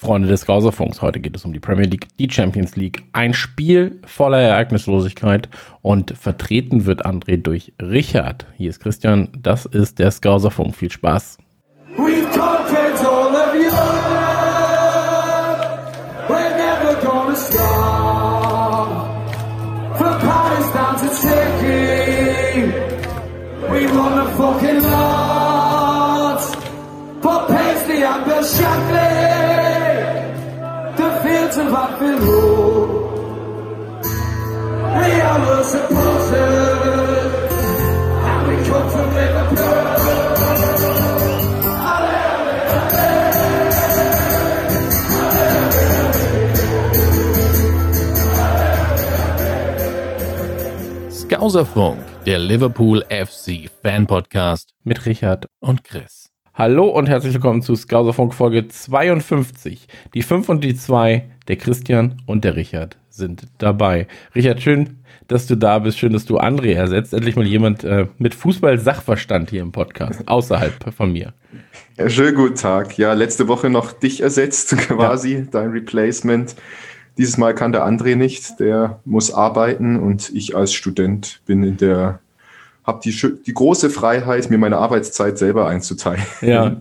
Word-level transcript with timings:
Freunde 0.00 0.28
des 0.28 0.46
Gauserfunks. 0.46 1.02
Heute 1.02 1.20
geht 1.20 1.36
es 1.36 1.44
um 1.44 1.52
die 1.52 1.60
Premier 1.60 1.84
League, 1.84 2.08
die 2.18 2.30
Champions 2.30 2.74
League. 2.74 3.02
Ein 3.12 3.34
Spiel 3.34 4.00
voller 4.06 4.38
Ereignislosigkeit 4.38 5.50
und 5.82 6.16
vertreten 6.16 6.86
wird 6.86 7.04
André 7.04 7.36
durch 7.36 7.74
Richard. 7.82 8.46
Hier 8.56 8.70
ist 8.70 8.80
Christian, 8.80 9.28
das 9.38 9.66
ist 9.66 9.98
der 9.98 10.10
Skauserfunk. 10.10 10.74
Viel 10.74 10.90
Spaß. 10.90 11.36
Road. 32.00 33.10
We 34.02 35.20
are 35.20 35.40
the 35.44 35.62
supporters, 35.64 37.34
and 38.24 38.48
we 38.48 38.56
come 38.68 38.90
from 38.90 39.14
Liverpool. 39.14 39.90
Skauserfunk, 51.10 51.98
der 52.26 52.38
Liverpool 52.38 53.04
FC 53.08 53.70
Fan 53.82 54.06
Podcast 54.06 54.74
mit 54.84 55.04
Richard 55.06 55.48
und 55.60 55.84
Chris. 55.84 56.30
Hallo 56.54 56.88
und 56.88 57.08
herzlich 57.08 57.32
willkommen 57.32 57.62
zu 57.62 57.74
Skauserfunk 57.74 58.34
Folge 58.34 58.68
52. 58.68 59.86
Die 60.12 60.22
5 60.22 60.48
und 60.48 60.64
die 60.64 60.74
2, 60.74 61.30
der 61.50 61.56
Christian 61.56 62.22
und 62.26 62.44
der 62.44 62.54
Richard 62.54 62.96
sind 63.08 63.48
dabei. 63.58 64.06
Richard, 64.36 64.62
schön, 64.62 65.00
dass 65.26 65.48
du 65.48 65.56
da 65.56 65.80
bist. 65.80 65.98
Schön, 65.98 66.12
dass 66.12 66.24
du 66.24 66.38
André 66.38 66.74
ersetzt. 66.74 67.12
Endlich 67.12 67.34
mal 67.34 67.44
jemand 67.44 67.82
äh, 67.82 68.06
mit 68.18 68.36
Fußball-Sachverstand 68.36 69.50
hier 69.50 69.62
im 69.62 69.72
Podcast, 69.72 70.22
außerhalb 70.28 70.94
von 70.94 71.12
mir. 71.12 71.32
Ja, 71.96 72.08
schönen 72.08 72.36
guten 72.36 72.54
Tag. 72.54 72.96
Ja, 72.98 73.14
letzte 73.14 73.48
Woche 73.48 73.68
noch 73.68 73.90
dich 73.90 74.20
ersetzt, 74.20 74.76
quasi, 74.78 75.38
ja. 75.38 75.44
dein 75.50 75.70
Replacement. 75.70 76.54
Dieses 77.18 77.36
Mal 77.36 77.52
kann 77.52 77.72
der 77.72 77.84
André 77.84 78.14
nicht, 78.14 78.60
der 78.60 79.00
muss 79.04 79.34
arbeiten 79.34 79.98
und 79.98 80.30
ich 80.32 80.54
als 80.54 80.72
Student 80.72 81.40
bin 81.46 81.64
in 81.64 81.76
der 81.78 82.20
habe 82.84 83.00
die, 83.04 83.14
die 83.44 83.52
große 83.52 83.90
Freiheit, 83.90 84.50
mir 84.50 84.58
meine 84.58 84.78
Arbeitszeit 84.78 85.36
selber 85.36 85.66
einzuteilen. 85.66 86.22
Ja. 86.40 86.76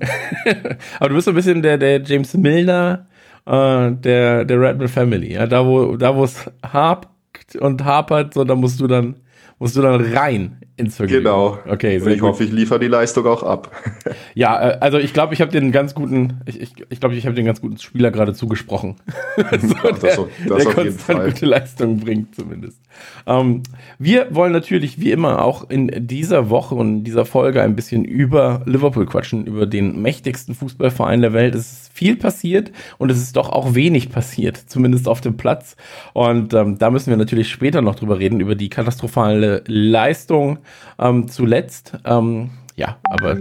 Aber 1.00 1.10
du 1.10 1.16
bist 1.16 1.26
so 1.26 1.32
ein 1.32 1.36
bisschen 1.36 1.62
der, 1.64 1.78
der 1.80 2.02
James 2.02 2.36
Milner 2.36 3.08
äh, 3.50 3.92
der, 3.92 4.46
der 4.46 4.62
Redman 4.62 4.88
Family. 4.88 5.34
Ja? 5.34 5.48
Da, 5.48 5.66
wo 5.66 5.98
da 5.98 6.16
wo 6.16 6.24
es 6.24 6.50
hakt 6.64 7.08
und 7.60 7.84
hapert, 7.84 8.34
so, 8.34 8.44
da 8.44 8.56
musst 8.56 8.80
du 8.80 8.88
dann 8.88 9.16
musst 9.58 9.76
du 9.76 9.82
dann 9.82 10.02
rein 10.14 10.62
ins 10.80 10.96
Vergnügen. 10.96 11.24
Genau. 11.24 11.60
Okay, 11.68 12.00
sehr 12.00 12.14
ich 12.14 12.20
gut. 12.20 12.30
hoffe, 12.30 12.44
ich 12.44 12.52
liefere 12.52 12.80
die 12.80 12.88
Leistung 12.88 13.26
auch 13.28 13.44
ab. 13.44 13.72
ja, 14.34 14.70
äh, 14.70 14.78
also 14.80 14.98
ich 14.98 15.14
glaube, 15.14 15.34
ich 15.34 15.42
habe 15.42 15.52
den 15.52 15.72
ganz 15.72 15.94
guten, 15.94 16.42
ich 16.46 16.74
glaube, 16.74 16.88
ich, 16.90 17.00
glaub, 17.00 17.12
ich 17.12 17.26
habe 17.26 17.36
den 17.36 17.46
ganz 17.46 17.62
guten 17.62 17.78
Spieler 17.78 18.12
gerade 18.12 18.34
zugesprochen. 18.34 18.96
so, 19.36 19.44
ja, 19.44 19.92
das, 19.92 20.00
der, 20.00 20.28
das 20.48 20.64
der 20.64 20.74
konstant 20.74 21.26
gute 21.26 21.46
Leistung 21.46 22.00
bringt 22.00 22.36
zumindest. 22.36 22.80
Ähm, 23.28 23.64
wir 23.98 24.34
wollen 24.34 24.52
natürlich 24.52 25.00
wie 25.00 25.12
immer 25.12 25.44
auch 25.44 25.70
in 25.70 26.08
dieser 26.08 26.50
Woche 26.50 26.76
und 26.76 27.04
dieser 27.04 27.26
Folge 27.26 27.62
ein 27.62 27.76
bisschen 27.76 28.06
über 28.06 28.62
Liverpool 28.66 29.06
quatschen, 29.06 29.46
über 29.46 29.66
den 29.66 30.02
mächtigsten 30.02 30.56
Fußballverein 30.56 31.22
der 31.22 31.34
Welt. 31.34 31.56
Es 31.56 31.72
ist 31.72 31.94
viel 31.94 32.16
passiert 32.16 32.72
und 32.98 33.12
es 33.12 33.18
ist 33.18 33.36
doch 33.36 33.50
auch 33.50 33.76
wenig 33.76 34.10
passiert, 34.10 34.58
zumindest 34.58 35.08
auf 35.08 35.22
dem 35.22 35.38
Platz. 35.38 35.76
Und 36.14 36.54
ähm, 36.54 36.78
da 36.78 36.90
müssen 36.92 37.10
wir 37.10 37.18
natürlich 37.18 37.50
später 37.50 37.82
noch 37.82 37.96
drüber 37.96 38.20
reden, 38.20 38.40
über 38.40 38.56
die 38.56 38.70
katastrophale 38.70 39.64
Leistung 39.68 40.60
ähm, 40.98 41.28
zuletzt. 41.28 41.94
Ähm, 42.06 42.52
ja, 42.80 42.98
aber 43.04 43.38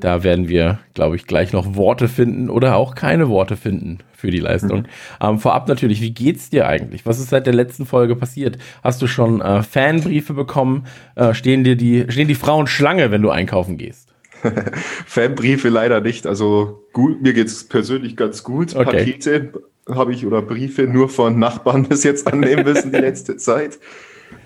da 0.00 0.24
werden 0.24 0.48
wir, 0.48 0.80
glaube 0.94 1.14
ich, 1.14 1.26
gleich 1.26 1.52
noch 1.52 1.76
Worte 1.76 2.08
finden 2.08 2.50
oder 2.50 2.74
auch 2.74 2.96
keine 2.96 3.28
Worte 3.28 3.56
finden 3.56 3.98
für 4.16 4.32
die 4.32 4.40
Leistung. 4.40 4.80
Mhm. 4.80 4.86
Ähm, 5.20 5.38
vorab 5.38 5.68
natürlich, 5.68 6.00
wie 6.00 6.10
geht's 6.10 6.50
dir 6.50 6.66
eigentlich? 6.66 7.06
Was 7.06 7.20
ist 7.20 7.30
seit 7.30 7.46
der 7.46 7.54
letzten 7.54 7.86
Folge 7.86 8.16
passiert? 8.16 8.58
Hast 8.82 9.00
du 9.00 9.06
schon 9.06 9.40
äh, 9.40 9.62
Fanbriefe 9.62 10.34
bekommen? 10.34 10.86
Äh, 11.14 11.34
stehen 11.34 11.62
dir 11.62 11.76
die, 11.76 12.04
stehen 12.08 12.26
die 12.26 12.34
Frauen 12.34 12.66
Schlange, 12.66 13.12
wenn 13.12 13.22
du 13.22 13.30
einkaufen 13.30 13.78
gehst? 13.78 14.08
Fanbriefe 15.06 15.68
leider 15.68 16.00
nicht. 16.00 16.26
Also 16.26 16.82
gut, 16.92 17.22
mir 17.22 17.32
geht's 17.32 17.68
persönlich 17.68 18.16
ganz 18.16 18.42
gut. 18.42 18.74
Okay. 18.74 18.84
Pakete 18.84 19.52
habe 19.88 20.12
ich 20.12 20.26
oder 20.26 20.42
Briefe 20.42 20.82
nur 20.82 21.08
von 21.08 21.38
Nachbarn 21.38 21.84
bis 21.88 22.02
jetzt 22.02 22.26
annehmen 22.26 22.64
müssen 22.64 22.90
die 22.92 22.98
letzte 22.98 23.36
Zeit 23.36 23.78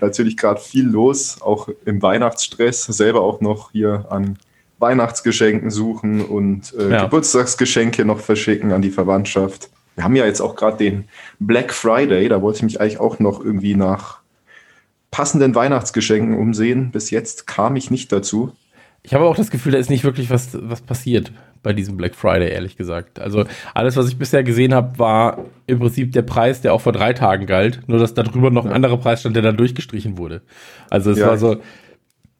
natürlich 0.01 0.37
gerade 0.37 0.59
viel 0.59 0.85
los, 0.85 1.41
auch 1.41 1.69
im 1.85 2.01
Weihnachtsstress, 2.01 2.85
selber 2.85 3.21
auch 3.21 3.41
noch 3.41 3.71
hier 3.71 4.05
an 4.09 4.37
Weihnachtsgeschenken 4.79 5.71
suchen 5.71 6.23
und 6.23 6.73
äh, 6.77 6.91
ja. 6.91 7.03
Geburtstagsgeschenke 7.03 8.05
noch 8.05 8.19
verschicken 8.19 8.71
an 8.71 8.81
die 8.81 8.91
Verwandtschaft. 8.91 9.69
Wir 9.95 10.03
haben 10.03 10.15
ja 10.15 10.25
jetzt 10.25 10.41
auch 10.41 10.55
gerade 10.55 10.77
den 10.77 11.05
Black 11.39 11.73
Friday, 11.73 12.27
da 12.27 12.41
wollte 12.41 12.57
ich 12.57 12.63
mich 12.63 12.81
eigentlich 12.81 12.99
auch 12.99 13.19
noch 13.19 13.43
irgendwie 13.43 13.75
nach 13.75 14.19
passenden 15.11 15.55
Weihnachtsgeschenken 15.55 16.37
umsehen. 16.37 16.91
Bis 16.91 17.09
jetzt 17.09 17.47
kam 17.47 17.77
ich 17.77 17.89
nicht 17.89 18.11
dazu. 18.11 18.51
Ich 19.03 19.13
habe 19.13 19.25
auch 19.25 19.37
das 19.37 19.51
Gefühl, 19.51 19.71
da 19.71 19.77
ist 19.77 19.89
nicht 19.89 20.03
wirklich 20.03 20.29
was, 20.29 20.49
was 20.53 20.81
passiert 20.81 21.31
bei 21.65 21.73
diesem 21.73 21.97
Black 21.97 22.15
Friday, 22.15 22.49
ehrlich 22.51 22.77
gesagt. 22.77 23.19
Also 23.19 23.43
alles, 23.73 23.97
was 23.97 24.07
ich 24.07 24.17
bisher 24.17 24.43
gesehen 24.43 24.73
habe, 24.73 24.97
war 24.99 25.45
im 25.67 25.79
Prinzip 25.79 26.13
der 26.13 26.21
Preis, 26.21 26.61
der 26.61 26.73
auch 26.73 26.81
vor 26.81 26.93
drei 26.93 27.11
Tagen 27.11 27.47
galt. 27.47 27.81
Nur, 27.87 27.99
dass 27.99 28.13
darüber 28.13 28.51
noch 28.51 28.65
ein 28.65 28.71
anderer 28.71 28.97
Preis 28.97 29.21
stand, 29.21 29.35
der 29.35 29.43
dann 29.43 29.57
durchgestrichen 29.57 30.17
wurde. 30.17 30.41
Also 30.89 31.11
es 31.11 31.17
ja. 31.17 31.27
war 31.27 31.37
so 31.37 31.57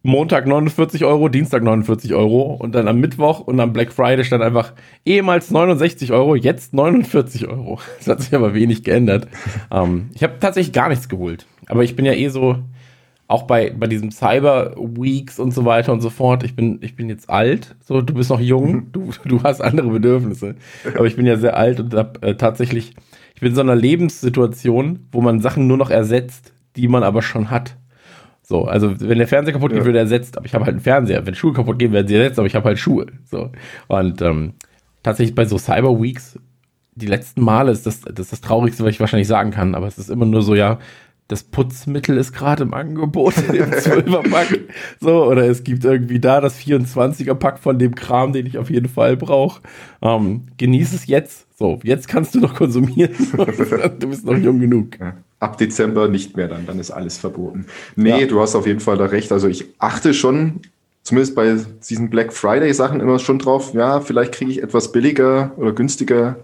Montag 0.03 0.45
49 0.45 1.03
Euro, 1.03 1.29
Dienstag 1.29 1.63
49 1.63 2.13
Euro 2.13 2.53
und 2.53 2.75
dann 2.75 2.87
am 2.87 2.99
Mittwoch 2.99 3.39
und 3.39 3.59
am 3.59 3.73
Black 3.73 3.91
Friday 3.91 4.23
stand 4.23 4.43
einfach 4.43 4.73
ehemals 5.03 5.49
69 5.49 6.11
Euro, 6.11 6.35
jetzt 6.35 6.75
49 6.75 7.47
Euro. 7.47 7.79
Das 7.97 8.07
hat 8.07 8.21
sich 8.21 8.35
aber 8.35 8.53
wenig 8.53 8.83
geändert. 8.83 9.27
ähm, 9.71 10.11
ich 10.13 10.21
habe 10.21 10.35
tatsächlich 10.39 10.73
gar 10.73 10.89
nichts 10.89 11.09
geholt. 11.09 11.47
Aber 11.65 11.83
ich 11.83 11.95
bin 11.95 12.05
ja 12.05 12.13
eh 12.13 12.29
so, 12.29 12.57
auch 13.27 13.43
bei, 13.43 13.71
bei 13.71 13.87
diesem 13.87 14.11
Cyber 14.11 14.75
Weeks 14.77 15.39
und 15.39 15.51
so 15.51 15.65
weiter 15.65 15.91
und 15.91 16.01
so 16.01 16.09
fort, 16.09 16.43
ich 16.43 16.55
bin, 16.55 16.79
ich 16.81 16.95
bin 16.95 17.09
jetzt 17.09 17.29
alt, 17.29 17.75
so, 17.83 18.01
du 18.01 18.13
bist 18.13 18.29
noch 18.29 18.39
jung, 18.39 18.71
mhm. 18.71 18.91
du, 18.91 19.09
du 19.25 19.43
hast 19.43 19.61
andere 19.61 19.89
Bedürfnisse. 19.89 20.55
Aber 20.95 21.05
ich 21.05 21.15
bin 21.15 21.25
ja 21.25 21.37
sehr 21.37 21.57
alt 21.57 21.79
und 21.79 21.93
hab, 21.95 22.23
äh, 22.23 22.35
tatsächlich, 22.35 22.93
ich 23.33 23.41
bin 23.41 23.49
in 23.49 23.55
so 23.55 23.61
einer 23.61 23.75
Lebenssituation, 23.75 25.07
wo 25.11 25.21
man 25.21 25.41
Sachen 25.41 25.67
nur 25.67 25.77
noch 25.77 25.89
ersetzt, 25.89 26.53
die 26.75 26.87
man 26.87 27.03
aber 27.03 27.21
schon 27.21 27.49
hat. 27.49 27.77
So, 28.43 28.65
also 28.65 28.99
wenn 28.99 29.17
der 29.17 29.27
Fernseher 29.27 29.53
kaputt 29.53 29.71
geht, 29.71 29.79
ja. 29.79 29.85
wird 29.85 29.95
er 29.95 30.03
ersetzt, 30.03 30.37
aber 30.37 30.45
ich 30.45 30.53
habe 30.53 30.65
halt 30.65 30.75
einen 30.75 30.83
Fernseher. 30.83 31.25
Wenn 31.25 31.33
Schuhe 31.33 31.53
kaputt 31.53 31.79
gehen, 31.79 31.91
werden 31.93 32.07
sie 32.07 32.15
ersetzt, 32.15 32.37
aber 32.37 32.47
ich 32.47 32.55
habe 32.55 32.65
halt 32.65 32.77
Schuhe. 32.77 33.07
So. 33.23 33.51
Und 33.87 34.21
ähm, 34.21 34.53
tatsächlich 35.01 35.33
bei 35.33 35.45
so 35.45 35.57
Cyber 35.57 35.99
Weeks, 35.99 36.37
die 36.93 37.07
letzten 37.07 37.41
Male 37.41 37.71
ist 37.71 37.87
das, 37.87 38.01
das 38.01 38.19
ist 38.19 38.31
das 38.33 38.41
Traurigste, 38.41 38.83
was 38.83 38.91
ich 38.91 38.99
wahrscheinlich 38.99 39.27
sagen 39.27 39.49
kann, 39.49 39.73
aber 39.73 39.87
es 39.87 39.97
ist 39.97 40.09
immer 40.09 40.25
nur 40.25 40.43
so, 40.43 40.53
ja, 40.53 40.77
das 41.27 41.43
Putzmittel 41.43 42.17
ist 42.17 42.33
gerade 42.33 42.63
im 42.63 42.73
Angebot 42.73 43.35
im 43.49 43.71
12er 43.71 44.29
Pack. 44.29 44.59
So, 44.99 45.25
oder 45.25 45.49
es 45.49 45.63
gibt 45.63 45.83
irgendwie 45.83 46.19
da 46.19 46.39
das 46.39 46.59
24er 46.59 47.33
Pack 47.33 47.59
von 47.59 47.79
dem 47.79 47.95
Kram, 47.95 48.31
den 48.31 48.45
ich 48.45 48.57
auf 48.57 48.69
jeden 48.69 48.87
Fall 48.87 49.17
brauche. 49.17 49.61
Ähm, 50.01 50.43
genieß 50.57 50.93
es 50.93 51.07
jetzt. 51.07 51.47
So, 51.57 51.79
jetzt 51.83 52.07
kannst 52.07 52.35
du 52.35 52.39
noch 52.39 52.53
konsumieren. 52.53 53.15
du 53.99 54.09
bist 54.09 54.25
noch 54.25 54.37
jung 54.37 54.59
genug. 54.59 54.97
Ab 55.39 55.57
Dezember 55.57 56.07
nicht 56.07 56.37
mehr 56.37 56.47
dann, 56.47 56.65
dann 56.67 56.79
ist 56.79 56.91
alles 56.91 57.17
verboten. 57.17 57.65
Nee, 57.95 58.21
ja. 58.21 58.27
du 58.27 58.39
hast 58.39 58.55
auf 58.55 58.67
jeden 58.67 58.79
Fall 58.79 58.97
da 58.97 59.05
recht. 59.05 59.31
Also 59.31 59.47
ich 59.47 59.65
achte 59.79 60.13
schon, 60.13 60.59
zumindest 61.01 61.35
bei 61.35 61.57
diesen 61.89 62.09
Black 62.09 62.33
Friday 62.33 62.73
Sachen 62.73 62.99
immer 62.99 63.17
schon 63.17 63.39
drauf, 63.39 63.73
ja, 63.73 63.99
vielleicht 63.99 64.33
kriege 64.33 64.51
ich 64.51 64.61
etwas 64.61 64.91
billiger 64.91 65.53
oder 65.57 65.71
günstiger 65.71 66.37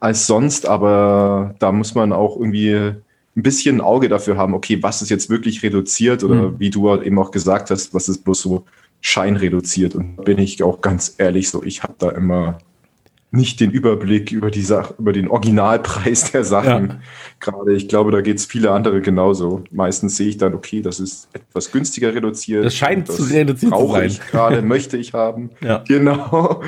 als 0.00 0.28
sonst, 0.28 0.68
aber 0.68 1.56
da 1.58 1.72
muss 1.72 1.94
man 1.94 2.12
auch 2.12 2.36
irgendwie 2.36 2.92
ein 3.38 3.42
bisschen 3.42 3.76
ein 3.76 3.80
Auge 3.80 4.08
dafür 4.08 4.36
haben, 4.36 4.52
okay, 4.52 4.82
was 4.82 5.00
ist 5.00 5.10
jetzt 5.10 5.30
wirklich 5.30 5.62
reduziert 5.62 6.24
oder 6.24 6.34
mhm. 6.34 6.54
wie 6.58 6.70
du 6.70 6.92
eben 7.00 7.18
auch 7.18 7.30
gesagt 7.30 7.70
hast, 7.70 7.94
was 7.94 8.08
ist 8.08 8.24
bloß 8.24 8.40
so 8.40 8.64
scheinreduziert. 9.00 9.94
Und 9.94 10.24
bin 10.24 10.38
ich 10.38 10.62
auch 10.62 10.80
ganz 10.80 11.14
ehrlich 11.18 11.48
so, 11.48 11.62
ich 11.62 11.84
habe 11.84 11.94
da 11.98 12.10
immer 12.10 12.58
nicht 13.30 13.60
den 13.60 13.70
Überblick 13.70 14.32
über 14.32 14.50
die 14.50 14.62
Sache, 14.62 14.94
über 14.98 15.12
den 15.12 15.28
Originalpreis 15.28 16.32
der 16.32 16.44
Sachen. 16.44 16.88
Ja. 16.88 17.00
Gerade, 17.38 17.74
ich 17.74 17.86
glaube, 17.86 18.10
da 18.10 18.22
geht 18.22 18.38
es 18.38 18.46
viele 18.46 18.72
andere 18.72 19.02
genauso. 19.02 19.62
Meistens 19.70 20.16
sehe 20.16 20.28
ich 20.28 20.38
dann, 20.38 20.54
okay, 20.54 20.80
das 20.80 20.98
ist 20.98 21.28
etwas 21.32 21.70
günstiger 21.70 22.14
reduziert. 22.14 22.64
Das 22.64 22.74
scheint 22.74 23.06
zu 23.06 23.22
reduziert 23.22 23.72
zu 23.72 23.92
sein. 23.92 24.06
Ich 24.06 24.20
gerade, 24.20 24.62
möchte 24.62 24.96
ich 24.96 25.12
haben. 25.12 25.50
Ja. 25.60 25.84
Genau. 25.86 26.62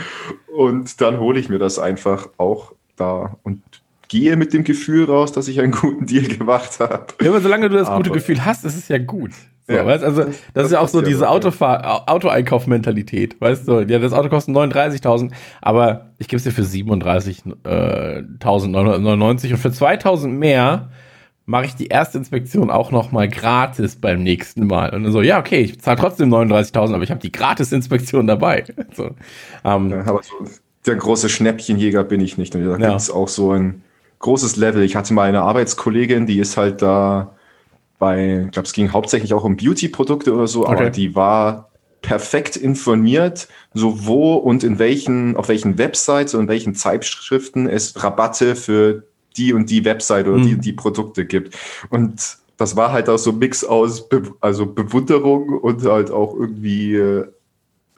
Und 0.54 1.00
dann 1.00 1.18
hole 1.18 1.40
ich 1.40 1.48
mir 1.48 1.58
das 1.58 1.78
einfach 1.78 2.28
auch 2.36 2.74
da. 2.96 3.38
Und 3.42 3.62
gehe 4.10 4.36
mit 4.36 4.52
dem 4.52 4.64
Gefühl 4.64 5.04
raus, 5.04 5.32
dass 5.32 5.48
ich 5.48 5.58
einen 5.60 5.72
guten 5.72 6.04
Deal 6.04 6.24
gemacht 6.24 6.80
habe. 6.80 7.06
Ja, 7.22 7.30
aber 7.30 7.40
solange 7.40 7.70
du 7.70 7.76
das 7.76 7.88
aber, 7.88 7.98
gute 7.98 8.10
Gefühl 8.10 8.44
hast, 8.44 8.64
ist 8.64 8.76
es 8.76 8.88
ja 8.88 8.98
gut. 8.98 9.30
So, 9.68 9.72
ja, 9.72 9.86
weißt? 9.86 10.02
Also, 10.02 10.24
das, 10.24 10.34
das 10.52 10.66
ist 10.66 10.72
ja 10.72 10.80
auch 10.80 10.88
so 10.88 11.00
diese 11.00 11.30
Auto-Einkauf-Mentalität. 11.30 13.40
Weißt 13.40 13.68
du, 13.68 13.82
ja, 13.82 14.00
das 14.00 14.12
Auto 14.12 14.28
kostet 14.28 14.56
39.000, 14.56 15.30
aber 15.62 16.10
ich 16.18 16.26
gebe 16.26 16.38
es 16.38 16.42
dir 16.42 16.50
für 16.50 16.62
37.999 16.62 19.46
äh, 19.46 19.52
und 19.52 19.58
für 19.58 19.68
2.000 19.68 20.26
mehr 20.26 20.90
mache 21.46 21.66
ich 21.66 21.76
die 21.76 21.86
erste 21.86 22.18
Inspektion 22.18 22.68
auch 22.68 22.90
noch 22.90 23.12
mal 23.12 23.28
gratis 23.28 23.94
beim 23.94 24.24
nächsten 24.24 24.66
Mal. 24.66 24.92
Und 24.92 25.04
dann 25.04 25.12
so, 25.12 25.22
ja, 25.22 25.38
okay, 25.38 25.60
ich 25.60 25.80
zahle 25.80 25.98
trotzdem 25.98 26.34
39.000, 26.34 26.94
aber 26.94 27.04
ich 27.04 27.12
habe 27.12 27.20
die 27.20 27.30
Gratis-Inspektion 27.32 28.26
dabei. 28.26 28.64
So, 28.92 29.14
ähm, 29.64 29.90
ja, 29.90 30.00
aber 30.00 30.20
so, 30.24 30.34
der 30.84 30.96
große 30.96 31.28
Schnäppchenjäger 31.28 32.02
bin 32.02 32.20
ich 32.20 32.38
nicht. 32.38 32.56
Und 32.56 32.64
da 32.64 32.72
ja. 32.72 32.88
gibt 32.88 33.00
es 33.00 33.08
auch 33.10 33.28
so 33.28 33.52
ein 33.52 33.84
großes 34.20 34.56
Level. 34.56 34.82
Ich 34.82 34.96
hatte 34.96 35.12
mal 35.12 35.28
eine 35.28 35.42
Arbeitskollegin, 35.42 36.26
die 36.26 36.38
ist 36.38 36.56
halt 36.56 36.80
da 36.80 37.34
bei, 37.98 38.44
ich 38.46 38.52
glaube, 38.52 38.66
es 38.66 38.72
ging 38.72 38.92
hauptsächlich 38.92 39.34
auch 39.34 39.44
um 39.44 39.56
Beauty-Produkte 39.56 40.32
oder 40.32 40.46
so, 40.46 40.62
okay. 40.66 40.72
aber 40.72 40.90
die 40.90 41.14
war 41.14 41.70
perfekt 42.02 42.56
informiert, 42.56 43.48
so 43.74 44.06
wo 44.06 44.34
und 44.36 44.64
in 44.64 44.78
welchen, 44.78 45.36
auf 45.36 45.48
welchen 45.48 45.76
Websites 45.76 46.34
und 46.34 46.42
in 46.42 46.48
welchen 46.48 46.74
Zeitschriften 46.74 47.66
es 47.68 48.02
Rabatte 48.02 48.56
für 48.56 49.04
die 49.36 49.52
und 49.52 49.68
die 49.70 49.84
Website 49.84 50.26
oder 50.26 50.38
mhm. 50.38 50.46
die 50.46 50.58
die 50.58 50.72
Produkte 50.72 51.26
gibt. 51.26 51.56
Und 51.90 52.38
das 52.56 52.76
war 52.76 52.92
halt 52.92 53.08
auch 53.08 53.18
so 53.18 53.30
ein 53.30 53.38
Mix 53.38 53.64
aus 53.64 54.08
Be 54.08 54.22
also 54.40 54.66
Bewunderung 54.66 55.58
und 55.58 55.82
halt 55.84 56.10
auch 56.10 56.34
irgendwie 56.34 56.94
äh, 56.94 57.26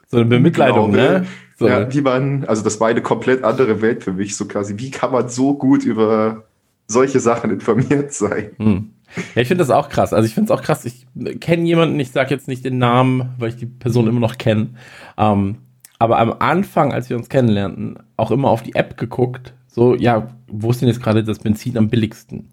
so 0.09 0.17
eine 0.17 0.25
Bemitleidung, 0.25 0.91
Glaube, 0.91 1.21
ne? 1.21 1.27
So. 1.63 1.69
Ja, 1.69 1.85
die 1.85 2.01
man, 2.01 2.43
also 2.43 2.61
das 2.61 2.81
war 2.81 2.89
eine 2.89 3.01
komplett 3.01 3.45
andere 3.45 3.81
Welt 3.81 4.03
für 4.03 4.11
mich, 4.11 4.35
so 4.35 4.45
quasi. 4.45 4.77
Wie 4.79 4.91
kann 4.91 5.13
man 5.13 5.29
so 5.29 5.53
gut 5.53 5.85
über 5.85 6.43
solche 6.87 7.21
Sachen 7.21 7.51
informiert 7.51 8.11
sein? 8.11 8.49
Mhm. 8.57 8.89
Ja, 9.33 9.43
ich 9.43 9.47
finde 9.47 9.61
das 9.61 9.69
auch 9.69 9.87
krass. 9.87 10.11
Also 10.11 10.27
ich 10.27 10.33
finde 10.33 10.51
es 10.51 10.59
auch 10.59 10.61
krass. 10.61 10.83
Ich 10.83 11.05
kenne 11.39 11.63
jemanden, 11.63 11.97
ich 12.01 12.11
sage 12.11 12.31
jetzt 12.31 12.49
nicht 12.49 12.65
den 12.65 12.79
Namen, 12.79 13.29
weil 13.37 13.47
ich 13.47 13.55
die 13.55 13.65
Person 13.65 14.07
immer 14.07 14.19
noch 14.19 14.37
kenne. 14.37 14.71
Ähm, 15.17 15.59
aber 15.99 16.19
am 16.19 16.35
Anfang, 16.39 16.91
als 16.91 17.09
wir 17.09 17.15
uns 17.15 17.29
kennenlernten, 17.29 17.97
auch 18.17 18.31
immer 18.31 18.49
auf 18.49 18.61
die 18.61 18.75
App 18.75 18.97
geguckt. 18.97 19.53
So, 19.67 19.95
ja, 19.95 20.27
wo 20.47 20.71
ist 20.71 20.81
denn 20.81 20.89
jetzt 20.89 21.01
gerade 21.01 21.23
das 21.23 21.39
Benzin 21.39 21.77
am 21.77 21.87
billigsten? 21.87 22.49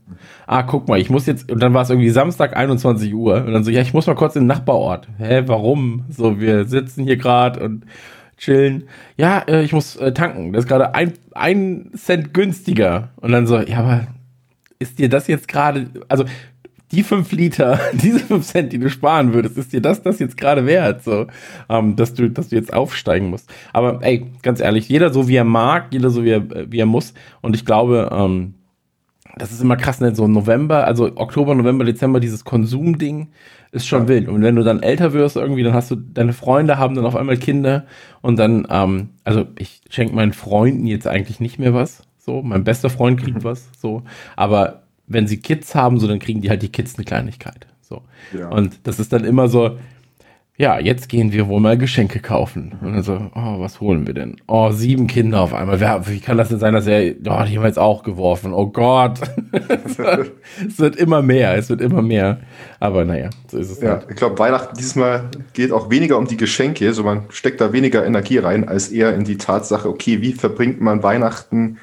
Ah, 0.46 0.62
guck 0.62 0.86
mal, 0.86 1.00
ich 1.00 1.10
muss 1.10 1.26
jetzt, 1.26 1.50
und 1.50 1.60
dann 1.60 1.74
war 1.74 1.82
es 1.82 1.90
irgendwie 1.90 2.10
Samstag 2.10 2.56
21 2.56 3.12
Uhr. 3.12 3.44
Und 3.44 3.52
dann 3.52 3.64
so, 3.64 3.72
ja, 3.72 3.80
ich 3.80 3.92
muss 3.92 4.06
mal 4.06 4.14
kurz 4.14 4.36
in 4.36 4.42
den 4.42 4.46
Nachbarort. 4.46 5.08
Hä, 5.18 5.42
warum? 5.46 6.04
So, 6.10 6.38
wir 6.38 6.66
sitzen 6.66 7.02
hier 7.02 7.16
gerade 7.16 7.58
und 7.64 7.84
chillen. 8.40 8.88
Ja, 9.16 9.38
äh, 9.46 9.62
ich 9.62 9.72
muss 9.72 9.96
äh, 9.96 10.12
tanken. 10.12 10.52
Das 10.52 10.64
ist 10.64 10.68
gerade 10.68 10.94
ein, 10.94 11.12
ein 11.32 11.90
Cent 11.94 12.34
günstiger. 12.34 13.10
Und 13.16 13.32
dann 13.32 13.46
so, 13.46 13.60
ja, 13.60 13.78
aber 13.78 14.06
ist 14.78 14.98
dir 14.98 15.08
das 15.08 15.28
jetzt 15.28 15.46
gerade, 15.46 15.88
also 16.08 16.24
die 16.90 17.02
fünf 17.02 17.30
Liter, 17.32 17.78
diese 17.92 18.18
fünf 18.18 18.46
Cent, 18.46 18.72
die 18.72 18.78
du 18.78 18.90
sparen 18.90 19.32
würdest, 19.32 19.56
ist 19.58 19.72
dir 19.72 19.80
das 19.80 20.02
das 20.02 20.18
jetzt 20.18 20.36
gerade 20.36 20.66
wert, 20.66 21.04
so, 21.04 21.26
ähm, 21.68 21.94
dass 21.96 22.14
du, 22.14 22.28
dass 22.30 22.48
du 22.48 22.56
jetzt 22.56 22.72
aufsteigen 22.72 23.30
musst. 23.30 23.48
Aber 23.72 24.00
ey, 24.02 24.26
ganz 24.42 24.60
ehrlich, 24.60 24.88
jeder 24.88 25.12
so 25.12 25.28
wie 25.28 25.36
er 25.36 25.44
mag, 25.44 25.88
jeder 25.90 26.10
so 26.10 26.24
wie 26.24 26.30
er, 26.30 26.72
wie 26.72 26.80
er 26.80 26.86
muss. 26.86 27.14
Und 27.42 27.54
ich 27.54 27.64
glaube, 27.64 28.10
ähm, 28.12 28.54
das 29.36 29.52
ist 29.52 29.60
immer 29.60 29.76
krass, 29.76 30.00
ne? 30.00 30.14
so 30.14 30.28
November, 30.28 30.84
also 30.84 31.16
Oktober, 31.16 31.54
November, 31.54 31.84
Dezember, 31.84 32.20
dieses 32.20 32.44
Konsumding 32.44 33.28
ist 33.72 33.86
schon 33.86 34.02
ja. 34.02 34.08
wild. 34.08 34.28
Und 34.28 34.42
wenn 34.42 34.56
du 34.56 34.62
dann 34.62 34.82
älter 34.82 35.12
wirst 35.12 35.36
irgendwie, 35.36 35.62
dann 35.62 35.74
hast 35.74 35.90
du, 35.90 35.96
deine 35.96 36.32
Freunde 36.32 36.78
haben 36.78 36.94
dann 36.94 37.06
auf 37.06 37.16
einmal 37.16 37.36
Kinder 37.36 37.86
und 38.20 38.38
dann, 38.38 38.66
ähm, 38.70 39.10
also 39.24 39.46
ich 39.58 39.82
schenke 39.90 40.14
meinen 40.14 40.32
Freunden 40.32 40.86
jetzt 40.86 41.06
eigentlich 41.06 41.40
nicht 41.40 41.58
mehr 41.58 41.74
was, 41.74 42.02
so, 42.18 42.42
mein 42.42 42.64
bester 42.64 42.90
Freund 42.90 43.20
kriegt 43.20 43.44
was, 43.44 43.68
so, 43.78 44.02
aber 44.36 44.82
wenn 45.06 45.26
sie 45.26 45.38
Kids 45.38 45.74
haben, 45.74 45.98
so 45.98 46.06
dann 46.06 46.18
kriegen 46.18 46.40
die 46.40 46.50
halt 46.50 46.62
die 46.62 46.68
Kids 46.68 46.96
eine 46.96 47.04
Kleinigkeit. 47.04 47.66
So. 47.80 48.02
Ja. 48.36 48.48
Und 48.48 48.78
das 48.84 49.00
ist 49.00 49.12
dann 49.12 49.24
immer 49.24 49.48
so, 49.48 49.76
ja, 50.60 50.78
jetzt 50.78 51.08
gehen 51.08 51.32
wir 51.32 51.48
wohl 51.48 51.58
mal 51.58 51.78
Geschenke 51.78 52.20
kaufen. 52.20 52.72
Und 52.82 52.92
dann 52.92 53.02
so, 53.02 53.14
oh, 53.34 53.60
was 53.60 53.80
holen 53.80 54.06
wir 54.06 54.12
denn? 54.12 54.36
Oh, 54.46 54.70
sieben 54.72 55.06
Kinder 55.06 55.40
auf 55.40 55.54
einmal. 55.54 55.80
Wer, 55.80 56.06
wie 56.06 56.20
kann 56.20 56.36
das 56.36 56.50
denn 56.50 56.58
sein, 56.58 56.74
dass 56.74 56.86
er, 56.86 57.12
oh, 57.12 57.44
die 57.48 57.56
haben 57.56 57.64
jetzt 57.64 57.78
auch 57.78 58.02
geworfen. 58.02 58.52
Oh 58.52 58.66
Gott. 58.66 59.20
es 59.52 60.78
wird 60.78 60.96
immer 60.96 61.22
mehr, 61.22 61.56
es 61.56 61.70
wird 61.70 61.80
immer 61.80 62.02
mehr. 62.02 62.40
Aber 62.78 63.06
naja, 63.06 63.30
so 63.48 63.56
ist 63.56 63.70
es. 63.70 63.80
Ja, 63.80 63.92
halt. 63.92 64.08
ich 64.10 64.16
glaube, 64.16 64.38
Weihnachten 64.38 64.76
dieses 64.76 64.96
Mal 64.96 65.30
geht 65.54 65.72
auch 65.72 65.88
weniger 65.88 66.18
um 66.18 66.26
die 66.26 66.36
Geschenke, 66.36 66.92
so 66.92 67.04
man 67.04 67.22
steckt 67.30 67.62
da 67.62 67.72
weniger 67.72 68.04
Energie 68.04 68.36
rein, 68.36 68.68
als 68.68 68.90
eher 68.90 69.14
in 69.14 69.24
die 69.24 69.38
Tatsache, 69.38 69.88
okay, 69.88 70.20
wie 70.20 70.34
verbringt 70.34 70.78
man 70.82 71.02
Weihnachten 71.02 71.78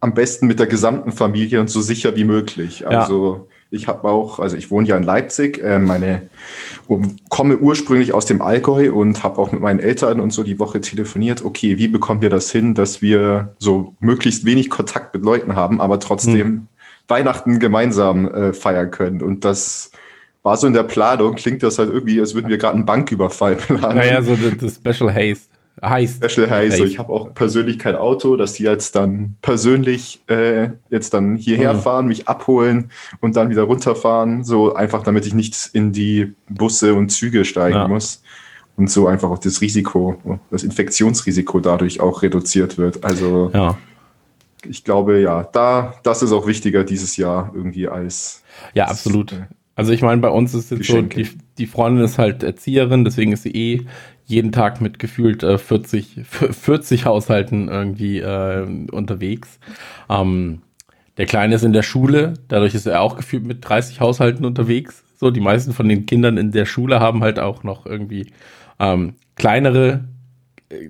am 0.00 0.12
besten 0.12 0.46
mit 0.46 0.58
der 0.58 0.66
gesamten 0.66 1.10
Familie 1.10 1.58
und 1.58 1.70
so 1.70 1.80
sicher 1.80 2.14
wie 2.16 2.24
möglich. 2.24 2.86
Also 2.86 3.46
ja. 3.48 3.57
Ich 3.70 3.86
habe 3.86 4.08
auch, 4.08 4.38
also 4.38 4.56
ich 4.56 4.70
wohne 4.70 4.88
ja 4.88 4.96
in 4.96 5.02
Leipzig, 5.02 5.62
äh, 5.62 5.78
meine 5.78 6.28
komme 7.28 7.58
ursprünglich 7.58 8.14
aus 8.14 8.24
dem 8.24 8.40
Allgäu 8.40 8.92
und 8.92 9.22
habe 9.22 9.38
auch 9.38 9.52
mit 9.52 9.60
meinen 9.60 9.78
Eltern 9.78 10.20
und 10.20 10.32
so 10.32 10.42
die 10.42 10.58
Woche 10.58 10.80
telefoniert. 10.80 11.44
Okay, 11.44 11.76
wie 11.76 11.88
bekommen 11.88 12.22
wir 12.22 12.30
das 12.30 12.50
hin, 12.50 12.74
dass 12.74 13.02
wir 13.02 13.54
so 13.58 13.94
möglichst 14.00 14.46
wenig 14.46 14.70
Kontakt 14.70 15.14
mit 15.14 15.22
Leuten 15.22 15.54
haben, 15.54 15.80
aber 15.82 16.00
trotzdem 16.00 16.46
hm. 16.46 16.68
Weihnachten 17.08 17.58
gemeinsam 17.58 18.26
äh, 18.28 18.52
feiern 18.54 18.90
können? 18.90 19.20
Und 19.20 19.44
das 19.44 19.90
war 20.42 20.56
so 20.56 20.66
in 20.66 20.72
der 20.72 20.84
Planung, 20.84 21.34
klingt 21.34 21.62
das 21.62 21.78
halt 21.78 21.90
irgendwie, 21.90 22.20
als 22.20 22.34
würden 22.34 22.48
wir 22.48 22.56
gerade 22.56 22.74
einen 22.74 22.86
Banküberfall 22.86 23.56
planen. 23.56 23.98
Naja, 23.98 24.22
so 24.22 24.34
das 24.34 24.76
Special 24.76 25.14
Haste 25.14 25.57
heißt. 25.82 26.24
Special 26.24 26.50
heißt. 26.50 26.80
Ich 26.80 26.98
habe 26.98 27.12
auch 27.12 27.34
persönlich 27.34 27.78
kein 27.78 27.96
Auto, 27.96 28.36
dass 28.36 28.54
die 28.54 28.64
jetzt 28.64 28.96
dann 28.96 29.36
persönlich 29.42 30.20
äh, 30.28 30.70
jetzt 30.90 31.14
dann 31.14 31.36
hierher 31.36 31.74
mhm. 31.74 31.80
fahren, 31.80 32.06
mich 32.06 32.28
abholen 32.28 32.90
und 33.20 33.36
dann 33.36 33.50
wieder 33.50 33.62
runterfahren. 33.62 34.44
So 34.44 34.74
einfach, 34.74 35.02
damit 35.02 35.26
ich 35.26 35.34
nicht 35.34 35.70
in 35.72 35.92
die 35.92 36.34
Busse 36.48 36.94
und 36.94 37.10
Züge 37.10 37.44
steigen 37.44 37.76
ja. 37.76 37.88
muss. 37.88 38.22
Und 38.76 38.90
so 38.90 39.08
einfach 39.08 39.30
auch 39.30 39.38
das 39.38 39.60
Risiko, 39.60 40.40
das 40.52 40.62
Infektionsrisiko 40.62 41.58
dadurch 41.58 42.00
auch 42.00 42.22
reduziert 42.22 42.78
wird. 42.78 43.04
Also 43.04 43.50
ja. 43.52 43.76
ich 44.64 44.84
glaube, 44.84 45.20
ja, 45.20 45.42
da, 45.42 45.94
das 46.04 46.22
ist 46.22 46.30
auch 46.30 46.46
wichtiger 46.46 46.84
dieses 46.84 47.16
Jahr 47.16 47.50
irgendwie 47.54 47.88
als. 47.88 48.44
Ja, 48.74 48.86
absolut. 48.86 49.32
Äh, 49.32 49.46
also 49.74 49.92
ich 49.92 50.02
meine, 50.02 50.20
bei 50.20 50.30
uns 50.30 50.54
ist 50.54 50.70
jetzt 50.70 50.80
Geschenke. 50.80 51.24
so, 51.24 51.30
die, 51.30 51.38
die 51.58 51.66
Freundin 51.66 52.04
ist 52.04 52.18
halt 52.18 52.42
Erzieherin, 52.42 53.04
deswegen 53.04 53.32
ist 53.32 53.44
sie 53.44 53.52
eh 53.52 53.86
jeden 54.28 54.52
Tag 54.52 54.80
mit 54.82 54.98
gefühlt 54.98 55.42
äh, 55.42 55.56
40, 55.56 56.20
40 56.22 57.06
Haushalten 57.06 57.68
irgendwie 57.68 58.18
äh, 58.18 58.66
unterwegs. 58.92 59.58
Ähm, 60.10 60.60
der 61.16 61.24
Kleine 61.24 61.54
ist 61.54 61.64
in 61.64 61.72
der 61.72 61.82
Schule, 61.82 62.34
dadurch 62.46 62.74
ist 62.74 62.86
er 62.86 63.00
auch 63.00 63.16
gefühlt 63.16 63.44
mit 63.44 63.66
30 63.66 64.00
Haushalten 64.00 64.44
unterwegs. 64.44 65.02
So, 65.16 65.30
die 65.30 65.40
meisten 65.40 65.72
von 65.72 65.88
den 65.88 66.04
Kindern 66.04 66.36
in 66.36 66.52
der 66.52 66.66
Schule 66.66 67.00
haben 67.00 67.22
halt 67.22 67.38
auch 67.38 67.64
noch 67.64 67.86
irgendwie 67.86 68.26
ähm, 68.78 69.14
kleinere 69.34 70.04
äh, 70.68 70.88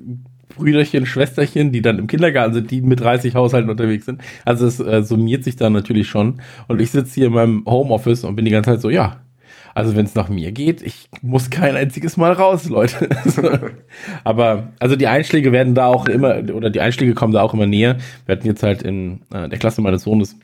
Brüderchen, 0.48 1.06
Schwesterchen, 1.06 1.70
die 1.70 1.80
dann 1.80 2.00
im 2.00 2.08
Kindergarten 2.08 2.54
sind, 2.54 2.70
die 2.72 2.80
mit 2.82 3.00
30 3.00 3.36
Haushalten 3.36 3.70
unterwegs 3.70 4.06
sind. 4.06 4.20
Also 4.44 4.66
es 4.66 4.80
äh, 4.80 5.04
summiert 5.04 5.44
sich 5.44 5.54
dann 5.54 5.72
natürlich 5.72 6.08
schon. 6.08 6.42
Und 6.66 6.80
ich 6.80 6.90
sitze 6.90 7.14
hier 7.14 7.28
in 7.28 7.34
meinem 7.34 7.64
Homeoffice 7.66 8.24
und 8.24 8.34
bin 8.34 8.44
die 8.44 8.50
ganze 8.50 8.72
Zeit 8.72 8.80
so, 8.80 8.90
ja, 8.90 9.20
also 9.78 9.94
wenn 9.94 10.06
es 10.06 10.16
nach 10.16 10.28
mir 10.28 10.50
geht, 10.50 10.82
ich 10.82 11.08
muss 11.22 11.50
kein 11.50 11.76
einziges 11.76 12.16
Mal 12.16 12.32
raus, 12.32 12.68
Leute. 12.68 13.08
Aber 14.24 14.72
also 14.80 14.96
die 14.96 15.06
Einschläge 15.06 15.52
werden 15.52 15.76
da 15.76 15.86
auch 15.86 16.06
immer, 16.06 16.38
oder 16.52 16.68
die 16.68 16.80
Einschläge 16.80 17.14
kommen 17.14 17.32
da 17.32 17.42
auch 17.42 17.54
immer 17.54 17.66
näher. 17.66 17.96
Wir 18.26 18.34
hatten 18.34 18.48
jetzt 18.48 18.64
halt 18.64 18.82
in 18.82 19.20
äh, 19.32 19.48
der 19.48 19.56
Klasse 19.56 19.80
meines 19.80 20.02
Sohnes 20.02 20.36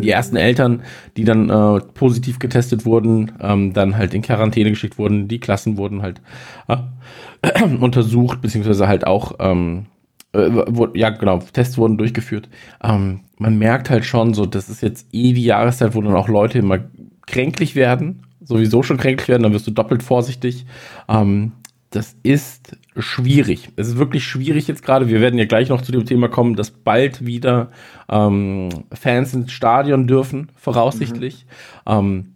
die 0.00 0.10
ersten 0.10 0.34
Eltern, 0.34 0.82
die 1.16 1.22
dann 1.22 1.48
äh, 1.48 1.78
positiv 1.94 2.40
getestet 2.40 2.84
wurden, 2.84 3.30
ähm, 3.40 3.72
dann 3.72 3.96
halt 3.96 4.14
in 4.14 4.22
Quarantäne 4.22 4.70
geschickt 4.70 4.98
wurden, 4.98 5.28
die 5.28 5.38
Klassen 5.38 5.76
wurden 5.76 6.02
halt 6.02 6.20
äh, 6.66 7.62
untersucht, 7.80 8.42
beziehungsweise 8.42 8.88
halt 8.88 9.06
auch, 9.06 9.34
ähm, 9.38 9.86
äh, 10.32 10.50
ja 10.94 11.10
genau, 11.10 11.38
Tests 11.52 11.78
wurden 11.78 11.98
durchgeführt. 11.98 12.48
Ähm, 12.82 13.20
man 13.38 13.58
merkt 13.58 13.90
halt 13.90 14.04
schon 14.04 14.34
so, 14.34 14.44
das 14.44 14.68
ist 14.68 14.82
jetzt 14.82 15.06
eh 15.12 15.34
die 15.34 15.44
Jahreszeit, 15.44 15.94
wo 15.94 16.02
dann 16.02 16.16
auch 16.16 16.28
Leute 16.28 16.58
immer 16.58 16.80
kränklich 17.26 17.76
werden 17.76 18.25
sowieso 18.46 18.82
schon 18.82 18.96
kränklich 18.96 19.28
werden, 19.28 19.42
dann 19.42 19.52
wirst 19.52 19.66
du 19.66 19.70
doppelt 19.70 20.02
vorsichtig. 20.02 20.66
Ähm, 21.08 21.52
das 21.90 22.16
ist 22.22 22.76
schwierig. 22.96 23.70
Es 23.76 23.88
ist 23.88 23.98
wirklich 23.98 24.24
schwierig 24.24 24.68
jetzt 24.68 24.82
gerade. 24.82 25.08
Wir 25.08 25.20
werden 25.20 25.38
ja 25.38 25.44
gleich 25.44 25.68
noch 25.68 25.82
zu 25.82 25.92
dem 25.92 26.04
Thema 26.04 26.28
kommen, 26.28 26.56
dass 26.56 26.70
bald 26.70 27.24
wieder 27.24 27.70
ähm, 28.08 28.68
Fans 28.92 29.34
ins 29.34 29.52
Stadion 29.52 30.06
dürfen, 30.06 30.50
voraussichtlich. 30.56 31.46
Mhm. 31.86 31.92
Ähm, 31.92 32.32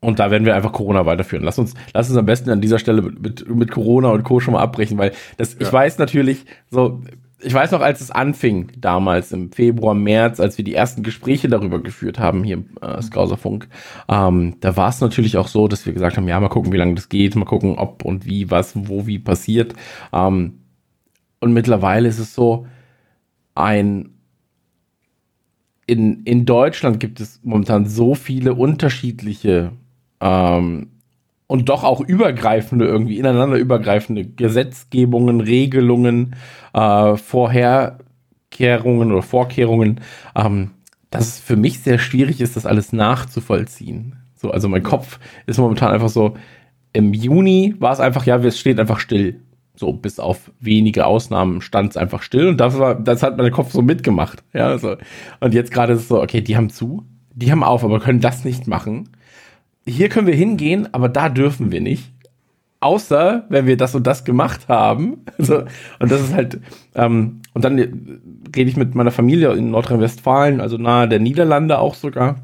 und 0.00 0.20
da 0.20 0.30
werden 0.30 0.44
wir 0.44 0.54
einfach 0.54 0.72
Corona 0.72 1.06
weiterführen. 1.06 1.44
Lass 1.44 1.58
uns, 1.58 1.74
lass 1.92 2.08
uns 2.08 2.18
am 2.18 2.26
besten 2.26 2.50
an 2.50 2.60
dieser 2.60 2.78
Stelle 2.78 3.02
mit, 3.02 3.20
mit, 3.20 3.48
mit 3.48 3.70
Corona 3.70 4.10
und 4.10 4.22
Co. 4.22 4.38
schon 4.38 4.54
mal 4.54 4.60
abbrechen, 4.60 4.96
weil 4.96 5.12
das, 5.38 5.54
ja. 5.54 5.60
ich 5.62 5.72
weiß 5.72 5.98
natürlich, 5.98 6.44
so, 6.70 7.02
ich 7.40 7.54
weiß 7.54 7.70
noch, 7.70 7.80
als 7.80 8.00
es 8.00 8.10
anfing, 8.10 8.72
damals 8.76 9.32
im 9.32 9.52
Februar, 9.52 9.94
März, 9.94 10.40
als 10.40 10.58
wir 10.58 10.64
die 10.64 10.74
ersten 10.74 11.02
Gespräche 11.02 11.48
darüber 11.48 11.80
geführt 11.80 12.18
haben 12.18 12.42
hier 12.42 12.54
im 12.54 12.70
äh, 12.80 13.00
Skauserfunk, 13.00 13.68
ähm, 14.08 14.56
da 14.60 14.76
war 14.76 14.88
es 14.88 15.00
natürlich 15.00 15.36
auch 15.36 15.48
so, 15.48 15.68
dass 15.68 15.86
wir 15.86 15.92
gesagt 15.92 16.16
haben, 16.16 16.26
ja, 16.26 16.40
mal 16.40 16.48
gucken, 16.48 16.72
wie 16.72 16.76
lange 16.76 16.94
das 16.94 17.08
geht, 17.08 17.36
mal 17.36 17.44
gucken, 17.44 17.78
ob 17.78 18.04
und 18.04 18.26
wie, 18.26 18.50
was, 18.50 18.72
wo, 18.74 19.06
wie 19.06 19.20
passiert. 19.20 19.74
Ähm, 20.12 20.60
und 21.40 21.52
mittlerweile 21.52 22.08
ist 22.08 22.18
es 22.18 22.34
so 22.34 22.66
ein 23.54 24.10
in, 25.86 26.22
in 26.24 26.44
Deutschland 26.44 27.00
gibt 27.00 27.18
es 27.18 27.40
momentan 27.42 27.86
so 27.86 28.14
viele 28.14 28.52
unterschiedliche 28.52 29.72
ähm, 30.20 30.90
und 31.48 31.70
doch 31.70 31.82
auch 31.82 32.00
übergreifende, 32.00 32.84
irgendwie 32.84 33.18
ineinander 33.18 33.56
übergreifende 33.56 34.24
Gesetzgebungen, 34.24 35.40
Regelungen, 35.40 36.36
äh, 36.74 37.16
Vorherkehrungen 37.16 39.10
oder 39.10 39.22
Vorkehrungen, 39.22 40.00
ähm, 40.36 40.70
dass 41.10 41.26
es 41.26 41.40
für 41.40 41.56
mich 41.56 41.80
sehr 41.80 41.98
schwierig 41.98 42.40
ist, 42.40 42.56
das 42.56 42.66
alles 42.66 42.92
nachzuvollziehen. 42.92 44.16
So, 44.36 44.50
also 44.50 44.68
mein 44.68 44.82
Kopf 44.82 45.18
ist 45.46 45.58
momentan 45.58 45.90
einfach 45.90 46.10
so, 46.10 46.36
im 46.92 47.14
Juni 47.14 47.74
war 47.78 47.92
es 47.92 48.00
einfach, 48.00 48.26
ja, 48.26 48.36
es 48.36 48.58
steht 48.58 48.78
einfach 48.78 49.00
still. 49.00 49.40
So, 49.74 49.92
bis 49.92 50.18
auf 50.18 50.50
wenige 50.60 51.06
Ausnahmen 51.06 51.60
stand 51.62 51.90
es 51.90 51.96
einfach 51.96 52.22
still 52.22 52.48
und 52.48 52.58
das 52.58 52.78
war, 52.78 52.94
das 52.94 53.22
hat 53.22 53.38
mein 53.38 53.52
Kopf 53.52 53.72
so 53.72 53.80
mitgemacht. 53.80 54.42
Ja, 54.52 54.76
so. 54.76 54.96
Und 55.40 55.54
jetzt 55.54 55.70
gerade 55.70 55.94
ist 55.94 56.00
es 56.00 56.08
so, 56.08 56.20
okay, 56.20 56.42
die 56.42 56.56
haben 56.56 56.68
zu, 56.68 57.04
die 57.32 57.50
haben 57.50 57.62
auf, 57.62 57.84
aber 57.84 58.00
können 58.00 58.20
das 58.20 58.44
nicht 58.44 58.66
machen. 58.66 59.08
Hier 59.88 60.08
können 60.08 60.26
wir 60.26 60.34
hingehen, 60.34 60.88
aber 60.92 61.08
da 61.08 61.28
dürfen 61.28 61.72
wir 61.72 61.80
nicht. 61.80 62.12
Außer, 62.80 63.44
wenn 63.48 63.66
wir 63.66 63.76
das 63.76 63.94
und 63.94 64.06
das 64.06 64.24
gemacht 64.24 64.68
haben. 64.68 65.24
So, 65.38 65.64
und 65.98 66.10
das 66.12 66.20
ist 66.20 66.34
halt, 66.34 66.60
ähm, 66.94 67.40
und 67.54 67.64
dann 67.64 67.78
rede 67.78 68.70
ich 68.70 68.76
mit 68.76 68.94
meiner 68.94 69.10
Familie 69.10 69.52
in 69.52 69.70
Nordrhein-Westfalen, 69.70 70.60
also 70.60 70.76
nahe 70.76 71.08
der 71.08 71.20
Niederlande 71.20 71.78
auch 71.78 71.94
sogar. 71.94 72.36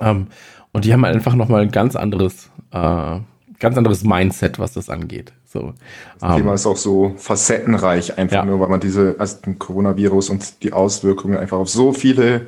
Ähm, 0.00 0.28
und 0.72 0.84
die 0.84 0.92
haben 0.92 1.04
einfach 1.04 1.34
nochmal 1.34 1.62
ein 1.62 1.70
ganz 1.70 1.96
anderes, 1.96 2.50
äh, 2.70 3.18
ganz 3.58 3.76
anderes 3.76 4.04
Mindset, 4.04 4.58
was 4.58 4.72
das 4.72 4.88
angeht. 4.88 5.32
So, 5.44 5.74
das 6.18 6.36
Thema 6.36 6.50
ähm, 6.50 6.54
ist 6.54 6.66
auch 6.66 6.76
so 6.76 7.12
facettenreich, 7.16 8.18
einfach 8.18 8.36
ja. 8.36 8.44
nur, 8.44 8.58
weil 8.60 8.68
man 8.68 8.80
diese 8.80 9.16
also 9.18 9.38
den 9.44 9.58
Coronavirus 9.58 10.30
und 10.30 10.62
die 10.62 10.72
Auswirkungen 10.72 11.36
einfach 11.36 11.58
auf 11.58 11.68
so 11.68 11.92
viele 11.92 12.46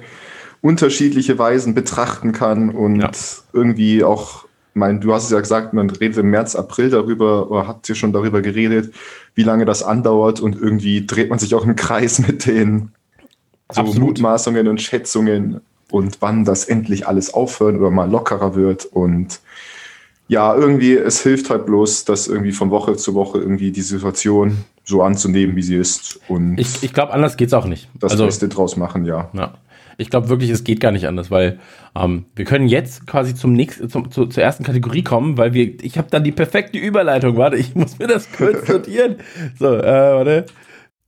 unterschiedliche 0.65 1.39
Weisen 1.39 1.75
betrachten 1.75 2.33
kann 2.33 2.71
und 2.71 2.99
ja. 2.99 3.11
irgendwie 3.53 4.03
auch, 4.03 4.47
mein, 4.73 4.99
du 4.99 5.13
hast 5.13 5.25
es 5.25 5.31
ja 5.31 5.39
gesagt, 5.39 5.75
man 5.75 5.91
redet 5.91 6.17
im 6.17 6.31
März, 6.31 6.57
April 6.57 6.89
darüber 6.89 7.51
oder 7.51 7.69
habt 7.69 7.87
ihr 7.91 7.95
schon 7.95 8.15
darüber 8.15 8.41
geredet, 8.41 8.95
wie 9.35 9.43
lange 9.43 9.67
das 9.67 9.83
andauert 9.83 10.41
und 10.41 10.59
irgendwie 10.59 11.07
dreht 11.07 11.29
man 11.29 11.39
sich 11.39 11.55
auch 11.55 11.67
im 11.67 11.77
Kreis 11.77 12.19
mit 12.27 12.47
den 12.47 12.93
so 13.71 13.83
Mutmaßungen 13.83 14.67
und 14.67 14.81
Schätzungen 14.81 15.61
und 15.91 16.23
wann 16.23 16.47
das 16.47 16.65
endlich 16.65 17.07
alles 17.07 17.35
aufhört 17.35 17.77
oder 17.77 17.91
mal 17.91 18.11
lockerer 18.11 18.55
wird 18.55 18.87
und 18.87 19.41
ja, 20.29 20.55
irgendwie, 20.55 20.95
es 20.95 21.23
hilft 21.23 21.51
halt 21.51 21.67
bloß, 21.67 22.07
dass 22.07 22.27
irgendwie 22.27 22.53
von 22.53 22.71
Woche 22.71 22.97
zu 22.97 23.13
Woche 23.13 23.37
irgendwie 23.37 23.71
die 23.71 23.83
Situation 23.83 24.65
so 24.83 25.03
anzunehmen, 25.03 25.55
wie 25.57 25.63
sie 25.63 25.77
ist. 25.77 26.19
Und 26.29 26.57
ich, 26.57 26.83
ich 26.83 26.95
glaube, 26.95 27.13
anders 27.13 27.37
geht's 27.37 27.53
auch 27.53 27.67
nicht. 27.67 27.91
Das 28.01 28.13
also, 28.13 28.25
Beste 28.25 28.49
draus 28.49 28.79
machen, 28.79 29.05
ja. 29.05 29.29
ja. 29.35 29.53
Ich 29.99 30.11
glaube 30.11 30.29
wirklich, 30.29 30.51
es 30.51 30.65
geht 30.65 30.81
gar 30.81 30.93
nicht 30.93 31.07
anders, 31.07 31.31
weil 31.31 31.59
ähm, 31.97 32.27
wir 32.35 32.45
können 32.45 32.69
jetzt 32.69 33.07
quasi 33.07 33.35
zum 33.35 33.53
nächsten, 33.53 33.89
zum, 33.89 34.11
zu, 34.11 34.27
zur 34.27 34.43
ersten 34.43 34.65
Kategorie 34.65 35.03
kommen, 35.03 35.37
weil 35.39 35.55
wir, 35.55 35.83
ich 35.83 35.99
habe 35.99 36.09
dann 36.11 36.25
die 36.25 36.33
perfekte 36.33 36.79
Überleitung. 36.79 37.37
Warte, 37.37 37.57
ich 37.57 37.75
muss 37.75 37.99
mir 37.99 38.07
das 38.07 38.31
kurz 38.33 38.67
sortieren. 38.67 39.17
So, 39.59 39.75
äh, 39.75 39.85
warte. 39.85 40.47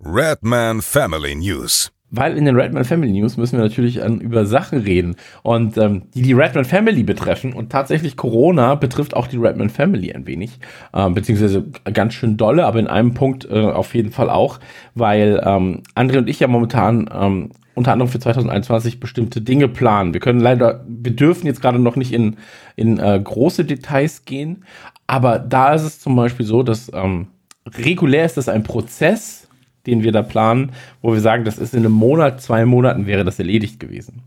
Redman 0.00 0.82
Family 0.82 1.34
News 1.34 1.90
weil 2.10 2.36
in 2.36 2.44
den 2.44 2.56
Redman 2.56 2.84
Family 2.84 3.12
News 3.12 3.36
müssen 3.36 3.58
wir 3.58 3.64
natürlich 3.64 4.02
an, 4.02 4.20
über 4.20 4.46
Sachen 4.46 4.80
reden 4.80 5.16
und 5.42 5.76
ähm, 5.76 6.04
die 6.14 6.22
die 6.22 6.32
Redman 6.32 6.64
Family 6.64 7.02
betreffen 7.02 7.52
und 7.52 7.70
tatsächlich 7.70 8.16
Corona 8.16 8.74
betrifft 8.74 9.14
auch 9.14 9.26
die 9.26 9.36
Redman 9.36 9.70
Family 9.70 10.12
ein 10.12 10.26
wenig, 10.26 10.58
ähm, 10.94 11.14
beziehungsweise 11.14 11.64
ganz 11.92 12.14
schön 12.14 12.36
dolle, 12.36 12.66
aber 12.66 12.78
in 12.78 12.86
einem 12.86 13.14
Punkt 13.14 13.44
äh, 13.50 13.60
auf 13.60 13.94
jeden 13.94 14.12
Fall 14.12 14.30
auch, 14.30 14.60
weil 14.94 15.40
ähm, 15.44 15.82
André 15.94 16.18
und 16.18 16.28
ich 16.28 16.40
ja 16.40 16.48
momentan 16.48 17.10
ähm, 17.12 17.50
unter 17.76 17.92
anderem 17.92 18.10
für 18.10 18.18
2021 18.18 19.00
bestimmte 19.00 19.42
Dinge 19.42 19.68
planen. 19.68 20.14
Wir 20.14 20.20
können 20.20 20.40
leider, 20.40 20.84
wir 20.88 21.14
dürfen 21.14 21.46
jetzt 21.46 21.60
gerade 21.60 21.78
noch 21.78 21.94
nicht 21.94 22.12
in, 22.12 22.36
in 22.74 22.98
äh, 22.98 23.20
große 23.22 23.66
Details 23.66 24.24
gehen, 24.24 24.64
aber 25.06 25.38
da 25.38 25.74
ist 25.74 25.82
es 25.82 26.00
zum 26.00 26.16
Beispiel 26.16 26.46
so, 26.46 26.62
dass 26.62 26.90
ähm, 26.94 27.28
regulär 27.66 28.24
ist 28.24 28.38
das 28.38 28.48
ein 28.48 28.62
Prozess, 28.62 29.48
den 29.86 30.02
wir 30.02 30.10
da 30.10 30.22
planen, 30.22 30.72
wo 31.02 31.12
wir 31.12 31.20
sagen, 31.20 31.44
das 31.44 31.58
ist 31.58 31.74
in 31.74 31.80
einem 31.80 31.92
Monat, 31.92 32.40
zwei 32.40 32.64
Monaten 32.64 33.06
wäre 33.06 33.24
das 33.24 33.38
erledigt 33.38 33.78
gewesen. 33.78 34.22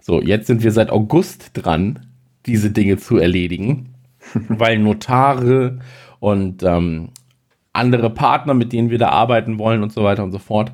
So, 0.00 0.22
jetzt 0.22 0.46
sind 0.46 0.62
wir 0.62 0.70
seit 0.70 0.90
August 0.90 1.50
dran, 1.54 2.06
diese 2.46 2.70
Dinge 2.70 2.98
zu 2.98 3.18
erledigen, 3.18 3.94
weil 4.48 4.78
Notare 4.78 5.80
und 6.20 6.62
ähm, 6.62 7.08
andere 7.72 8.10
Partner, 8.10 8.54
mit 8.54 8.72
denen 8.72 8.90
wir 8.90 8.98
da 8.98 9.08
arbeiten 9.08 9.58
wollen 9.58 9.82
und 9.82 9.92
so 9.92 10.04
weiter 10.04 10.22
und 10.22 10.30
so 10.30 10.38
fort, 10.38 10.72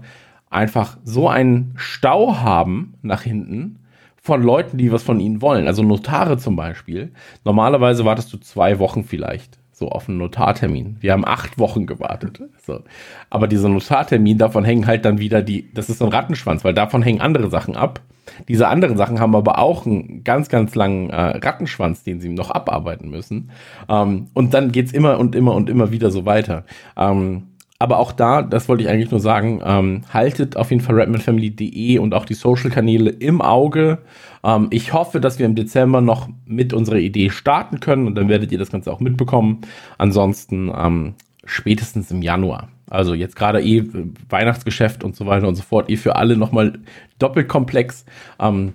einfach 0.50 0.96
so 1.04 1.28
einen 1.28 1.74
Stau 1.76 2.36
haben 2.36 2.94
nach 3.02 3.22
hinten 3.22 3.78
von 4.20 4.42
Leuten, 4.42 4.78
die 4.78 4.92
was 4.92 5.02
von 5.02 5.20
ihnen 5.20 5.40
wollen. 5.40 5.66
Also 5.66 5.82
Notare 5.82 6.36
zum 6.38 6.56
Beispiel. 6.56 7.12
Normalerweise 7.44 8.04
wartest 8.04 8.32
du 8.32 8.38
zwei 8.38 8.78
Wochen 8.78 9.04
vielleicht 9.04 9.58
so 9.78 9.88
auf 9.88 10.08
einen 10.08 10.18
Notartermin. 10.18 10.96
Wir 11.00 11.12
haben 11.12 11.24
acht 11.24 11.58
Wochen 11.58 11.86
gewartet. 11.86 12.42
So. 12.66 12.80
Aber 13.30 13.46
dieser 13.46 13.68
Notartermin, 13.68 14.36
davon 14.36 14.64
hängen 14.64 14.86
halt 14.86 15.04
dann 15.04 15.18
wieder 15.18 15.40
die, 15.40 15.72
das 15.72 15.88
ist 15.88 15.98
so 15.98 16.04
ein 16.04 16.12
Rattenschwanz, 16.12 16.64
weil 16.64 16.74
davon 16.74 17.02
hängen 17.02 17.20
andere 17.20 17.48
Sachen 17.48 17.76
ab. 17.76 18.00
Diese 18.48 18.68
anderen 18.68 18.96
Sachen 18.96 19.20
haben 19.20 19.34
aber 19.34 19.58
auch 19.58 19.86
einen 19.86 20.22
ganz, 20.24 20.48
ganz 20.48 20.74
langen 20.74 21.10
äh, 21.10 21.38
Rattenschwanz, 21.38 22.02
den 22.02 22.20
sie 22.20 22.28
noch 22.28 22.50
abarbeiten 22.50 23.08
müssen. 23.08 23.50
Ähm, 23.88 24.28
und 24.34 24.52
dann 24.52 24.72
geht's 24.72 24.92
immer 24.92 25.18
und 25.18 25.34
immer 25.34 25.54
und 25.54 25.70
immer 25.70 25.90
wieder 25.90 26.10
so 26.10 26.26
weiter. 26.26 26.64
Ähm, 26.96 27.47
aber 27.78 27.98
auch 27.98 28.12
da, 28.12 28.42
das 28.42 28.68
wollte 28.68 28.82
ich 28.82 28.88
eigentlich 28.88 29.10
nur 29.10 29.20
sagen, 29.20 29.60
ähm, 29.64 30.02
haltet 30.12 30.56
auf 30.56 30.70
jeden 30.70 30.82
Fall 30.82 30.96
redmanfamily.de 30.98 31.98
und 31.98 32.12
auch 32.12 32.24
die 32.24 32.34
Social-Kanäle 32.34 33.10
im 33.10 33.40
Auge. 33.40 33.98
Ähm, 34.42 34.66
ich 34.70 34.92
hoffe, 34.92 35.20
dass 35.20 35.38
wir 35.38 35.46
im 35.46 35.54
Dezember 35.54 36.00
noch 36.00 36.28
mit 36.44 36.72
unserer 36.72 36.96
Idee 36.96 37.30
starten 37.30 37.78
können 37.78 38.06
und 38.08 38.16
dann 38.16 38.28
werdet 38.28 38.50
ihr 38.50 38.58
das 38.58 38.72
Ganze 38.72 38.92
auch 38.92 38.98
mitbekommen. 38.98 39.60
Ansonsten 39.96 40.72
ähm, 40.76 41.14
spätestens 41.44 42.10
im 42.10 42.20
Januar. 42.20 42.68
Also 42.90 43.14
jetzt 43.14 43.36
gerade 43.36 43.62
eh 43.62 43.84
Weihnachtsgeschäft 44.28 45.04
und 45.04 45.14
so 45.14 45.26
weiter 45.26 45.46
und 45.46 45.54
so 45.54 45.62
fort. 45.62 45.88
Eh 45.88 45.96
für 45.96 46.16
alle 46.16 46.36
nochmal 46.36 46.80
doppelt 47.20 47.48
komplex. 47.48 48.04
Ähm, 48.40 48.72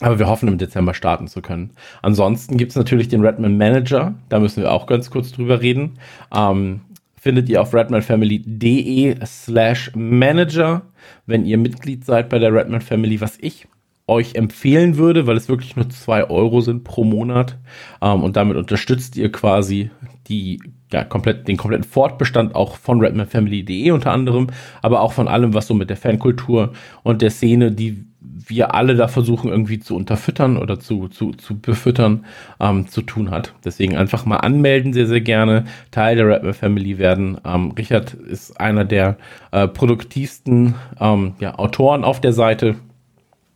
aber 0.00 0.18
wir 0.18 0.26
hoffen, 0.26 0.48
im 0.48 0.58
Dezember 0.58 0.94
starten 0.94 1.28
zu 1.28 1.42
können. 1.42 1.70
Ansonsten 2.00 2.56
gibt 2.56 2.70
es 2.70 2.76
natürlich 2.76 3.06
den 3.06 3.24
Redman 3.24 3.56
Manager. 3.56 4.14
Da 4.30 4.40
müssen 4.40 4.62
wir 4.62 4.72
auch 4.72 4.86
ganz 4.86 5.10
kurz 5.10 5.30
drüber 5.30 5.60
reden. 5.60 5.98
Ähm, 6.34 6.80
findet 7.22 7.48
ihr 7.48 7.62
auf 7.62 7.72
redmanfamily.de 7.72 9.14
slash 9.24 9.92
manager, 9.94 10.82
wenn 11.24 11.46
ihr 11.46 11.56
Mitglied 11.56 12.04
seid 12.04 12.28
bei 12.28 12.40
der 12.40 12.52
Redman 12.52 12.80
Family, 12.80 13.20
was 13.20 13.38
ich 13.40 13.68
euch 14.08 14.34
empfehlen 14.34 14.96
würde, 14.96 15.24
weil 15.28 15.36
es 15.36 15.48
wirklich 15.48 15.76
nur 15.76 15.88
zwei 15.88 16.28
Euro 16.28 16.62
sind 16.62 16.82
pro 16.82 17.04
Monat. 17.04 17.58
Ähm, 18.00 18.24
und 18.24 18.34
damit 18.34 18.56
unterstützt 18.56 19.16
ihr 19.16 19.30
quasi 19.30 19.92
die, 20.26 20.60
ja, 20.92 21.04
komplett, 21.04 21.48
den 21.48 21.56
kompletten 21.56 21.88
Fortbestand 21.88 22.54
auch 22.54 22.76
von 22.76 23.00
redmanfamily.de 23.00 23.90
unter 23.90 24.12
anderem, 24.12 24.48
aber 24.82 25.00
auch 25.00 25.12
von 25.12 25.28
allem, 25.28 25.54
was 25.54 25.66
so 25.66 25.74
mit 25.74 25.90
der 25.90 25.96
Fankultur 25.96 26.72
und 27.02 27.22
der 27.22 27.30
Szene, 27.30 27.72
die 27.72 28.04
wir 28.46 28.74
alle 28.74 28.94
da 28.94 29.08
versuchen 29.08 29.50
irgendwie 29.50 29.80
zu 29.80 29.96
unterfüttern 29.96 30.56
oder 30.56 30.78
zu, 30.78 31.08
zu, 31.08 31.32
zu 31.32 31.58
befüttern, 31.58 32.24
ähm, 32.60 32.88
zu 32.88 33.02
tun 33.02 33.30
hat. 33.30 33.54
Deswegen 33.64 33.96
einfach 33.96 34.26
mal 34.26 34.38
anmelden, 34.38 34.92
sehr, 34.92 35.06
sehr 35.06 35.20
gerne. 35.20 35.64
Teil 35.90 36.16
der 36.16 36.28
Rapper 36.28 36.54
Family 36.54 36.98
werden. 36.98 37.38
Ähm, 37.44 37.72
Richard 37.72 38.14
ist 38.14 38.60
einer 38.60 38.84
der 38.84 39.16
äh, 39.50 39.68
produktivsten 39.68 40.74
ähm, 41.00 41.34
ja, 41.40 41.58
Autoren 41.58 42.04
auf 42.04 42.20
der 42.20 42.32
Seite, 42.32 42.76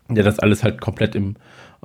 der 0.08 0.24
das 0.24 0.38
alles 0.38 0.62
halt 0.62 0.80
komplett 0.80 1.14
im 1.14 1.36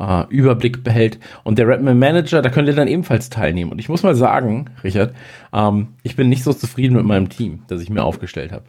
äh, 0.01 0.25
Überblick 0.29 0.84
behält. 0.84 1.20
Und 1.43 1.60
der 1.60 1.67
Rapman 1.67 2.00
Manager, 2.00 2.41
da 2.41 2.50
könnt 2.50 2.67
ihr 2.67 2.75
dann 2.75 2.88
ebenfalls 2.88 3.29
teilnehmen. 3.29 3.72
Und 3.72 3.79
ich 3.79 3.89
muss 3.89 4.03
mal 4.03 4.15
sagen, 4.15 4.70
Richard, 4.84 5.13
ähm, 5.53 5.89
ich 6.03 6.15
bin 6.15 6.29
nicht 6.29 6.43
so 6.43 6.53
zufrieden 6.53 6.96
mit 6.96 7.05
meinem 7.05 7.29
Team, 7.29 7.63
das 7.67 7.81
ich 7.81 7.89
mir 7.89 8.03
aufgestellt 8.03 8.51
habe. 8.51 8.65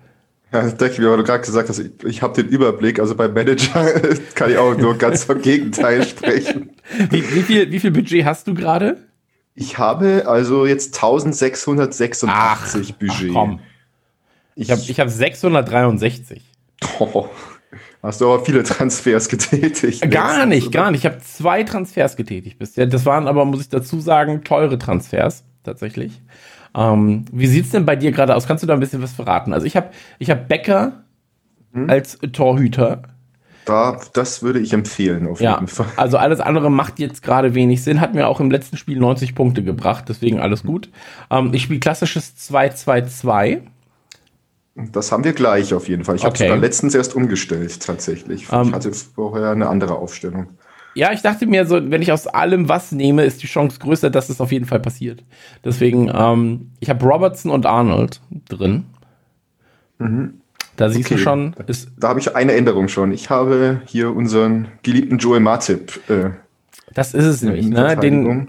Ja, 0.52 0.60
das 0.60 0.76
denke 0.76 0.94
ich 0.94 0.98
mir, 0.98 1.08
weil 1.08 1.16
du 1.16 1.24
gerade 1.24 1.42
gesagt 1.42 1.70
hast, 1.70 1.78
ich, 1.78 1.90
ich 2.04 2.22
habe 2.22 2.42
den 2.42 2.50
Überblick. 2.50 3.00
Also 3.00 3.14
beim 3.14 3.32
Manager 3.32 3.86
kann 4.34 4.50
ich 4.50 4.58
auch 4.58 4.76
nur 4.76 4.98
ganz 4.98 5.24
vom 5.24 5.40
Gegenteil 5.40 6.02
sprechen. 6.06 6.70
Wie, 7.10 7.22
wie, 7.34 7.42
viel, 7.42 7.72
wie 7.72 7.80
viel 7.80 7.90
Budget 7.90 8.26
hast 8.26 8.46
du 8.46 8.54
gerade? 8.54 8.98
Ich 9.54 9.78
habe 9.78 10.24
also 10.26 10.66
jetzt 10.66 10.94
1686 10.96 12.28
ach, 12.30 12.72
Budget. 12.98 13.30
Ach 13.30 13.32
komm. 13.32 13.60
Ich 14.54 14.70
habe 14.70 14.82
ich 14.86 15.00
hab 15.00 15.08
663. 15.08 16.42
Oh, 16.98 17.28
hast 18.02 18.21
du 18.21 18.32
aber 18.32 18.44
viele 18.44 18.62
Transfers 18.62 19.28
getätigt. 19.28 20.11
Gar 20.11 20.47
nicht, 20.47 20.73
gar 20.73 20.90
nicht. 20.90 21.04
Ich 21.04 21.06
habe 21.06 21.18
zwei 21.21 21.62
Transfers 21.62 22.16
getätigt 22.16 22.59
bisher. 22.59 22.87
Das 22.87 23.06
waren 23.06 23.26
aber, 23.26 23.44
muss 23.44 23.61
ich 23.61 23.68
dazu 23.68 24.00
sagen, 24.00 24.44
teure 24.44 24.78
Transfers 24.78 25.44
tatsächlich. 25.62 26.21
Ähm, 26.75 27.25
wie 27.30 27.47
sieht's 27.47 27.71
denn 27.71 27.85
bei 27.85 27.97
dir 27.97 28.12
gerade 28.12 28.35
aus? 28.35 28.47
Kannst 28.47 28.62
du 28.62 28.66
da 28.66 28.75
ein 28.75 28.80
bisschen 28.80 29.02
was 29.02 29.12
verraten? 29.12 29.52
Also 29.52 29.66
ich 29.66 29.76
habe 29.76 29.90
ich 30.18 30.30
hab 30.30 30.49
Becker 30.49 31.04
hm? 31.73 31.88
als 31.88 32.18
Torhüter. 32.32 33.02
Da, 33.64 34.00
das 34.12 34.42
würde 34.42 34.59
ich 34.59 34.73
empfehlen, 34.73 35.28
auf 35.28 35.40
ja, 35.40 35.54
jeden 35.54 35.68
Fall. 35.68 35.87
Also 35.97 36.16
alles 36.16 36.40
andere 36.40 36.68
macht 36.71 36.99
jetzt 36.99 37.23
gerade 37.23 37.54
wenig 37.54 37.85
Sinn. 37.85 38.00
Hat 38.00 38.12
mir 38.12 38.26
auch 38.26 38.40
im 38.40 38.50
letzten 38.50 38.76
Spiel 38.76 38.99
90 38.99 39.37
Punkte 39.37 39.62
gebracht, 39.62 40.06
deswegen 40.09 40.40
alles 40.40 40.64
gut. 40.64 40.90
Ähm, 41.30 41.54
ich 41.54 41.62
spiele 41.62 41.78
klassisches 41.78 42.35
2-2-2. 42.50 43.61
Das 44.74 45.12
haben 45.12 45.22
wir 45.24 45.32
gleich 45.34 45.74
auf 45.74 45.88
jeden 45.88 46.04
Fall. 46.04 46.16
Ich 46.16 46.24
habe 46.24 46.32
Okay. 46.32 46.44
sogar 46.44 46.56
letztens 46.58 46.94
erst 46.94 47.14
umgestellt, 47.14 47.80
tatsächlich. 47.84 48.46
Ähm. 48.50 48.68
ich 48.68 48.72
hatte 48.72 48.92
vorher 48.92 49.50
eine 49.50 49.68
andere 49.68 49.96
Aufstellung. 49.96 50.46
Ja, 50.94 51.12
ich 51.12 51.22
dachte 51.22 51.46
mir 51.46 51.64
so, 51.66 51.76
wenn 51.90 52.02
ich 52.02 52.12
aus 52.12 52.26
allem 52.26 52.68
was 52.68 52.92
nehme, 52.92 53.24
ist 53.24 53.42
die 53.42 53.46
Chance 53.46 53.78
größer, 53.78 54.10
dass 54.10 54.28
es 54.28 54.40
auf 54.40 54.52
jeden 54.52 54.66
Fall 54.66 54.80
passiert. 54.80 55.24
Deswegen, 55.64 56.10
ähm, 56.14 56.70
ich 56.80 56.90
habe 56.90 57.04
Robertson 57.06 57.50
und 57.50 57.64
Arnold 57.64 58.20
drin. 58.48 58.84
Da 60.76 60.88
siehst 60.90 61.10
du 61.10 61.14
Okay. 61.14 61.22
schon, 61.22 61.54
ist, 61.66 61.90
Da 61.96 62.08
habe 62.08 62.20
ich 62.20 62.34
eine 62.34 62.52
Änderung 62.54 62.88
schon. 62.88 63.12
Ich 63.12 63.30
habe 63.30 63.80
hier 63.86 64.14
unseren 64.14 64.68
geliebten 64.82 65.18
Joel 65.18 65.40
Matip. 65.40 66.00
Äh, 66.10 66.30
das 66.92 67.14
ist 67.14 67.24
es 67.24 67.42
nämlich, 67.42 67.68
ne? 67.68 67.96
Den. 67.96 68.48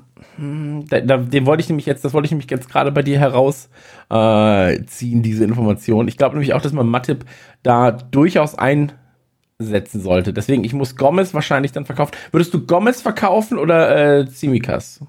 Da, 0.90 1.02
da, 1.02 1.18
den 1.18 1.46
wollte 1.46 1.62
ich 1.62 1.70
nämlich 1.70 1.86
jetzt, 1.86 2.06
das 2.06 2.14
wollte 2.14 2.26
ich 2.26 2.32
nämlich 2.32 2.50
jetzt 2.50 2.70
gerade 2.70 2.92
bei 2.92 3.02
dir 3.02 3.20
herausziehen, 3.20 3.70
äh, 4.10 5.22
diese 5.22 5.44
Information. 5.44 6.08
Ich 6.08 6.18
glaube 6.18 6.36
nämlich 6.36 6.54
auch, 6.54 6.62
dass 6.62 6.74
man 6.74 6.88
Matip 6.88 7.26
da 7.62 7.92
durchaus 7.92 8.56
einsetzen 8.56 10.02
sollte. 10.02 10.34
Deswegen, 10.34 10.64
ich 10.64 10.74
muss 10.74 10.96
Gomez 10.96 11.34
wahrscheinlich 11.34 11.72
dann 11.72 11.86
verkaufen. 11.86 12.14
Würdest 12.32 12.54
du 12.54 12.66
Gomez 12.66 13.02
verkaufen 13.02 13.58
oder 13.58 14.20
äh, 14.20 14.26
Tsimikas? 14.26 15.02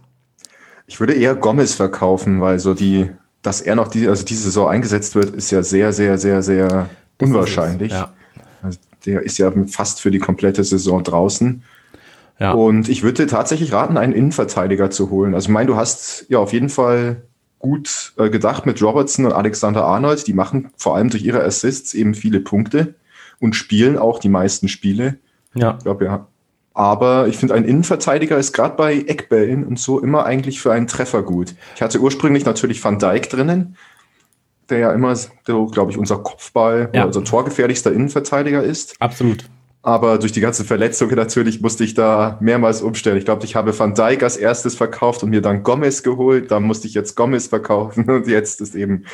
Ich 0.87 1.01
würde 1.01 1.15
eher 1.15 1.35
Gomez 1.35 1.75
verkaufen, 1.75 2.41
weil 2.41 2.59
so 2.59 2.75
die, 2.75 3.11
dass 3.43 3.61
er 3.61 3.75
noch 3.75 3.89
die, 3.89 4.09
also 4.09 4.25
diese 4.25 4.45
Saison 4.45 4.69
eingesetzt 4.69 5.15
wird, 5.15 5.35
ist 5.35 5.51
ja 5.51 5.63
sehr, 5.63 5.93
sehr, 5.93 6.19
sehr, 6.19 6.43
sehr 6.43 6.91
unwahrscheinlich. 7.21 7.93
Ja. 7.93 8.13
Also 8.63 8.79
der 9.07 9.23
ist 9.23 9.39
ja 9.39 9.53
fast 9.67 10.01
für 10.01 10.11
die 10.11 10.19
komplette 10.19 10.65
Saison 10.65 11.03
draußen. 11.03 11.63
Ja. 12.39 12.53
Und 12.53 12.89
ich 12.89 13.03
würde 13.03 13.25
dir 13.25 13.29
tatsächlich 13.29 13.73
raten, 13.73 13.97
einen 13.97 14.13
Innenverteidiger 14.13 14.91
zu 14.91 15.11
holen. 15.11 15.35
Also 15.35 15.47
ich 15.47 15.53
meine, 15.53 15.69
du 15.69 15.77
hast 15.77 16.27
ja 16.29 16.39
auf 16.39 16.53
jeden 16.53 16.69
Fall 16.69 17.23
gut 17.59 18.13
äh, 18.19 18.29
gedacht 18.29 18.67
mit 18.67 18.83
Robertson 18.83 19.25
und 19.27 19.33
Alexander 19.33 19.85
Arnold. 19.85 20.27
Die 20.27 20.33
machen 20.35 20.71
vor 20.77 20.97
allem 20.97 21.11
durch 21.11 21.25
ihre 21.25 21.43
Assists 21.43 21.95
eben 21.95 22.15
viele 22.15 22.41
Punkte 22.41 22.95
und 23.41 23.55
spielen 23.57 23.97
auch 23.99 24.19
die 24.19 24.29
meisten 24.29 24.69
Spiele. 24.69 25.19
ja. 25.55 25.77
Ich 25.79 25.85
glaube, 25.85 26.05
ja. 26.05 26.27
Aber 26.77 27.29
ich 27.29 27.37
finde, 27.37 27.55
ein 27.55 27.65
Innenverteidiger 27.65 28.37
ist 28.37 28.53
gerade 28.53 28.75
bei 28.75 28.95
Eckbällen 28.97 29.65
und 29.65 29.79
so 29.79 30.01
immer 30.01 30.27
eigentlich 30.27 30.61
für 30.61 30.73
einen 30.73 30.89
Treffer 30.89 31.23
gut. 31.23 31.55
Ich 31.77 31.83
hatte 31.83 32.01
ursprünglich 32.01 32.45
natürlich 32.45 32.83
Van 32.83 32.99
Dijk 32.99 33.31
drinnen, 33.31 33.77
der 34.71 34.79
ja 34.79 34.93
immer, 34.93 35.15
glaube 35.45 35.93
ich, 35.93 35.99
unser 35.99 36.19
Kopfball 36.19 36.91
Ja. 36.93 37.03
oder 37.03 37.07
unser 37.07 37.23
torgefährlichster 37.23 37.93
Innenverteidiger 37.93 38.65
ist. 38.65 38.97
Absolut. 38.99 39.45
Aber 39.85 40.17
durch 40.19 40.33
die 40.33 40.41
ganzen 40.41 40.65
Verletzungen 40.65 41.15
natürlich 41.15 41.61
musste 41.61 41.85
ich 41.85 41.93
da 41.93 42.39
mehrmals 42.41 42.81
umstellen. 42.81 43.19
Ich 43.19 43.27
glaube, 43.27 43.45
ich 43.45 43.55
habe 43.55 43.79
Van 43.79 43.93
Dijk 43.93 44.23
als 44.23 44.39
erstes 44.39 44.75
verkauft 44.75 45.23
und 45.23 45.29
mir 45.29 45.43
dann 45.43 45.63
Gomez 45.63 46.03
geholt. 46.03 46.51
Dann 46.51 46.63
musste 46.63 46.89
ich 46.89 46.95
jetzt 46.95 47.17
Gomez 47.17 47.49
verkaufen 47.49 48.05
und 48.11 48.27
jetzt 48.27 48.63
ist 48.63 48.75
eben 48.75 49.05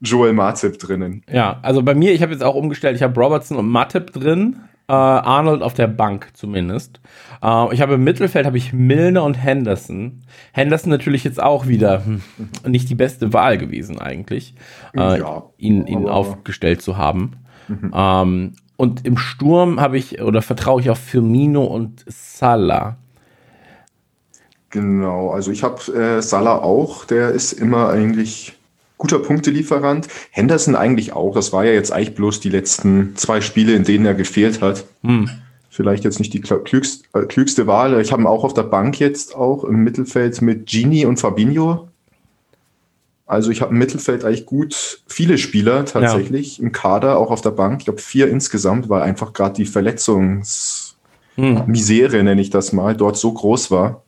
Joel 0.00 0.32
Matip 0.32 0.78
drinnen. 0.78 1.22
Ja, 1.30 1.58
also 1.60 1.82
bei 1.82 1.94
mir, 1.94 2.14
ich 2.14 2.22
habe 2.22 2.32
jetzt 2.32 2.42
auch 2.42 2.54
umgestellt, 2.54 2.96
ich 2.96 3.02
habe 3.02 3.20
Robertson 3.20 3.58
und 3.58 3.68
Matip 3.68 4.14
drin, 4.14 4.60
äh, 4.88 4.92
Arnold 4.92 5.60
auf 5.60 5.74
der 5.74 5.88
Bank 5.88 6.28
zumindest. 6.32 7.02
Äh, 7.42 7.74
ich 7.74 7.82
habe 7.82 7.94
im 7.94 8.04
Mittelfeld 8.04 8.46
habe 8.46 8.56
ich 8.56 8.72
Milner 8.72 9.24
und 9.24 9.34
Henderson. 9.34 10.22
Henderson 10.52 10.88
natürlich 10.88 11.24
jetzt 11.24 11.42
auch 11.42 11.66
wieder 11.66 12.02
hm, 12.02 12.22
nicht 12.66 12.88
die 12.88 12.94
beste 12.94 13.34
Wahl 13.34 13.58
gewesen 13.58 13.98
eigentlich, 13.98 14.54
äh, 14.96 15.18
Ja, 15.18 15.50
ihn, 15.58 15.86
ihn 15.86 16.08
aufgestellt 16.08 16.80
zu 16.80 16.96
haben. 16.96 17.32
Ähm, 17.94 18.52
und 18.84 19.06
im 19.06 19.16
Sturm 19.16 19.80
habe 19.80 19.98
ich 19.98 20.20
oder 20.20 20.42
vertraue 20.42 20.80
ich 20.80 20.90
auf 20.90 20.98
Firmino 20.98 21.64
und 21.64 22.04
Salah. 22.06 22.96
Genau, 24.70 25.30
also 25.30 25.50
ich 25.50 25.62
habe 25.62 25.92
äh, 25.92 26.20
Salah 26.20 26.58
auch, 26.58 27.04
der 27.06 27.30
ist 27.30 27.52
immer 27.52 27.88
eigentlich 27.88 28.54
guter 28.98 29.18
Punktelieferant. 29.18 30.08
Henderson 30.30 30.76
eigentlich 30.76 31.12
auch. 31.12 31.34
Das 31.34 31.52
war 31.52 31.64
ja 31.64 31.72
jetzt 31.72 31.92
eigentlich 31.92 32.14
bloß 32.14 32.40
die 32.40 32.50
letzten 32.50 33.16
zwei 33.16 33.40
Spiele, 33.40 33.74
in 33.74 33.84
denen 33.84 34.04
er 34.04 34.14
gefehlt 34.14 34.60
hat. 34.60 34.84
Hm. 35.02 35.30
Vielleicht 35.70 36.04
jetzt 36.04 36.20
nicht 36.20 36.32
die 36.32 36.42
kl- 36.42 36.62
klügst, 36.62 37.04
äh, 37.14 37.22
klügste 37.22 37.66
Wahl. 37.66 38.00
Ich 38.00 38.12
habe 38.12 38.22
ihn 38.22 38.26
auch 38.26 38.44
auf 38.44 38.54
der 38.54 38.62
Bank 38.62 39.00
jetzt 39.00 39.34
auch 39.34 39.64
im 39.64 39.82
Mittelfeld 39.82 40.40
mit 40.42 40.66
Gini 40.66 41.06
und 41.06 41.18
Fabinho. 41.18 41.88
Also 43.26 43.50
ich 43.50 43.62
habe 43.62 43.72
im 43.72 43.78
Mittelfeld 43.78 44.24
eigentlich 44.24 44.44
gut 44.44 45.02
viele 45.06 45.38
Spieler 45.38 45.84
tatsächlich 45.86 46.60
im 46.60 46.72
Kader, 46.72 47.18
auch 47.18 47.30
auf 47.30 47.40
der 47.40 47.52
Bank. 47.52 47.78
Ich 47.80 47.84
glaube 47.86 48.00
vier 48.00 48.28
insgesamt, 48.28 48.88
weil 48.90 49.02
einfach 49.02 49.32
gerade 49.32 49.54
die 49.54 49.64
Verletzungsmisere, 49.66 50.98
Hm. 51.36 52.24
nenne 52.24 52.40
ich 52.40 52.50
das 52.50 52.72
mal, 52.72 52.94
dort 52.94 53.16
so 53.16 53.32
groß 53.32 53.70
war. 53.70 54.02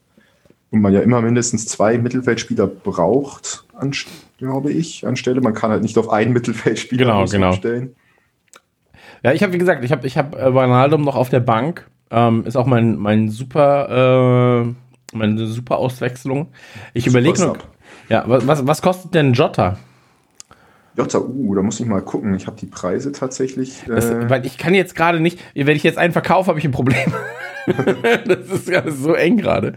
Und 0.70 0.80
man 0.82 0.92
ja 0.92 1.00
immer 1.00 1.22
mindestens 1.22 1.66
zwei 1.66 1.96
Mittelfeldspieler 1.96 2.66
braucht, 2.66 3.64
glaube 4.36 4.72
ich, 4.72 5.06
anstelle. 5.06 5.40
Man 5.40 5.54
kann 5.54 5.70
halt 5.70 5.82
nicht 5.82 5.96
auf 5.96 6.10
einen 6.10 6.32
Mittelfeldspieler 6.32 7.06
Genau, 7.06 7.24
genau. 7.24 7.50
umstellen. 7.50 7.94
Ja, 9.22 9.32
ich 9.32 9.42
habe, 9.42 9.52
wie 9.54 9.58
gesagt, 9.58 9.82
ich 9.84 9.92
habe 9.92 10.06
ich 10.06 10.18
hab 10.18 10.34
äh, 10.34 10.52
Wijnaldum 10.52 11.02
noch 11.02 11.16
auf 11.16 11.30
der 11.30 11.40
Bank. 11.40 11.88
Ähm, 12.10 12.44
ist 12.44 12.56
auch 12.56 12.66
mein, 12.66 12.96
mein 12.96 13.30
super, 13.30 14.64
äh, 15.12 15.16
meine 15.16 15.46
super 15.46 15.78
Auswechslung. 15.78 16.48
Ich 16.94 17.06
überlege 17.06 17.38
Sub. 17.38 17.58
Ja, 18.08 18.24
was, 18.26 18.66
was, 18.66 18.82
kostet 18.82 19.14
denn 19.14 19.32
Jota? 19.32 19.78
Jota, 20.96 21.18
uh, 21.18 21.54
da 21.54 21.62
muss 21.62 21.80
ich 21.80 21.86
mal 21.86 22.00
gucken. 22.02 22.34
Ich 22.34 22.46
habe 22.46 22.56
die 22.56 22.66
Preise 22.66 23.12
tatsächlich. 23.12 23.82
Das, 23.86 24.06
äh, 24.06 24.30
Weil 24.30 24.46
ich 24.46 24.56
kann 24.58 24.74
jetzt 24.74 24.94
gerade 24.94 25.20
nicht, 25.20 25.38
wenn 25.54 25.76
ich 25.76 25.82
jetzt 25.82 25.98
einen 25.98 26.12
verkaufe, 26.12 26.48
habe 26.48 26.58
ich 26.58 26.64
ein 26.64 26.72
Problem. 26.72 27.12
das 28.26 28.50
ist 28.50 28.70
gerade 28.70 28.92
so 28.92 29.12
eng 29.14 29.36
gerade. 29.36 29.74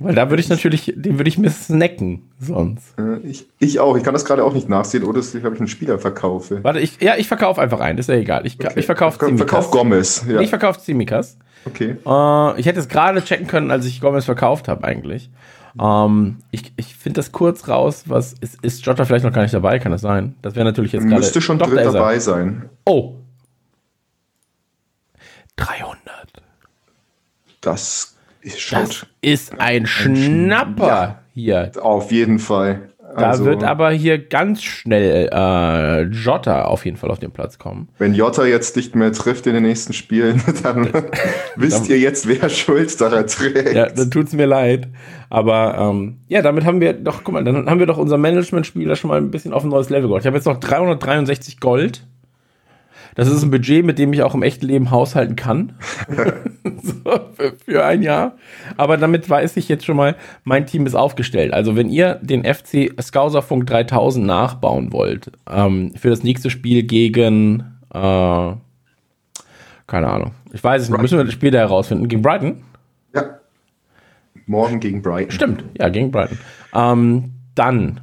Weil 0.00 0.14
da 0.14 0.30
würde 0.30 0.40
ich 0.40 0.48
natürlich, 0.48 0.92
den 0.94 1.18
würde 1.18 1.28
ich 1.28 1.38
mir 1.38 1.50
snacken 1.50 2.22
sonst. 2.38 2.96
äh, 2.98 3.18
ich, 3.24 3.46
ich 3.58 3.80
auch. 3.80 3.96
Ich 3.96 4.04
kann 4.04 4.14
das 4.14 4.24
gerade 4.24 4.44
auch 4.44 4.54
nicht 4.54 4.68
nachsehen, 4.68 5.02
oder 5.02 5.18
dass 5.18 5.34
ich, 5.34 5.42
ich, 5.42 5.44
einen 5.44 5.66
Spieler 5.66 5.98
verkaufe. 5.98 6.62
Warte, 6.62 6.78
ich, 6.78 7.00
ja, 7.00 7.16
ich 7.16 7.26
verkaufe 7.26 7.60
einfach 7.60 7.80
einen, 7.80 7.98
ist 7.98 8.08
ja 8.08 8.14
egal. 8.14 8.46
Ich, 8.46 8.58
Okay. 8.60 8.72
ich 8.76 8.86
verkaufe 8.86 9.18
Verkauf, 9.18 9.38
verkauf 9.38 9.70
Gomez. 9.72 10.24
Ja. 10.28 10.40
Ich 10.40 10.50
verkaufe 10.50 10.80
Zimikas. 10.80 11.36
okay. 11.64 11.96
Äh, 12.06 12.60
ich 12.60 12.66
hätte 12.66 12.78
es 12.78 12.88
gerade 12.88 13.24
checken 13.24 13.48
können, 13.48 13.72
als 13.72 13.86
ich 13.86 14.00
Gomez 14.00 14.24
verkauft 14.24 14.68
habe, 14.68 14.84
eigentlich. 14.84 15.30
Ähm, 15.80 16.38
ich 16.50 16.72
ich 16.76 16.94
finde 16.96 17.18
das 17.18 17.32
kurz 17.32 17.68
raus, 17.68 18.04
was 18.06 18.32
ist, 18.34 18.62
ist 18.64 18.84
Jota 18.84 19.04
vielleicht 19.04 19.24
noch 19.24 19.32
gar 19.32 19.42
nicht 19.42 19.54
dabei, 19.54 19.78
kann 19.78 19.92
das 19.92 20.00
sein? 20.00 20.34
Das 20.42 20.54
wäre 20.54 20.64
natürlich 20.64 20.92
jetzt 20.92 21.04
gerade. 21.04 21.16
Müsste 21.16 21.40
schon 21.40 21.58
Doch, 21.58 21.72
da 21.74 21.82
dabei 21.84 22.18
sein. 22.18 22.68
Oh. 22.84 23.14
300. 25.56 25.98
Das 27.60 28.16
ist 28.40 28.72
Das 28.72 29.06
ist 29.20 29.58
ein 29.58 29.86
Schnapper 29.86 30.86
Ja. 30.86 31.18
hier. 31.34 31.72
auf 31.82 32.12
jeden 32.12 32.38
Fall. 32.38 32.90
Da 33.16 33.30
Also, 33.30 33.44
wird 33.46 33.64
aber 33.64 33.90
hier 33.90 34.18
ganz 34.18 34.62
schnell 34.62 35.28
äh, 35.32 36.02
Jota 36.02 36.66
auf 36.66 36.84
jeden 36.84 36.96
Fall 36.96 37.10
auf 37.10 37.18
den 37.18 37.30
Platz 37.30 37.58
kommen. 37.58 37.88
wenn 37.98 38.14
Jota 38.14 38.44
jetzt 38.44 38.76
nicht 38.76 38.94
mehr 38.94 39.12
trifft 39.12 39.46
in 39.46 39.54
den 39.54 39.62
nächsten 39.62 39.92
Spielen, 39.92 40.42
dann 40.62 40.88
wisst 41.56 41.88
ihr 41.88 41.98
jetzt, 41.98 42.28
wer 42.28 42.48
Schuld 42.48 43.00
daran 43.00 43.26
trägt. 43.26 43.72
Ja, 43.74 43.88
dann 43.88 44.10
tut's 44.10 44.32
mir 44.32 44.46
leid. 44.46 44.88
Aber 45.30 45.76
ähm, 45.78 46.18
ja, 46.28 46.42
damit 46.42 46.64
haben 46.64 46.80
wir 46.80 46.92
doch, 46.94 47.22
guck 47.24 47.34
mal, 47.34 47.44
dann 47.44 47.68
haben 47.68 47.78
wir 47.78 47.86
doch 47.86 47.98
unser 47.98 48.18
Management-Spieler 48.18 48.96
schon 48.96 49.08
mal 49.08 49.18
ein 49.18 49.30
bisschen 49.30 49.52
auf 49.52 49.62
ein 49.64 49.68
neues 49.70 49.90
Level 49.90 50.02
gebracht. 50.02 50.20
Ich 50.22 50.26
habe 50.26 50.36
jetzt 50.36 50.46
noch 50.46 50.58
363 50.58 51.60
Gold. 51.60 52.06
Das 53.18 53.26
ist 53.26 53.42
ein 53.42 53.50
Budget, 53.50 53.84
mit 53.84 53.98
dem 53.98 54.12
ich 54.12 54.22
auch 54.22 54.36
im 54.36 54.44
echten 54.44 54.64
Leben 54.64 54.92
haushalten 54.92 55.34
kann. 55.34 55.72
so, 56.84 57.20
für, 57.34 57.52
für 57.64 57.84
ein 57.84 58.02
Jahr. 58.02 58.36
Aber 58.76 58.96
damit 58.96 59.28
weiß 59.28 59.56
ich 59.56 59.68
jetzt 59.68 59.84
schon 59.84 59.96
mal, 59.96 60.14
mein 60.44 60.66
Team 60.66 60.86
ist 60.86 60.94
aufgestellt. 60.94 61.52
Also 61.52 61.74
wenn 61.74 61.88
ihr 61.88 62.20
den 62.22 62.44
FC 62.44 62.92
Skauserfunk 63.02 63.66
3000 63.66 64.24
nachbauen 64.24 64.92
wollt, 64.92 65.32
ähm, 65.50 65.94
für 65.96 66.10
das 66.10 66.22
nächste 66.22 66.48
Spiel 66.48 66.84
gegen, 66.84 67.64
äh, 67.92 67.96
keine 67.96 68.60
Ahnung, 69.88 70.30
ich 70.52 70.62
weiß 70.62 70.82
es 70.82 70.88
nicht, 70.88 71.02
müssen 71.02 71.18
wir 71.18 71.24
das 71.24 71.34
später 71.34 71.58
herausfinden, 71.58 72.06
gegen 72.06 72.22
Brighton? 72.22 72.62
Ja. 73.16 73.40
Morgen 74.46 74.78
gegen 74.78 75.02
Brighton. 75.02 75.32
Stimmt, 75.32 75.64
ja, 75.76 75.88
gegen 75.88 76.12
Brighton. 76.12 76.38
Ähm, 76.72 77.32
dann 77.56 78.00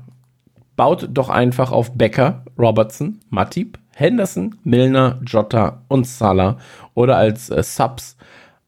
baut 0.75 1.07
doch 1.09 1.29
einfach 1.29 1.71
auf 1.71 1.93
Becker, 1.93 2.43
Robertson, 2.59 3.21
Matip, 3.29 3.79
Henderson, 3.97 4.55
Milner, 4.65 5.21
Jota 5.25 5.81
und 5.87 6.05
Salah 6.05 6.57
oder 6.95 7.15
als 7.15 7.49
äh, 7.49 7.63
Subs 7.63 8.17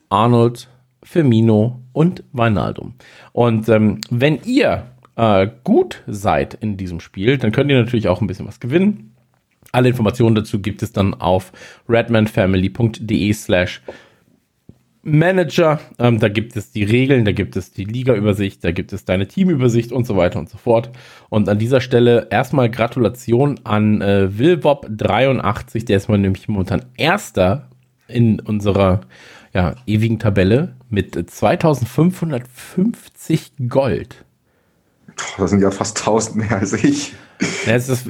Arnold, 0.07 0.69
Firmino 1.03 1.81
und 1.91 2.23
Wijnaldum. 2.31 2.93
Und 3.33 3.67
ähm, 3.67 3.99
wenn 4.09 4.39
ihr 4.45 4.87
äh, 5.17 5.47
gut 5.65 6.01
seid 6.07 6.53
in 6.53 6.77
diesem 6.77 7.01
Spiel, 7.01 7.37
dann 7.37 7.51
könnt 7.51 7.69
ihr 7.69 7.77
natürlich 7.77 8.07
auch 8.07 8.21
ein 8.21 8.27
bisschen 8.27 8.47
was 8.47 8.61
gewinnen. 8.61 9.15
Alle 9.73 9.89
Informationen 9.89 10.35
dazu 10.35 10.61
gibt 10.61 10.81
es 10.81 10.93
dann 10.93 11.13
auf 11.13 11.51
redmanfamily.de 11.89 13.33
slash 13.33 13.81
Manager. 15.07 15.79
Ähm, 15.97 16.19
da 16.19 16.27
gibt 16.27 16.55
es 16.57 16.71
die 16.71 16.83
Regeln, 16.83 17.25
da 17.25 17.31
gibt 17.31 17.55
es 17.55 17.71
die 17.71 17.85
Liga-Übersicht, 17.85 18.63
da 18.63 18.71
gibt 18.71 18.93
es 18.93 19.05
deine 19.05 19.27
Teamübersicht 19.27 19.91
und 19.91 20.05
so 20.05 20.15
weiter 20.17 20.37
und 20.37 20.49
so 20.49 20.57
fort. 20.57 20.91
Und 21.29 21.49
an 21.49 21.57
dieser 21.57 21.81
Stelle 21.81 22.27
erstmal 22.29 22.69
Gratulation 22.69 23.59
an 23.63 24.01
äh, 24.01 24.29
Wilbob83, 24.37 25.85
der 25.85 25.97
ist 25.97 26.09
mal 26.09 26.17
nämlich 26.17 26.49
momentan 26.49 26.85
Erster 26.97 27.69
in 28.07 28.39
unserer 28.39 29.01
ja, 29.53 29.75
ewigen 29.85 30.17
Tabelle 30.19 30.75
mit 30.89 31.29
2550 31.29 33.51
Gold. 33.69 34.23
Das 35.37 35.49
sind 35.49 35.61
ja 35.61 35.71
fast 35.71 35.97
1000 35.99 36.35
mehr 36.35 36.57
als 36.57 36.73
ich. 36.73 37.13
Ja, 37.65 37.75
es 37.75 37.87
ist 37.89 38.07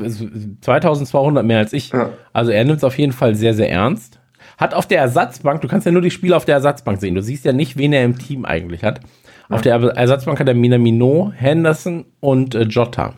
2200 0.61 1.45
mehr 1.45 1.59
als 1.59 1.73
ich. 1.73 1.91
Ja. 1.91 2.09
Also 2.33 2.51
er 2.51 2.65
nimmt 2.65 2.77
es 2.77 2.83
auf 2.83 2.97
jeden 2.97 3.13
Fall 3.13 3.35
sehr, 3.35 3.53
sehr 3.53 3.69
ernst. 3.69 4.19
Hat 4.57 4.73
auf 4.73 4.87
der 4.87 4.99
Ersatzbank, 4.99 5.61
du 5.61 5.67
kannst 5.67 5.85
ja 5.85 5.91
nur 5.91 6.01
die 6.01 6.11
Spieler 6.11 6.37
auf 6.37 6.45
der 6.45 6.55
Ersatzbank 6.55 6.99
sehen. 6.99 7.15
Du 7.15 7.21
siehst 7.21 7.45
ja 7.45 7.53
nicht, 7.53 7.77
wen 7.77 7.93
er 7.93 8.03
im 8.03 8.17
Team 8.17 8.43
eigentlich 8.43 8.83
hat. 8.83 9.01
Auf 9.49 9.61
der 9.61 9.75
Ersatzbank 9.75 10.39
hat 10.39 10.47
er 10.47 10.55
Minamino, 10.55 11.31
Henderson 11.35 12.05
und 12.19 12.53
äh, 12.53 12.63
Jota. 12.63 13.13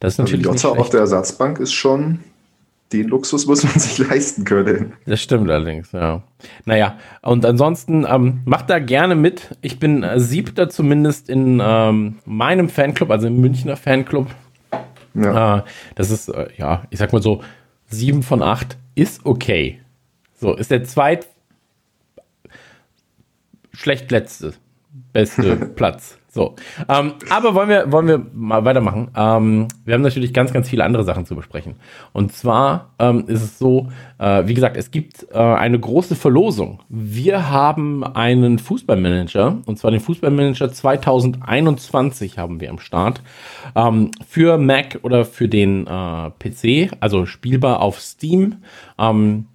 Das 0.00 0.14
ist 0.14 0.20
Also 0.20 0.22
natürlich 0.22 0.50
nicht 0.50 0.62
Jota 0.64 0.80
auf 0.80 0.90
der 0.90 1.00
Ersatzbank 1.00 1.60
ist 1.60 1.72
schon, 1.72 2.20
den 2.92 3.08
Luxus 3.08 3.46
muss 3.46 3.62
man 3.62 3.78
sich 3.78 3.98
leisten 3.98 4.44
können. 4.44 4.94
Das 5.06 5.20
stimmt 5.20 5.50
allerdings, 5.50 5.92
ja. 5.92 6.22
Naja, 6.64 6.98
und 7.22 7.44
ansonsten 7.44 8.06
ähm, 8.08 8.40
macht 8.44 8.70
da 8.70 8.78
gerne 8.78 9.14
mit. 9.14 9.56
Ich 9.60 9.78
bin 9.78 10.02
äh, 10.02 10.18
siebter 10.18 10.68
zumindest 10.68 11.28
in 11.28 11.60
ähm, 11.62 12.16
meinem 12.24 12.68
Fanclub, 12.68 13.10
also 13.10 13.26
im 13.26 13.40
Münchner 13.40 13.76
Fanclub. 13.76 14.26
Ja. 15.14 15.58
Äh, 15.58 15.62
das 15.94 16.10
ist, 16.10 16.28
äh, 16.28 16.48
ja, 16.56 16.84
ich 16.90 16.98
sag 16.98 17.12
mal 17.12 17.22
so, 17.22 17.42
sieben 17.88 18.22
von 18.22 18.42
acht 18.42 18.76
ist 18.94 19.24
okay. 19.24 19.80
So, 20.38 20.54
ist 20.54 20.70
der 20.70 20.84
zweit 20.84 21.26
schlecht 23.72 24.10
letzte, 24.10 24.54
beste 25.12 25.56
Platz. 25.76 26.18
So. 26.30 26.54
Ähm, 26.88 27.14
aber 27.30 27.54
wollen 27.54 27.68
wir, 27.68 27.90
wollen 27.90 28.06
wir 28.06 28.24
mal 28.32 28.64
weitermachen? 28.64 29.10
Ähm, 29.16 29.66
wir 29.84 29.94
haben 29.94 30.02
natürlich 30.02 30.32
ganz, 30.32 30.52
ganz 30.52 30.68
viele 30.68 30.84
andere 30.84 31.02
Sachen 31.02 31.26
zu 31.26 31.34
besprechen. 31.34 31.74
Und 32.12 32.32
zwar 32.32 32.90
ähm, 33.00 33.24
ist 33.26 33.42
es 33.42 33.58
so, 33.58 33.88
äh, 34.18 34.46
wie 34.46 34.54
gesagt, 34.54 34.76
es 34.76 34.92
gibt 34.92 35.26
äh, 35.32 35.36
eine 35.36 35.80
große 35.80 36.14
Verlosung. 36.14 36.80
Wir 36.88 37.50
haben 37.50 38.04
einen 38.04 38.60
Fußballmanager, 38.60 39.62
und 39.66 39.78
zwar 39.78 39.90
den 39.90 40.00
Fußballmanager 40.00 40.70
2021 40.70 42.38
haben 42.38 42.60
wir 42.60 42.70
am 42.70 42.78
Start. 42.78 43.22
Ähm, 43.74 44.12
für 44.24 44.58
Mac 44.58 45.00
oder 45.02 45.24
für 45.24 45.48
den 45.48 45.88
äh, 45.88 46.30
PC, 46.38 46.92
also 47.00 47.26
spielbar 47.26 47.80
auf 47.80 48.00
Steam. 48.00 48.58
Ähm, 48.96 49.46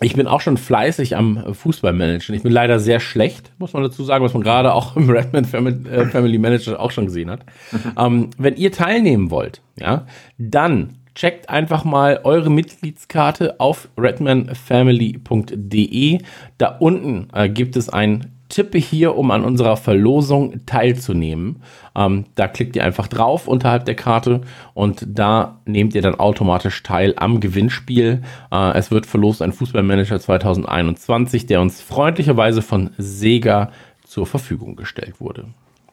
ich 0.00 0.14
bin 0.14 0.28
auch 0.28 0.40
schon 0.40 0.56
fleißig 0.56 1.16
am 1.16 1.54
Fußballmanagen. 1.54 2.34
Ich 2.34 2.42
bin 2.42 2.52
leider 2.52 2.78
sehr 2.78 3.00
schlecht, 3.00 3.52
muss 3.58 3.72
man 3.72 3.82
dazu 3.82 4.04
sagen, 4.04 4.24
was 4.24 4.32
man 4.32 4.42
gerade 4.42 4.72
auch 4.72 4.94
im 4.96 5.10
Redman 5.10 5.44
Family, 5.44 5.90
äh, 5.90 6.38
Manager 6.38 6.78
auch 6.78 6.92
schon 6.92 7.06
gesehen 7.06 7.30
hat. 7.30 7.40
ähm, 7.98 8.30
wenn 8.38 8.54
ihr 8.56 8.70
teilnehmen 8.70 9.30
wollt, 9.30 9.60
ja, 9.78 10.06
dann 10.38 10.98
checkt 11.14 11.50
einfach 11.50 11.84
mal 11.84 12.20
eure 12.22 12.50
Mitgliedskarte 12.50 13.58
auf 13.58 13.88
redmanfamily.de. 13.98 16.18
Da 16.58 16.76
unten 16.78 17.26
äh, 17.32 17.48
gibt 17.48 17.74
es 17.76 17.88
ein 17.88 18.37
Tippe 18.48 18.78
hier, 18.78 19.16
um 19.16 19.30
an 19.30 19.44
unserer 19.44 19.76
Verlosung 19.76 20.64
teilzunehmen. 20.66 21.62
Ähm, 21.94 22.24
da 22.34 22.48
klickt 22.48 22.76
ihr 22.76 22.84
einfach 22.84 23.08
drauf 23.08 23.46
unterhalb 23.48 23.84
der 23.84 23.94
Karte 23.94 24.40
und 24.74 25.04
da 25.06 25.60
nehmt 25.66 25.94
ihr 25.94 26.02
dann 26.02 26.14
automatisch 26.14 26.82
teil 26.82 27.14
am 27.16 27.40
Gewinnspiel. 27.40 28.22
Äh, 28.50 28.78
es 28.78 28.90
wird 28.90 29.06
verlost 29.06 29.42
ein 29.42 29.52
Fußballmanager 29.52 30.18
2021, 30.18 31.46
der 31.46 31.60
uns 31.60 31.80
freundlicherweise 31.80 32.62
von 32.62 32.90
Sega 32.98 33.70
zur 34.04 34.26
Verfügung 34.26 34.76
gestellt 34.76 35.20
wurde. 35.20 35.46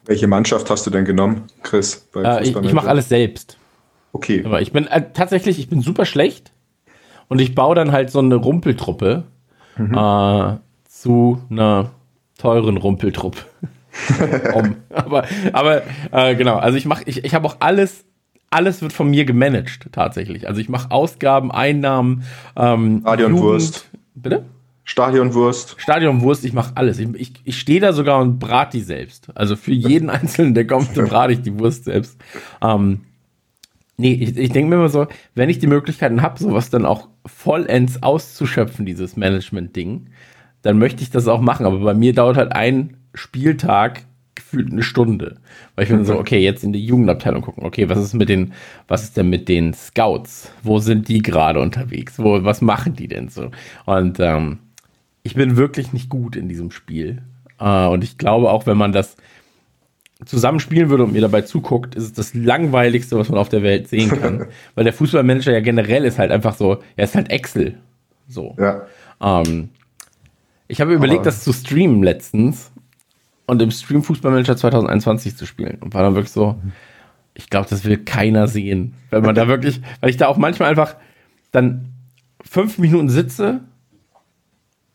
Welche 0.05 0.27
Mannschaft 0.27 0.69
hast 0.69 0.85
du 0.85 0.91
denn 0.91 1.05
genommen, 1.05 1.43
Chris? 1.63 2.07
bei 2.13 2.21
Äh, 2.21 2.43
ich 2.43 2.55
ich 2.55 2.73
mache 2.73 2.87
alles 2.87 3.09
selbst. 3.09 3.57
Okay. 4.13 4.43
Aber 4.45 4.61
ich 4.61 4.71
bin 4.71 4.87
äh, 4.87 5.03
tatsächlich, 5.13 5.59
ich 5.59 5.67
bin 5.67 5.81
super 5.81 6.05
schlecht 6.05 6.53
und 7.27 7.41
ich 7.41 7.55
baue 7.55 7.75
dann 7.75 7.91
halt 7.91 8.11
so 8.11 8.19
eine 8.19 8.35
Rumpeltruppe 8.35 9.23
äh, 9.77 10.53
zu 10.87 11.41
einer 11.49 11.91
teuren 12.45 12.77
Rumpeltruppe. 12.77 13.39
um. 14.53 14.75
Aber, 14.89 15.25
aber 15.53 15.81
äh, 16.12 16.36
genau, 16.36 16.58
also 16.58 16.77
ich 16.77 16.86
mache, 16.86 17.03
ich, 17.05 17.23
ich 17.23 17.34
habe 17.34 17.47
auch 17.47 17.58
alles, 17.60 18.05
alles 18.51 18.81
wird 18.81 18.93
von 18.93 19.10
mir 19.10 19.25
gemanagt 19.25 19.88
tatsächlich. 19.91 20.47
Also 20.47 20.62
ich 20.62 20.69
mache 20.69 20.91
Ausgaben, 20.91 21.51
Einnahmen, 21.51 22.23
ähm, 22.55 22.99
Stadionwurst. 23.01 23.89
Bitte? 24.13 24.43
Stadionwurst. 24.84 25.75
Stadionwurst, 25.79 26.45
ich 26.45 26.53
mache 26.53 26.73
alles. 26.75 26.99
Ich, 26.99 27.10
ich, 27.15 27.34
ich 27.43 27.60
stehe 27.60 27.79
da 27.79 27.93
sogar 27.93 28.21
und 28.21 28.38
brate 28.38 28.77
die 28.77 28.84
selbst. 28.84 29.29
Also 29.34 29.55
für 29.55 29.73
jeden 29.73 30.12
Einzelnen, 30.12 30.53
der 30.53 30.67
kommt, 30.67 30.93
brate 31.10 31.34
ich 31.34 31.41
die 31.41 31.58
Wurst 31.58 31.86
selbst. 31.86 32.17
Ähm, 32.62 33.01
nee, 33.97 34.13
ich, 34.13 34.38
ich 34.38 34.51
denke 34.51 34.69
mir 34.69 34.75
immer 34.75 34.89
so, 34.89 35.08
wenn 35.34 35.49
ich 35.49 35.58
die 35.58 35.67
Möglichkeiten 35.67 36.21
habe, 36.21 36.38
sowas 36.38 36.69
dann 36.69 36.86
auch 36.86 37.08
vollends 37.25 38.03
auszuschöpfen, 38.03 38.86
dieses 38.86 39.17
Management-Ding, 39.17 40.08
dann 40.65 40.80
möchte 40.80 41.04
ich 41.04 41.12
das 41.12 41.28
auch 41.28 41.41
machen. 41.41 41.65
Aber 41.65 41.78
bei 41.78 41.93
mir 41.93 42.13
dauert 42.13 42.38
halt 42.38 42.51
ein 42.51 42.97
Spieltag 43.13 44.01
gefühlt 44.34 44.71
eine 44.71 44.82
Stunde. 44.82 45.36
Weil 45.75 45.84
ich 45.84 45.91
bin 45.91 46.04
so, 46.06 46.17
okay, 46.17 46.39
jetzt 46.39 46.63
in 46.63 46.73
die 46.73 46.84
Jugendabteilung 46.84 47.43
gucken. 47.43 47.63
Okay, 47.63 47.88
was 47.88 47.99
ist 47.99 48.15
mit 48.15 48.30
den, 48.30 48.54
was 48.88 49.04
ist 49.04 49.15
denn 49.15 49.30
mit 49.30 49.47
den 49.47 49.75
Scouts? 49.75 50.51
Wo 50.63 50.80
sind 50.80 51.08
die 51.08 51.21
gerade 51.21 51.60
unterwegs? 51.60 52.17
Wo, 52.17 52.43
was 52.43 52.62
machen 52.62 52.95
die 52.95 53.08
denn 53.08 53.30
so? 53.30 53.51
Und 53.86 54.19
ähm, 54.19 54.58
ich 55.21 55.36
bin 55.36 55.56
wirklich 55.56 55.93
nicht 55.93 56.10
gut 56.10 56.36
in 56.36 56.49
diesem 56.49 56.71
Spiel. 56.71 57.21
Äh, 57.60 57.86
und 57.86 58.04
ich 58.04 58.17
glaube 58.17 58.49
auch, 58.49 58.65
wenn 58.65 58.78
man 58.78 58.91
das 58.91 59.17
zusammen 60.25 60.60
spielen 60.60 60.89
würde 60.89 61.04
und 61.04 61.13
mir 61.13 61.21
dabei 61.21 61.41
zuguckt, 61.41 61.93
ist 61.93 62.06
es 62.06 62.13
das 62.13 62.34
langweiligste, 62.34 63.19
was 63.19 63.30
man 63.30 63.38
auf 63.38 63.49
der 63.49 63.62
Welt 63.62 63.88
sehen 63.88 64.10
kann. 64.21 64.47
Weil 64.73 64.86
der 64.86 64.93
Fußballmanager 64.93 65.54
ja 65.54 65.60
generell 65.60 66.06
ist 66.06 66.17
halt 66.17 66.32
einfach 66.32 66.56
so, 66.56 66.80
er 66.95 67.04
ist 67.04 67.13
halt 67.13 67.30
Excel. 67.30 67.78
So. 68.28 68.56
Ja. 68.58 68.88
Ähm, 69.21 69.69
ich 70.67 70.82
habe 70.82 70.93
überlegt, 70.93 71.19
Aber- 71.19 71.25
das 71.25 71.43
zu 71.43 71.54
streamen 71.54 72.04
letztens 72.04 72.71
und 73.45 73.62
im 73.62 73.71
Stream 73.71 74.04
Fußballmanager 74.04 74.58
2021 74.58 75.36
zu 75.38 75.45
spielen 75.45 75.78
und 75.82 75.93
war 75.93 76.01
dann 76.01 76.15
wirklich 76.15 76.32
so, 76.32 76.60
ich 77.34 77.49
glaube, 77.49 77.67
das 77.69 77.84
will 77.86 77.97
keiner 77.97 78.47
sehen. 78.47 78.95
Wenn 79.10 79.23
man 79.23 79.36
da 79.36 79.47
wirklich, 79.49 79.82
weil 80.01 80.10
ich 80.10 80.17
da 80.17 80.28
auch 80.28 80.38
manchmal 80.38 80.69
einfach 80.69 80.95
dann 81.51 81.89
fünf 82.43 82.78
Minuten 82.78 83.10
sitze 83.10 83.62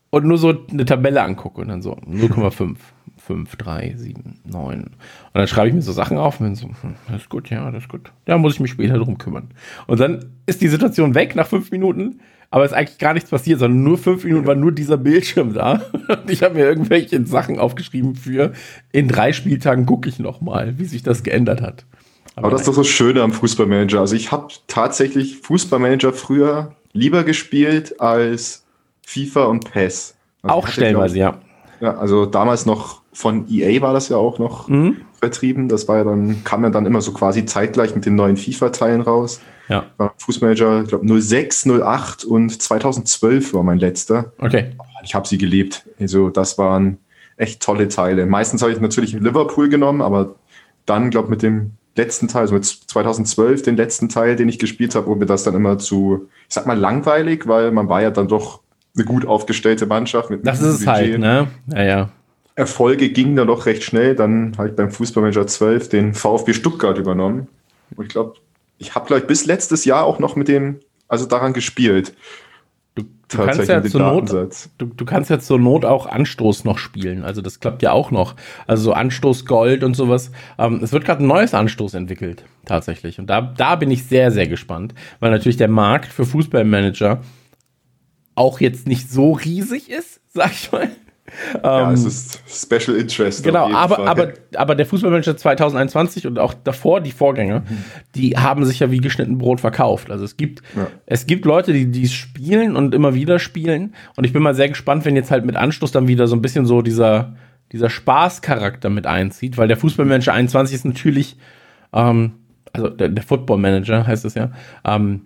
und 0.09 0.25
nur 0.25 0.37
so 0.37 0.53
eine 0.69 0.85
Tabelle 0.85 1.23
angucke 1.23 1.61
und 1.61 1.69
dann 1.69 1.81
so 1.81 1.93
0,5, 1.95 2.75
5, 3.17 3.55
3, 3.55 3.93
7, 3.95 4.39
9. 4.45 4.81
Und 4.83 4.91
dann 5.33 5.47
schreibe 5.47 5.69
ich 5.69 5.73
mir 5.73 5.81
so 5.81 5.93
Sachen 5.93 6.17
auf 6.17 6.39
und 6.39 6.47
bin 6.47 6.55
so, 6.55 6.67
hm, 6.67 6.95
das 7.07 7.21
ist 7.21 7.29
gut, 7.29 7.49
ja, 7.49 7.71
das 7.71 7.83
ist 7.83 7.89
gut. 7.89 8.11
Da 8.25 8.37
muss 8.37 8.55
ich 8.55 8.59
mich 8.59 8.71
später 8.71 8.97
drum 8.97 9.17
kümmern. 9.17 9.49
Und 9.87 9.99
dann 9.99 10.31
ist 10.45 10.61
die 10.61 10.67
Situation 10.67 11.15
weg 11.15 11.35
nach 11.35 11.47
fünf 11.47 11.71
Minuten, 11.71 12.19
aber 12.51 12.65
es 12.65 12.71
ist 12.71 12.77
eigentlich 12.77 12.97
gar 12.99 13.13
nichts 13.13 13.29
passiert, 13.29 13.59
sondern 13.59 13.81
nur 13.83 13.97
fünf 13.97 14.23
Minuten 14.23 14.45
war 14.45 14.55
nur 14.55 14.71
dieser 14.71 14.97
Bildschirm 14.97 15.53
da. 15.53 15.81
Und 16.07 16.19
ich 16.29 16.43
habe 16.43 16.55
mir 16.55 16.65
irgendwelche 16.65 17.25
Sachen 17.25 17.57
aufgeschrieben 17.57 18.15
für 18.15 18.51
in 18.91 19.07
drei 19.07 19.33
Spieltagen 19.33 19.85
gucke 19.85 20.09
ich 20.09 20.19
noch 20.19 20.41
mal, 20.41 20.77
wie 20.77 20.85
sich 20.85 21.01
das 21.01 21.23
geändert 21.23 21.61
hat. 21.61 21.85
Aber 22.35 22.49
das 22.49 22.61
ist 22.61 22.67
doch 22.67 22.73
so 22.73 22.83
Schöne 22.83 23.21
am 23.23 23.31
Fußballmanager. 23.31 23.99
Also 23.99 24.15
ich 24.15 24.31
habe 24.31 24.47
tatsächlich 24.67 25.37
Fußballmanager 25.39 26.13
früher 26.13 26.75
lieber 26.93 27.23
gespielt 27.23 27.99
als 27.99 28.63
FIFA 29.05 29.45
und 29.45 29.71
PES. 29.71 30.15
Also 30.41 30.55
auch 30.55 30.67
stellenweise, 30.67 31.17
ja. 31.17 31.39
Ja, 31.79 31.97
also 31.97 32.25
damals 32.25 32.65
noch 32.65 33.01
von 33.13 33.45
EA 33.49 33.81
war 33.81 33.93
das 33.93 34.09
ja 34.09 34.17
auch 34.17 34.39
noch 34.39 34.67
Mhm. 34.67 34.97
vertrieben. 35.19 35.67
Das 35.67 35.87
war 35.87 35.97
ja 35.97 36.03
dann, 36.03 36.43
kam 36.43 36.63
ja 36.63 36.69
dann 36.69 36.85
immer 36.85 37.01
so 37.01 37.11
quasi 37.11 37.45
zeitgleich 37.45 37.95
mit 37.95 38.05
den 38.05 38.15
neuen 38.15 38.37
FIFA-Teilen 38.37 39.01
raus. 39.01 39.41
Ja, 39.67 39.85
War 39.97 40.13
Fußmanager, 40.17 40.83
ich 40.83 40.89
glaube 40.89 41.21
06, 41.21 41.67
08 41.67 42.25
und 42.25 42.61
2012 42.61 43.53
war 43.53 43.63
mein 43.63 43.79
letzter. 43.79 44.33
okay. 44.39 44.71
Ich 45.03 45.15
habe 45.15 45.27
sie 45.27 45.39
gelebt. 45.39 45.83
Also 45.99 46.29
das 46.29 46.57
waren 46.59 46.99
echt 47.37 47.61
tolle 47.61 47.87
Teile. 47.87 48.27
Meistens 48.27 48.61
habe 48.61 48.71
ich 48.71 48.79
natürlich 48.79 49.13
Liverpool 49.13 49.67
genommen, 49.67 50.01
aber 50.01 50.35
dann, 50.85 51.09
glaube 51.09 51.29
mit 51.29 51.41
dem 51.41 51.71
letzten 51.95 52.27
Teil, 52.27 52.41
also 52.41 52.53
mit 52.53 52.65
2012, 52.65 53.63
den 53.63 53.77
letzten 53.77 54.09
Teil, 54.09 54.35
den 54.35 54.47
ich 54.47 54.59
gespielt 54.59 54.95
habe, 54.95 55.07
wurde 55.07 55.21
mir 55.21 55.25
das 55.25 55.43
dann 55.43 55.55
immer 55.55 55.77
zu, 55.77 56.27
ich 56.47 56.53
sag 56.53 56.65
mal, 56.65 56.77
langweilig, 56.77 57.47
weil 57.47 57.71
man 57.71 57.89
war 57.89 58.01
ja 58.01 58.11
dann 58.11 58.27
doch 58.27 58.61
eine 58.95 59.05
gut 59.05 59.25
aufgestellte 59.25 59.85
Mannschaft 59.85 60.29
mit 60.29 60.45
Das 60.45 60.61
ist 60.61 60.81
es 60.81 60.87
halt, 60.87 61.19
ne? 61.19 61.47
Ja, 61.67 61.83
ja. 61.83 62.09
Erfolge 62.55 63.09
gingen 63.09 63.35
dann 63.35 63.47
doch 63.47 63.65
recht 63.65 63.83
schnell. 63.83 64.15
Dann 64.15 64.53
habe 64.57 64.69
ich 64.69 64.75
beim 64.75 64.91
Fußballmanager 64.91 65.47
12 65.47 65.89
den 65.89 66.13
VfB 66.13 66.53
Stuttgart 66.53 66.97
übernommen. 66.97 67.47
Und 67.95 68.05
ich 68.05 68.09
glaube, 68.11 68.35
ich 68.81 68.95
habe, 68.95 69.05
glaube 69.05 69.21
ich, 69.21 69.27
bis 69.27 69.45
letztes 69.45 69.85
Jahr 69.85 70.03
auch 70.03 70.19
noch 70.19 70.35
mit 70.35 70.47
dem, 70.47 70.79
also 71.07 71.25
daran 71.25 71.53
gespielt. 71.53 72.13
Du, 72.95 73.03
du 73.29 73.37
kannst 73.37 73.69
ja 73.69 73.81
zur 73.83 74.01
Not, 74.01 74.31
du, 74.77 74.85
du 74.85 75.05
kannst 75.05 75.29
ja 75.29 75.39
zur 75.39 75.59
Not 75.59 75.85
auch 75.85 76.07
Anstoß 76.07 76.65
noch 76.65 76.77
spielen. 76.77 77.23
Also 77.23 77.41
das 77.41 77.59
klappt 77.59 77.83
ja 77.83 77.91
auch 77.91 78.11
noch. 78.11 78.35
Also 78.67 78.83
so 78.83 78.93
Anstoß 78.93 79.45
Gold 79.45 79.83
und 79.83 79.95
sowas. 79.95 80.31
Ähm, 80.57 80.81
es 80.83 80.91
wird 80.91 81.05
gerade 81.05 81.23
ein 81.23 81.27
neues 81.27 81.53
Anstoß 81.53 81.93
entwickelt, 81.93 82.43
tatsächlich. 82.65 83.19
Und 83.19 83.27
da, 83.27 83.41
da 83.41 83.75
bin 83.75 83.91
ich 83.91 84.05
sehr, 84.05 84.31
sehr 84.31 84.47
gespannt, 84.47 84.93
weil 85.19 85.31
natürlich 85.31 85.57
der 85.57 85.69
Markt 85.69 86.11
für 86.11 86.25
Fußballmanager 86.25 87.21
auch 88.33 88.59
jetzt 88.59 88.87
nicht 88.87 89.09
so 89.09 89.33
riesig 89.33 89.89
ist, 89.89 90.19
sag 90.33 90.51
ich 90.51 90.71
mal. 90.71 90.89
Ja, 91.63 91.87
Ähm, 91.89 91.93
es 91.93 92.05
ist 92.05 92.41
Special 92.47 92.97
Interest. 92.97 93.43
Genau, 93.43 93.71
aber, 93.73 93.95
Fall. 93.95 94.07
aber, 94.07 94.33
aber 94.55 94.75
der 94.75 94.85
Fußballmanager 94.85 95.37
2021 95.37 96.27
und 96.27 96.39
auch 96.39 96.53
davor 96.53 97.01
die 97.01 97.11
Vorgänger, 97.11 97.63
die 98.15 98.37
haben 98.37 98.65
sich 98.65 98.79
ja 98.79 98.91
wie 98.91 98.99
geschnitten 98.99 99.37
Brot 99.37 99.61
verkauft. 99.61 100.11
Also 100.11 100.25
es 100.25 100.37
gibt, 100.37 100.61
Ja. 100.75 100.87
es 101.05 101.25
gibt 101.27 101.45
Leute, 101.45 101.73
die 101.73 101.87
die 101.89 102.07
spielen 102.07 102.75
und 102.75 102.93
immer 102.93 103.13
wieder 103.13 103.39
spielen. 103.39 103.93
Und 104.15 104.25
ich 104.25 104.33
bin 104.33 104.43
mal 104.43 104.55
sehr 104.55 104.69
gespannt, 104.69 105.05
wenn 105.05 105.15
jetzt 105.15 105.31
halt 105.31 105.45
mit 105.45 105.55
Anschluss 105.55 105.91
dann 105.91 106.07
wieder 106.07 106.27
so 106.27 106.35
ein 106.35 106.41
bisschen 106.41 106.65
so 106.65 106.81
dieser, 106.81 107.35
dieser 107.71 107.89
Spaßcharakter 107.89 108.89
mit 108.89 109.07
einzieht, 109.07 109.57
weil 109.57 109.67
der 109.67 109.77
Fußballmanager 109.77 110.33
21 110.33 110.75
ist 110.75 110.85
natürlich 110.85 111.37
ähm, 111.93 112.33
also 112.73 112.89
der, 112.89 113.09
der 113.09 113.23
Football 113.23 113.57
Manager 113.57 114.07
heißt 114.07 114.23
es 114.25 114.33
ja, 114.35 114.51
ähm, 114.85 115.21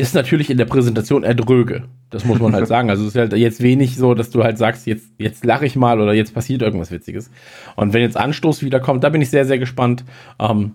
ist 0.00 0.14
natürlich 0.14 0.50
in 0.50 0.58
der 0.58 0.64
Präsentation 0.64 1.22
erdröge. 1.22 1.84
Das 2.10 2.24
muss 2.24 2.40
man 2.40 2.54
halt 2.54 2.66
sagen. 2.68 2.90
Also 2.90 3.04
es 3.04 3.10
ist 3.10 3.16
halt 3.16 3.32
jetzt 3.34 3.62
wenig 3.62 3.96
so, 3.96 4.14
dass 4.14 4.30
du 4.30 4.42
halt 4.42 4.58
sagst, 4.58 4.86
jetzt, 4.86 5.10
jetzt 5.18 5.44
lache 5.44 5.66
ich 5.66 5.76
mal 5.76 6.00
oder 6.00 6.12
jetzt 6.12 6.34
passiert 6.34 6.62
irgendwas 6.62 6.90
Witziges. 6.90 7.30
Und 7.76 7.92
wenn 7.92 8.02
jetzt 8.02 8.16
Anstoß 8.16 8.62
wiederkommt, 8.62 9.04
da 9.04 9.10
bin 9.10 9.22
ich 9.22 9.30
sehr, 9.30 9.44
sehr 9.44 9.58
gespannt. 9.58 10.04
Ähm, 10.38 10.72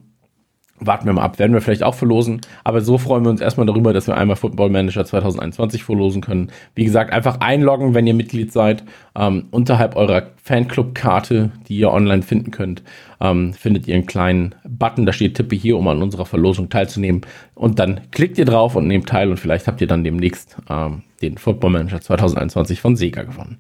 warten 0.80 1.06
wir 1.06 1.14
mal 1.14 1.24
ab, 1.24 1.40
werden 1.40 1.54
wir 1.54 1.62
vielleicht 1.62 1.84
auch 1.84 1.96
verlosen. 1.96 2.42
Aber 2.64 2.82
so 2.82 2.98
freuen 2.98 3.24
wir 3.24 3.30
uns 3.30 3.40
erstmal 3.40 3.66
darüber, 3.66 3.94
dass 3.94 4.08
wir 4.08 4.18
einmal 4.18 4.36
Football 4.36 4.70
Manager 4.70 5.06
2021 5.06 5.84
verlosen 5.84 6.22
können. 6.22 6.52
Wie 6.76 6.84
gesagt, 6.84 7.14
einfach 7.14 7.40
einloggen, 7.40 7.94
wenn 7.94 8.08
ihr 8.08 8.14
Mitglied 8.14 8.52
seid. 8.52 8.84
Ähm, 9.16 9.46
unterhalb 9.52 9.96
eurer 9.96 10.32
Fanclub-Karte, 10.44 11.52
die 11.68 11.78
ihr 11.78 11.92
online 11.92 12.24
finden 12.24 12.52
könnt, 12.52 12.84
ähm, 13.22 13.54
findet 13.54 13.88
ihr 13.88 13.96
einen 13.96 14.06
kleinen 14.06 14.54
Button, 14.68 15.06
da 15.06 15.14
steht 15.14 15.36
Tippe 15.36 15.56
hier, 15.56 15.78
um 15.78 15.88
an 15.88 16.02
unserer 16.02 16.26
Verlosung 16.26 16.70
teilzunehmen. 16.70 17.22
Und 17.54 17.80
dann 17.80 18.02
klickt 18.12 18.38
ihr 18.38 18.46
drauf 18.46 18.76
und 18.76 18.88
nehmt 18.88 19.08
teil 19.08 19.30
und 19.30 19.40
vielleicht 19.40 19.68
habt 19.68 19.80
ihr 19.80 19.88
dann 19.88 20.04
demnächst 20.04 20.58
ähm, 20.70 21.04
den 21.22 21.38
Football 21.38 21.72
Manager 21.72 22.02
2021 22.02 22.82
von 22.82 22.98
Sega 22.98 23.24
gewonnen. 23.24 23.60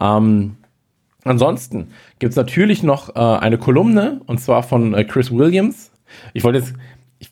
Ähm, 0.00 0.56
ansonsten 1.24 1.88
gibt's 2.18 2.36
natürlich 2.36 2.82
noch 2.82 3.14
äh, 3.14 3.18
eine 3.18 3.58
Kolumne 3.58 4.22
und 4.26 4.40
zwar 4.40 4.62
von 4.62 4.94
äh, 4.94 5.04
Chris 5.04 5.30
Williams 5.30 5.90
ich 6.32 6.44
wollte 6.44 6.58
jetzt, 6.58 6.74
ich, 7.18 7.30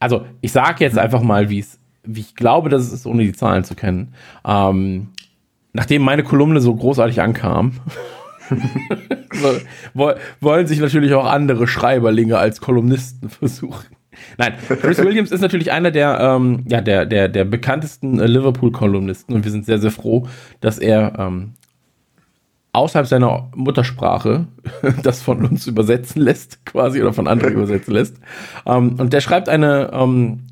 also 0.00 0.26
ich 0.40 0.52
sage 0.52 0.84
jetzt 0.84 0.98
einfach 0.98 1.22
mal, 1.22 1.50
wie 1.50 1.60
es, 1.60 1.78
wie 2.04 2.20
ich 2.20 2.34
glaube, 2.34 2.68
dass 2.68 2.82
es 2.82 2.92
ist, 2.92 3.06
ohne 3.06 3.22
die 3.24 3.32
Zahlen 3.32 3.64
zu 3.64 3.74
kennen. 3.74 4.14
Ähm, 4.44 5.08
nachdem 5.72 6.02
meine 6.02 6.22
Kolumne 6.24 6.60
so 6.60 6.74
großartig 6.74 7.20
ankam, 7.20 7.72
wollen 10.40 10.66
sich 10.66 10.80
natürlich 10.80 11.14
auch 11.14 11.26
andere 11.26 11.66
Schreiberlinge 11.66 12.38
als 12.38 12.60
Kolumnisten 12.60 13.28
versuchen. 13.28 13.86
Nein, 14.36 14.54
Chris 14.66 14.98
Williams 14.98 15.30
ist 15.30 15.42
natürlich 15.42 15.70
einer 15.70 15.92
der, 15.92 16.18
ähm, 16.20 16.64
ja, 16.68 16.80
der, 16.80 17.06
der, 17.06 17.28
der 17.28 17.44
bekanntesten 17.44 18.18
Liverpool-Kolumnisten 18.18 19.34
und 19.34 19.44
wir 19.44 19.52
sind 19.52 19.64
sehr, 19.64 19.78
sehr 19.78 19.92
froh, 19.92 20.26
dass 20.60 20.78
er 20.78 21.12
ähm, 21.18 21.54
außerhalb 22.72 23.06
seiner 23.06 23.50
Muttersprache 23.54 24.46
das 25.02 25.22
von 25.22 25.44
uns 25.44 25.66
übersetzen 25.66 26.22
lässt, 26.22 26.64
quasi, 26.64 27.00
oder 27.00 27.12
von 27.12 27.26
anderen 27.26 27.54
übersetzen 27.54 27.94
lässt. 27.94 28.16
Ähm, 28.66 28.96
und 28.98 29.12
der 29.12 29.20
schreibt 29.20 29.48
eine 29.48 29.90
ähm, 29.92 30.46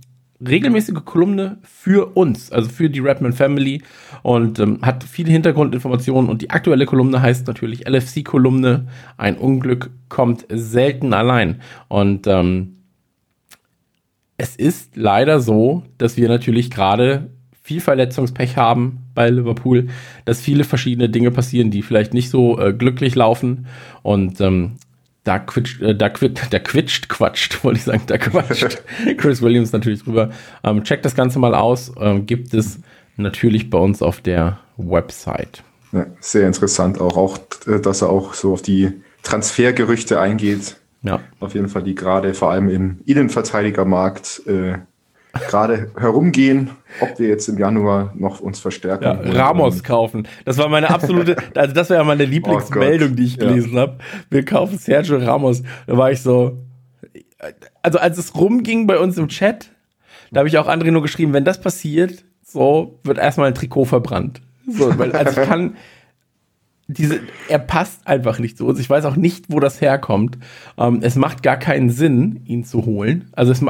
regelmäßige 0.46 1.04
Kolumne 1.04 1.58
für 1.62 2.16
uns, 2.16 2.52
also 2.52 2.68
für 2.68 2.90
die 2.90 3.00
Rapman 3.00 3.32
Family 3.32 3.82
und 4.22 4.58
ähm, 4.58 4.80
hat 4.82 5.04
viele 5.04 5.30
Hintergrundinformationen 5.30 6.30
und 6.30 6.42
die 6.42 6.50
aktuelle 6.50 6.86
Kolumne 6.86 7.22
heißt 7.22 7.46
natürlich 7.46 7.88
LFC-Kolumne. 7.88 8.88
Ein 9.16 9.38
Unglück 9.38 9.90
kommt 10.08 10.46
selten 10.50 11.14
allein. 11.14 11.60
Und 11.88 12.26
ähm, 12.26 12.76
es 14.36 14.56
ist 14.56 14.96
leider 14.96 15.40
so, 15.40 15.84
dass 15.98 16.16
wir 16.16 16.28
natürlich 16.28 16.70
gerade 16.70 17.30
viel 17.62 17.80
Verletzungspech 17.80 18.56
haben 18.56 19.05
bei 19.16 19.28
Liverpool, 19.28 19.88
dass 20.24 20.40
viele 20.40 20.62
verschiedene 20.62 21.08
Dinge 21.08 21.32
passieren, 21.32 21.72
die 21.72 21.82
vielleicht 21.82 22.14
nicht 22.14 22.30
so 22.30 22.60
äh, 22.60 22.72
glücklich 22.72 23.16
laufen. 23.16 23.66
Und 24.02 24.40
ähm, 24.40 24.76
da 25.24 25.40
quitscht, 25.40 25.82
äh, 25.82 25.96
da, 25.96 26.08
quitscht, 26.08 26.46
da 26.52 26.60
quitscht, 26.60 27.08
quatscht, 27.08 27.64
wollte 27.64 27.78
ich 27.78 27.84
sagen, 27.84 28.02
da 28.06 28.18
quatscht 28.18 28.82
Chris 29.16 29.42
Williams 29.42 29.72
natürlich 29.72 30.04
drüber. 30.04 30.30
Ähm, 30.62 30.84
checkt 30.84 31.04
das 31.04 31.16
Ganze 31.16 31.40
mal 31.40 31.56
aus. 31.56 31.92
Ähm, 31.98 32.26
gibt 32.26 32.54
es 32.54 32.78
natürlich 33.16 33.68
bei 33.70 33.78
uns 33.78 34.02
auf 34.02 34.20
der 34.20 34.60
Website. 34.76 35.64
Ja, 35.92 36.06
sehr 36.20 36.46
interessant 36.46 37.00
auch, 37.00 37.16
auch, 37.16 37.38
äh, 37.66 37.80
dass 37.80 38.02
er 38.02 38.10
auch 38.10 38.34
so 38.34 38.52
auf 38.52 38.62
die 38.62 38.92
Transfergerüchte 39.22 40.20
eingeht. 40.20 40.76
Ja. 41.02 41.20
Auf 41.40 41.54
jeden 41.54 41.68
Fall, 41.68 41.82
die 41.82 41.94
gerade 41.94 42.34
vor 42.34 42.50
allem 42.50 42.68
im 42.68 43.00
Innenverteidigermarkt 43.06 44.42
äh, 44.46 44.78
gerade 45.38 45.90
herumgehen, 45.98 46.70
ob 47.00 47.18
wir 47.18 47.28
jetzt 47.28 47.48
im 47.48 47.58
Januar 47.58 48.12
noch 48.16 48.40
uns 48.40 48.58
verstärken. 48.58 49.04
Ja, 49.04 49.46
Ramos 49.46 49.82
kaufen. 49.82 50.26
Das 50.44 50.58
war 50.58 50.68
meine 50.68 50.90
absolute, 50.90 51.36
also 51.54 51.74
das 51.74 51.90
war 51.90 51.98
ja 51.98 52.04
meine 52.04 52.24
Lieblingsmeldung, 52.24 53.10
oh 53.12 53.14
die 53.14 53.24
ich 53.24 53.38
gelesen 53.38 53.74
ja. 53.74 53.82
habe. 53.82 53.98
Wir 54.30 54.44
kaufen 54.44 54.78
Sergio 54.78 55.18
Ramos. 55.18 55.62
Da 55.86 55.96
war 55.96 56.10
ich 56.10 56.22
so, 56.22 56.58
also 57.82 57.98
als 57.98 58.18
es 58.18 58.34
rumging 58.34 58.86
bei 58.86 58.98
uns 58.98 59.18
im 59.18 59.28
Chat, 59.28 59.70
da 60.32 60.40
habe 60.40 60.48
ich 60.48 60.58
auch 60.58 60.68
André 60.68 60.90
nur 60.90 61.02
geschrieben, 61.02 61.32
wenn 61.32 61.44
das 61.44 61.60
passiert, 61.60 62.24
so 62.42 62.98
wird 63.04 63.18
erstmal 63.18 63.48
ein 63.48 63.54
Trikot 63.54 63.84
verbrannt. 63.84 64.40
So, 64.66 64.98
weil, 64.98 65.12
also 65.12 65.40
ich 65.40 65.48
kann, 65.48 65.76
diese, 66.88 67.20
er 67.48 67.58
passt 67.58 68.06
einfach 68.06 68.38
nicht 68.38 68.56
zu 68.56 68.66
uns. 68.66 68.78
Ich 68.78 68.88
weiß 68.88 69.04
auch 69.04 69.16
nicht, 69.16 69.46
wo 69.48 69.60
das 69.60 69.80
herkommt. 69.80 70.38
Ähm, 70.78 71.00
es 71.02 71.16
macht 71.16 71.42
gar 71.42 71.56
keinen 71.56 71.90
Sinn, 71.90 72.42
ihn 72.44 72.64
zu 72.64 72.84
holen. 72.86 73.28
Also 73.32 73.52
es, 73.52 73.64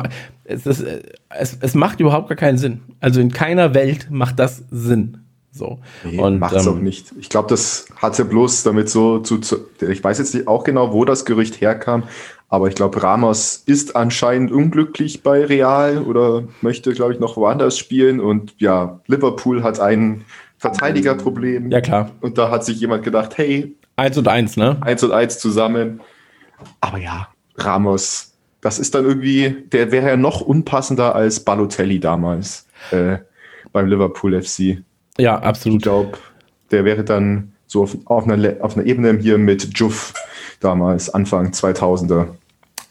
es, 0.46 0.66
es, 0.66 0.84
es, 1.28 1.58
es 1.60 1.74
macht 1.74 2.00
überhaupt 2.00 2.28
gar 2.28 2.36
keinen 2.36 2.58
Sinn. 2.58 2.80
Also 3.00 3.20
in 3.20 3.32
keiner 3.32 3.74
Welt 3.74 4.08
macht 4.10 4.38
das 4.38 4.64
Sinn. 4.70 5.18
So. 5.50 5.78
Nee, 6.04 6.18
und 6.18 6.38
macht's 6.38 6.66
ähm, 6.66 6.72
auch 6.72 6.78
nicht. 6.78 7.12
Ich 7.18 7.28
glaube, 7.28 7.48
das 7.48 7.86
hatte 7.96 8.24
bloß 8.24 8.62
damit 8.62 8.90
so 8.90 9.20
zu, 9.20 9.38
zu, 9.38 9.66
ich 9.80 10.04
weiß 10.04 10.18
jetzt 10.18 10.34
nicht 10.34 10.48
auch 10.48 10.64
genau, 10.64 10.92
wo 10.92 11.04
das 11.04 11.24
Gerücht 11.24 11.60
herkam, 11.60 12.04
aber 12.48 12.68
ich 12.68 12.74
glaube, 12.74 13.02
Ramos 13.02 13.62
ist 13.64 13.96
anscheinend 13.96 14.52
unglücklich 14.52 15.22
bei 15.22 15.44
Real 15.44 16.02
oder 16.02 16.44
möchte, 16.60 16.92
glaube 16.92 17.14
ich, 17.14 17.20
noch 17.20 17.36
woanders 17.36 17.78
spielen 17.78 18.20
und 18.20 18.54
ja, 18.58 19.00
Liverpool 19.06 19.62
hat 19.62 19.80
einen 19.80 20.26
Verteidigerproblem. 20.58 21.70
Ja, 21.70 21.80
klar. 21.80 22.10
Und 22.20 22.38
da 22.38 22.50
hat 22.50 22.64
sich 22.64 22.78
jemand 22.78 23.02
gedacht, 23.02 23.36
hey. 23.38 23.76
Eins 23.96 24.18
und 24.18 24.28
eins, 24.28 24.56
ne? 24.56 24.76
Eins 24.82 25.02
und 25.02 25.12
eins 25.12 25.38
zusammen. 25.38 26.00
Aber 26.80 26.98
ja, 26.98 27.28
Ramos, 27.56 28.35
das 28.66 28.80
ist 28.80 28.96
dann 28.96 29.04
irgendwie, 29.04 29.54
der 29.70 29.92
wäre 29.92 30.08
ja 30.08 30.16
noch 30.16 30.40
unpassender 30.40 31.14
als 31.14 31.38
Balotelli 31.38 32.00
damals 32.00 32.66
äh, 32.90 33.18
beim 33.72 33.86
Liverpool 33.86 34.42
FC. 34.42 34.82
Ja, 35.18 35.38
absolut. 35.38 35.78
Ich 35.78 35.82
glaube, 35.84 36.18
der 36.72 36.84
wäre 36.84 37.04
dann 37.04 37.52
so 37.68 37.84
auf, 37.84 37.96
auf, 38.06 38.28
einer, 38.28 38.64
auf 38.64 38.76
einer 38.76 38.84
Ebene 38.84 39.16
hier 39.20 39.38
mit 39.38 39.78
Juff 39.78 40.14
damals, 40.58 41.08
Anfang 41.08 41.52
2000er. 41.52 42.26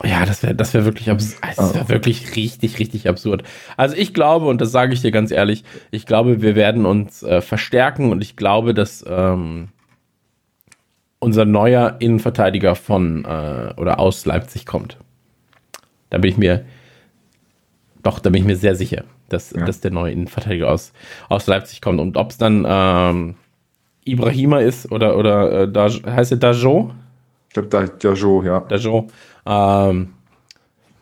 Ja, 0.06 0.26
das 0.26 0.44
wäre 0.44 0.56
das 0.56 0.74
wär 0.74 0.86
wirklich, 0.86 1.10
abs 1.10 1.36
das 1.42 1.74
wär 1.74 1.90
wirklich 1.90 2.38
richtig, 2.38 2.80
richtig 2.80 3.10
absurd. 3.10 3.44
Also 3.76 3.98
ich 3.98 4.14
glaube, 4.14 4.46
und 4.46 4.62
das 4.62 4.72
sage 4.72 4.94
ich 4.94 5.02
dir 5.02 5.12
ganz 5.12 5.30
ehrlich, 5.30 5.66
ich 5.92 6.06
glaube, 6.06 6.42
wir 6.42 6.56
werden 6.56 6.86
uns 6.86 7.22
äh, 7.22 7.42
verstärken 7.42 8.12
und 8.12 8.22
ich 8.22 8.38
glaube, 8.38 8.74
dass 8.74 9.04
ähm, 9.06 9.68
unser 11.20 11.44
neuer 11.44 11.98
Innenverteidiger 12.00 12.76
von 12.76 13.26
äh, 13.26 13.74
oder 13.76 14.00
aus 14.00 14.26
Leipzig 14.26 14.66
kommt. 14.66 14.98
Da 16.16 16.20
bin 16.20 16.32
ich 16.32 16.38
mir, 16.38 16.64
doch, 18.02 18.20
da 18.20 18.30
bin 18.30 18.42
ich 18.42 18.48
mir 18.48 18.56
sehr 18.56 18.74
sicher, 18.78 19.04
dass, 19.28 19.52
ja. 19.52 19.66
dass 19.66 19.82
der 19.82 19.92
neue 19.92 20.14
Innenverteidiger 20.14 20.72
aus, 20.72 20.94
aus 21.28 21.46
Leipzig 21.46 21.82
kommt. 21.82 22.00
Und 22.00 22.16
ob 22.16 22.32
es 22.32 22.38
dann 22.38 22.66
ähm, 22.66 23.36
Ibrahima 24.06 24.60
ist 24.60 24.90
oder, 24.94 25.18
oder 25.18 25.64
äh, 25.64 25.70
da, 25.70 25.90
heißt 25.90 26.32
er 26.32 26.38
Dajo? 26.38 26.94
Ich 27.50 27.54
glaube, 27.56 27.90
Dajo, 28.00 28.44
ja. 28.44 28.62
Dajo. 28.62 29.08
Ähm, 29.46 30.14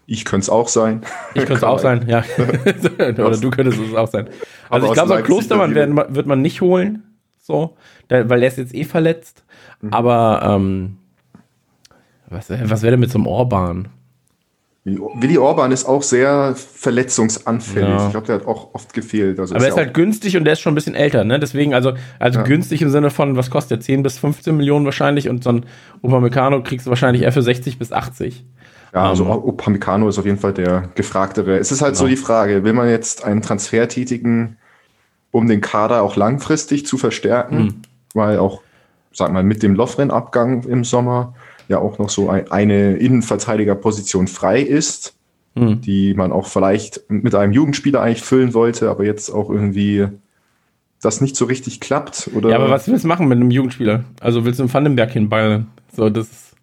ich 0.08 0.26
könnte 0.26 0.46
es 0.46 0.50
auch 0.50 0.68
sein. 0.68 1.02
Ich 1.36 1.42
könnte 1.42 1.54
es 1.54 1.64
auch 1.64 1.78
sein, 1.78 2.08
ja. 2.08 2.24
Oder 2.98 3.38
du 3.38 3.52
könntest 3.52 3.80
es 3.82 3.94
auch 3.94 4.08
sein. 4.08 4.30
Also 4.72 4.88
ich 4.88 4.94
glaube, 4.94 5.16
so 5.16 5.22
Klostermann 5.22 5.76
werden, 5.76 5.96
wird 5.96 6.26
man 6.26 6.42
nicht 6.42 6.62
holen, 6.62 7.04
so, 7.40 7.78
weil 8.10 8.42
er 8.42 8.48
ist 8.48 8.58
jetzt 8.58 8.74
eh 8.74 8.84
verletzt. 8.84 9.44
Mhm. 9.80 9.94
Aber 9.94 10.42
ähm, 10.44 10.98
was, 12.32 12.50
was 12.50 12.82
wäre 12.82 12.92
denn 12.94 13.00
mit 13.00 13.12
so 13.12 13.20
einem 13.20 13.28
Orban? 13.28 13.90
Willi 14.86 15.38
Orban 15.38 15.72
ist 15.72 15.86
auch 15.86 16.04
sehr 16.04 16.56
verletzungsanfällig. 16.56 17.88
Ja. 17.88 18.06
Ich 18.06 18.12
glaube, 18.12 18.28
der 18.28 18.36
hat 18.36 18.46
auch 18.46 18.74
oft 18.74 18.94
gefehlt. 18.94 19.40
Also 19.40 19.56
Aber 19.56 19.64
er 19.64 19.70
ist 19.70 19.78
halt 19.78 19.94
günstig 19.94 20.36
und 20.36 20.44
der 20.44 20.54
ist 20.54 20.60
schon 20.60 20.74
ein 20.74 20.76
bisschen 20.76 20.96
älter, 20.96 21.24
ne? 21.24 21.40
Deswegen, 21.40 21.74
also, 21.74 21.94
also 22.20 22.40
ja. 22.40 22.46
günstig 22.46 22.82
im 22.82 22.90
Sinne 22.90 23.10
von, 23.10 23.38
was 23.38 23.50
kostet 23.50 23.72
der? 23.72 23.80
10 23.80 24.04
bis 24.04 24.18
15 24.18 24.58
Millionen 24.58 24.84
wahrscheinlich 24.84 25.30
und 25.30 25.42
so 25.42 25.52
ein 25.52 25.66
Upamecano 26.02 26.64
kriegst 26.64 26.86
du 26.86 26.90
wahrscheinlich 26.90 27.24
eher 27.24 27.32
für 27.32 27.42
60 27.42 27.80
bis 27.80 27.94
80. 27.94 28.44
Ja, 28.94 29.10
also 29.10 29.24
um, 29.24 29.32
ähm. 29.32 29.44
Upamecano 29.46 30.10
ist 30.10 30.20
auf 30.20 30.26
jeden 30.26 30.38
Fall 30.38 30.54
der 30.54 30.90
gefragtere. 30.96 31.58
Es 31.58 31.72
ist 31.72 31.82
halt 31.82 31.94
genau. 31.94 32.04
so 32.04 32.08
die 32.08 32.18
Frage, 32.18 32.66
will 32.66 32.74
man 32.74 32.90
jetzt 32.90 33.24
einen 33.24 33.42
Transfer 33.42 33.88
tätigen, 33.88 34.58
um 35.32 35.48
den 35.48 35.62
Kader 35.62 36.02
auch 36.02 36.18
langfristig 36.18 36.86
zu 36.86 36.98
verstärken? 36.98 37.58
Mhm. 37.58 37.82
Weil 38.14 38.38
auch, 38.38 38.62
sag 39.14 39.32
mal, 39.32 39.44
mit 39.44 39.64
dem 39.64 39.76
Lofren-Abgang 39.76 40.64
im 40.64 40.84
Sommer 40.84 41.36
ja 41.68 41.80
auch 41.80 41.98
noch 42.00 42.10
so 42.10 42.30
eine 42.30 42.98
Innenverteidigerposition 42.98 44.28
frei 44.28 44.62
ist, 44.62 45.16
mhm. 45.56 45.82
die 45.82 46.14
man 46.14 46.32
auch 46.32 46.48
vielleicht 46.48 47.02
mit 47.08 47.36
einem 47.36 47.54
Jugendspieler 47.54 48.02
eigentlich 48.02 48.24
füllen 48.24 48.54
wollte, 48.54 48.90
aber 48.90 49.06
jetzt 49.06 49.30
auch 49.30 49.50
irgendwie 49.50 50.08
das 51.02 51.22
nicht 51.22 51.36
so 51.36 51.46
richtig 51.46 51.80
klappt. 51.80 52.30
Oder? 52.34 52.50
Ja, 52.50 52.56
aber 52.58 52.70
was 52.70 52.88
willst 52.88 53.04
du 53.04 53.08
machen 53.08 53.28
mit 53.28 53.38
einem 53.38 53.52
Jugendspieler? 53.52 54.06
Also 54.22 54.46
willst 54.46 54.60
du 54.60 54.64
einen 54.64 54.74
Vandenberg 54.74 55.12
hinballen? 55.12 55.68
So, 55.96 56.10
das 56.10 56.54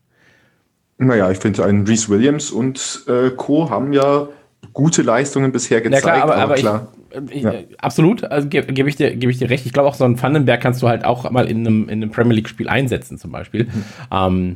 naja, 1.02 1.30
ich 1.30 1.38
finde, 1.38 1.64
ein 1.64 1.86
Reese 1.86 2.10
Williams 2.10 2.50
und 2.50 3.04
äh, 3.06 3.30
Co. 3.30 3.70
haben 3.70 3.94
ja 3.94 4.28
gute 4.74 5.00
Leistungen 5.00 5.50
bisher 5.50 5.80
gezeigt. 5.80 6.04
Ja, 6.04 6.12
klar, 6.12 6.22
aber, 6.22 6.36
aber, 6.36 6.54
klar. 6.56 6.88
Ich, 7.30 7.36
ich, 7.36 7.42
ja. 7.42 7.54
Absolut, 7.78 8.22
also 8.24 8.48
gebe 8.48 8.70
geb 8.72 8.86
ich, 8.86 8.96
dir, 8.96 9.16
geb 9.16 9.30
ich 9.30 9.38
dir 9.38 9.48
recht. 9.48 9.64
Ich 9.64 9.72
glaube 9.72 9.88
auch, 9.88 9.94
so 9.94 10.04
einen 10.04 10.20
Vandenberg 10.20 10.60
kannst 10.60 10.82
du 10.82 10.88
halt 10.88 11.06
auch 11.06 11.28
mal 11.30 11.46
in 11.46 11.66
einem, 11.66 11.88
in 11.88 12.02
einem 12.02 12.10
Premier 12.10 12.34
League-Spiel 12.34 12.68
einsetzen, 12.68 13.16
zum 13.16 13.32
Beispiel. 13.32 13.64
Mhm. 13.64 13.84
Ähm, 14.12 14.54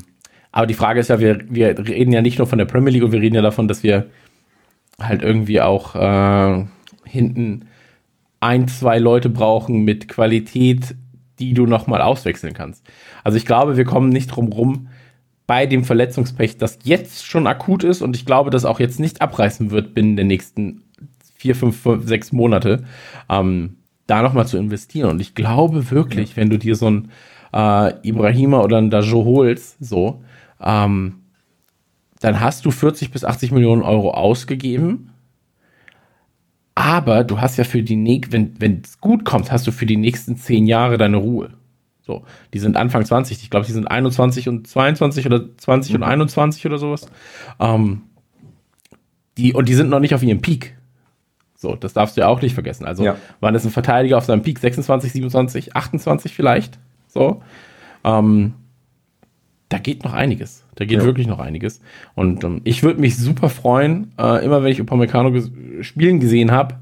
Aber 0.57 0.69
die 0.69 0.75
Frage 0.75 1.01
ist 1.01 1.09
ja, 1.09 1.19
wir, 1.19 1.41
wir 1.49 1.77
reden 1.77 2.13
ja 2.13 2.23
nicht 2.23 2.39
nur 2.39 2.47
von 2.47 2.59
der 2.59 2.65
Premier 2.65 2.93
League 2.93 3.03
und 3.03 3.11
wir 3.11 3.21
reden 3.21 3.35
ja 3.35 3.43
davon, 3.43 3.67
dass 3.67 3.83
wir 3.83 4.07
halt 5.01 5.21
irgendwie 5.21 5.61
auch 5.61 5.97
äh, 5.97 6.65
hinten 7.05 7.65
ein, 8.39 8.69
zwei 8.69 9.01
Leute 9.01 9.31
brauchen 9.31 9.83
mit 9.83 10.07
Qualität, 10.07 10.95
die 11.41 11.55
du 11.55 11.67
nochmal 11.67 12.01
auswechseln 12.01 12.55
kannst. 12.55 12.87
Also 13.25 13.37
ich 13.37 13.47
glaube, 13.47 13.77
wir 13.77 13.85
kommen 13.85 14.11
nicht 14.11 14.29
drum 14.29 14.53
rum 14.53 14.87
bei 15.49 15.67
dem 15.67 15.83
Verletzungspech, 15.83 16.57
das 16.57 16.79
jetzt 16.85 17.27
schon 17.27 17.49
akut 17.49 17.83
ist 17.83 18.01
und 18.01 18.15
ich 18.15 18.25
glaube, 18.25 18.51
das 18.51 18.65
auch 18.65 18.79
jetzt 18.79 19.01
nicht 19.01 19.23
abreißen 19.23 19.73
wird 19.73 19.93
binnen 19.93 20.15
der 20.15 20.25
nächsten 20.25 20.85
vier, 21.37 21.57
fünf, 21.57 21.81
fünf 21.81 22.07
sechs 22.07 22.31
Monate, 22.31 22.85
ähm, 23.29 23.79
da 24.07 24.23
nochmal 24.23 24.47
zu 24.47 24.57
investieren. 24.57 25.11
Und 25.11 25.21
ich 25.21 25.35
glaube 25.35 25.91
wirklich, 25.91 26.31
ja. 26.31 26.37
wenn 26.37 26.51
du 26.51 26.61
dir 26.61 26.77
so 26.77 26.89
ein 26.89 27.11
äh, 27.53 28.09
Ibrahima 28.09 28.63
oder 28.63 28.79
ein 28.79 28.91
Dajo 28.91 29.25
holst, 29.25 29.85
so, 29.85 30.23
ähm, 30.65 31.21
dann 32.21 32.41
hast 32.41 32.65
du 32.65 32.71
40 32.71 33.11
bis 33.11 33.25
80 33.25 33.53
Millionen 33.53 33.83
Euro 33.83 34.13
ausgegeben. 34.13 35.11
Aber 36.75 37.23
du 37.23 37.41
hast 37.41 37.57
ja 37.57 37.65
für 37.65 37.83
die 37.83 37.97
nächsten, 37.97 38.55
wenn 38.59 38.81
es 38.83 39.01
gut 39.01 39.25
kommt, 39.25 39.53
hast 39.53 39.67
du 39.67 39.73
für 39.73 39.87
die 39.87 39.97
nächsten 39.97 40.37
zehn 40.37 40.67
Jahre 40.67 40.99
deine 40.99 41.19
Ruhe. 41.19 41.51
So, 42.01 42.25
die 42.53 42.59
sind 42.59 42.77
Anfang 42.77 43.05
20, 43.05 43.43
ich 43.43 43.51
glaube, 43.51 43.67
die 43.67 43.73
sind 43.73 43.87
21 43.87 44.49
und 44.49 44.67
22 44.67 45.27
oder 45.27 45.57
20 45.57 45.93
mhm. 45.93 45.97
und 45.97 46.03
21 46.03 46.67
oder 46.67 46.79
sowas. 46.79 47.07
Ähm, 47.61 48.03
die, 49.39 49.55
und 49.55 49.69
die 49.69 49.75
sind 49.75 49.89
noch 49.89 50.01
nicht 50.01 50.15
auf 50.15 50.23
ihrem 50.23 50.41
Peak. 50.41 50.77
So, 51.57 51.77
das 51.77 51.95
darfst 51.95 52.17
du 52.17 52.23
ja 52.23 52.29
auch 52.29 52.43
nicht 52.43 52.55
vergessen. 52.55 52.85
Also, 52.85 53.05
ja. 53.05 53.17
wann 53.41 53.55
ist 53.55 53.65
ein 53.65 53.71
Verteidiger 53.71 54.19
auf 54.19 54.25
seinem 54.25 54.43
Peak? 54.43 54.59
26, 54.59 55.13
27, 55.13 55.77
28 55.77 56.35
vielleicht? 56.35 56.79
So. 57.09 57.43
Ähm, 58.03 58.55
da 59.75 59.79
geht 59.81 60.05
noch 60.05 60.13
einiges. 60.13 60.63
Da 60.77 60.85
geht 60.85 61.01
ja. 61.01 61.05
wirklich 61.05 61.27
noch 61.27 61.41
einiges. 61.41 61.81
Und 62.15 62.45
ähm, 62.45 62.61
ich 62.63 62.85
würde 62.85 63.01
mich 63.01 63.17
super 63.17 63.49
freuen, 63.49 64.13
äh, 64.17 64.45
immer 64.45 64.63
wenn 64.63 64.71
ich 64.71 64.81
Upamecano 64.81 65.33
ges 65.33 65.51
spielen 65.81 66.21
gesehen 66.21 66.53
habe, 66.53 66.77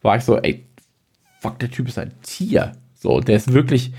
war 0.00 0.16
ich 0.16 0.24
so, 0.24 0.38
ey, 0.38 0.64
fuck, 1.40 1.58
der 1.58 1.70
Typ 1.70 1.88
ist 1.88 1.98
ein 1.98 2.12
Tier. 2.22 2.72
So, 2.94 3.20
der 3.20 3.36
ist 3.36 3.52
wirklich, 3.52 3.92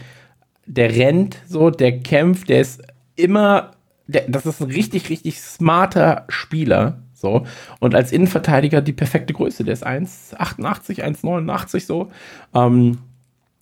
der 0.65 0.89
rennt 0.89 1.37
so, 1.47 1.69
der 1.69 1.99
kämpft, 1.99 2.49
der 2.49 2.61
ist 2.61 2.81
immer, 3.15 3.73
der, 4.07 4.23
das 4.27 4.47
ist 4.47 4.59
ein 4.59 4.71
richtig, 4.71 5.11
richtig 5.11 5.39
smarter 5.39 6.25
Spieler. 6.27 7.03
So. 7.13 7.45
Und 7.79 7.93
als 7.93 8.11
Innenverteidiger 8.11 8.81
die 8.81 8.93
perfekte 8.93 9.33
Größe. 9.33 9.63
Der 9.63 9.73
ist 9.73 9.85
1,88, 9.85 11.03
1,89 11.03 11.85
so. 11.85 12.09
Ähm, 12.55 12.97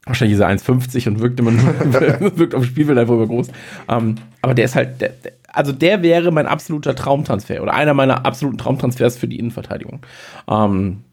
wahrscheinlich 0.09 0.35
ist 0.35 0.41
er 0.41 0.49
1,50 0.49 1.07
und 1.07 1.19
wirkt 1.21 1.39
immer 1.39 1.51
nur, 1.51 1.63
wirkt 2.37 2.55
auf 2.55 2.63
dem 2.63 2.69
Spielfeld 2.69 2.97
einfach 2.97 3.13
immer 3.13 3.27
groß. 3.27 3.47
Ähm, 3.87 4.15
aber 4.41 4.53
der 4.53 4.65
ist 4.65 4.75
halt, 4.75 4.99
der, 4.99 5.09
der, 5.09 5.33
also 5.47 5.71
der 5.71 6.01
wäre 6.01 6.31
mein 6.31 6.47
absoluter 6.47 6.95
Traumtransfer 6.95 7.61
oder 7.61 7.73
einer 7.73 7.93
meiner 7.93 8.25
absoluten 8.25 8.57
Traumtransfers 8.57 9.17
für 9.17 9.27
die 9.27 9.39
Innenverteidigung. 9.39 10.01
Ähm, 10.49 11.03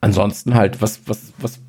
ansonsten 0.00 0.54
halt, 0.54 0.80
was, 0.80 1.00
was, 1.06 1.32
was, 1.38 1.60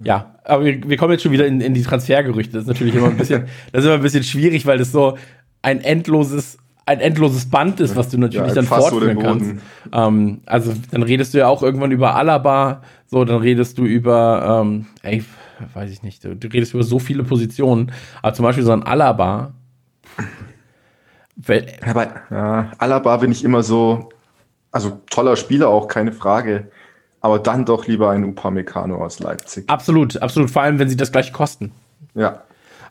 ja, 0.00 0.34
aber 0.44 0.64
wir, 0.64 0.88
wir 0.88 0.96
kommen 0.96 1.12
jetzt 1.12 1.22
schon 1.22 1.32
wieder 1.32 1.46
in, 1.46 1.60
in 1.60 1.74
die 1.74 1.82
Transfergerüchte. 1.82 2.54
Das 2.54 2.62
ist 2.62 2.68
natürlich 2.68 2.94
immer 2.94 3.08
ein 3.08 3.16
bisschen, 3.16 3.42
das 3.72 3.82
ist 3.82 3.86
immer 3.86 3.96
ein 3.96 4.02
bisschen 4.02 4.24
schwierig, 4.24 4.66
weil 4.66 4.78
das 4.78 4.92
so 4.92 5.18
ein 5.60 5.80
endloses 5.80 6.58
ein 6.86 7.00
endloses 7.00 7.48
Band 7.48 7.80
ist, 7.80 7.96
was 7.96 8.08
du 8.08 8.18
natürlich 8.18 8.48
ja, 8.48 8.54
dann 8.54 8.66
fortführen 8.66 9.18
kannst. 9.18 9.54
Ähm, 9.92 10.40
also 10.46 10.74
dann 10.90 11.02
redest 11.02 11.34
du 11.34 11.38
ja 11.38 11.48
auch 11.48 11.62
irgendwann 11.62 11.92
über 11.92 12.16
Alaba, 12.16 12.82
so, 13.06 13.24
dann 13.24 13.40
redest 13.40 13.78
du 13.78 13.84
über, 13.84 14.62
ähm, 14.62 14.86
ey, 15.02 15.24
weiß 15.74 15.90
ich 15.90 16.02
nicht, 16.02 16.24
du, 16.24 16.34
du 16.34 16.48
redest 16.48 16.74
über 16.74 16.82
so 16.82 16.98
viele 16.98 17.22
Positionen, 17.24 17.92
aber 18.20 18.34
zum 18.34 18.44
Beispiel 18.44 18.64
so 18.64 18.72
ein 18.72 18.82
Alaba. 18.82 19.52
Weil, 21.36 21.66
aber 21.86 22.08
ja, 22.30 22.72
Alaba 22.78 23.16
bin 23.18 23.32
ich 23.32 23.44
immer 23.44 23.62
so, 23.62 24.10
also 24.70 25.00
toller 25.10 25.36
Spieler 25.36 25.68
auch, 25.68 25.88
keine 25.88 26.12
Frage. 26.12 26.68
Aber 27.20 27.38
dann 27.38 27.64
doch 27.64 27.86
lieber 27.86 28.10
ein 28.10 28.24
Upamecano 28.24 28.96
aus 28.96 29.20
Leipzig. 29.20 29.70
Absolut, 29.70 30.20
absolut. 30.20 30.50
Vor 30.50 30.62
allem, 30.62 30.80
wenn 30.80 30.88
sie 30.88 30.96
das 30.96 31.12
gleiche 31.12 31.30
kosten. 31.30 31.70
Ja. 32.14 32.42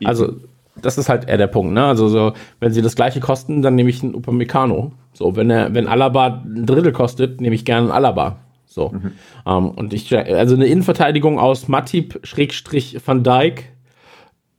Also, 0.04 0.36
das 0.80 0.98
ist 0.98 1.08
halt 1.08 1.28
eher 1.28 1.36
der 1.36 1.48
Punkt, 1.48 1.74
ne? 1.74 1.84
Also 1.84 2.08
so, 2.08 2.32
wenn 2.60 2.72
sie 2.72 2.82
das 2.82 2.96
gleiche 2.96 3.20
kosten, 3.20 3.62
dann 3.62 3.74
nehme 3.74 3.90
ich 3.90 4.02
einen 4.02 4.14
Upamecano. 4.14 4.92
So, 5.12 5.36
wenn 5.36 5.50
er, 5.50 5.74
wenn 5.74 5.86
Alaba 5.86 6.42
ein 6.44 6.64
Drittel 6.64 6.92
kostet, 6.92 7.40
nehme 7.40 7.54
ich 7.54 7.64
gerne 7.64 7.82
einen 7.82 7.90
Alaba. 7.92 8.38
So. 8.64 8.90
Mhm. 8.90 9.12
Um, 9.44 9.66
ähm, 9.66 9.70
und 9.72 9.92
ich, 9.92 10.16
also 10.16 10.54
eine 10.54 10.66
Innenverteidigung 10.66 11.38
aus 11.38 11.68
Matip, 11.68 12.20
Schrägstrich 12.22 12.98
Van 13.04 13.22
Dijk, 13.22 13.70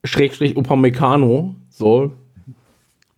Schrägstrich 0.03 0.55
Upamecano, 0.55 1.55
so. 1.69 2.11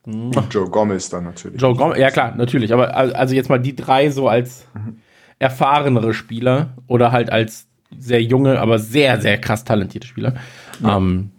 Und 0.05 0.53
Joe 0.53 0.69
Gomez 0.69 1.09
dann 1.09 1.25
natürlich. 1.25 1.59
Joe 1.59 1.75
Gomez, 1.75 1.97
ja 1.97 2.11
klar, 2.11 2.35
natürlich. 2.37 2.73
Aber 2.73 2.95
also 2.95 3.35
jetzt 3.35 3.49
mal 3.49 3.57
die 3.57 3.75
drei 3.75 4.09
so 4.11 4.29
als 4.29 4.67
mhm. 4.73 4.97
erfahrenere 5.39 6.13
Spieler 6.13 6.69
oder 6.87 7.11
halt 7.11 7.31
als 7.31 7.67
sehr 7.97 8.21
junge, 8.21 8.59
aber 8.59 8.79
sehr, 8.79 9.19
sehr 9.19 9.37
krass 9.39 9.65
talentierte 9.65 10.07
Spieler. 10.07 10.35
Ja. 10.81 10.95
Um, 10.95 11.31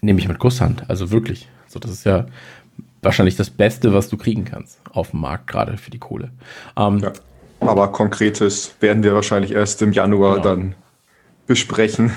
ähm, 0.00 0.06
nehme 0.06 0.18
ich 0.20 0.28
mit 0.28 0.38
Kusshand. 0.38 0.84
Also 0.88 1.10
wirklich. 1.10 1.48
So, 1.68 1.78
das 1.78 1.90
ist 1.90 2.04
ja 2.04 2.26
wahrscheinlich 3.02 3.36
das 3.36 3.50
Beste, 3.50 3.92
was 3.94 4.08
du 4.08 4.16
kriegen 4.16 4.44
kannst 4.44 4.80
auf 4.92 5.10
dem 5.10 5.20
Markt, 5.20 5.46
gerade 5.46 5.76
für 5.76 5.90
die 5.90 5.98
Kohle. 5.98 6.30
Ähm, 6.76 6.98
ja, 6.98 7.12
aber 7.60 7.88
konkretes 7.88 8.74
werden 8.80 9.02
wir 9.02 9.14
wahrscheinlich 9.14 9.52
erst 9.52 9.80
im 9.82 9.92
Januar 9.92 10.36
genau. 10.36 10.44
dann 10.44 10.74
besprechen. 11.46 12.12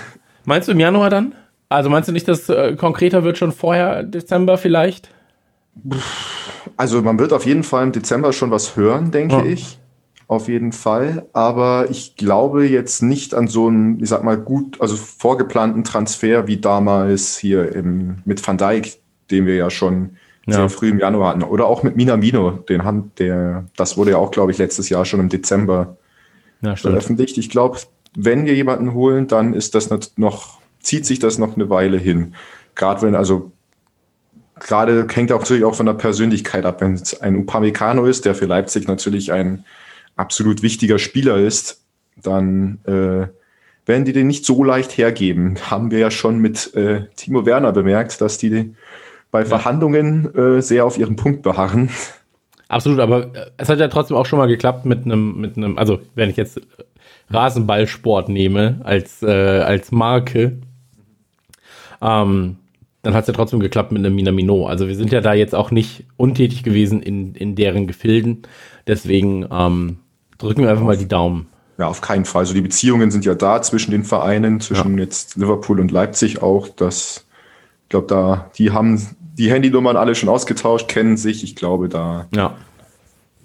Meinst 0.45 0.67
du 0.67 0.73
im 0.73 0.79
Januar 0.79 1.09
dann? 1.09 1.35
Also 1.69 1.89
meinst 1.89 2.09
du 2.09 2.13
nicht, 2.13 2.27
dass 2.27 2.49
äh, 2.49 2.75
konkreter 2.75 3.23
wird 3.23 3.37
schon 3.37 3.51
vorher, 3.51 4.03
Dezember 4.03 4.57
vielleicht? 4.57 5.09
Also 6.77 7.01
man 7.01 7.17
wird 7.17 7.33
auf 7.33 7.45
jeden 7.45 7.63
Fall 7.63 7.83
im 7.83 7.91
Dezember 7.91 8.31
schon 8.33 8.51
was 8.51 8.75
hören, 8.75 9.11
denke 9.11 9.35
ja. 9.35 9.45
ich 9.45 9.79
auf 10.27 10.47
jeden 10.47 10.71
Fall. 10.71 11.27
Aber 11.33 11.87
ich 11.89 12.15
glaube 12.15 12.65
jetzt 12.65 13.01
nicht 13.01 13.33
an 13.33 13.47
so 13.47 13.67
einen, 13.67 13.99
ich 14.01 14.09
sag 14.09 14.23
mal, 14.23 14.37
gut, 14.37 14.79
also 14.81 14.95
vorgeplanten 14.95 15.83
Transfer 15.83 16.47
wie 16.47 16.57
damals 16.57 17.37
hier 17.37 17.73
im, 17.75 18.17
mit 18.25 18.45
Van 18.45 18.57
Dijk, 18.57 18.97
den 19.31 19.45
wir 19.45 19.55
ja 19.55 19.69
schon 19.69 20.17
ja. 20.45 20.55
sehr 20.55 20.69
früh 20.69 20.89
im 20.89 20.99
Januar 20.99 21.29
hatten. 21.29 21.43
Oder 21.43 21.65
auch 21.65 21.83
mit 21.83 21.95
Minamino, 21.95 22.51
den 22.51 22.83
haben 22.83 23.11
der, 23.17 23.65
das 23.75 23.97
wurde 23.97 24.11
ja 24.11 24.17
auch, 24.17 24.31
glaube 24.31 24.51
ich, 24.51 24.57
letztes 24.57 24.89
Jahr 24.89 25.05
schon 25.05 25.19
im 25.19 25.29
Dezember 25.29 25.97
ja, 26.61 26.75
veröffentlicht. 26.75 27.37
Ich 27.37 27.49
glaube, 27.49 27.79
wenn 28.15 28.45
wir 28.45 28.53
jemanden 28.53 28.93
holen, 28.93 29.27
dann 29.27 29.53
ist 29.53 29.75
das 29.75 29.89
noch, 30.17 30.59
zieht 30.79 31.05
sich 31.05 31.19
das 31.19 31.37
noch 31.37 31.55
eine 31.55 31.69
Weile 31.69 31.97
hin. 31.97 32.35
Gerade 32.75 33.01
wenn, 33.01 33.15
also 33.15 33.51
gerade 34.59 35.07
hängt 35.11 35.31
auch 35.31 35.39
natürlich 35.39 35.63
auch 35.63 35.75
von 35.75 35.85
der 35.85 35.93
Persönlichkeit 35.93 36.65
ab. 36.65 36.81
Wenn 36.81 36.93
es 36.93 37.19
ein 37.21 37.35
Upamecano 37.37 38.05
ist, 38.05 38.25
der 38.25 38.35
für 38.35 38.45
Leipzig 38.45 38.87
natürlich 38.87 39.31
ein 39.31 39.65
absolut 40.15 40.61
wichtiger 40.61 40.99
Spieler 40.99 41.37
ist, 41.37 41.83
dann 42.21 42.79
äh, 42.85 43.27
werden 43.85 44.05
die 44.05 44.13
den 44.13 44.27
nicht 44.27 44.45
so 44.45 44.63
leicht 44.63 44.97
hergeben. 44.97 45.57
Haben 45.69 45.91
wir 45.91 45.99
ja 45.99 46.11
schon 46.11 46.39
mit 46.39 46.73
äh, 46.75 47.05
Timo 47.15 47.45
Werner 47.45 47.71
bemerkt, 47.71 48.21
dass 48.21 48.37
die 48.37 48.75
bei. 49.31 49.45
Verhandlungen 49.45 50.33
äh, 50.35 50.61
sehr 50.61 50.85
auf 50.85 50.97
ihren 50.97 51.15
Punkt 51.15 51.41
beharren. 51.41 51.89
Absolut, 52.67 52.99
aber 52.99 53.35
äh, 53.35 53.51
es 53.57 53.69
hat 53.69 53.79
ja 53.79 53.87
trotzdem 53.87 54.17
auch 54.17 54.25
schon 54.25 54.39
mal 54.39 54.47
geklappt 54.47 54.85
mit 54.85 55.05
einem, 55.05 55.39
mit 55.39 55.57
einem, 55.57 55.77
also 55.77 55.99
wenn 56.15 56.29
ich 56.29 56.37
jetzt 56.37 56.61
Rasenballsport 57.29 58.29
nehme 58.29 58.81
als, 58.83 59.23
äh, 59.23 59.27
als 59.27 59.91
Marke, 59.91 60.59
ähm, 62.01 62.57
dann 63.01 63.13
hat 63.13 63.23
es 63.23 63.27
ja 63.27 63.33
trotzdem 63.33 63.59
geklappt 63.59 63.91
mit 63.91 64.05
einem 64.05 64.15
Minamino. 64.15 64.65
Also 64.65 64.87
wir 64.87 64.95
sind 64.95 65.11
ja 65.11 65.19
da 65.19 65.33
jetzt 65.33 65.53
auch 65.53 65.71
nicht 65.71 66.05
untätig 66.15 66.63
gewesen 66.63 67.01
in, 67.01 67.35
in 67.35 67.55
deren 67.55 67.85
Gefilden. 67.85 68.43
Deswegen 68.87 69.45
ähm, 69.51 69.97
drücken 70.43 70.61
wir 70.61 70.69
einfach 70.69 70.83
mal 70.83 70.97
die 70.97 71.07
Daumen. 71.07 71.47
Ja, 71.77 71.87
auf 71.87 72.01
keinen 72.01 72.25
Fall. 72.25 72.41
Also 72.41 72.53
die 72.53 72.61
Beziehungen 72.61 73.09
sind 73.09 73.25
ja 73.25 73.33
da 73.33 73.61
zwischen 73.61 73.91
den 73.91 74.03
Vereinen, 74.03 74.59
zwischen 74.59 74.97
ja. 74.97 75.03
jetzt 75.03 75.35
Liverpool 75.35 75.79
und 75.79 75.91
Leipzig 75.91 76.41
auch. 76.43 76.67
Das, 76.67 77.25
ich 77.83 77.89
glaube, 77.89 78.07
da, 78.07 78.51
die 78.57 78.71
haben 78.71 79.01
die 79.19 79.51
Handynummern 79.51 79.97
alle 79.97 80.13
schon 80.13 80.29
ausgetauscht, 80.29 80.87
kennen 80.87 81.17
sich. 81.17 81.43
Ich 81.43 81.55
glaube, 81.55 81.89
da 81.89 82.27
ja. 82.35 82.55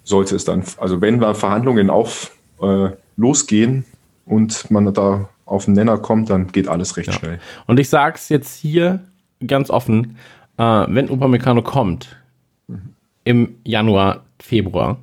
sollte 0.03 0.35
es 0.35 0.45
dann, 0.45 0.63
also 0.77 1.01
wenn 1.01 1.19
da 1.19 1.33
Verhandlungen 1.33 1.89
auf 1.89 2.31
äh, 2.61 2.89
losgehen 3.17 3.85
und 4.25 4.69
man 4.69 4.93
da 4.93 5.29
auf 5.45 5.65
den 5.65 5.73
Nenner 5.73 5.97
kommt, 5.97 6.29
dann 6.29 6.51
geht 6.51 6.67
alles 6.67 6.97
recht 6.97 7.07
ja. 7.07 7.13
schnell. 7.13 7.39
Und 7.65 7.79
ich 7.79 7.89
sage 7.89 8.15
es 8.15 8.29
jetzt 8.29 8.55
hier 8.55 8.99
ganz 9.45 9.71
offen, 9.71 10.17
äh, 10.57 10.63
wenn 10.63 11.09
Upamecano 11.09 11.63
kommt 11.63 12.17
mhm. 12.67 12.93
im 13.23 13.55
Januar, 13.63 14.23
Februar, 14.39 14.97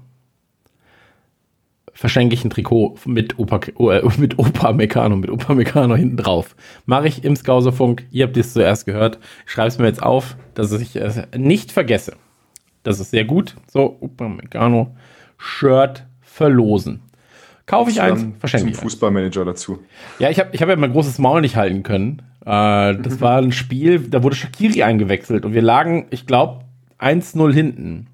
verschenke 1.96 2.34
ich 2.34 2.44
ein 2.44 2.50
Trikot 2.50 2.96
mit 3.06 3.38
Opa, 3.38 3.60
äh, 3.78 4.02
mit 4.18 4.38
Opa 4.38 4.72
Meccano, 4.72 5.16
mit 5.16 5.30
Opa 5.30 5.54
Meccano 5.54 5.96
hinten 5.96 6.18
drauf. 6.18 6.54
Mache 6.84 7.08
ich 7.08 7.24
im 7.24 7.34
Skauserfunk. 7.34 8.04
Ihr 8.10 8.26
habt 8.26 8.36
es 8.36 8.52
zuerst 8.52 8.86
gehört. 8.86 9.18
Schreibe 9.46 9.68
es 9.68 9.78
mir 9.78 9.86
jetzt 9.86 10.02
auf, 10.02 10.36
dass 10.54 10.72
ich 10.72 10.94
es 10.96 11.20
nicht 11.36 11.72
vergesse. 11.72 12.16
Das 12.82 13.00
ist 13.00 13.10
sehr 13.10 13.24
gut. 13.24 13.56
So, 13.66 13.96
Opa 14.00 14.28
Meccano 14.28 14.94
Shirt 15.38 16.04
verlosen. 16.20 17.00
Kaufe 17.64 17.90
ich 17.90 18.00
eins, 18.00 18.24
verschenke 18.38 18.70
ich. 18.70 18.76
Fußballmanager 18.76 19.44
dazu. 19.44 19.80
Ja, 20.20 20.30
ich 20.30 20.38
habe 20.38 20.50
ich 20.52 20.62
hab 20.62 20.68
ja 20.68 20.76
mein 20.76 20.92
großes 20.92 21.18
Maul 21.18 21.40
nicht 21.40 21.56
halten 21.56 21.82
können. 21.82 22.22
Äh, 22.42 22.94
das 22.94 23.20
war 23.20 23.38
ein 23.38 23.52
Spiel, 23.52 23.98
da 23.98 24.22
wurde 24.22 24.36
Shakiri 24.36 24.84
eingewechselt 24.84 25.44
und 25.44 25.52
wir 25.52 25.62
lagen, 25.62 26.06
ich 26.10 26.26
glaube, 26.26 26.60
1-0 27.00 27.52
hinten. 27.52 28.06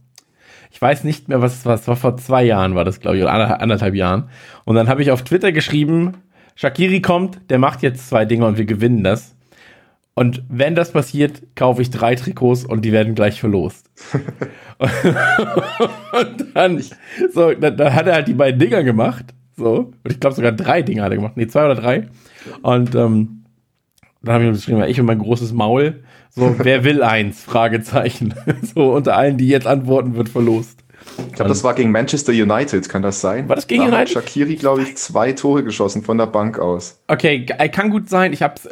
Ich 0.73 0.81
weiß 0.81 1.05
nicht 1.05 1.29
mehr, 1.29 1.43
was 1.43 1.55
es 1.55 1.67
war. 1.67 1.75
Es 1.75 1.87
war 1.87 1.97
vor 1.97 2.17
zwei 2.17 2.43
Jahren, 2.45 2.75
war 2.75 2.85
das, 2.85 2.99
glaube 2.99 3.19
ich, 3.19 3.23
oder 3.23 3.61
anderthalb 3.61 3.95
Jahren. 3.95 4.31
Und 4.65 4.75
dann 4.75 4.89
habe 4.89 5.03
ich 5.03 5.11
auf 5.11 5.23
Twitter 5.23 5.53
geschrieben, 5.53 6.15
Shakiri 6.55 7.03
kommt, 7.03 7.39
der 7.51 7.59
macht 7.59 7.83
jetzt 7.83 8.09
zwei 8.09 8.25
Dinge 8.25 8.47
und 8.47 8.57
wir 8.57 8.65
gewinnen 8.65 9.05
das. 9.05 9.37
Und 10.15 10.43
wenn 10.49 10.75
das 10.75 10.93
passiert, 10.93 11.43
kaufe 11.57 11.83
ich 11.83 11.91
drei 11.91 12.15
Trikots 12.15 12.65
und 12.65 12.87
die 12.87 12.93
werden 12.93 13.15
gleich 13.15 13.39
verlost. 13.39 13.91
und 14.79 16.47
dann, 16.55 16.83
so, 17.33 17.53
dann, 17.53 17.77
dann, 17.77 17.95
hat 17.95 18.07
er 18.07 18.15
halt 18.15 18.29
die 18.29 18.35
beiden 18.35 18.59
Dinger 18.59 18.83
gemacht. 18.83 19.27
So. 19.57 19.93
Und 20.03 20.11
ich 20.11 20.21
glaube 20.21 20.37
sogar 20.37 20.53
drei 20.53 20.81
Dinger 20.83 21.05
hat 21.05 21.13
er 21.13 21.17
gemacht. 21.17 21.37
Nee, 21.37 21.49
zwei 21.49 21.67
oder 21.67 21.75
drei. 21.75 22.09
Und 22.63 22.95
ähm, 22.95 23.42
dann 24.23 24.35
habe 24.35 24.45
ich 24.45 24.53
geschrieben, 24.53 24.83
ich 24.85 25.01
und 25.01 25.07
mein 25.07 25.19
großes 25.19 25.53
Maul. 25.53 26.03
So, 26.31 26.55
wer 26.59 26.85
will 26.85 27.03
eins? 27.03 27.43
Fragezeichen. 27.43 28.35
so, 28.75 28.93
unter 28.93 29.17
allen, 29.17 29.37
die 29.37 29.49
jetzt 29.49 29.67
antworten, 29.67 30.15
wird 30.15 30.29
verlost. 30.29 30.79
Ich 31.29 31.35
glaube, 31.35 31.49
das 31.49 31.65
war 31.65 31.75
gegen 31.75 31.91
Manchester 31.91 32.33
United, 32.33 32.89
kann 32.89 33.03
das 33.03 33.21
sein? 33.21 33.49
War 33.49 33.57
das 33.57 33.67
gegen 33.67 33.83
da 33.83 33.89
United? 33.89 34.17
Hat 34.17 34.25
Shakiri, 34.25 34.55
glaube 34.57 34.83
ich, 34.83 34.97
zwei 34.97 35.33
Tore 35.33 35.65
geschossen 35.65 36.03
von 36.03 36.17
der 36.17 36.27
Bank 36.27 36.59
aus. 36.59 37.01
Okay, 37.09 37.45
kann 37.45 37.91
gut 37.91 38.09
sein. 38.09 38.33
Ich 38.33 38.43
hab's. 38.43 38.69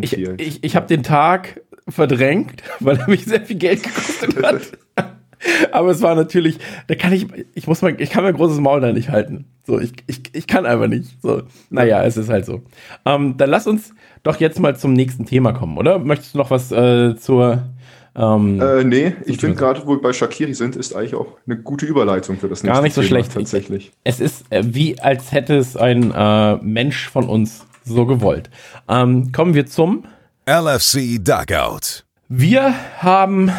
Ich, 0.00 0.16
ich, 0.16 0.64
ich 0.64 0.76
habe 0.76 0.86
den 0.86 1.02
Tag 1.02 1.60
verdrängt, 1.88 2.62
weil 2.80 2.98
er 2.98 3.08
mich 3.08 3.24
sehr 3.24 3.42
viel 3.42 3.56
Geld 3.56 3.82
gekostet 3.82 4.42
hat. 4.42 4.60
Aber 5.70 5.90
es 5.90 6.02
war 6.02 6.14
natürlich, 6.14 6.58
da 6.88 6.94
kann 6.96 7.12
ich, 7.12 7.26
ich 7.54 7.66
muss 7.68 7.82
mal, 7.82 7.94
ich 8.00 8.10
kann 8.10 8.24
mein 8.24 8.34
großes 8.34 8.58
Maul 8.58 8.80
da 8.80 8.92
nicht 8.92 9.10
halten. 9.10 9.44
So, 9.64 9.78
ich, 9.78 9.92
ich, 10.06 10.22
ich 10.32 10.46
kann 10.46 10.66
einfach 10.66 10.88
nicht. 10.88 11.20
So, 11.22 11.42
naja, 11.70 12.02
es 12.04 12.16
ist 12.16 12.28
halt 12.28 12.44
so. 12.44 12.62
Ähm, 13.04 13.36
dann 13.36 13.50
lass 13.50 13.66
uns 13.66 13.94
doch 14.22 14.40
jetzt 14.40 14.60
mal 14.60 14.76
zum 14.76 14.92
nächsten 14.92 15.26
Thema 15.26 15.52
kommen, 15.52 15.78
oder? 15.78 15.98
Möchtest 15.98 16.34
du 16.34 16.38
noch 16.38 16.50
was 16.50 16.72
äh, 16.72 17.16
zur 17.16 17.62
ähm, 18.18 18.60
äh, 18.60 18.82
nee, 18.82 19.14
ich 19.26 19.38
finde 19.38 19.56
gerade, 19.56 19.86
wo 19.86 19.92
wir 19.92 20.00
bei 20.00 20.12
Shakiri 20.12 20.52
sind, 20.52 20.74
ist 20.74 20.94
eigentlich 20.94 21.14
auch 21.14 21.38
eine 21.46 21.56
gute 21.56 21.86
Überleitung 21.86 22.36
für 22.36 22.48
das 22.48 22.64
nächste 22.64 22.74
Gar 22.74 22.82
nicht 22.82 22.94
so 22.94 23.00
Thema, 23.00 23.08
schlecht. 23.08 23.32
Tatsächlich. 23.32 23.92
Es 24.02 24.18
ist 24.18 24.44
äh, 24.50 24.62
wie, 24.64 24.98
als 24.98 25.30
hätte 25.30 25.56
es 25.56 25.76
ein 25.76 26.10
äh, 26.10 26.56
Mensch 26.56 27.08
von 27.08 27.28
uns 27.28 27.64
so 27.84 28.06
gewollt. 28.06 28.50
Ähm, 28.88 29.30
kommen 29.30 29.54
wir 29.54 29.66
zum 29.66 30.04
LFC 30.46 31.22
Dugout. 31.22 32.04
Wir 32.28 32.74
haben 32.98 33.52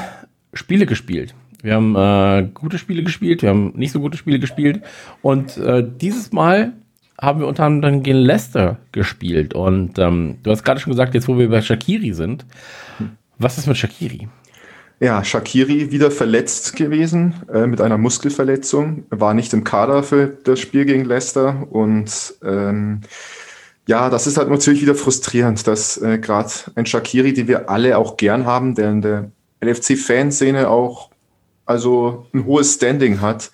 Spiele 0.53 0.85
gespielt. 0.85 1.33
Wir 1.61 1.75
haben 1.75 1.95
äh, 1.95 2.49
gute 2.53 2.77
Spiele 2.77 3.03
gespielt, 3.03 3.41
wir 3.41 3.49
haben 3.49 3.73
nicht 3.75 3.91
so 3.91 3.99
gute 3.99 4.17
Spiele 4.17 4.39
gespielt. 4.39 4.81
Und 5.21 5.57
äh, 5.57 5.85
dieses 5.99 6.31
Mal 6.31 6.73
haben 7.21 7.39
wir 7.39 7.47
unter 7.47 7.63
anderem 7.63 8.03
gegen 8.03 8.19
Leicester 8.19 8.77
gespielt. 8.91 9.53
Und 9.53 9.99
ähm, 9.99 10.37
du 10.43 10.51
hast 10.51 10.63
gerade 10.63 10.79
schon 10.79 10.91
gesagt, 10.91 11.13
jetzt 11.13 11.27
wo 11.27 11.37
wir 11.37 11.49
bei 11.49 11.61
Shakiri 11.61 12.13
sind, 12.13 12.45
was 13.37 13.57
ist 13.57 13.67
mit 13.67 13.77
Shakiri? 13.77 14.27
Ja, 15.01 15.23
Shakiri 15.23 15.91
wieder 15.91 16.11
verletzt 16.11 16.75
gewesen 16.75 17.33
äh, 17.53 17.67
mit 17.67 17.79
einer 17.79 17.97
Muskelverletzung, 17.97 19.05
war 19.09 19.33
nicht 19.33 19.53
im 19.53 19.63
Kader 19.63 20.03
für 20.03 20.27
das 20.27 20.59
Spiel 20.59 20.83
gegen 20.85 21.05
Leicester 21.05 21.67
und 21.69 22.33
ähm, 22.43 23.01
ja, 23.87 24.09
das 24.09 24.27
ist 24.27 24.37
halt 24.37 24.49
natürlich 24.49 24.81
wieder 24.81 24.95
frustrierend, 24.95 25.65
dass 25.65 25.97
äh, 25.97 26.19
gerade 26.19 26.51
ein 26.75 26.85
Shakiri, 26.85 27.33
den 27.33 27.47
wir 27.47 27.69
alle 27.69 27.97
auch 27.97 28.17
gern 28.17 28.45
haben, 28.45 28.75
der 28.75 28.91
in 28.91 29.01
der 29.01 29.31
LFC-Fanszene 29.61 30.69
auch 30.69 31.09
also 31.65 32.27
ein 32.33 32.45
hohes 32.45 32.73
Standing 32.73 33.21
hat, 33.21 33.51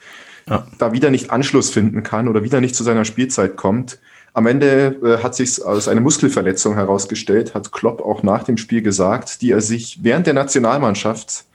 ja. 0.47 0.67
da 0.77 0.93
wieder 0.93 1.09
nicht 1.09 1.31
Anschluss 1.31 1.69
finden 1.69 2.03
kann 2.03 2.27
oder 2.27 2.43
wieder 2.43 2.61
nicht 2.61 2.75
zu 2.75 2.83
seiner 2.83 3.05
Spielzeit 3.05 3.57
kommt. 3.57 3.99
Am 4.33 4.47
Ende 4.47 4.97
äh, 5.03 5.23
hat 5.23 5.35
sich 5.35 5.65
als 5.65 5.87
eine 5.87 6.01
Muskelverletzung 6.01 6.75
herausgestellt, 6.75 7.55
hat 7.55 7.71
Klopp 7.71 8.01
auch 8.01 8.21
nach 8.21 8.43
dem 8.43 8.57
Spiel 8.57 8.81
gesagt, 8.81 9.41
die 9.41 9.51
er 9.51 9.61
sich 9.61 10.03
während 10.03 10.27
der 10.27 10.33
Nationalmannschaft, 10.33 11.45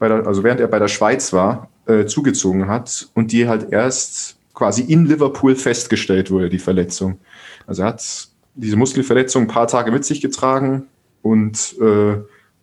der, 0.00 0.26
also 0.26 0.44
während 0.44 0.60
er 0.60 0.68
bei 0.68 0.78
der 0.78 0.88
Schweiz 0.88 1.32
war, 1.32 1.70
äh, 1.86 2.04
zugezogen 2.04 2.68
hat 2.68 3.08
und 3.14 3.32
die 3.32 3.48
halt 3.48 3.72
erst 3.72 4.36
quasi 4.52 4.82
in 4.82 5.06
Liverpool 5.06 5.54
festgestellt 5.54 6.30
wurde, 6.30 6.48
die 6.48 6.58
Verletzung. 6.58 7.18
Also 7.66 7.82
er 7.82 7.88
hat 7.88 8.28
diese 8.54 8.76
Muskelverletzung 8.76 9.44
ein 9.44 9.48
paar 9.48 9.66
Tage 9.66 9.90
mit 9.90 10.04
sich 10.04 10.20
getragen 10.20 10.86
und 11.22 11.74
äh, 11.80 12.16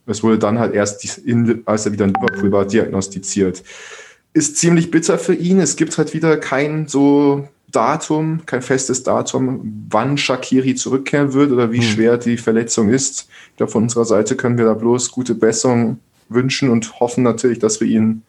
es 0.06 0.22
wurde 0.22 0.38
dann 0.38 0.60
halt 0.60 0.74
erst, 0.74 1.18
in, 1.20 1.64
als 1.66 1.86
er 1.86 1.94
wieder 1.94 2.06
in 2.06 2.14
Liverpool 2.14 2.52
war, 2.52 2.66
diagnostiziert. 2.66 3.64
Ist 4.34 4.58
ziemlich 4.58 4.92
bitter 4.92 5.18
für 5.18 5.36
ihn. 5.36 5.60
Es 5.60 5.76
gibt 5.76 5.98
halt 5.98 6.14
wieder 6.14 6.38
kein 6.38 6.88
so 6.88 7.48
Datum, 7.72 8.46
kein 8.46 8.62
festes 8.62 9.04
Datum, 9.04 9.88
wann 9.90 10.18
Shakiri 10.18 10.76
zurückkehren 10.76 11.34
wird 11.34 11.52
oder 11.52 11.72
wie 11.72 11.82
hm. 11.82 11.84
schwer 11.84 12.18
die 12.18 12.38
Verletzung 12.38 12.90
ist. 12.90 13.28
Ich 13.52 13.58
glaube, 13.58 13.72
von 13.72 13.84
unserer 13.84 14.06
Seite 14.06 14.36
können 14.36 14.58
wir 14.58 14.66
da 14.66 14.74
bloß 14.74 15.12
gute 15.12 15.36
Besserung 15.36 16.00
wünschen 16.30 16.70
und 16.70 17.00
hoffen 17.00 17.24
natürlich, 17.24 17.60
dass 17.60 17.82
wir 17.82 17.88
ihn 17.88 18.24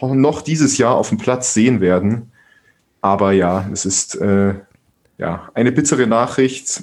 noch 0.00 0.42
dieses 0.42 0.78
Jahr 0.78 0.96
auf 0.96 1.08
dem 1.08 1.18
Platz 1.18 1.54
sehen 1.54 1.80
werden. 1.80 2.32
Aber 3.00 3.32
ja, 3.32 3.68
es 3.72 3.84
ist 3.84 4.16
äh, 4.16 4.54
ja 5.18 5.50
eine 5.54 5.72
bittere 5.72 6.06
Nachricht. 6.06 6.82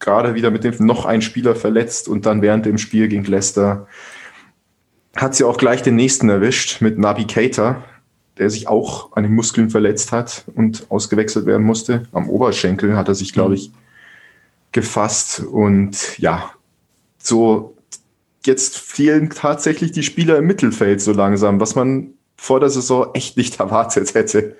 Gerade 0.00 0.34
wieder 0.34 0.50
mit 0.50 0.64
dem 0.64 0.74
noch 0.84 1.06
ein 1.06 1.22
Spieler 1.22 1.54
verletzt 1.54 2.08
und 2.08 2.26
dann 2.26 2.42
während 2.42 2.66
dem 2.66 2.78
Spiel 2.78 3.08
gegen 3.08 3.24
Leicester 3.24 3.86
hat 5.18 5.34
sie 5.34 5.44
auch 5.44 5.56
gleich 5.56 5.82
den 5.82 5.96
nächsten 5.96 6.28
erwischt 6.28 6.80
mit 6.80 6.98
Nabi 6.98 7.26
Keita, 7.26 7.82
der 8.38 8.50
sich 8.50 8.68
auch 8.68 9.12
an 9.16 9.24
den 9.24 9.34
Muskeln 9.34 9.68
verletzt 9.68 10.12
hat 10.12 10.44
und 10.54 10.86
ausgewechselt 10.90 11.44
werden 11.44 11.66
musste. 11.66 12.06
Am 12.12 12.28
Oberschenkel 12.28 12.96
hat 12.96 13.08
er 13.08 13.14
sich, 13.14 13.32
glaube 13.32 13.50
mhm. 13.50 13.56
ich, 13.56 13.72
gefasst. 14.72 15.40
Und 15.40 16.18
ja, 16.18 16.50
so 17.18 17.76
jetzt 18.46 18.78
fehlen 18.78 19.30
tatsächlich 19.30 19.92
die 19.92 20.04
Spieler 20.04 20.38
im 20.38 20.46
Mittelfeld 20.46 21.00
so 21.00 21.12
langsam, 21.12 21.60
was 21.60 21.74
man 21.74 22.14
vor 22.40 22.60
der 22.60 22.70
Saison 22.70 23.08
echt 23.14 23.36
nicht 23.36 23.58
erwartet 23.58 24.14
hätte. 24.14 24.54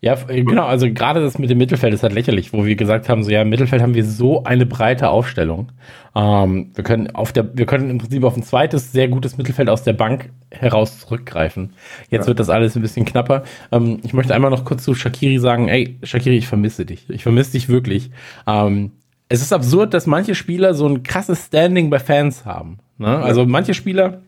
Ja, 0.00 0.14
genau, 0.14 0.64
also 0.64 0.90
gerade 0.90 1.20
das 1.20 1.38
mit 1.38 1.50
dem 1.50 1.58
Mittelfeld 1.58 1.92
ist 1.92 2.04
halt 2.04 2.14
lächerlich, 2.14 2.52
wo 2.52 2.64
wir 2.64 2.76
gesagt 2.76 3.08
haben, 3.08 3.24
so 3.24 3.30
ja, 3.30 3.42
im 3.42 3.50
Mittelfeld 3.50 3.82
haben 3.82 3.94
wir 3.94 4.04
so 4.04 4.44
eine 4.44 4.64
breite 4.64 5.10
Aufstellung. 5.10 5.72
Ähm, 6.14 6.70
wir 6.72 6.84
können 6.84 7.14
auf 7.14 7.32
der, 7.32 7.54
wir 7.54 7.66
können 7.66 7.90
im 7.90 7.98
Prinzip 7.98 8.22
auf 8.22 8.36
ein 8.36 8.44
zweites 8.44 8.92
sehr 8.92 9.08
gutes 9.08 9.36
Mittelfeld 9.36 9.68
aus 9.68 9.82
der 9.82 9.92
Bank 9.92 10.30
heraus 10.50 11.00
zurückgreifen. 11.00 11.74
Jetzt 12.10 12.22
ja. 12.22 12.28
wird 12.28 12.38
das 12.38 12.48
alles 12.48 12.76
ein 12.76 12.82
bisschen 12.82 13.04
knapper. 13.04 13.42
Ähm, 13.72 13.98
ich 14.04 14.14
möchte 14.14 14.32
einmal 14.32 14.52
noch 14.52 14.64
kurz 14.64 14.84
zu 14.84 14.94
Shakiri 14.94 15.38
sagen, 15.38 15.68
ey, 15.68 15.98
Shakiri, 16.04 16.38
ich 16.38 16.46
vermisse 16.46 16.86
dich. 16.86 17.10
Ich 17.10 17.24
vermisse 17.24 17.52
dich 17.52 17.68
wirklich. 17.68 18.10
Ähm, 18.46 18.92
es 19.28 19.42
ist 19.42 19.52
absurd, 19.52 19.94
dass 19.94 20.06
manche 20.06 20.36
Spieler 20.36 20.74
so 20.74 20.86
ein 20.86 21.02
krasses 21.02 21.46
Standing 21.46 21.90
bei 21.90 21.98
Fans 21.98 22.46
haben. 22.46 22.78
Ne? 22.98 23.18
Also 23.18 23.46
manche 23.46 23.74
Spieler, 23.74 24.22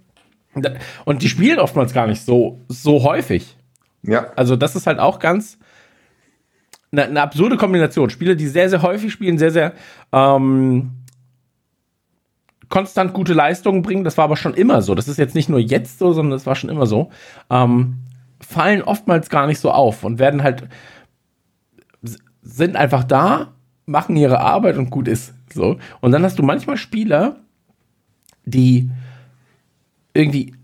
und 1.05 1.23
die 1.23 1.29
spielen 1.29 1.59
oftmals 1.59 1.93
gar 1.93 2.07
nicht 2.07 2.23
so, 2.25 2.61
so 2.69 3.03
häufig. 3.03 3.57
Ja. 4.03 4.33
Also 4.37 4.57
das 4.57 4.77
ist 4.77 4.87
halt 4.87 4.99
auch 4.99 5.19
ganz 5.19 5.59
eine, 6.91 7.05
eine 7.05 7.23
absurde 7.23 7.57
Kombination. 7.57 8.11
Spieler, 8.11 8.35
die 8.35 8.49
sehr, 8.49 8.69
sehr 8.69 8.83
häufig 8.83 9.13
spielen, 9.13 9.39
sehr, 9.39 9.51
sehr 9.51 9.73
ähm, 10.13 10.91
konstant 12.69 13.15
gute 13.15 13.33
Leistungen 13.33 13.83
bringen. 13.83 14.05
Das 14.05 14.19
war 14.19 14.25
aber 14.25 14.37
schon 14.37 14.55
immer 14.55 14.83
so. 14.83 14.95
Das 14.95 15.09
ist 15.09 15.19
jetzt 15.19 15.35
nicht 15.35 15.49
nur 15.49 15.61
jetzt 15.61 15.99
so, 15.99 16.13
sondern 16.13 16.33
das 16.33 16.47
war 16.47 16.55
schon 16.55 16.71
immer 16.71 16.87
so. 16.87 17.11
Ähm, 17.51 17.99
fallen 18.41 18.83
oftmals 18.83 19.31
gar 19.31 19.47
nicht 19.47 19.61
so 19.61 19.71
auf 19.71 20.05
und 20.05 20.19
werden 20.19 20.43
halt 20.43 20.69
sind 22.43 22.77
einfach 22.77 23.05
da, 23.05 23.53
machen 23.87 24.17
ihre 24.17 24.41
Arbeit 24.41 24.77
und 24.77 24.91
gut 24.91 25.09
ist. 25.09 25.35
So. 25.53 25.79
Und 26.01 26.13
dann 26.13 26.25
hast 26.25 26.39
du 26.39 26.43
manchmal 26.43 26.77
Spieler, 26.77 27.37
die 28.45 28.91
irgendwie 30.15 30.55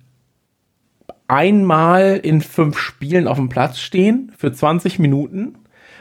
einmal 1.28 2.16
in 2.22 2.40
fünf 2.40 2.78
Spielen 2.78 3.28
auf 3.28 3.36
dem 3.36 3.48
Platz 3.48 3.78
stehen 3.78 4.32
für 4.36 4.50
20 4.50 4.98
Minuten, 4.98 5.58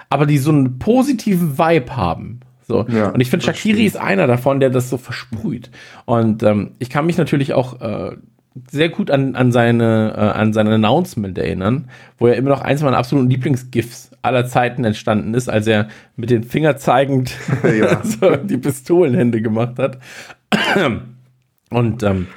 aber 0.09 0.25
die 0.25 0.37
so 0.37 0.51
einen 0.51 0.79
positiven 0.79 1.57
Vibe 1.57 1.95
haben. 1.95 2.39
So. 2.67 2.85
Ja, 2.89 3.09
und 3.09 3.21
ich 3.21 3.29
finde, 3.29 3.45
Shakiri 3.45 3.85
ist 3.85 3.97
einer 3.97 4.27
davon, 4.27 4.59
der 4.59 4.69
das 4.69 4.89
so 4.89 4.97
versprüht. 4.97 5.69
Und 6.05 6.43
ähm, 6.43 6.71
ich 6.79 6.89
kann 6.89 7.05
mich 7.05 7.17
natürlich 7.17 7.53
auch 7.53 7.79
äh, 7.81 8.17
sehr 8.69 8.89
gut 8.89 9.11
an, 9.11 9.35
an, 9.35 9.51
seine, 9.51 10.13
äh, 10.15 10.19
an 10.19 10.53
sein 10.53 10.67
Announcement 10.67 11.37
erinnern, 11.37 11.89
wo 12.17 12.27
er 12.27 12.35
immer 12.35 12.49
noch 12.49 12.61
eins 12.61 12.81
meiner 12.81 12.97
absoluten 12.97 13.29
Lieblingsgifs 13.29 14.11
aller 14.21 14.45
Zeiten 14.45 14.83
entstanden 14.83 15.33
ist, 15.33 15.49
als 15.49 15.67
er 15.67 15.87
mit 16.15 16.29
den 16.29 16.43
Finger 16.43 16.77
zeigend 16.77 17.33
ja. 17.63 18.03
so 18.03 18.35
die 18.35 18.57
Pistolenhände 18.57 19.41
gemacht 19.41 19.79
hat. 19.79 19.99
Und 21.69 22.03
ähm, 22.03 22.27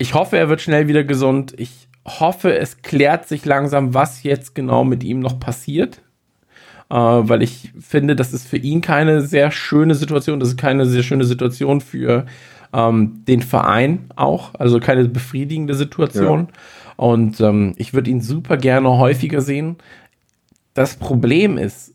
ich 0.00 0.14
hoffe, 0.14 0.38
er 0.38 0.48
wird 0.48 0.62
schnell 0.62 0.88
wieder 0.88 1.04
gesund. 1.04 1.52
Ich 1.58 1.86
hoffe, 2.06 2.56
es 2.56 2.80
klärt 2.80 3.28
sich 3.28 3.44
langsam, 3.44 3.92
was 3.92 4.22
jetzt 4.22 4.54
genau 4.54 4.82
mit 4.82 5.04
ihm 5.04 5.20
noch 5.20 5.38
passiert. 5.38 6.00
Äh, 6.88 6.94
weil 6.94 7.42
ich 7.42 7.70
finde, 7.78 8.16
das 8.16 8.32
ist 8.32 8.48
für 8.48 8.56
ihn 8.56 8.80
keine 8.80 9.20
sehr 9.20 9.50
schöne 9.50 9.94
Situation. 9.94 10.40
Das 10.40 10.48
ist 10.48 10.56
keine 10.56 10.86
sehr 10.86 11.02
schöne 11.02 11.24
Situation 11.24 11.82
für 11.82 12.24
ähm, 12.72 13.22
den 13.28 13.42
Verein 13.42 14.06
auch. 14.16 14.54
Also 14.54 14.80
keine 14.80 15.04
befriedigende 15.04 15.74
Situation. 15.74 16.48
Ja. 16.48 16.54
Und 16.96 17.38
ähm, 17.42 17.74
ich 17.76 17.92
würde 17.92 18.10
ihn 18.10 18.22
super 18.22 18.56
gerne 18.56 18.88
häufiger 18.96 19.42
sehen. 19.42 19.76
Das 20.72 20.96
Problem 20.96 21.58
ist, 21.58 21.92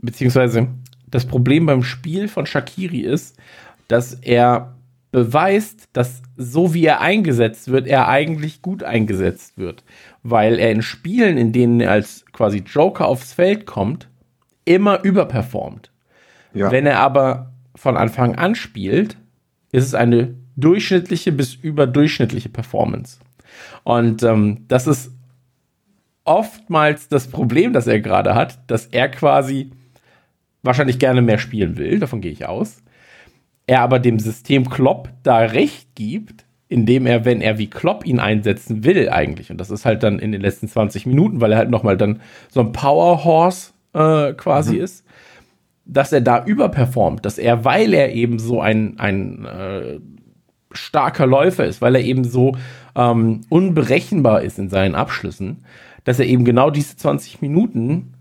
beziehungsweise 0.00 0.68
das 1.08 1.26
Problem 1.26 1.66
beim 1.66 1.82
Spiel 1.82 2.28
von 2.28 2.46
Shakiri 2.46 3.00
ist, 3.00 3.36
dass 3.88 4.14
er 4.14 4.77
beweist, 5.10 5.88
dass 5.92 6.22
so 6.36 6.74
wie 6.74 6.84
er 6.84 7.00
eingesetzt 7.00 7.68
wird, 7.68 7.86
er 7.86 8.08
eigentlich 8.08 8.62
gut 8.62 8.82
eingesetzt 8.82 9.56
wird. 9.56 9.84
Weil 10.22 10.58
er 10.58 10.70
in 10.70 10.82
Spielen, 10.82 11.38
in 11.38 11.52
denen 11.52 11.80
er 11.80 11.92
als 11.92 12.24
quasi 12.32 12.58
Joker 12.58 13.06
aufs 13.06 13.32
Feld 13.32 13.66
kommt, 13.66 14.08
immer 14.64 15.02
überperformt. 15.02 15.90
Ja. 16.52 16.70
Wenn 16.70 16.86
er 16.86 17.00
aber 17.00 17.52
von 17.74 17.96
Anfang 17.96 18.34
an 18.34 18.54
spielt, 18.54 19.16
ist 19.72 19.84
es 19.84 19.94
eine 19.94 20.34
durchschnittliche 20.56 21.32
bis 21.32 21.54
überdurchschnittliche 21.54 22.48
Performance. 22.48 23.18
Und 23.84 24.22
ähm, 24.22 24.64
das 24.68 24.86
ist 24.86 25.12
oftmals 26.24 27.08
das 27.08 27.28
Problem, 27.28 27.72
das 27.72 27.86
er 27.86 28.00
gerade 28.00 28.34
hat, 28.34 28.58
dass 28.70 28.86
er 28.86 29.08
quasi 29.08 29.70
wahrscheinlich 30.62 30.98
gerne 30.98 31.22
mehr 31.22 31.38
spielen 31.38 31.78
will, 31.78 31.98
davon 31.98 32.20
gehe 32.20 32.32
ich 32.32 32.46
aus. 32.46 32.82
Er 33.68 33.82
aber 33.82 34.00
dem 34.00 34.18
System 34.18 34.68
Klopp 34.68 35.10
da 35.22 35.38
recht 35.38 35.94
gibt, 35.94 36.46
indem 36.68 37.06
er, 37.06 37.24
wenn 37.24 37.40
er 37.40 37.58
wie 37.58 37.68
Klopp 37.68 38.04
ihn 38.04 38.18
einsetzen 38.18 38.82
will, 38.82 39.10
eigentlich, 39.10 39.50
und 39.50 39.58
das 39.58 39.70
ist 39.70 39.84
halt 39.84 40.02
dann 40.02 40.18
in 40.18 40.32
den 40.32 40.40
letzten 40.40 40.68
20 40.68 41.06
Minuten, 41.06 41.40
weil 41.40 41.52
er 41.52 41.58
halt 41.58 41.70
nochmal 41.70 41.96
dann 41.96 42.20
so 42.48 42.60
ein 42.60 42.72
Powerhorse 42.72 43.72
äh, 43.92 44.32
quasi 44.32 44.76
mhm. 44.76 44.82
ist, 44.82 45.04
dass 45.84 46.12
er 46.12 46.22
da 46.22 46.44
überperformt, 46.44 47.24
dass 47.24 47.38
er, 47.38 47.64
weil 47.64 47.94
er 47.94 48.12
eben 48.14 48.38
so 48.38 48.60
ein, 48.60 48.98
ein 48.98 49.44
äh, 49.44 50.00
starker 50.72 51.26
Läufer 51.26 51.66
ist, 51.66 51.80
weil 51.80 51.94
er 51.94 52.02
eben 52.02 52.24
so 52.24 52.56
ähm, 52.94 53.42
unberechenbar 53.50 54.42
ist 54.42 54.58
in 54.58 54.70
seinen 54.70 54.94
Abschlüssen, 54.94 55.64
dass 56.04 56.18
er 56.18 56.26
eben 56.26 56.44
genau 56.44 56.70
diese 56.70 56.96
20 56.96 57.42
Minuten 57.42 58.14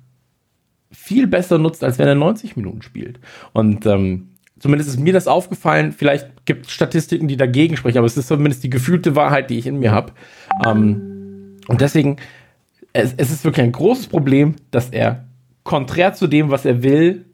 viel 0.91 1.27
besser 1.27 1.57
nutzt, 1.57 1.83
als 1.83 1.99
wenn 1.99 2.07
er 2.07 2.15
90 2.15 2.57
Minuten 2.57 2.81
spielt. 2.81 3.19
Und 3.53 3.85
ähm, 3.85 4.29
zumindest 4.59 4.89
ist 4.89 4.99
mir 4.99 5.13
das 5.13 5.27
aufgefallen. 5.27 5.91
Vielleicht 5.91 6.45
gibt 6.45 6.67
es 6.67 6.71
Statistiken, 6.71 7.27
die 7.27 7.37
dagegen 7.37 7.77
sprechen, 7.77 7.97
aber 7.97 8.07
es 8.07 8.17
ist 8.17 8.27
zumindest 8.27 8.63
die 8.63 8.69
gefühlte 8.69 9.15
Wahrheit, 9.15 9.49
die 9.49 9.57
ich 9.57 9.67
in 9.67 9.79
mir 9.79 9.91
habe. 9.91 10.13
Ähm, 10.65 11.57
und 11.67 11.81
deswegen, 11.81 12.17
es, 12.93 13.13
es 13.17 13.31
ist 13.31 13.43
wirklich 13.43 13.63
ein 13.63 13.71
großes 13.71 14.07
Problem, 14.07 14.55
dass 14.71 14.89
er 14.89 15.25
konträr 15.63 16.13
zu 16.13 16.27
dem, 16.27 16.49
was 16.49 16.65
er 16.65 16.83
will, 16.83 17.25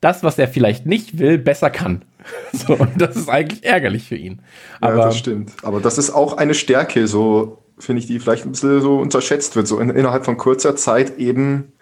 das, 0.00 0.22
was 0.22 0.38
er 0.38 0.48
vielleicht 0.48 0.86
nicht 0.86 1.18
will, 1.18 1.38
besser 1.38 1.70
kann. 1.70 2.04
So, 2.52 2.74
und 2.74 3.00
das 3.00 3.16
ist 3.16 3.28
eigentlich 3.28 3.64
ärgerlich 3.64 4.04
für 4.06 4.14
ihn. 4.14 4.42
Aber, 4.80 4.98
ja, 4.98 5.04
das 5.06 5.18
stimmt. 5.18 5.54
Aber 5.64 5.80
das 5.80 5.98
ist 5.98 6.10
auch 6.10 6.36
eine 6.36 6.54
Stärke, 6.54 7.08
so 7.08 7.62
finde 7.78 8.00
ich, 8.00 8.06
die 8.06 8.20
vielleicht 8.20 8.44
ein 8.44 8.52
bisschen 8.52 8.80
so 8.80 8.98
unterschätzt 8.98 9.56
wird, 9.56 9.66
so 9.66 9.80
in, 9.80 9.90
innerhalb 9.90 10.24
von 10.24 10.36
kurzer 10.36 10.76
Zeit 10.76 11.18
eben 11.18 11.72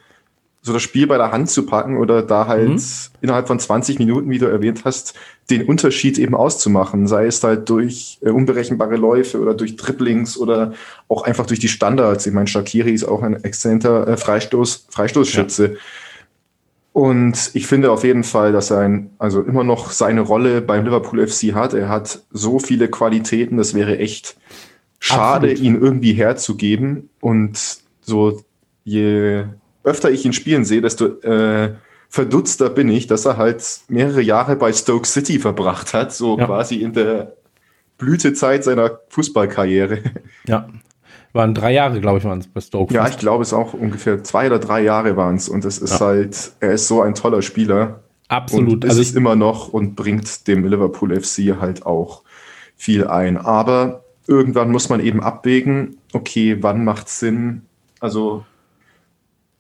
so 0.62 0.72
das 0.72 0.82
Spiel 0.82 1.06
bei 1.06 1.16
der 1.16 1.32
Hand 1.32 1.50
zu 1.50 1.64
packen 1.64 1.96
oder 1.96 2.22
da 2.22 2.46
halt 2.46 2.68
mhm. 2.68 2.82
innerhalb 3.22 3.48
von 3.48 3.58
20 3.58 3.98
Minuten, 3.98 4.28
wie 4.28 4.38
du 4.38 4.46
erwähnt 4.46 4.82
hast, 4.84 5.14
den 5.48 5.64
Unterschied 5.64 6.18
eben 6.18 6.34
auszumachen. 6.34 7.06
Sei 7.06 7.26
es 7.26 7.42
halt 7.42 7.68
durch 7.70 8.18
äh, 8.20 8.30
unberechenbare 8.30 8.96
Läufe 8.96 9.40
oder 9.40 9.54
durch 9.54 9.76
Dribblings 9.76 10.36
oder 10.36 10.74
auch 11.08 11.22
einfach 11.22 11.46
durch 11.46 11.61
die 11.61 11.68
Standards. 11.68 12.26
Ich 12.26 12.34
meine, 12.34 12.46
Shakiri 12.46 12.92
ist 12.92 13.04
auch 13.04 13.22
ein 13.22 13.42
exzellenter 13.42 14.06
äh, 14.06 14.16
Freistoß, 14.16 14.86
Freistoßschütze. 14.90 15.66
Ja. 15.66 15.78
Und 16.92 17.52
ich 17.54 17.66
finde 17.66 17.90
auf 17.90 18.04
jeden 18.04 18.24
Fall, 18.24 18.52
dass 18.52 18.70
er 18.70 18.80
ein, 18.80 19.11
also 19.18 19.42
immer 19.42 19.64
noch 19.64 19.90
seine 19.92 20.20
Rolle 20.20 20.61
beim 20.61 20.84
Liverpool 20.84 21.26
FC 21.26 21.54
hat. 21.54 21.72
Er 21.72 21.88
hat 21.88 22.22
so 22.30 22.58
viele 22.58 22.88
Qualitäten, 22.88 23.56
das 23.56 23.74
wäre 23.74 23.98
echt 23.98 24.36
schade, 24.98 25.52
Absolut. 25.52 25.64
ihn 25.64 25.80
irgendwie 25.80 26.12
herzugeben. 26.12 27.08
Und 27.20 27.78
so 28.02 28.42
je 28.84 29.44
öfter 29.85 30.11
ich 30.11 30.24
ihn 30.24 30.33
spielen 30.33 30.64
sehe, 30.64 30.81
desto 30.81 31.07
äh, 31.22 31.74
verdutzter 32.09 32.70
bin 32.70 32.89
ich, 32.89 33.07
dass 33.07 33.24
er 33.24 33.37
halt 33.37 33.62
mehrere 33.89 34.20
Jahre 34.20 34.57
bei 34.57 34.72
Stoke 34.72 35.07
City 35.07 35.39
verbracht 35.39 35.95
hat, 35.95 36.12
so 36.12 36.39
ja. 36.39 36.47
quasi 36.47 36.76
in 36.76 36.93
der 36.93 37.35
Blütezeit 37.99 38.64
seiner 38.64 39.01
Fußballkarriere. 39.09 40.01
Ja, 40.47 40.68
waren 41.33 41.55
drei 41.55 41.72
Jahre, 41.72 42.01
glaube 42.01 42.18
ich, 42.18 42.24
waren 42.24 42.41
es 42.41 42.49
bei 42.49 42.61
Stoke. 42.61 42.93
Ja, 42.93 43.07
ich 43.09 43.18
glaube 43.18 43.43
es 43.43 43.53
auch 43.53 43.72
ungefähr 43.72 44.24
zwei 44.24 44.47
oder 44.47 44.59
drei 44.59 44.83
Jahre 44.83 45.16
waren 45.16 45.37
es. 45.37 45.49
Und 45.49 45.64
es 45.64 45.78
ist 45.78 46.01
ja. 46.01 46.07
halt, 46.07 46.53
er 46.61 46.72
ist 46.72 46.89
so 46.89 47.03
ein 47.03 47.14
toller 47.14 47.43
Spieler. 47.43 48.01
Absolut. 48.28 48.72
Und 48.72 48.85
ist 48.85 48.91
also 48.91 49.03
es 49.03 49.14
immer 49.14 49.37
noch 49.37 49.68
und 49.68 49.95
bringt 49.95 50.49
dem 50.49 50.64
Liverpool 50.64 51.18
FC 51.20 51.61
halt 51.61 51.87
auch 51.87 52.22
viel 52.76 53.07
ein. 53.07 53.37
Aber 53.37 54.05
irgendwann 54.26 54.70
muss 54.70 54.89
man 54.89 55.01
eben 55.01 55.22
abwägen, 55.22 55.99
okay, 56.12 56.57
wann 56.61 56.85
macht 56.85 57.07
es 57.07 57.20
Sinn, 57.20 57.62
also 58.01 58.45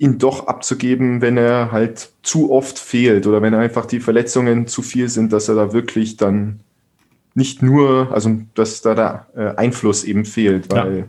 ihn 0.00 0.18
doch 0.18 0.48
abzugeben, 0.48 1.20
wenn 1.20 1.36
er 1.36 1.70
halt 1.70 2.10
zu 2.22 2.50
oft 2.50 2.78
fehlt 2.78 3.28
oder 3.28 3.40
wenn 3.42 3.54
einfach 3.54 3.86
die 3.86 4.00
Verletzungen 4.00 4.66
zu 4.66 4.82
viel 4.82 5.08
sind, 5.08 5.32
dass 5.32 5.48
er 5.48 5.54
da 5.54 5.72
wirklich 5.72 6.16
dann 6.16 6.60
nicht 7.34 7.62
nur, 7.62 8.12
also 8.12 8.38
dass 8.56 8.82
da 8.82 8.94
der 8.96 9.26
äh, 9.36 9.56
Einfluss 9.56 10.02
eben 10.02 10.24
fehlt, 10.24 10.72
weil 10.72 10.98
ja 10.98 11.04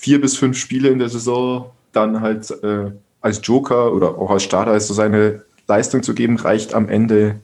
vier 0.00 0.20
bis 0.20 0.36
fünf 0.36 0.56
Spiele 0.56 0.88
in 0.88 0.98
der 0.98 1.10
Saison 1.10 1.72
dann 1.92 2.22
halt 2.22 2.50
äh, 2.62 2.90
als 3.20 3.40
Joker 3.42 3.92
oder 3.92 4.18
auch 4.18 4.30
als 4.30 4.42
Starter 4.42 4.80
so 4.80 4.94
seine 4.94 5.44
Leistung 5.68 6.02
zu 6.02 6.14
geben, 6.14 6.38
reicht 6.38 6.72
am 6.74 6.88
Ende 6.88 7.40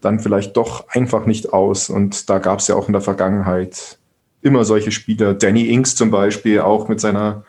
dann 0.00 0.18
vielleicht 0.18 0.56
doch 0.56 0.88
einfach 0.88 1.26
nicht 1.26 1.52
aus. 1.52 1.90
Und 1.90 2.30
da 2.30 2.38
gab 2.38 2.60
es 2.60 2.68
ja 2.68 2.74
auch 2.74 2.86
in 2.86 2.94
der 2.94 3.02
Vergangenheit 3.02 3.98
immer 4.40 4.64
solche 4.64 4.92
Spieler. 4.92 5.34
Danny 5.34 5.68
Inks 5.68 5.94
zum 5.94 6.10
Beispiel, 6.10 6.60
auch 6.60 6.88
mit 6.88 7.00
seiner 7.00 7.44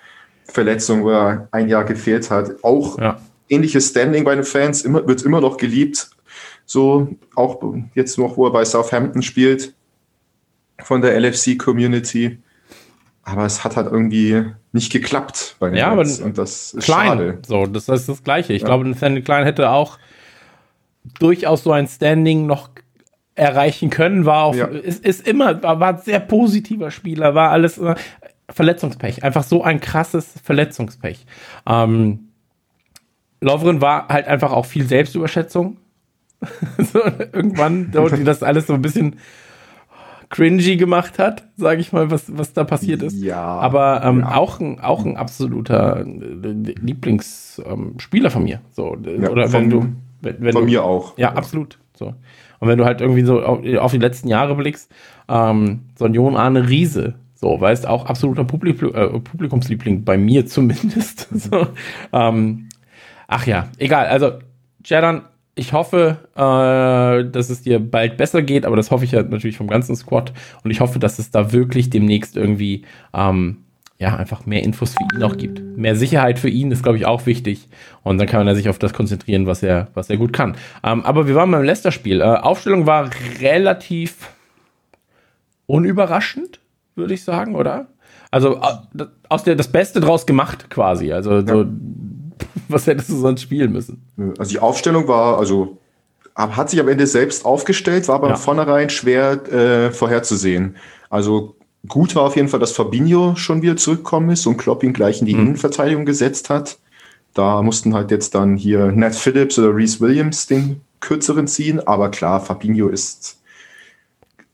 Verletzung, 0.46 1.04
wo 1.04 1.10
er 1.10 1.48
ein 1.52 1.68
Jahr 1.70 1.84
gefehlt 1.84 2.30
hat. 2.32 2.64
Auch 2.64 3.00
ja. 3.00 3.20
ähnliches 3.50 3.90
Standing 3.90 4.24
bei 4.24 4.36
den 4.36 4.44
Fans, 4.44 4.84
immer, 4.84 5.08
wird 5.08 5.24
immer 5.24 5.42
noch 5.42 5.58
geliebt. 5.58 6.10
So, 6.66 7.10
auch 7.36 7.62
jetzt 7.94 8.18
noch, 8.18 8.38
wo 8.38 8.48
er 8.48 8.52
bei 8.52 8.66
Southampton 8.66 9.22
spielt, 9.22 9.74
von 10.84 11.02
der 11.02 11.20
LFC-Community. 11.20 12.40
Aber 13.24 13.46
es 13.46 13.64
hat 13.64 13.76
halt 13.76 13.92
irgendwie 13.92 14.46
nicht 14.72 14.92
geklappt 14.92 15.56
bei 15.60 15.70
den 15.70 15.78
ja, 15.78 15.96
Nets. 15.96 16.20
Und 16.20 16.38
das 16.38 16.74
ist 16.74 16.86
klein. 16.86 17.08
schade. 17.08 17.40
So, 17.48 17.66
das 17.66 17.90
ist 17.90 18.08
das 18.08 18.24
Gleiche. 18.24 18.54
Ich 18.54 18.62
ja. 18.62 18.68
glaube, 18.68 18.88
Nathaniel 18.88 19.24
Klein 19.24 19.46
hätte 19.46 19.72
auch 19.72 19.98
durchaus 21.20 21.64
so 21.64 21.72
ein 21.72 21.88
Standing 21.88 22.46
noch 22.46 22.70
erreichen 23.36 23.90
können, 23.90 24.26
war 24.26 24.44
auch, 24.44 24.56
ja. 24.56 24.66
ist, 24.68 25.04
ist 25.04 25.28
immer, 25.28 25.62
war, 25.62 25.80
war 25.80 25.98
sehr 25.98 26.22
positiver 26.22 26.90
Spieler, 26.90 27.36
war 27.36 27.52
alles 27.52 27.80
Verletzungspech. 28.56 29.24
Einfach 29.24 29.44
so 29.44 29.64
ein 29.64 29.82
krasses 29.82 30.34
Verletzungspech. 30.42 31.26
Ähm, 31.68 32.30
Lovren 33.42 33.82
war 33.82 34.08
halt 34.08 34.28
einfach 34.28 34.54
auch 34.54 34.66
viel 34.66 34.86
Selbstüberschätzung. 34.86 35.78
so, 36.78 37.00
irgendwann, 37.34 37.92
die 37.92 38.24
das 38.24 38.44
alles 38.44 38.68
so 38.68 38.74
ein 38.74 38.82
bisschen 38.82 39.18
cringy 40.30 40.78
gemacht 40.78 41.20
hat, 41.20 41.44
sage 41.58 41.82
ich 41.82 41.92
mal, 41.92 42.12
was, 42.12 42.38
was 42.38 42.54
da 42.54 42.64
passiert 42.64 43.02
ist. 43.04 43.22
Ja. 43.22 43.42
Aber 43.42 44.02
ähm, 44.06 44.22
ja. 44.22 44.36
Auch, 44.36 44.62
ein, 44.62 44.80
auch 44.80 45.06
ein 45.06 45.18
absoluter 45.18 46.00
äh, 46.00 46.74
Lieblingsspieler 46.82 48.26
ähm, 48.26 48.32
von 48.32 48.44
mir. 48.44 48.62
So, 48.72 48.96
ja, 49.04 49.30
oder 49.30 49.50
von, 49.50 49.62
wenn 49.62 49.70
du. 49.70 49.86
Wenn, 50.22 50.36
wenn 50.40 50.54
von 50.54 50.62
du, 50.62 50.72
mir 50.72 50.84
auch. 50.84 51.18
Ja, 51.18 51.34
absolut. 51.34 51.78
So. 51.94 52.14
Und 52.60 52.68
wenn 52.70 52.78
du 52.78 52.86
halt 52.86 53.02
irgendwie 53.02 53.24
so 53.24 53.42
auf, 53.42 53.60
auf 53.80 53.92
die 53.92 53.98
letzten 53.98 54.30
Jahre 54.30 54.56
blickst, 54.56 54.90
ähm, 55.28 55.82
so 55.98 56.06
ein 56.06 56.14
Jon 56.14 56.38
Arne 56.38 56.70
Riese, 56.70 57.16
so, 57.36 57.60
weißt 57.60 57.88
auch 57.88 58.06
absoluter 58.06 58.44
Publik 58.44 58.82
äh, 58.82 59.20
Publikumsliebling, 59.20 60.04
bei 60.04 60.18
mir 60.18 60.46
zumindest. 60.48 61.28
so, 61.32 61.68
ähm, 62.14 62.70
ach 63.28 63.46
ja, 63.46 63.70
egal. 63.78 64.08
Also, 64.08 64.40
Jadan 64.84 65.24
ich 65.56 65.72
hoffe, 65.72 66.18
äh, 66.36 67.32
dass 67.32 67.50
es 67.50 67.62
dir 67.62 67.80
bald 67.80 68.18
besser 68.18 68.42
geht, 68.42 68.66
aber 68.66 68.76
das 68.76 68.92
hoffe 68.92 69.06
ich 69.06 69.12
ja 69.12 69.24
natürlich 69.24 69.58
vom 69.58 69.68
ganzen 69.68 69.96
Squad. 69.96 70.34
Und 70.64 70.72
ich 70.72 70.82
hoffe, 70.82 71.00
dass 71.00 71.18
es 71.18 71.32
da 71.32 71.54
wirklich 71.54 71.90
demnächst 71.90 72.36
irgendwie 72.36 72.84
ähm, 73.14 73.58
ja 73.98 74.16
einfach 74.18 74.46
mehr 74.46 74.64
Infos 74.64 74.94
für 74.94 75.16
ihn 75.16 75.24
auch 75.24 75.38
gibt. 75.38 75.62
Mehr 75.78 75.96
Sicherheit 75.96 76.40
für 76.40 76.50
ihn 76.50 76.72
ist, 76.72 76.84
glaube 76.84 76.98
ich, 76.98 77.06
auch 77.06 77.26
wichtig. 77.26 77.70
Und 78.04 78.18
dann 78.18 78.28
kann 78.28 78.46
er 78.46 78.56
sich 78.56 78.68
auf 78.68 78.80
das 78.80 78.94
konzentrieren, 78.94 79.48
was 79.48 79.64
er, 79.64 79.88
was 79.94 80.10
er 80.10 80.18
gut 80.18 80.34
kann. 80.34 80.58
Ähm, 80.84 81.06
aber 81.06 81.28
wir 81.28 81.36
waren 81.36 81.50
beim 81.50 81.64
Leicester-Spiel. 81.64 82.20
Äh, 82.20 82.24
Aufstellung 82.24 82.86
war 82.86 83.10
relativ 83.40 84.30
unüberraschend, 85.68 86.60
würde 86.96 87.14
ich 87.14 87.24
sagen, 87.24 87.56
oder? 87.56 87.88
Also 88.32 88.60
aus 89.30 89.44
der 89.44 89.56
das 89.56 89.68
Beste 89.68 90.00
draus 90.00 90.26
gemacht, 90.26 90.70
quasi. 90.70 91.14
Also 91.14 91.40
ja. 91.40 91.48
so 91.48 91.66
was 92.68 92.88
hättest 92.88 93.10
du 93.10 93.18
sonst 93.18 93.42
spielen 93.42 93.72
müssen? 93.72 94.02
Also 94.38 94.52
die 94.52 94.60
Aufstellung 94.60 95.08
war, 95.08 95.38
also 95.38 95.78
hat 96.36 96.70
sich 96.70 96.80
am 96.80 96.90
Ende 96.90 97.08
selbst 97.08 97.46
aufgestellt, 97.46 98.08
war 98.08 98.16
aber 98.16 98.30
ja. 98.30 98.36
vornherein 98.36 98.90
schwer 98.90 99.42
äh, 99.52 99.92
vorherzusehen. 99.92 100.76
Also 101.10 101.56
gut 101.88 102.16
war 102.16 102.24
auf 102.24 102.36
jeden 102.36 102.50
Fall, 102.50 102.60
dass 102.60 102.74
Fabinho 102.74 103.36
schon 103.36 103.62
wieder 103.62 103.78
zurückgekommen 103.78 104.30
ist 104.32 104.46
und 104.46 104.58
Klopp 104.58 104.84
ihn 104.84 104.94
gleich 104.94 105.22
in 105.22 105.28
die 105.28 105.34
mhm. 105.34 105.42
Innenverteidigung 105.42 106.06
gesetzt 106.06 106.50
hat. 106.50 106.78
Da 107.34 107.62
mussten 107.62 107.94
halt 107.94 108.12
jetzt 108.12 108.36
dann 108.36 108.58
hier 108.58 108.92
Nat 108.92 109.16
Phillips 109.16 109.60
oder 109.60 109.76
Reese 109.76 110.00
Williams 110.00 110.48
den 110.48 110.82
kürzeren 111.00 111.48
ziehen. 111.48 111.86
Aber 111.86 112.10
klar, 112.10 112.42
Fabinho 112.42 112.88
ist 112.88 113.42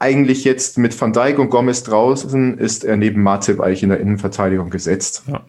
eigentlich 0.02 0.44
jetzt 0.44 0.80
mit 0.80 1.00
Van 1.00 1.14
Dijk 1.14 1.38
und 1.38 1.52
Gomez 1.52 1.84
draußen, 1.84 2.58
ist 2.58 2.84
er 2.84 2.98
neben 2.98 3.22
Matip 3.22 3.62
eigentlich 3.62 3.84
in 3.84 3.90
der 3.90 4.00
Innenverteidigung 4.00 4.72
gesetzt. 4.72 5.24
Ja. 5.28 5.42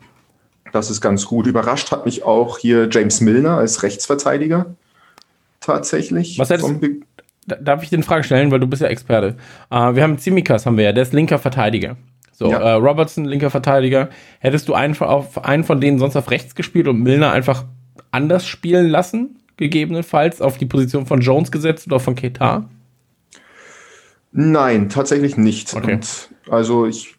Das 0.73 0.91
ist 0.91 1.01
ganz 1.01 1.27
gut. 1.27 1.47
Überrascht 1.47 1.91
hat 1.91 2.05
mich 2.05 2.23
auch 2.25 2.59
hier 2.59 2.89
James 2.91 3.21
Milner 3.23 3.57
als 3.57 3.83
Rechtsverteidiger. 3.83 4.75
Tatsächlich. 5.61 6.39
Was 6.39 6.51
hättest, 6.51 6.71
darf 7.47 7.83
ich 7.83 7.91
den 7.91 8.03
Frage 8.03 8.25
stellen, 8.25 8.51
weil 8.51 8.61
du 8.61 8.67
bist 8.67 8.83
ja 8.83 8.89
Experte. 8.89 9.37
Uh, 9.71 9.95
wir 9.95 10.03
haben 10.03 10.19
Zimikas, 10.19 10.67
haben 10.67 10.77
wir 10.77 10.85
ja, 10.85 10.93
der 10.93 11.05
ist 11.05 11.15
linker 11.15 11.39
Verteidiger. 11.39 11.97
So, 12.33 12.51
ja. 12.51 12.59
äh, 12.59 12.73
Robertson, 12.73 13.25
linker 13.25 13.51
Verteidiger. 13.51 14.11
Hättest 14.41 14.69
du 14.69 14.75
einen, 14.75 14.99
auf, 14.99 15.45
einen 15.45 15.65
von 15.65 15.81
denen 15.81 15.99
sonst 15.99 16.17
auf 16.17 16.31
rechts 16.31 16.55
gespielt 16.55 16.89
und 16.89 17.01
Milner 17.01 17.33
einfach 17.33 17.65
anders 18.11 18.47
spielen 18.47 18.89
lassen, 18.89 19.39
gegebenenfalls 19.57 20.43
auf 20.43 20.59
die 20.59 20.67
Position 20.67 21.07
von 21.07 21.21
Jones 21.21 21.51
gesetzt 21.53 21.87
oder 21.87 22.01
von 22.01 22.15
Ketar? 22.15 22.69
Nein, 24.33 24.89
tatsächlich 24.89 25.37
nicht. 25.37 25.75
Okay. 25.75 25.95
Und 25.95 26.31
also 26.51 26.87
ich, 26.87 27.17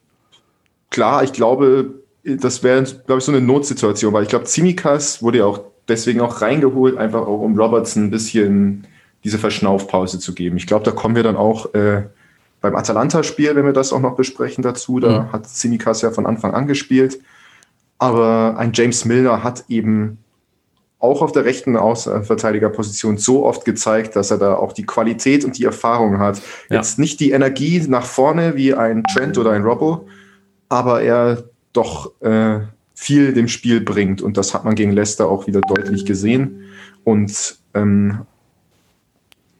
klar, 0.90 1.24
ich 1.24 1.34
glaube, 1.34 1.94
das 2.24 2.64
wäre, 2.64 2.84
glaube 2.84 3.20
ich, 3.20 3.26
so 3.26 3.32
eine 3.32 3.42
Notsituation, 3.42 4.14
weil 4.14 4.24
ich 4.24 4.30
glaube, 4.30 4.46
Zimikas 4.46 5.22
wurde 5.22 5.40
ja 5.40 5.46
auch 5.46 5.62
deswegen 5.88 6.22
auch 6.22 6.42
reingeholt, 6.42 6.98
einfach 6.98 7.22
auch 7.22 7.40
um 7.40 7.58
Robertson 7.58 8.06
ein 8.06 8.12
bisschen 8.12 8.88
diese 9.24 9.38
Verschnaufpause 9.38 10.20
zu 10.20 10.34
geben. 10.34 10.58
Ich 10.58 10.68
glaube, 10.68 10.86
da 10.86 10.92
kommen 10.92 11.16
wir 11.16 11.24
dann 11.24 11.36
auch 11.36 11.74
äh, 11.74 12.04
beim 12.62 12.76
Atalanta-Spiel, 12.76 13.56
wenn 13.56 13.66
wir 13.66 13.74
das 13.74 13.94
auch 13.94 14.00
noch 14.00 14.16
besprechen 14.16 14.64
dazu, 14.64 15.00
da 15.00 15.24
mhm. 15.24 15.32
hat 15.32 15.48
Zimikas 15.48 16.02
ja 16.02 16.12
von 16.12 16.26
Anfang 16.26 16.54
an 16.54 16.68
gespielt. 16.68 17.20
Aber 18.00 18.56
ein 18.58 18.72
James 18.74 19.06
Milner 19.06 19.44
hat 19.44 19.66
eben 19.70 20.18
auch 21.04 21.22
auf 21.22 21.34
der 21.34 21.44
rechten 21.44 21.76
Außenverteidigerposition 21.76 23.18
so 23.18 23.46
oft 23.46 23.66
gezeigt, 23.66 24.16
dass 24.16 24.32
er 24.32 24.38
da 24.38 24.56
auch 24.56 24.72
die 24.72 24.86
Qualität 24.86 25.44
und 25.44 25.58
die 25.58 25.66
Erfahrung 25.66 26.18
hat. 26.20 26.42
Ja. 26.70 26.78
Jetzt 26.78 26.98
nicht 26.98 27.20
die 27.20 27.32
Energie 27.32 27.84
nach 27.88 28.06
vorne 28.06 28.56
wie 28.56 28.74
ein 28.74 29.04
Trent 29.04 29.38
oder 29.38 29.52
ein 29.52 29.64
Robbo, 29.64 30.08
aber 30.70 31.02
er 31.02 31.44
doch 31.74 32.20
äh, 32.22 32.62
viel 32.94 33.34
dem 33.34 33.50
Spiel 33.50 33.82
bringt. 33.82 34.22
Und 34.22 34.38
das 34.38 34.54
hat 34.54 34.64
man 34.64 34.76
gegen 34.76 34.94
Leicester 34.94 35.28
auch 35.28 35.46
wieder 35.46 35.60
deutlich 35.60 36.06
gesehen. 36.06 36.64
Und 37.04 37.58
ähm, 37.74 38.22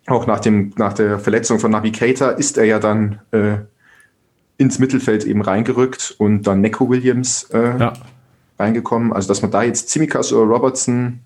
auch 0.08 0.26
nach, 0.26 0.40
dem, 0.40 0.72
nach 0.78 0.94
der 0.94 1.20
Verletzung 1.20 1.60
von 1.60 1.72
Navigator 1.72 2.38
ist 2.38 2.58
er 2.58 2.64
ja 2.64 2.80
dann 2.80 3.20
äh, 3.32 3.58
ins 4.58 4.80
Mittelfeld 4.80 5.26
eben 5.26 5.42
reingerückt 5.42 6.16
und 6.20 6.44
dann 6.44 6.62
Neko 6.62 6.90
Williams 6.90 7.50
äh, 7.52 7.80
ja. 7.80 7.94
reingekommen. 8.58 9.12
Also, 9.12 9.28
dass 9.28 9.42
man 9.42 9.52
da 9.52 9.64
jetzt 9.64 9.90
Zimikas 9.90 10.32
oder 10.32 10.50
Robertson 10.50 11.20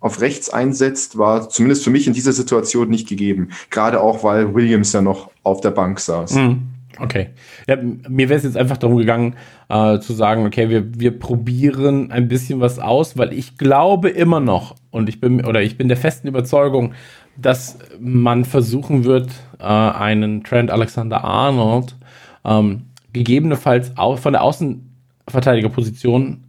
auf 0.00 0.20
rechts 0.20 0.50
einsetzt, 0.50 1.18
war 1.18 1.48
zumindest 1.48 1.84
für 1.84 1.90
mich 1.90 2.06
in 2.06 2.14
dieser 2.14 2.32
Situation 2.32 2.88
nicht 2.88 3.08
gegeben. 3.08 3.50
Gerade 3.70 4.00
auch, 4.00 4.24
weil 4.24 4.54
Williams 4.54 4.92
ja 4.92 5.02
noch 5.02 5.30
auf 5.42 5.60
der 5.60 5.70
Bank 5.70 6.00
saß. 6.00 6.34
Mhm. 6.34 6.62
Okay. 6.98 7.28
Ja, 7.68 7.76
mir 7.76 8.28
wäre 8.28 8.38
es 8.38 8.44
jetzt 8.44 8.56
einfach 8.56 8.76
darum 8.76 8.96
gegangen, 8.96 9.36
äh, 9.68 10.00
zu 10.00 10.12
sagen, 10.12 10.46
okay, 10.46 10.68
wir, 10.68 10.98
wir 10.98 11.18
probieren 11.18 12.10
ein 12.10 12.28
bisschen 12.28 12.60
was 12.60 12.78
aus, 12.78 13.16
weil 13.16 13.32
ich 13.32 13.56
glaube 13.56 14.10
immer 14.10 14.40
noch, 14.40 14.74
und 14.90 15.08
ich 15.08 15.20
bin, 15.20 15.44
oder 15.44 15.62
ich 15.62 15.78
bin 15.78 15.88
der 15.88 15.96
festen 15.96 16.28
Überzeugung, 16.28 16.92
dass 17.36 17.78
man 18.00 18.44
versuchen 18.44 19.04
wird, 19.04 19.30
äh, 19.58 19.64
einen 19.64 20.44
Trent 20.44 20.70
Alexander 20.70 21.24
Arnold 21.24 21.96
ähm, 22.44 22.82
gegebenenfalls 23.12 23.96
auch 23.96 24.18
von 24.18 24.32
der 24.32 24.42
Außenverteidigerposition 24.42 26.44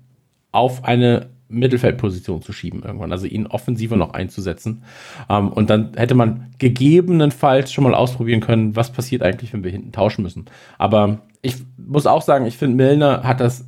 auf 0.51 0.83
eine 0.83 1.27
Mittelfeldposition 1.51 2.41
zu 2.41 2.53
schieben 2.53 2.83
irgendwann, 2.83 3.11
also 3.11 3.25
ihn 3.25 3.47
offensiver 3.47 3.97
noch 3.97 4.13
einzusetzen. 4.13 4.83
Ähm, 5.29 5.49
und 5.49 5.69
dann 5.69 5.91
hätte 5.95 6.15
man 6.15 6.47
gegebenenfalls 6.57 7.71
schon 7.71 7.83
mal 7.83 7.93
ausprobieren 7.93 8.39
können, 8.39 8.75
was 8.75 8.91
passiert 8.91 9.21
eigentlich, 9.21 9.53
wenn 9.53 9.63
wir 9.63 9.71
hinten 9.71 9.91
tauschen 9.91 10.23
müssen. 10.23 10.45
Aber 10.77 11.21
ich 11.41 11.55
muss 11.77 12.07
auch 12.07 12.21
sagen, 12.21 12.45
ich 12.45 12.57
finde, 12.57 12.77
Milner 12.77 13.23
hat 13.23 13.39
das. 13.39 13.65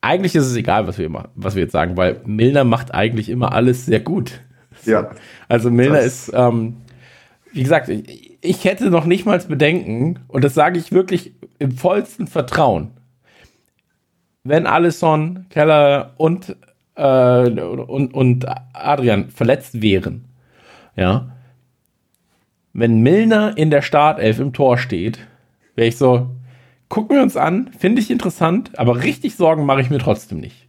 Eigentlich 0.00 0.34
ist 0.34 0.46
es 0.46 0.56
egal, 0.56 0.86
was 0.86 0.98
wir, 0.98 1.06
immer, 1.06 1.30
was 1.34 1.54
wir 1.54 1.62
jetzt 1.62 1.72
sagen, 1.72 1.96
weil 1.96 2.20
Milner 2.26 2.64
macht 2.64 2.92
eigentlich 2.92 3.28
immer 3.28 3.52
alles 3.52 3.86
sehr 3.86 4.00
gut. 4.00 4.40
Ja. 4.84 5.10
Also 5.48 5.70
Milner 5.70 6.00
ist, 6.00 6.30
ähm, 6.34 6.76
wie 7.52 7.62
gesagt, 7.62 7.88
ich, 7.88 8.38
ich 8.42 8.64
hätte 8.64 8.90
noch 8.90 9.06
nicht 9.06 9.24
mal 9.24 9.38
Bedenken, 9.38 10.18
und 10.28 10.44
das 10.44 10.54
sage 10.54 10.78
ich 10.78 10.92
wirklich 10.92 11.32
im 11.58 11.72
vollsten 11.72 12.26
Vertrauen 12.26 12.90
wenn 14.44 14.66
Alisson, 14.66 15.46
Keller 15.48 16.12
und, 16.18 16.56
äh, 16.94 17.48
und, 17.48 18.14
und 18.14 18.46
Adrian 18.72 19.30
verletzt 19.30 19.80
wären, 19.80 20.26
ja, 20.96 21.30
wenn 22.72 23.00
Milner 23.00 23.56
in 23.56 23.70
der 23.70 23.82
Startelf 23.82 24.38
im 24.38 24.52
Tor 24.52 24.78
steht, 24.78 25.18
wäre 25.74 25.88
ich 25.88 25.96
so, 25.96 26.28
gucken 26.88 27.16
wir 27.16 27.22
uns 27.22 27.36
an, 27.36 27.70
finde 27.78 28.00
ich 28.00 28.10
interessant, 28.10 28.78
aber 28.78 29.02
richtig 29.02 29.36
Sorgen 29.36 29.64
mache 29.64 29.80
ich 29.80 29.90
mir 29.90 29.98
trotzdem 29.98 30.40
nicht. 30.40 30.68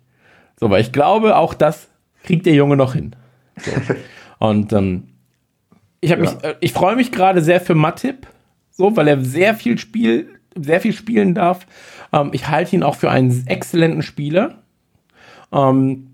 So, 0.59 0.69
weil 0.69 0.81
ich 0.81 0.91
glaube, 0.91 1.35
auch 1.35 1.53
das 1.53 1.89
kriegt 2.23 2.45
der 2.45 2.53
Junge 2.53 2.77
noch 2.77 2.93
hin. 2.93 3.15
So. 3.57 3.71
Und 4.39 4.71
ähm, 4.73 5.09
ich 5.99 6.11
ja. 6.11 6.17
mich, 6.17 6.31
äh, 6.43 6.55
ich 6.59 6.73
freue 6.73 6.95
mich 6.95 7.11
gerade 7.11 7.41
sehr 7.41 7.59
für 7.59 7.75
Matip, 7.75 8.27
so, 8.71 8.95
weil 8.95 9.07
er 9.07 9.21
sehr 9.21 9.55
viel 9.55 9.77
Spiel, 9.77 10.39
sehr 10.55 10.81
viel 10.81 10.93
spielen 10.93 11.33
darf. 11.33 11.65
Ähm, 12.15 12.29
ich 12.31 12.47
halte 12.47 12.75
ihn 12.75 12.83
auch 12.83 12.95
für 12.95 13.11
einen 13.11 13.45
exzellenten 13.45 14.01
Spieler. 14.01 14.55
Ähm, 15.51 16.07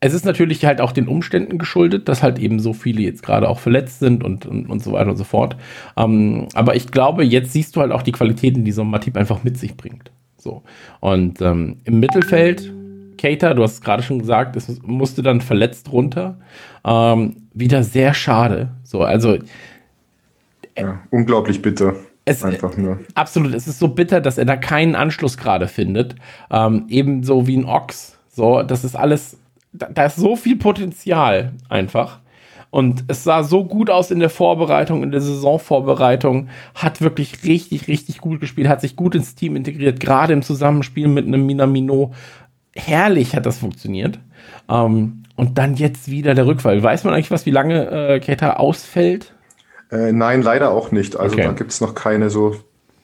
es 0.00 0.14
ist 0.14 0.24
natürlich 0.24 0.64
halt 0.64 0.80
auch 0.80 0.92
den 0.92 1.08
Umständen 1.08 1.58
geschuldet, 1.58 2.08
dass 2.08 2.22
halt 2.22 2.38
eben 2.38 2.58
so 2.58 2.72
viele 2.72 3.02
jetzt 3.02 3.22
gerade 3.22 3.48
auch 3.48 3.58
verletzt 3.58 4.00
sind 4.00 4.24
und, 4.24 4.46
und, 4.46 4.68
und 4.68 4.82
so 4.82 4.92
weiter 4.92 5.10
und 5.10 5.16
so 5.16 5.24
fort. 5.24 5.56
Ähm, 5.96 6.48
aber 6.54 6.74
ich 6.74 6.90
glaube, 6.90 7.22
jetzt 7.22 7.52
siehst 7.52 7.76
du 7.76 7.82
halt 7.82 7.92
auch 7.92 8.02
die 8.02 8.12
Qualitäten, 8.12 8.64
die 8.64 8.72
so 8.72 8.80
ein 8.80 8.90
Matip 8.90 9.16
einfach 9.16 9.44
mit 9.44 9.58
sich 9.58 9.76
bringt. 9.76 10.10
So. 10.38 10.62
Und 11.00 11.42
ähm, 11.42 11.76
im 11.84 12.00
Mittelfeld, 12.00 12.72
Keita, 13.18 13.52
du 13.52 13.62
hast 13.62 13.74
es 13.74 13.80
gerade 13.82 14.02
schon 14.02 14.18
gesagt, 14.18 14.56
es 14.56 14.80
musste 14.82 15.22
dann 15.22 15.42
verletzt 15.42 15.92
runter. 15.92 16.38
Ähm, 16.82 17.36
wieder 17.52 17.82
sehr 17.82 18.14
schade. 18.14 18.70
So, 18.82 19.02
also. 19.02 19.36
Ja, 20.78 21.00
unglaublich 21.10 21.60
bitter. 21.60 21.94
Es, 22.24 22.44
Einfach 22.44 22.76
nur. 22.76 23.00
Absolut, 23.14 23.54
es 23.54 23.66
ist 23.66 23.78
so 23.78 23.88
bitter, 23.88 24.20
dass 24.20 24.38
er 24.38 24.44
da 24.44 24.56
keinen 24.56 24.94
Anschluss 24.94 25.36
gerade 25.36 25.68
findet. 25.68 26.16
Ähm, 26.50 26.84
ebenso 26.88 27.46
wie 27.46 27.56
ein 27.56 27.64
Ochs. 27.64 28.18
So, 28.28 28.62
das 28.62 28.84
ist 28.84 28.94
alles, 28.94 29.38
da, 29.72 29.88
da, 29.92 30.04
ist 30.04 30.16
so 30.16 30.36
viel 30.36 30.56
Potenzial 30.56 31.52
einfach. 31.68 32.20
Und 32.70 33.04
es 33.08 33.24
sah 33.24 33.42
so 33.42 33.64
gut 33.64 33.90
aus 33.90 34.12
in 34.12 34.20
der 34.20 34.30
Vorbereitung, 34.30 35.02
in 35.02 35.10
der 35.10 35.20
Saisonvorbereitung, 35.20 36.48
hat 36.74 37.00
wirklich 37.00 37.42
richtig, 37.44 37.88
richtig 37.88 38.18
gut 38.18 38.40
gespielt, 38.40 38.68
hat 38.68 38.80
sich 38.80 38.94
gut 38.94 39.16
ins 39.16 39.34
Team 39.34 39.56
integriert, 39.56 39.98
gerade 39.98 40.32
im 40.32 40.42
Zusammenspiel 40.42 41.08
mit 41.08 41.26
einem 41.26 41.46
Minamino. 41.46 42.12
Herrlich 42.76 43.34
hat 43.34 43.46
das 43.46 43.58
funktioniert. 43.58 44.20
Ähm, 44.68 45.24
und 45.34 45.58
dann 45.58 45.74
jetzt 45.74 46.10
wieder 46.10 46.34
der 46.34 46.46
Rückfall. 46.46 46.82
Weiß 46.82 47.02
man 47.02 47.14
eigentlich 47.14 47.30
was, 47.30 47.46
wie 47.46 47.50
lange 47.50 47.90
äh, 47.90 48.20
Keta 48.20 48.54
ausfällt? 48.54 49.34
Äh, 49.90 50.12
nein, 50.12 50.42
leider 50.42 50.70
auch 50.70 50.92
nicht. 50.92 51.16
Also 51.16 51.34
okay. 51.34 51.44
da 51.44 51.52
gibt 51.52 51.72
es 51.72 51.80
noch 51.80 51.94
keine 51.94 52.30
so, 52.30 52.56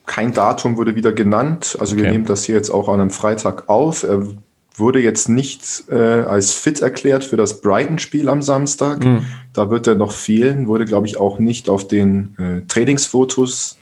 kein 0.06 0.32
Datum 0.32 0.76
wurde 0.76 0.94
wieder 0.94 1.12
genannt. 1.12 1.76
Also 1.80 1.94
okay. 1.94 2.04
wir 2.04 2.10
nehmen 2.12 2.26
das 2.26 2.44
hier 2.44 2.54
jetzt 2.54 2.70
auch 2.70 2.88
an 2.88 3.00
einem 3.00 3.10
Freitag 3.10 3.68
auf. 3.68 4.04
Er 4.04 4.26
wurde 4.76 5.00
jetzt 5.00 5.28
nicht 5.28 5.84
äh, 5.88 5.94
als 5.94 6.52
fit 6.52 6.80
erklärt 6.80 7.24
für 7.24 7.36
das 7.36 7.60
Brighton-Spiel 7.60 8.28
am 8.28 8.42
Samstag. 8.42 9.04
Mhm. 9.04 9.26
Da 9.52 9.70
wird 9.70 9.86
er 9.86 9.94
noch 9.94 10.12
fehlen, 10.12 10.68
wurde, 10.68 10.84
glaube 10.84 11.06
ich, 11.06 11.16
auch 11.16 11.38
nicht 11.38 11.68
auf 11.68 11.88
den 11.88 12.36
äh, 12.38 12.66
Trainingsfotos 12.68 13.78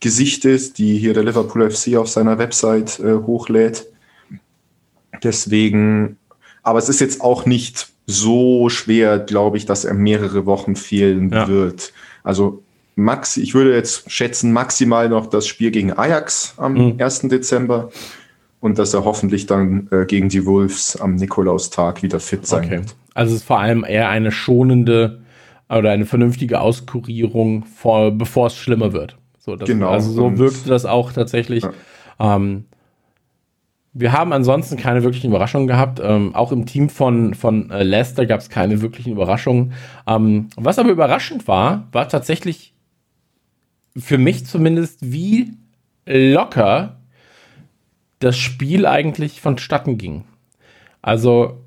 gesichtet, 0.00 0.78
die 0.78 0.98
hier 0.98 1.14
der 1.14 1.24
Liverpool 1.24 1.68
FC 1.70 1.96
auf 1.96 2.08
seiner 2.08 2.38
Website 2.38 3.00
äh, 3.00 3.14
hochlädt. 3.14 3.86
Deswegen, 5.22 6.16
aber 6.62 6.78
es 6.78 6.88
ist 6.88 7.00
jetzt 7.00 7.20
auch 7.20 7.46
nicht 7.46 7.88
so 8.06 8.68
schwer, 8.68 9.18
glaube 9.18 9.56
ich, 9.56 9.66
dass 9.66 9.84
er 9.84 9.94
mehrere 9.94 10.46
Wochen 10.46 10.76
fehlen 10.76 11.30
ja. 11.32 11.48
wird. 11.48 11.92
Also 12.26 12.64
Max, 12.96 13.36
ich 13.36 13.54
würde 13.54 13.72
jetzt 13.72 14.10
schätzen, 14.10 14.52
maximal 14.52 15.08
noch 15.08 15.26
das 15.26 15.46
Spiel 15.46 15.70
gegen 15.70 15.92
Ajax 15.92 16.54
am 16.56 16.74
mhm. 16.74 16.96
1. 16.98 17.20
Dezember 17.28 17.90
und 18.58 18.78
dass 18.78 18.94
er 18.94 19.04
hoffentlich 19.04 19.46
dann 19.46 19.86
äh, 19.92 20.06
gegen 20.06 20.28
die 20.28 20.44
Wolves 20.44 21.00
am 21.00 21.14
Nikolaustag 21.14 22.02
wieder 22.02 22.18
fit 22.18 22.44
sein 22.44 22.64
okay. 22.64 22.78
wird. 22.78 22.96
Also 23.14 23.34
es 23.34 23.42
ist 23.42 23.46
vor 23.46 23.60
allem 23.60 23.84
eher 23.84 24.08
eine 24.08 24.32
schonende 24.32 25.20
oder 25.68 25.92
eine 25.92 26.04
vernünftige 26.04 26.60
Auskurierung, 26.60 27.64
vor, 27.64 28.10
bevor 28.10 28.48
es 28.48 28.56
schlimmer 28.56 28.92
wird. 28.92 29.16
So, 29.38 29.54
das, 29.54 29.68
genau. 29.68 29.90
Also 29.90 30.10
so 30.10 30.36
wirkte 30.36 30.68
das 30.68 30.84
auch 30.84 31.12
tatsächlich. 31.12 31.62
Ja. 31.62 32.36
Ähm, 32.36 32.64
wir 33.98 34.12
haben 34.12 34.34
ansonsten 34.34 34.76
keine 34.76 35.02
wirklichen 35.02 35.30
Überraschungen 35.30 35.66
gehabt. 35.66 36.00
Ähm, 36.02 36.34
auch 36.34 36.52
im 36.52 36.66
Team 36.66 36.90
von, 36.90 37.32
von 37.34 37.70
äh, 37.70 37.82
Leicester 37.82 38.26
gab 38.26 38.40
es 38.40 38.50
keine 38.50 38.82
wirklichen 38.82 39.12
Überraschungen. 39.12 39.72
Ähm, 40.06 40.48
was 40.56 40.78
aber 40.78 40.90
überraschend 40.90 41.48
war, 41.48 41.88
war 41.92 42.06
tatsächlich 42.08 42.74
für 43.96 44.18
mich 44.18 44.44
zumindest, 44.44 45.10
wie 45.10 45.54
locker 46.04 46.98
das 48.18 48.36
Spiel 48.36 48.84
eigentlich 48.84 49.40
vonstatten 49.40 49.96
ging. 49.96 50.24
Also 51.00 51.62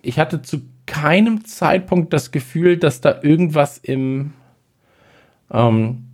ich 0.00 0.18
hatte 0.18 0.40
zu 0.40 0.62
keinem 0.86 1.44
Zeitpunkt 1.44 2.14
das 2.14 2.30
Gefühl, 2.30 2.78
dass 2.78 3.02
da 3.02 3.20
irgendwas 3.22 3.76
im 3.76 4.32
ähm, 5.50 6.04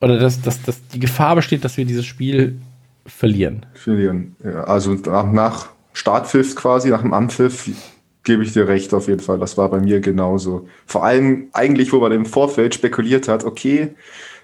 oder 0.00 0.18
dass, 0.18 0.40
dass, 0.40 0.62
dass 0.62 0.86
die 0.88 1.00
Gefahr 1.00 1.34
besteht, 1.34 1.64
dass 1.64 1.76
wir 1.76 1.84
dieses 1.84 2.06
Spiel 2.06 2.60
verlieren. 3.06 3.66
Verlieren. 3.74 4.36
Ja, 4.42 4.64
also 4.64 4.94
nach, 4.94 5.30
nach 5.30 5.68
Startpfiff 5.92 6.54
quasi, 6.54 6.90
nach 6.90 7.02
dem 7.02 7.12
Anpfiff 7.12 7.70
gebe 8.24 8.42
ich 8.42 8.52
dir 8.52 8.68
recht 8.68 8.92
auf 8.92 9.08
jeden 9.08 9.20
Fall. 9.20 9.38
Das 9.38 9.56
war 9.56 9.70
bei 9.70 9.80
mir 9.80 10.00
genauso. 10.00 10.68
Vor 10.84 11.04
allem 11.04 11.48
eigentlich, 11.52 11.92
wo 11.92 12.00
man 12.00 12.12
im 12.12 12.26
Vorfeld 12.26 12.74
spekuliert 12.74 13.28
hat, 13.28 13.44
okay, 13.44 13.94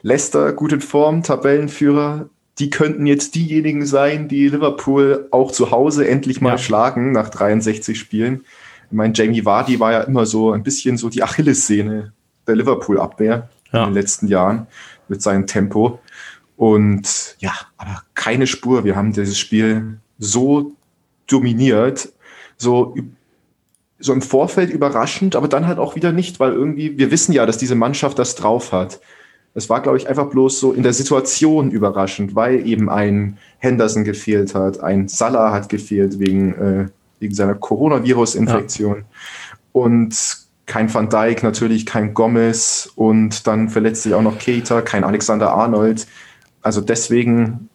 Leicester 0.03 0.53
gut 0.53 0.73
in 0.73 0.81
Form, 0.81 1.23
Tabellenführer, 1.23 2.29
die 2.59 2.71
könnten 2.71 3.07
jetzt 3.07 3.35
diejenigen 3.35 3.87
sein, 3.87 4.29
die 4.29 4.49
Liverpool 4.49 5.27
auch 5.31 5.53
zu 5.53 5.71
Hause 5.71 6.09
endlich 6.09 6.41
mal 6.41 6.53
ja. 6.53 6.59
schlagen 6.59 7.13
nach 7.13 7.29
63 7.29 7.99
Spielen. 7.99 8.45
Ich 8.91 8.97
meine, 8.97 9.15
Jamie 9.15 9.45
Vardy 9.45 9.81
war 9.81 9.93
ja 9.93 10.01
immer 10.03 10.27
so 10.27 10.53
ein 10.53 10.63
bisschen 10.63 10.97
so 10.97 11.09
die 11.09 11.23
Achillessehne 11.23 12.13
der 12.47 12.57
Liverpool-Abwehr 12.57 13.49
ja. 13.73 13.81
in 13.81 13.91
den 13.91 13.95
letzten 13.95 14.29
Jahren 14.29 14.67
mit 15.09 15.23
seinem 15.23 15.47
Tempo. 15.47 15.99
Und 16.63 17.35
ja, 17.41 17.51
aber 17.77 18.05
keine 18.15 18.47
Spur. 18.47 18.85
Wir 18.85 18.95
haben 18.95 19.13
dieses 19.13 19.37
Spiel 19.37 19.99
so 20.21 20.71
dominiert, 21.27 22.13
so, 22.57 22.95
so 23.99 24.13
im 24.13 24.23
Vorfeld 24.23 24.71
überraschend, 24.71 25.35
aber 25.35 25.49
dann 25.49 25.67
halt 25.67 25.81
auch 25.81 25.97
wieder 25.97 26.13
nicht, 26.13 26.39
weil 26.39 26.53
irgendwie, 26.53 26.97
wir 26.97 27.11
wissen 27.11 27.33
ja, 27.33 27.47
dass 27.47 27.59
diese 27.59 27.75
Mannschaft 27.75 28.17
das 28.17 28.37
drauf 28.37 28.71
hat. 28.71 29.01
Es 29.55 29.69
war, 29.69 29.83
glaube 29.83 29.99
ich, 29.99 30.09
einfach 30.09 30.31
bloß 30.31 30.61
so 30.61 30.73
in 30.73 30.85
der 30.85 30.93
Situation 30.93 31.73
überraschend, 31.73 32.37
weil 32.37 32.65
eben 32.65 32.89
ein 32.89 33.39
Henderson 33.59 34.05
gefehlt 34.05 34.55
hat, 34.55 34.79
ein 34.79 35.09
Salah 35.09 35.51
hat 35.51 35.69
gefehlt 35.69 36.21
wegen, 36.21 36.55
äh, 36.55 36.87
wegen 37.19 37.35
seiner 37.35 37.57
Coronavirus-Infektion. 37.57 38.99
Ja. 38.99 39.05
Und 39.73 40.17
kein 40.67 40.95
Van 40.95 41.09
Dijk, 41.09 41.43
natürlich 41.43 41.87
kein 41.87 42.15
Gomez 42.15 42.89
und 42.95 43.49
dann 43.49 43.69
verletzt 43.69 44.05
sich 44.05 44.15
auch 44.15 44.23
noch 44.23 44.39
Keita, 44.39 44.81
kein 44.81 45.03
Alexander 45.03 45.53
Arnold. 45.53 46.07
Also 46.63 46.81
deswegen, 46.81 47.69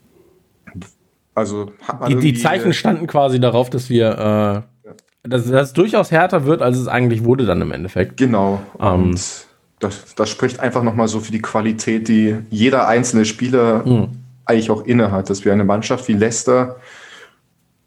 also 1.35 1.71
hat 1.81 1.99
man 1.99 2.19
die, 2.19 2.33
die 2.33 2.41
Zeichen 2.41 2.73
standen 2.73 3.05
quasi 3.05 3.39
darauf, 3.39 3.69
dass 3.69 3.89
wir, 3.89 4.65
äh, 4.85 5.29
dass 5.29 5.49
das 5.49 5.73
durchaus 5.73 6.11
härter 6.11 6.45
wird, 6.45 6.61
als 6.61 6.77
es 6.77 6.87
eigentlich 6.87 7.23
wurde 7.23 7.45
dann 7.45 7.61
im 7.61 7.71
Endeffekt. 7.71 8.17
Genau. 8.17 8.61
Ähm, 8.79 9.09
und 9.09 9.47
das, 9.79 10.15
das 10.15 10.29
spricht 10.29 10.59
einfach 10.59 10.83
nochmal 10.83 11.07
so 11.07 11.19
für 11.19 11.31
die 11.31 11.41
Qualität, 11.41 12.07
die 12.07 12.37
jeder 12.49 12.87
einzelne 12.87 13.25
Spieler 13.25 13.85
mhm. 13.85 14.09
eigentlich 14.45 14.71
auch 14.71 14.85
inne 14.85 15.11
hat, 15.11 15.29
dass 15.29 15.45
wir 15.45 15.53
eine 15.53 15.65
Mannschaft 15.65 16.07
wie 16.07 16.13
Leicester 16.13 16.77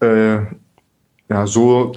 äh, 0.00 0.38
ja 1.28 1.46
so 1.46 1.92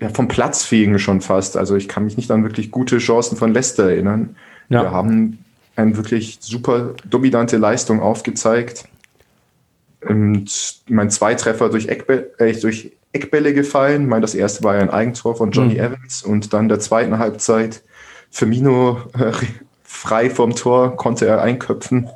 ja, 0.00 0.08
vom 0.10 0.28
Platzfähigen 0.28 0.98
schon 0.98 1.20
fast. 1.20 1.56
Also 1.56 1.76
ich 1.76 1.88
kann 1.88 2.04
mich 2.04 2.16
nicht 2.16 2.30
an 2.30 2.44
wirklich 2.44 2.70
gute 2.70 2.98
Chancen 2.98 3.36
von 3.36 3.52
Leicester 3.52 3.90
erinnern. 3.90 4.36
Ja. 4.68 4.82
Wir 4.82 4.90
haben 4.92 5.44
eine 5.78 5.96
wirklich 5.96 6.38
super 6.40 6.94
dominante 7.04 7.56
Leistung 7.56 8.00
aufgezeigt. 8.00 8.88
Und 10.06 10.82
mein 10.88 11.10
zwei 11.10 11.34
Treffer 11.34 11.68
durch, 11.70 11.88
Eckbä 11.88 12.26
äh, 12.38 12.52
durch 12.52 12.92
Eckbälle 13.12 13.54
gefallen. 13.54 14.06
Mein 14.06 14.20
das 14.20 14.34
erste 14.34 14.64
war 14.64 14.74
ja 14.74 14.80
ein 14.80 14.90
Eigentor 14.90 15.36
von 15.36 15.52
Johnny 15.52 15.74
mhm. 15.74 15.80
Evans 15.80 16.22
und 16.22 16.52
dann 16.52 16.68
der 16.68 16.80
zweiten 16.80 17.18
Halbzeit 17.18 17.82
Firmino 18.30 18.98
äh, 19.18 19.32
frei 19.84 20.30
vom 20.30 20.54
Tor 20.54 20.96
konnte 20.96 21.26
er 21.26 21.42
einköpfen. 21.42 22.08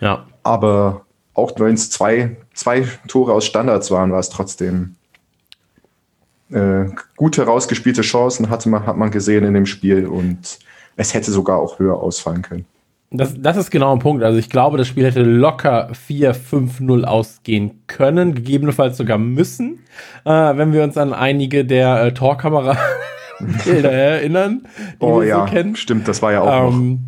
Ja. 0.00 0.26
Aber 0.42 1.06
auch 1.34 1.52
wenn 1.58 1.74
es 1.74 1.90
zwei, 1.90 2.36
zwei 2.54 2.86
Tore 3.08 3.32
aus 3.32 3.46
Standards 3.46 3.90
waren, 3.90 4.12
war 4.12 4.20
es 4.20 4.28
trotzdem 4.28 4.96
äh, 6.50 6.84
gut 7.16 7.38
herausgespielte 7.38 8.02
Chancen, 8.02 8.50
hatte 8.50 8.68
man, 8.68 8.86
hat 8.86 8.96
man 8.96 9.10
gesehen 9.10 9.44
in 9.44 9.54
dem 9.54 9.66
Spiel 9.66 10.06
und 10.06 10.58
es 10.96 11.12
hätte 11.14 11.30
sogar 11.30 11.58
auch 11.58 11.78
höher 11.78 11.98
ausfallen 11.98 12.42
können. 12.42 12.66
Das, 13.10 13.40
das 13.40 13.56
ist 13.56 13.70
genau 13.70 13.92
ein 13.92 14.00
Punkt. 14.00 14.24
Also 14.24 14.38
ich 14.38 14.50
glaube, 14.50 14.78
das 14.78 14.88
Spiel 14.88 15.04
hätte 15.04 15.22
locker 15.22 15.90
4-5-0 16.08 17.04
ausgehen 17.04 17.82
können, 17.86 18.34
gegebenenfalls 18.34 18.96
sogar 18.96 19.18
müssen, 19.18 19.78
äh, 20.24 20.30
wenn 20.30 20.72
wir 20.72 20.82
uns 20.82 20.96
an 20.96 21.14
einige 21.14 21.64
der 21.64 22.02
äh, 22.02 22.14
Torkamera 22.14 22.76
Bilder 23.64 23.92
erinnern. 23.92 24.66
oh 24.98 25.22
ja, 25.22 25.46
so 25.46 25.74
stimmt, 25.74 26.08
das 26.08 26.20
war 26.20 26.32
ja 26.32 26.40
auch 26.40 26.72
ähm, 26.72 26.90
noch. 26.90 26.98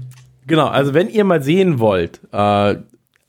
Genau, 0.47 0.67
also 0.67 0.95
wenn 0.95 1.09
ihr 1.09 1.25
mal 1.25 1.43
sehen 1.43 1.79
wollt, 1.79 2.21
äh, 2.33 2.77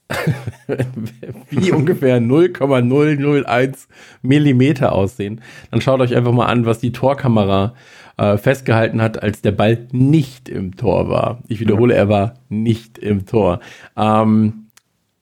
wie 1.50 1.72
ungefähr 1.72 2.20
0,001 2.20 3.88
Millimeter 4.22 4.94
aussehen, 4.94 5.42
dann 5.70 5.82
schaut 5.82 6.02
euch 6.02 6.16
einfach 6.16 6.32
mal 6.32 6.48
an, 6.48 6.66
was 6.66 6.80
die 6.80 6.92
Torkamera 6.92 7.74
äh, 8.20 8.38
festgehalten 8.38 9.02
hat, 9.02 9.24
als 9.24 9.42
der 9.42 9.54
Ball 9.54 9.88
nicht 9.92 10.50
im 10.50 10.76
Tor 10.76 11.10
war. 11.10 11.40
Ich 11.48 11.62
wiederhole, 11.62 11.94
er 11.94 12.10
war 12.10 12.34
nicht 12.50 12.98
im 12.98 13.26
Tor. 13.26 13.62
Ähm, 13.96 14.66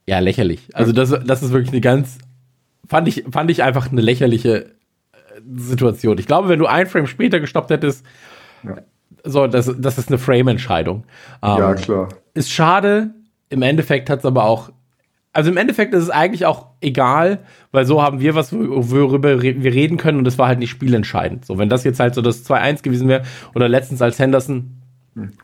ja, 0.07 0.17
lächerlich. 0.17 0.69
Also 0.73 0.93
das, 0.93 1.13
das 1.23 1.43
ist 1.43 1.51
wirklich 1.51 1.71
eine 1.71 1.81
ganz, 1.81 2.17
fand 2.87 3.07
ich, 3.07 3.25
fand 3.31 3.51
ich 3.51 3.61
einfach 3.61 3.91
eine 3.91 4.01
lächerliche 4.01 4.71
Situation. 5.55 6.17
Ich 6.17 6.25
glaube, 6.25 6.49
wenn 6.49 6.57
du 6.57 6.65
ein 6.65 6.87
Frame 6.87 7.05
später 7.05 7.39
gestoppt 7.39 7.69
hättest, 7.69 8.03
ja. 8.63 8.77
so, 9.23 9.45
das, 9.45 9.71
das 9.77 9.99
ist 9.99 10.09
eine 10.09 10.17
Frame-Entscheidung. 10.17 11.03
Ähm, 11.43 11.57
ja, 11.59 11.73
klar. 11.75 12.09
Ist 12.33 12.51
schade. 12.51 13.11
Im 13.49 13.61
Endeffekt 13.61 14.09
hat 14.09 14.19
es 14.19 14.25
aber 14.25 14.45
auch, 14.45 14.71
also 15.37 15.51
im 15.51 15.57
Endeffekt 15.57 15.93
ist 15.93 16.01
es 16.01 16.09
eigentlich 16.09 16.47
auch 16.47 16.65
egal, 16.81 17.41
weil 17.71 17.85
so 17.85 18.01
haben 18.01 18.19
wir 18.19 18.33
was, 18.33 18.51
worüber 18.51 19.39
wir 19.39 19.71
reden 19.71 19.97
können 19.97 20.17
und 20.17 20.23
das 20.23 20.39
war 20.39 20.47
halt 20.47 20.57
nicht 20.57 20.71
spielentscheidend. 20.71 21.45
So, 21.45 21.59
wenn 21.59 21.69
das 21.69 21.83
jetzt 21.83 21.99
halt 21.99 22.15
so 22.15 22.23
das 22.23 22.43
2-1 22.43 22.81
gewesen 22.81 23.07
wäre 23.07 23.21
oder 23.53 23.69
letztens 23.69 24.01
als 24.01 24.17
Henderson 24.17 24.81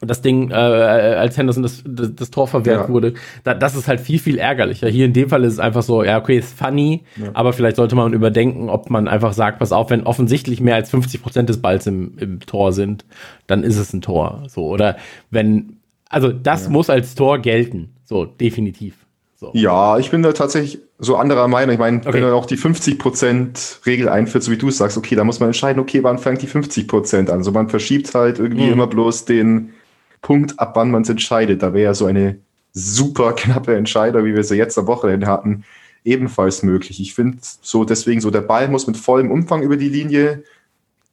das 0.01 0.23
Ding, 0.23 0.49
äh, 0.49 0.55
als 0.55 1.37
Henderson 1.37 1.61
das, 1.61 1.83
das, 1.85 2.15
das 2.15 2.31
Tor 2.31 2.47
verwehrt 2.47 2.87
ja. 2.87 2.89
wurde, 2.89 3.13
da, 3.43 3.53
das 3.53 3.75
ist 3.75 3.87
halt 3.87 3.99
viel, 3.99 4.17
viel 4.17 4.39
ärgerlicher. 4.39 4.87
Hier 4.87 5.05
in 5.05 5.13
dem 5.13 5.29
Fall 5.29 5.43
ist 5.43 5.53
es 5.53 5.59
einfach 5.59 5.83
so, 5.83 6.03
ja, 6.03 6.17
okay, 6.17 6.39
ist 6.39 6.57
funny, 6.57 7.03
ja. 7.15 7.29
aber 7.35 7.53
vielleicht 7.53 7.75
sollte 7.75 7.95
man 7.95 8.13
überdenken, 8.13 8.69
ob 8.69 8.89
man 8.89 9.07
einfach 9.07 9.33
sagt, 9.33 9.59
pass 9.59 9.71
auf, 9.71 9.91
wenn 9.91 10.03
offensichtlich 10.03 10.59
mehr 10.59 10.73
als 10.73 10.89
50 10.89 11.21
Prozent 11.21 11.49
des 11.49 11.61
Balls 11.61 11.85
im, 11.85 12.17
im 12.17 12.39
Tor 12.39 12.73
sind, 12.73 13.05
dann 13.45 13.61
ist 13.61 13.77
es 13.77 13.93
ein 13.93 14.01
Tor. 14.01 14.41
So, 14.47 14.65
oder 14.65 14.97
wenn, 15.29 15.77
also 16.09 16.31
das 16.31 16.65
ja. 16.65 16.71
muss 16.71 16.89
als 16.89 17.13
Tor 17.13 17.37
gelten. 17.37 17.93
So, 18.05 18.25
definitiv. 18.25 19.03
So. 19.43 19.51
Ja, 19.53 19.97
ich 19.97 20.09
bin 20.09 20.23
da 20.23 20.31
tatsächlich 20.31 20.79
so 20.99 21.17
anderer 21.17 21.49
Meinung. 21.49 21.73
Ich 21.73 21.79
meine, 21.79 21.97
okay. 21.97 22.13
wenn 22.13 22.21
du 22.21 22.33
auch 22.33 22.45
die 22.45 22.57
50%-Regel 22.57 24.07
einführt, 24.07 24.43
so 24.43 24.51
wie 24.51 24.57
du 24.57 24.69
es 24.69 24.77
sagst, 24.77 24.97
okay, 24.97 25.15
da 25.15 25.25
muss 25.25 25.41
man 25.41 25.49
entscheiden, 25.49 25.81
okay, 25.81 26.01
wann 26.01 26.17
fängt 26.17 26.41
die 26.41 26.47
50% 26.47 27.29
an? 27.29 27.39
Also 27.39 27.51
man 27.51 27.67
verschiebt 27.67 28.15
halt 28.15 28.39
irgendwie 28.39 28.67
mhm. 28.67 28.73
immer 28.73 28.87
bloß 28.87 29.25
den 29.25 29.73
Punkt, 30.21 30.57
ab 30.59 30.77
wann 30.77 30.91
man 30.91 31.01
es 31.01 31.09
entscheidet. 31.09 31.61
Da 31.61 31.73
wäre 31.73 31.83
ja 31.83 31.93
so 31.93 32.05
eine 32.05 32.39
super 32.71 33.33
knappe 33.33 33.75
Entscheidung, 33.75 34.23
wie 34.23 34.33
wir 34.33 34.45
sie 34.45 34.55
jetzt 34.55 34.77
am 34.77 34.87
Wochenende 34.87 35.27
hatten, 35.27 35.65
ebenfalls 36.05 36.63
möglich. 36.63 37.01
Ich 37.01 37.13
finde 37.13 37.39
so 37.41 37.83
deswegen 37.83 38.21
so, 38.21 38.31
der 38.31 38.41
Ball 38.41 38.69
muss 38.69 38.87
mit 38.87 38.95
vollem 38.95 39.29
Umfang 39.29 39.61
über 39.61 39.75
die 39.75 39.89
Linie, 39.89 40.43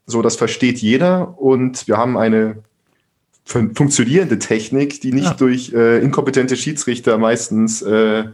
so 0.07 0.23
das 0.23 0.37
versteht 0.37 0.79
jeder 0.79 1.39
und 1.39 1.89
wir 1.89 1.97
haben 1.97 2.17
eine 2.17 2.63
funktionierende 3.51 4.39
Technik, 4.39 5.01
die 5.01 5.13
nicht 5.13 5.25
ja. 5.25 5.35
durch 5.35 5.73
äh, 5.73 5.99
inkompetente 5.99 6.57
Schiedsrichter 6.57 7.19
meistens 7.19 7.83
äh, 7.83 8.25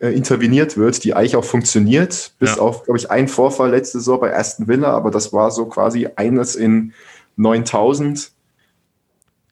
äh, 0.00 0.08
interveniert 0.08 0.76
wird, 0.76 1.04
die 1.04 1.14
eigentlich 1.14 1.36
auch 1.36 1.44
funktioniert, 1.44 2.32
bis 2.38 2.56
ja. 2.56 2.62
auf, 2.62 2.84
glaube 2.84 2.98
ich, 2.98 3.10
ein 3.10 3.28
Vorfall 3.28 3.70
letzte 3.70 3.98
Saison 3.98 4.20
bei 4.20 4.36
Aston 4.36 4.66
Villa, 4.66 4.90
aber 4.90 5.10
das 5.10 5.32
war 5.32 5.50
so 5.50 5.66
quasi 5.66 6.08
eines 6.16 6.56
in 6.56 6.92
9000. 7.36 8.32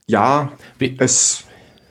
Ja, 0.08 0.52
Wie? 0.78 0.96
es 0.98 1.44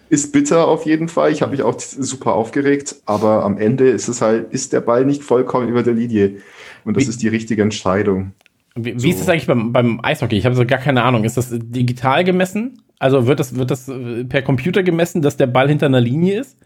ist 0.09 0.33
bitter 0.33 0.67
auf 0.67 0.85
jeden 0.85 1.07
Fall. 1.07 1.31
Ich 1.31 1.41
habe 1.41 1.51
mich 1.51 1.63
auch 1.63 1.79
super 1.79 2.33
aufgeregt, 2.33 2.97
aber 3.05 3.43
am 3.43 3.57
Ende 3.57 3.89
ist 3.89 4.09
es 4.09 4.21
halt, 4.21 4.51
ist 4.51 4.73
der 4.73 4.81
Ball 4.81 5.05
nicht 5.05 5.23
vollkommen 5.23 5.69
über 5.69 5.83
der 5.83 5.93
Linie. 5.93 6.41
Und 6.83 6.97
das 6.97 7.05
Wie? 7.05 7.09
ist 7.09 7.21
die 7.21 7.29
richtige 7.29 7.61
Entscheidung. 7.61 8.33
Wie, 8.77 8.99
so. 8.99 9.07
ist 9.07 9.21
das 9.21 9.29
eigentlich 9.29 9.47
beim, 9.47 9.71
beim 9.71 9.99
Eishockey? 10.03 10.37
Ich 10.37 10.45
habe 10.45 10.55
so 10.55 10.65
gar 10.65 10.79
keine 10.79 11.03
Ahnung. 11.03 11.23
Ist 11.23 11.37
das 11.37 11.49
digital 11.51 12.23
gemessen? 12.23 12.81
Also 12.99 13.25
wird 13.25 13.39
das, 13.39 13.55
wird 13.55 13.71
das 13.71 13.87
äh, 13.87 14.25
per 14.25 14.41
Computer 14.41 14.83
gemessen, 14.83 15.21
dass 15.21 15.37
der 15.37 15.47
Ball 15.47 15.69
hinter 15.69 15.85
einer 15.85 16.01
Linie 16.01 16.41
ist? 16.41 16.57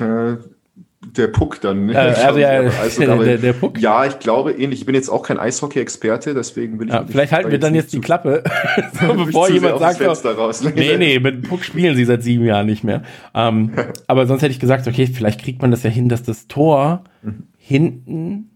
Äh, 0.00 0.36
der 1.16 1.28
Puck 1.28 1.60
dann. 1.60 1.86
Ne? 1.86 1.94
Äh, 1.94 1.96
also 1.96 2.38
ja, 2.38 2.48
also, 2.48 3.00
der, 3.00 3.16
der, 3.16 3.38
der, 3.38 3.52
Puck. 3.54 3.80
Ja, 3.80 4.04
ich 4.04 4.18
glaube 4.20 4.52
ähnlich. 4.52 4.80
Ich 4.80 4.86
bin 4.86 4.94
jetzt 4.94 5.08
auch 5.08 5.22
kein 5.22 5.38
Eishockey-Experte, 5.38 6.34
deswegen 6.34 6.78
will 6.78 6.88
ich. 6.88 6.94
Ja, 6.94 7.04
vielleicht 7.08 7.32
halten 7.32 7.50
wir 7.50 7.58
dann 7.58 7.74
jetzt 7.74 7.92
die 7.92 8.00
Klappe, 8.00 8.44
so, 9.00 9.14
bevor 9.14 9.50
jemand 9.50 9.78
sagt, 9.78 9.98
so, 10.16 10.68
nee, 10.70 10.96
nee, 10.96 11.18
mit 11.18 11.48
Puck 11.48 11.64
spielen 11.64 11.96
sie 11.96 12.04
seit 12.04 12.22
sieben 12.22 12.44
Jahren 12.44 12.66
nicht 12.66 12.84
mehr. 12.84 13.02
Ähm, 13.34 13.72
aber 14.06 14.26
sonst 14.26 14.42
hätte 14.42 14.52
ich 14.52 14.60
gesagt, 14.60 14.86
okay, 14.86 15.06
vielleicht 15.06 15.42
kriegt 15.42 15.62
man 15.62 15.70
das 15.70 15.82
ja 15.82 15.90
hin, 15.90 16.08
dass 16.08 16.22
das 16.22 16.46
Tor 16.46 17.04
mhm. 17.22 17.44
hinten 17.56 18.50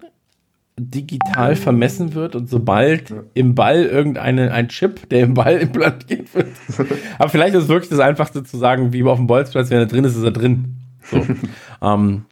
digital 0.78 1.54
vermessen 1.54 2.14
wird 2.14 2.34
und 2.34 2.48
sobald 2.48 3.10
ja. 3.10 3.16
im 3.34 3.54
Ball 3.54 3.84
irgendeine 3.84 4.52
ein 4.52 4.68
Chip, 4.68 5.08
der 5.10 5.20
im 5.20 5.34
Ball 5.34 5.56
implantiert 5.60 6.34
wird. 6.34 6.48
Aber 7.18 7.28
vielleicht 7.28 7.54
ist 7.54 7.64
es 7.64 7.68
wirklich 7.68 7.90
das 7.90 8.00
Einfachste 8.00 8.42
zu 8.42 8.56
sagen, 8.56 8.92
wie 8.92 9.02
auf 9.04 9.18
dem 9.18 9.26
Bolzplatz, 9.26 9.70
wenn 9.70 9.78
er 9.78 9.86
drin 9.86 10.04
ist, 10.04 10.16
ist 10.16 10.24
er 10.24 10.30
drin. 10.30 10.76
So. 11.04 11.16
ähm, 11.82 12.24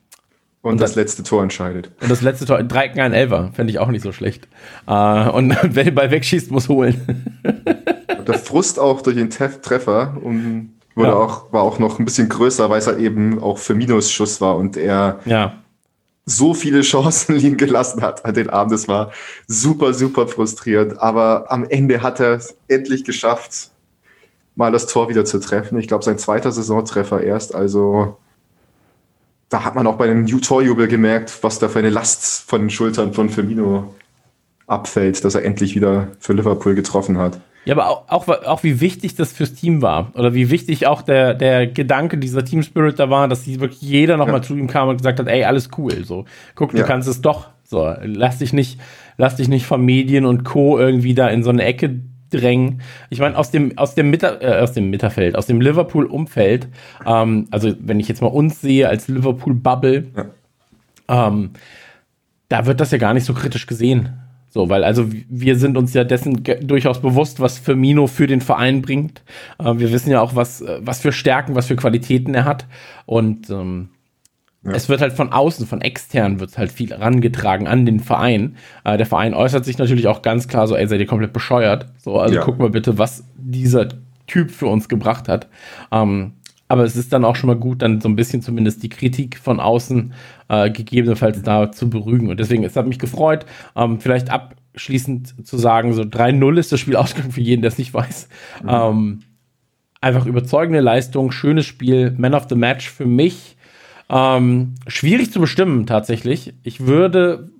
und, 0.62 0.72
und 0.72 0.80
das, 0.80 0.90
das, 0.90 0.96
letzte 0.96 1.22
Tor 1.22 1.42
entscheidet. 1.42 1.90
Und 2.00 2.10
das 2.10 2.20
letzte 2.20 2.44
Tor, 2.44 2.62
drei 2.62 2.90
ein 2.92 3.12
Elfer, 3.12 3.50
fände 3.52 3.70
ich 3.70 3.78
auch 3.78 3.88
nicht 3.88 4.02
so 4.02 4.12
schlecht. 4.12 4.46
Äh, 4.86 5.28
und 5.30 5.56
wer 5.62 5.84
den 5.84 5.94
Ball 5.94 6.10
wegschießt, 6.10 6.50
muss 6.50 6.68
holen. 6.68 7.38
der 8.26 8.34
Frust 8.34 8.78
auch 8.78 9.00
durch 9.00 9.16
den 9.16 9.30
Treffer 9.30 10.16
und 10.22 10.74
wurde 10.94 11.10
ja. 11.10 11.16
auch, 11.16 11.52
war 11.52 11.62
auch 11.62 11.78
noch 11.78 11.98
ein 11.98 12.04
bisschen 12.04 12.28
größer, 12.28 12.68
weil 12.68 12.78
es 12.78 12.86
halt 12.86 12.98
eben 12.98 13.42
auch 13.42 13.58
für 13.58 13.74
Minusschuss 13.74 14.40
war 14.40 14.56
und 14.56 14.76
er 14.76 15.20
ja 15.24 15.54
so 16.30 16.54
viele 16.54 16.82
Chancen 16.82 17.34
liegen 17.36 17.56
gelassen 17.56 18.02
hat 18.02 18.24
an 18.24 18.34
den 18.34 18.50
Abend. 18.50 18.72
Das 18.72 18.88
war 18.88 19.12
super, 19.46 19.92
super 19.92 20.28
frustrierend. 20.28 21.00
Aber 21.00 21.50
am 21.50 21.64
Ende 21.64 22.02
hat 22.02 22.20
er 22.20 22.34
es 22.34 22.56
endlich 22.68 23.04
geschafft, 23.04 23.70
mal 24.54 24.72
das 24.72 24.86
Tor 24.86 25.08
wieder 25.08 25.24
zu 25.24 25.40
treffen. 25.40 25.78
Ich 25.78 25.88
glaube, 25.88 26.04
sein 26.04 26.18
zweiter 26.18 26.52
Saisontreffer 26.52 27.22
erst. 27.22 27.54
Also 27.54 28.16
da 29.48 29.64
hat 29.64 29.74
man 29.74 29.86
auch 29.86 29.96
bei 29.96 30.06
dem 30.06 30.26
Torjubel 30.26 30.86
gemerkt, 30.86 31.38
was 31.42 31.58
da 31.58 31.68
für 31.68 31.80
eine 31.80 31.90
Last 31.90 32.48
von 32.48 32.62
den 32.62 32.70
Schultern 32.70 33.12
von 33.12 33.28
Firmino 33.28 33.94
abfällt, 34.66 35.24
dass 35.24 35.34
er 35.34 35.44
endlich 35.44 35.74
wieder 35.74 36.08
für 36.20 36.32
Liverpool 36.32 36.76
getroffen 36.76 37.18
hat. 37.18 37.40
Ja, 37.64 37.74
aber 37.74 37.88
auch, 37.88 38.08
auch, 38.08 38.28
auch 38.28 38.62
wie 38.62 38.80
wichtig 38.80 39.16
das 39.16 39.32
fürs 39.32 39.54
Team 39.54 39.82
war. 39.82 40.12
Oder 40.14 40.32
wie 40.32 40.50
wichtig 40.50 40.86
auch 40.86 41.02
der, 41.02 41.34
der 41.34 41.66
Gedanke, 41.66 42.16
dieser 42.16 42.44
Team 42.44 42.62
Spirit 42.62 42.98
da 42.98 43.10
war, 43.10 43.28
dass 43.28 43.46
wirklich 43.46 43.82
jeder 43.82 44.16
nochmal 44.16 44.36
ja. 44.36 44.42
zu 44.42 44.56
ihm 44.56 44.66
kam 44.66 44.88
und 44.88 44.96
gesagt 44.96 45.18
hat, 45.20 45.28
ey, 45.28 45.44
alles 45.44 45.68
cool. 45.76 46.04
So, 46.04 46.24
guck, 46.54 46.70
du 46.72 46.78
ja. 46.78 46.84
kannst 46.84 47.08
es 47.08 47.20
doch. 47.20 47.50
So, 47.64 47.94
lass 48.02 48.38
dich 48.38 48.52
nicht, 48.52 48.80
lass 49.16 49.36
dich 49.36 49.48
nicht 49.48 49.66
von 49.66 49.84
Medien 49.84 50.24
und 50.24 50.44
Co. 50.44 50.78
irgendwie 50.78 51.14
da 51.14 51.28
in 51.28 51.42
so 51.42 51.50
eine 51.50 51.62
Ecke 51.62 52.00
drängen. 52.30 52.80
Ich 53.10 53.20
meine, 53.20 53.36
aus 53.36 53.50
dem, 53.50 53.76
aus 53.76 53.94
dem 53.94 54.10
Mitter, 54.10 54.40
äh, 54.42 54.62
aus 54.62 54.72
dem 54.72 54.90
Mitterfeld, 54.90 55.36
aus 55.36 55.46
dem 55.46 55.60
Liverpool-Umfeld, 55.60 56.68
ähm, 57.04 57.46
also 57.50 57.72
wenn 57.78 58.00
ich 58.00 58.08
jetzt 58.08 58.22
mal 58.22 58.28
uns 58.28 58.60
sehe 58.60 58.88
als 58.88 59.08
Liverpool-Bubble, 59.08 60.06
ja. 60.16 61.28
ähm, 61.28 61.50
da 62.48 62.66
wird 62.66 62.80
das 62.80 62.90
ja 62.90 62.98
gar 62.98 63.14
nicht 63.14 63.24
so 63.24 63.34
kritisch 63.34 63.66
gesehen. 63.66 64.19
So, 64.52 64.68
weil 64.68 64.82
also 64.82 65.06
wir 65.28 65.56
sind 65.56 65.76
uns 65.76 65.94
ja 65.94 66.02
dessen 66.02 66.42
durchaus 66.62 67.00
bewusst, 67.00 67.38
was 67.38 67.58
Firmino 67.58 68.08
für 68.08 68.26
den 68.26 68.40
Verein 68.40 68.82
bringt. 68.82 69.22
Äh, 69.58 69.78
wir 69.78 69.92
wissen 69.92 70.10
ja 70.10 70.20
auch, 70.20 70.34
was, 70.34 70.60
äh, 70.60 70.80
was 70.82 71.00
für 71.00 71.12
Stärken, 71.12 71.54
was 71.54 71.66
für 71.66 71.76
Qualitäten 71.76 72.34
er 72.34 72.44
hat. 72.44 72.66
Und 73.06 73.48
ähm, 73.48 73.90
ja. 74.64 74.72
es 74.72 74.88
wird 74.88 75.00
halt 75.02 75.12
von 75.12 75.32
außen, 75.32 75.66
von 75.68 75.80
extern 75.80 76.40
wird 76.40 76.58
halt 76.58 76.72
viel 76.72 76.92
rangetragen 76.92 77.68
an 77.68 77.86
den 77.86 78.00
Verein. 78.00 78.56
Äh, 78.82 78.96
der 78.96 79.06
Verein 79.06 79.34
äußert 79.34 79.64
sich 79.64 79.78
natürlich 79.78 80.08
auch 80.08 80.20
ganz 80.20 80.48
klar 80.48 80.66
so, 80.66 80.74
ey, 80.74 80.86
seid 80.88 80.98
ihr 80.98 81.06
komplett 81.06 81.32
bescheuert. 81.32 81.86
So, 81.98 82.18
also 82.18 82.34
ja. 82.34 82.42
guck 82.42 82.58
mal 82.58 82.70
bitte, 82.70 82.98
was 82.98 83.24
dieser 83.36 83.88
Typ 84.26 84.50
für 84.50 84.66
uns 84.66 84.88
gebracht 84.88 85.28
hat. 85.28 85.46
Ähm, 85.92 86.32
aber 86.70 86.84
es 86.84 86.94
ist 86.94 87.12
dann 87.12 87.24
auch 87.24 87.34
schon 87.34 87.48
mal 87.48 87.56
gut, 87.56 87.82
dann 87.82 88.00
so 88.00 88.08
ein 88.08 88.14
bisschen 88.14 88.42
zumindest 88.42 88.84
die 88.84 88.88
Kritik 88.88 89.38
von 89.38 89.58
außen 89.58 90.12
äh, 90.48 90.70
gegebenenfalls 90.70 91.42
da 91.42 91.72
zu 91.72 91.90
berügen. 91.90 92.28
Und 92.28 92.38
deswegen, 92.38 92.62
es 92.62 92.76
hat 92.76 92.86
mich 92.86 93.00
gefreut, 93.00 93.44
ähm, 93.74 93.98
vielleicht 93.98 94.30
abschließend 94.30 95.44
zu 95.44 95.58
sagen, 95.58 95.94
so 95.94 96.02
3-0 96.02 96.58
ist 96.60 96.70
das 96.70 96.78
Spiel 96.78 96.94
ausgegangen 96.96 97.32
für 97.32 97.40
jeden, 97.40 97.62
der 97.62 97.72
es 97.72 97.78
nicht 97.78 97.92
weiß. 97.92 98.28
Mhm. 98.62 98.68
Ähm, 98.68 99.18
einfach 100.00 100.26
überzeugende 100.26 100.78
Leistung, 100.78 101.32
schönes 101.32 101.66
Spiel, 101.66 102.14
Man 102.16 102.34
of 102.34 102.46
the 102.48 102.54
Match 102.54 102.88
für 102.88 103.06
mich. 103.06 103.56
Ähm, 104.08 104.76
schwierig 104.86 105.32
zu 105.32 105.40
bestimmen 105.40 105.86
tatsächlich. 105.86 106.54
Ich 106.62 106.86
würde 106.86 107.50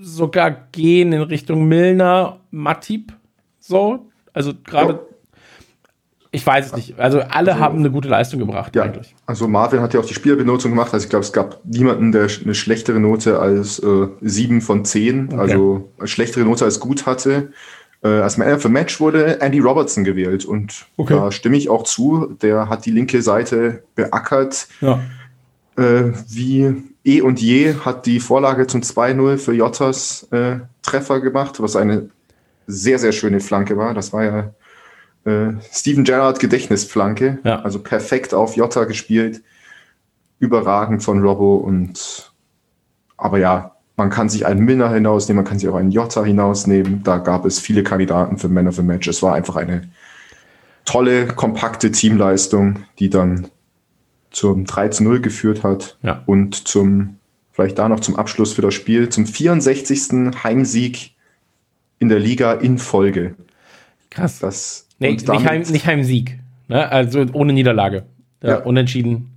sogar 0.00 0.52
gehen 0.70 1.12
in 1.12 1.22
Richtung 1.22 1.66
Milner, 1.66 2.38
Matip. 2.52 3.12
So, 3.58 4.06
also 4.32 4.52
gerade 4.62 5.07
ich 6.30 6.46
weiß 6.46 6.66
es 6.66 6.76
nicht. 6.76 6.98
Also 6.98 7.20
alle 7.20 7.52
also, 7.52 7.58
haben 7.58 7.78
eine 7.78 7.90
gute 7.90 8.08
Leistung 8.08 8.38
gebracht 8.38 8.76
ja, 8.76 8.82
eigentlich. 8.82 9.14
Also 9.26 9.48
Marvin 9.48 9.80
hat 9.80 9.94
ja 9.94 10.00
auch 10.00 10.04
die 10.04 10.14
Spielerbenotung 10.14 10.72
gemacht. 10.72 10.92
Also 10.92 11.04
ich 11.04 11.10
glaube, 11.10 11.24
es 11.24 11.32
gab 11.32 11.64
niemanden, 11.64 12.12
der 12.12 12.28
eine 12.44 12.54
schlechtere 12.54 13.00
Note 13.00 13.38
als 13.38 13.78
äh, 13.78 14.08
7 14.20 14.60
von 14.60 14.84
10, 14.84 15.28
okay. 15.28 15.36
also 15.36 15.90
eine 15.98 16.08
schlechtere 16.08 16.44
Note 16.44 16.64
als 16.64 16.80
gut 16.80 17.06
hatte. 17.06 17.52
Äh, 18.02 18.08
als 18.08 18.36
Man 18.36 18.52
of 18.52 18.62
the 18.62 18.68
Match 18.68 19.00
wurde 19.00 19.40
Andy 19.40 19.58
Robertson 19.58 20.04
gewählt 20.04 20.44
und 20.44 20.86
okay. 20.96 21.14
da 21.14 21.32
stimme 21.32 21.56
ich 21.56 21.70
auch 21.70 21.84
zu. 21.84 22.36
Der 22.42 22.68
hat 22.68 22.84
die 22.84 22.90
linke 22.90 23.22
Seite 23.22 23.82
beackert. 23.94 24.68
Ja. 24.80 25.00
Äh, 25.76 26.12
wie 26.28 26.74
eh 27.04 27.22
und 27.22 27.40
je 27.40 27.74
hat 27.84 28.04
die 28.04 28.20
Vorlage 28.20 28.66
zum 28.66 28.82
2-0 28.82 29.38
für 29.38 29.54
Jottas 29.54 30.28
äh, 30.30 30.58
Treffer 30.82 31.20
gemacht, 31.20 31.60
was 31.60 31.74
eine 31.74 32.10
sehr, 32.66 32.98
sehr 32.98 33.12
schöne 33.12 33.40
Flanke 33.40 33.76
war. 33.76 33.94
Das 33.94 34.12
war 34.12 34.24
ja 34.24 34.50
äh, 35.28 35.54
Steven 35.72 36.04
Gerrard 36.04 36.40
Gedächtnisflanke. 36.40 37.38
Ja. 37.44 37.60
Also 37.62 37.80
perfekt 37.80 38.34
auf 38.34 38.56
Jota 38.56 38.84
gespielt. 38.84 39.42
Überragend 40.38 41.02
von 41.02 41.22
Robbo 41.22 41.56
und 41.56 42.32
aber 43.16 43.38
ja, 43.38 43.76
man 43.96 44.10
kann 44.10 44.28
sich 44.28 44.46
einen 44.46 44.64
Milner 44.64 44.94
hinausnehmen, 44.94 45.42
man 45.42 45.48
kann 45.48 45.58
sich 45.58 45.68
auch 45.68 45.74
einen 45.74 45.90
Jota 45.90 46.24
hinausnehmen. 46.24 47.02
Da 47.02 47.18
gab 47.18 47.44
es 47.44 47.58
viele 47.58 47.82
Kandidaten 47.82 48.38
für 48.38 48.48
Man 48.48 48.68
of 48.68 48.76
the 48.76 48.82
Match. 48.82 49.08
Es 49.08 49.22
war 49.22 49.34
einfach 49.34 49.56
eine 49.56 49.90
tolle, 50.84 51.26
kompakte 51.26 51.90
Teamleistung, 51.90 52.84
die 53.00 53.10
dann 53.10 53.48
zum 54.30 54.64
3 54.64 54.88
zu 54.88 55.02
0 55.02 55.20
geführt 55.20 55.64
hat 55.64 55.98
ja. 56.02 56.22
und 56.26 56.68
zum, 56.68 57.16
vielleicht 57.50 57.78
da 57.78 57.88
noch 57.88 58.00
zum 58.00 58.16
Abschluss 58.16 58.52
für 58.52 58.62
das 58.62 58.74
Spiel, 58.74 59.08
zum 59.08 59.26
64. 59.26 60.44
Heimsieg 60.44 61.14
in 61.98 62.08
der 62.08 62.20
Liga 62.20 62.52
in 62.52 62.78
Folge. 62.78 63.34
Krass. 64.10 64.38
Das 64.38 64.87
Nee, 64.98 65.12
nicht, 65.12 65.28
Heim, 65.28 65.62
nicht 65.62 65.86
Heimsieg. 65.86 66.38
Ne? 66.68 66.90
Also 66.90 67.26
ohne 67.32 67.52
Niederlage. 67.52 68.04
Ja. 68.42 68.58
Unentschieden. 68.58 69.30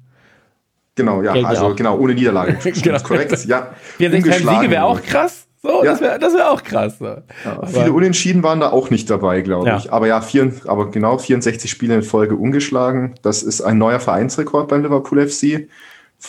Genau, 0.96 1.22
ja, 1.22 1.32
also 1.32 1.68
auch. 1.68 1.76
genau, 1.76 1.98
ohne 1.98 2.14
Niederlage. 2.14 2.58
genau. 2.82 3.00
Korrekt, 3.00 3.46
ja. 3.46 3.70
64 3.98 4.48
Heimsiege 4.48 4.72
wäre 4.72 4.84
auch 4.84 5.02
krass. 5.02 5.48
So, 5.64 5.84
ja. 5.84 5.92
das 5.92 6.02
wäre 6.02 6.20
das 6.20 6.34
wär 6.34 6.52
auch 6.52 6.64
krass. 6.64 6.98
So. 6.98 7.06
Ja, 7.06 7.66
viele 7.68 7.94
Unentschieden 7.94 8.42
waren 8.42 8.60
da 8.60 8.72
auch 8.72 8.90
nicht 8.90 9.10
dabei, 9.10 9.42
glaube 9.42 9.68
ja. 9.68 9.78
ich. 9.78 9.94
Aber 9.94 10.08
ja, 10.08 10.20
vier, 10.22 10.52
aber 10.66 10.90
genau 10.90 11.20
64 11.20 11.70
Spiele 11.70 11.96
in 11.96 12.04
Folge 12.04 12.36
ungeschlagen. 12.36 13.14
Das 13.22 13.44
ist 13.44 13.62
ein 13.62 13.78
neuer 13.78 14.00
Vereinsrekord 14.00 14.68
beim 14.68 14.82
Liverpool 14.82 15.28
FC. 15.28 15.68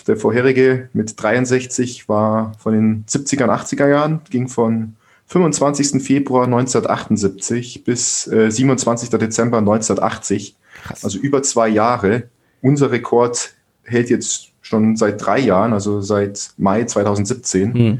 Der 0.06 0.16
vorherige 0.16 0.88
mit 0.92 1.22
63 1.22 2.08
war 2.08 2.52
von 2.58 2.72
den 2.74 3.04
70er 3.06 3.44
und 3.44 3.50
80er 3.50 3.88
Jahren, 3.88 4.20
ging 4.30 4.48
von 4.48 4.96
25. 5.32 6.02
Februar 6.02 6.44
1978 6.44 7.84
bis 7.84 8.26
äh, 8.26 8.50
27. 8.50 9.08
Dezember 9.08 9.58
1980. 9.58 10.56
Krass. 10.84 11.04
Also 11.04 11.18
über 11.18 11.42
zwei 11.42 11.68
Jahre. 11.68 12.24
Unser 12.60 12.90
Rekord 12.90 13.54
hält 13.82 14.10
jetzt 14.10 14.48
schon 14.60 14.96
seit 14.96 15.24
drei 15.24 15.40
Jahren, 15.40 15.72
also 15.72 16.02
seit 16.02 16.50
Mai 16.58 16.84
2017. 16.84 17.72
Mhm. 17.72 17.98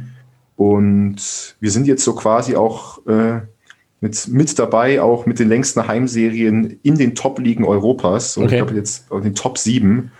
Und 0.56 1.56
wir 1.58 1.70
sind 1.70 1.86
jetzt 1.86 2.04
so 2.04 2.14
quasi 2.14 2.54
auch 2.54 3.04
äh, 3.06 3.40
mit, 4.02 4.28
mit 4.28 4.58
dabei, 4.58 5.00
auch 5.00 5.24
mit 5.24 5.38
den 5.38 5.48
längsten 5.48 5.88
Heimserien 5.88 6.78
in 6.82 6.98
den 6.98 7.14
Top-Ligen 7.14 7.64
Europas. 7.64 8.36
Und 8.36 8.44
okay. 8.44 8.56
ich 8.56 8.60
glaube 8.62 8.74
jetzt 8.74 9.10
in 9.10 9.22
den 9.22 9.34
Top 9.34 9.56
7. 9.56 10.12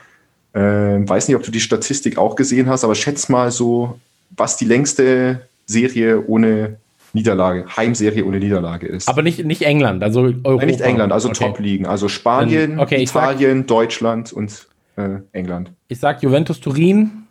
Äh, 0.55 0.61
weiß 0.61 1.29
nicht, 1.29 1.37
ob 1.37 1.43
du 1.43 1.51
die 1.51 1.61
Statistik 1.61 2.17
auch 2.17 2.37
gesehen 2.37 2.71
hast, 2.71 2.85
aber 2.85 2.95
schätz 2.95 3.29
mal 3.29 3.51
so, 3.51 3.99
was 4.31 4.57
die 4.57 4.65
längste 4.65 5.43
Serie 5.67 6.27
ohne 6.27 6.79
Niederlage, 7.13 7.67
Heimserie 7.77 8.25
ohne 8.25 8.39
Niederlage 8.39 8.87
ist. 8.87 9.09
Aber 9.09 9.23
nicht, 9.23 9.45
nicht 9.45 9.63
England, 9.63 10.03
also 10.03 10.23
Europa. 10.23 10.57
Nein, 10.57 10.67
nicht 10.67 10.81
England, 10.81 11.13
also 11.13 11.29
okay. 11.29 11.45
Top-Ligen. 11.45 11.87
Also 11.87 12.09
Spanien, 12.09 12.79
okay, 12.79 13.03
Italien, 13.03 13.59
sag, 13.59 13.67
Deutschland 13.67 14.33
und 14.33 14.67
äh, 14.97 15.19
England. 15.33 15.73
Ich 15.89 16.01
sag 16.01 16.23
Juventus 16.23 16.61
Turin 16.61 17.25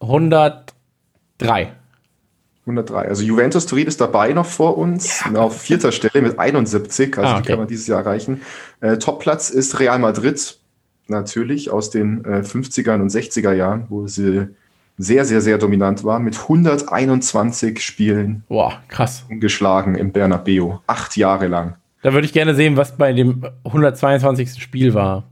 103. 0.00 1.72
103. 2.66 3.08
Also 3.08 3.22
Juventus 3.22 3.66
Turin 3.66 3.86
ist 3.86 4.00
dabei 4.00 4.32
noch 4.32 4.46
vor 4.46 4.76
uns, 4.78 5.22
ja. 5.24 5.40
auf 5.40 5.60
vierter 5.60 5.92
Stelle 5.92 6.22
mit 6.22 6.38
71, 6.38 7.16
also 7.16 7.28
ah, 7.28 7.32
okay. 7.32 7.42
die 7.42 7.48
kann 7.48 7.58
man 7.58 7.68
dieses 7.68 7.86
Jahr 7.86 8.00
erreichen. 8.00 8.42
Äh, 8.80 8.98
Topplatz 8.98 9.50
ist 9.50 9.78
Real 9.78 9.98
Madrid, 9.98 10.58
natürlich 11.06 11.70
aus 11.70 11.90
den 11.90 12.24
äh, 12.24 12.42
50er 12.44 12.94
und 12.94 13.10
60er 13.10 13.52
Jahren, 13.52 13.86
wo 13.88 14.06
sie 14.06 14.48
sehr, 15.00 15.24
sehr, 15.24 15.40
sehr 15.40 15.58
dominant 15.58 16.04
war, 16.04 16.18
mit 16.18 16.38
121 16.38 17.82
Spielen. 17.82 18.44
Boah, 18.48 18.82
krass. 18.88 19.24
Ungeschlagen 19.30 19.94
im 19.94 20.12
Bernabeu. 20.12 20.78
Acht 20.86 21.16
Jahre 21.16 21.46
lang. 21.46 21.76
Da 22.02 22.12
würde 22.12 22.26
ich 22.26 22.32
gerne 22.32 22.54
sehen, 22.54 22.76
was 22.76 22.96
bei 22.96 23.12
dem 23.12 23.44
122. 23.64 24.62
Spiel 24.62 24.94
war. 24.94 25.24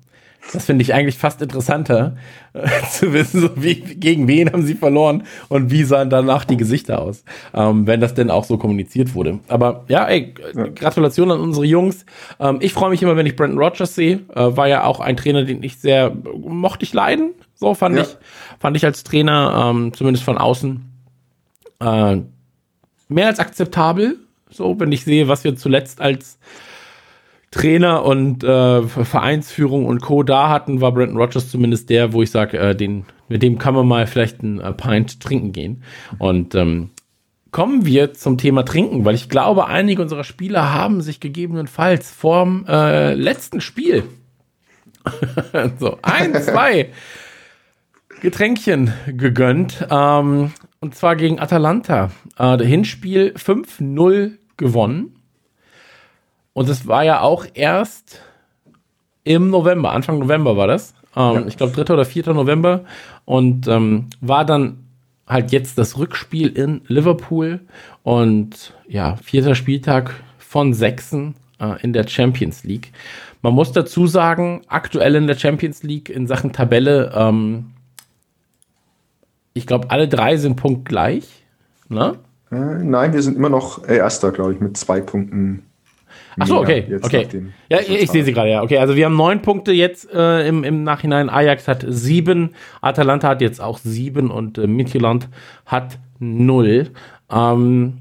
Das 0.53 0.65
finde 0.65 0.83
ich 0.83 0.95
eigentlich 0.95 1.19
fast 1.19 1.43
interessanter, 1.43 2.17
äh, 2.55 2.69
zu 2.91 3.13
wissen, 3.13 3.41
so 3.41 3.51
wie, 3.57 3.75
gegen 3.75 4.29
wen 4.29 4.51
haben 4.51 4.65
sie 4.65 4.75
verloren 4.75 5.25
und 5.49 5.71
wie 5.71 5.85
sahen 5.85 6.11
danach 6.11 6.45
die 6.45 6.57
Gesichter 6.57 7.01
aus, 7.01 7.25
ähm, 7.55 7.87
wenn 7.87 8.01
das 8.01 8.15
denn 8.15 8.31
auch 8.31 8.45
so 8.45 8.57
kommuniziert 8.57 9.15
wurde. 9.15 9.41
Aber 9.49 9.85
ja, 9.89 10.07
ey, 10.07 10.35
ja. 10.55 10.67
Gratulation 10.69 11.31
an 11.31 11.41
unsere 11.41 11.67
Jungs. 11.67 12.07
Ähm, 12.41 12.59
ich 12.61 12.73
freue 12.73 12.91
mich 12.91 13.03
immer, 13.03 13.17
wenn 13.17 13.27
ich 13.27 13.37
Brandon 13.37 13.59
Rogers 13.59 13.95
sehe. 13.95 14.21
Äh, 14.35 14.57
war 14.57 14.69
ja 14.69 14.85
auch 14.85 15.01
ein 15.01 15.17
Trainer, 15.17 15.45
den 15.45 15.63
ich 15.63 15.79
sehr 15.79 16.15
mochte 16.37 16.85
ich 16.85 16.93
leiden. 16.93 17.33
So 17.55 17.75
fand 17.75 17.97
ja. 17.97 18.03
ich, 18.03 18.17
fand 18.59 18.77
ich 18.77 18.85
als 18.85 19.05
Trainer, 19.05 19.71
ähm, 19.71 19.93
zumindest 19.93 20.25
von 20.25 20.39
außen, 20.39 20.83
äh, 21.81 22.17
mehr 23.09 23.27
als 23.27 23.39
akzeptabel. 23.39 24.19
So, 24.51 24.81
wenn 24.81 24.93
ich 24.93 25.05
sehe, 25.05 25.29
was 25.29 25.45
wir 25.45 25.57
zuletzt 25.57 26.01
als 26.01 26.39
Trainer 27.51 28.05
und 28.05 28.45
äh, 28.45 28.83
Vereinsführung 28.83 29.87
und 29.87 30.03
Co. 30.03 30.23
da 30.23 30.51
hatten, 30.51 30.81
war 30.81 30.93
Brandon 30.93 31.17
Rogers 31.17 31.51
zumindest 31.51 31.89
der, 31.89 32.13
wo 32.13 32.23
ich 32.23 32.31
sage, 32.31 32.59
äh, 32.59 32.75
den, 32.75 33.07
mit 33.29 33.43
dem 33.43 33.59
kann 33.59 33.75
man 33.75 33.89
mal 33.89 34.07
vielleicht 34.07 34.43
ein 34.43 34.61
äh, 34.61 34.73
Pint 34.73 35.21
trinken 35.21 35.53
gehen. 35.53 35.83
Und 36.19 36.55
ähm, 36.55 36.91
kommen 37.51 37.87
wir 37.87 38.13
zum 38.13 38.37
Thema 38.37 38.65
Trinken, 38.65 39.05
weil 39.07 39.15
ich 39.15 39.31
glaube, 39.31 39.67
einige 39.67 40.03
unserer 40.03 40.25
Spieler 40.25 40.75
haben 40.75 41.01
sich 41.01 41.21
gegebenenfalls 41.21 42.11
vorm 42.11 42.67
äh, 42.69 43.15
letzten 43.15 43.63
Spiel 43.63 44.05
so 45.79 45.99
ein, 46.03 46.35
zwei 46.43 46.91
Getränkchen 48.21 48.93
gegönnt. 49.07 49.87
Ähm, 49.91 50.53
und 50.81 50.95
zwar 50.95 51.17
gegen 51.17 51.39
Atalanta. 51.39 52.11
Äh, 52.39 52.57
der 52.59 52.67
Hinspiel 52.67 53.35
5-0 53.37 54.33
gewonnen. 54.57 55.18
Und 56.59 56.69
es 56.69 56.89
war 56.89 57.05
ja 57.05 57.21
auch 57.21 57.47
erst 57.55 58.21
im 59.23 59.49
November, 59.49 59.93
Anfang 59.93 60.19
November 60.19 60.57
war 60.57 60.67
das. 60.67 60.93
Ähm, 61.15 61.35
ja. 61.35 61.47
Ich 61.47 61.57
glaube, 61.57 61.73
3. 61.73 61.95
oder 61.95 62.05
4. 62.05 62.33
November. 62.33 62.81
Und 63.25 63.69
ähm, 63.69 64.09
war 64.21 64.45
dann 64.45 64.81
halt 65.25 65.53
jetzt 65.53 65.79
das 65.79 65.99
Rückspiel 65.99 66.49
in 66.49 66.81
Liverpool. 66.89 67.61
Und 68.03 68.75
ja, 68.89 69.15
vierter 69.23 69.55
Spieltag 69.55 70.17
von 70.37 70.75
sechsen 70.75 71.37
äh, 71.61 71.81
in 71.81 71.93
der 71.93 72.09
Champions 72.09 72.65
League. 72.65 72.91
Man 73.41 73.55
muss 73.55 73.71
dazu 73.71 74.09
sagen, 74.09 74.63
aktuell 74.67 75.15
in 75.15 75.29
der 75.29 75.37
Champions 75.37 75.85
League 75.85 76.09
in 76.09 76.27
Sachen 76.27 76.53
Tabelle, 76.53 77.13
ähm, 77.15 77.67
ich 79.55 79.65
glaube, 79.65 79.93
alle 79.93 80.09
drei 80.09 80.37
sind 80.39 80.57
punktgleich. 80.57 81.45
Ne? 81.89 82.19
Äh, 82.51 82.57
nein, 82.57 83.13
wir 83.13 83.23
sind 83.23 83.37
immer 83.37 83.49
noch 83.49 83.87
äh, 83.87 83.99
Erster, 83.99 84.33
glaube 84.33 84.55
ich, 84.55 84.59
mit 84.59 84.77
zwei 84.77 85.01
Punkten. 85.01 85.63
Ach 86.39 86.47
so, 86.47 86.61
okay. 86.61 86.99
okay. 87.03 87.27
Ja, 87.69 87.79
ich 87.81 88.11
sehe 88.11 88.25
sie 88.25 88.33
gerade, 88.33 88.51
ja. 88.51 88.63
Okay, 88.63 88.79
also 88.79 88.97
wir 88.97 89.05
haben 89.05 89.17
neun 89.17 89.43
Punkte 89.43 89.73
jetzt 89.73 90.13
äh, 90.13 90.47
im, 90.47 90.65
im 90.65 90.85
Nachhinein. 90.85 91.31
Ajax 91.31 91.69
hat 91.69 91.85
sieben, 91.89 92.51
Atalanta 92.81 93.29
hat 93.29 93.41
jetzt 93.41 93.61
auch 93.61 93.79
sieben 93.79 94.31
und 94.31 94.59
äh, 94.59 94.67
Midtjylland 94.67 95.29
hat 95.67 95.99
null. 96.19 96.91
Ähm, 97.31 97.99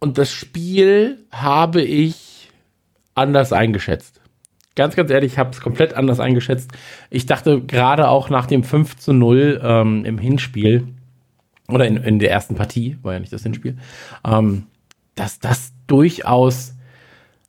und 0.00 0.18
das 0.18 0.32
Spiel 0.32 1.24
habe 1.30 1.82
ich 1.82 2.50
anders 3.14 3.52
eingeschätzt. 3.52 4.20
Ganz, 4.74 4.96
ganz 4.96 5.10
ehrlich, 5.10 5.32
ich 5.32 5.38
habe 5.38 5.50
es 5.50 5.60
komplett 5.60 5.94
anders 5.94 6.18
eingeschätzt. 6.18 6.72
Ich 7.10 7.26
dachte 7.26 7.60
gerade 7.60 8.08
auch 8.08 8.30
nach 8.30 8.46
dem 8.46 8.64
5 8.64 8.96
zu 8.96 9.12
0 9.12 9.60
ähm, 9.62 10.04
im 10.04 10.18
Hinspiel 10.18 10.88
oder 11.68 11.86
in, 11.86 11.98
in 11.98 12.18
der 12.18 12.30
ersten 12.30 12.54
Partie, 12.54 12.96
war 13.02 13.12
ja 13.12 13.20
nicht 13.20 13.32
das 13.32 13.42
Hinspiel, 13.42 13.76
ähm, 14.24 14.64
dass 15.14 15.40
das 15.40 15.71
durchaus 15.86 16.74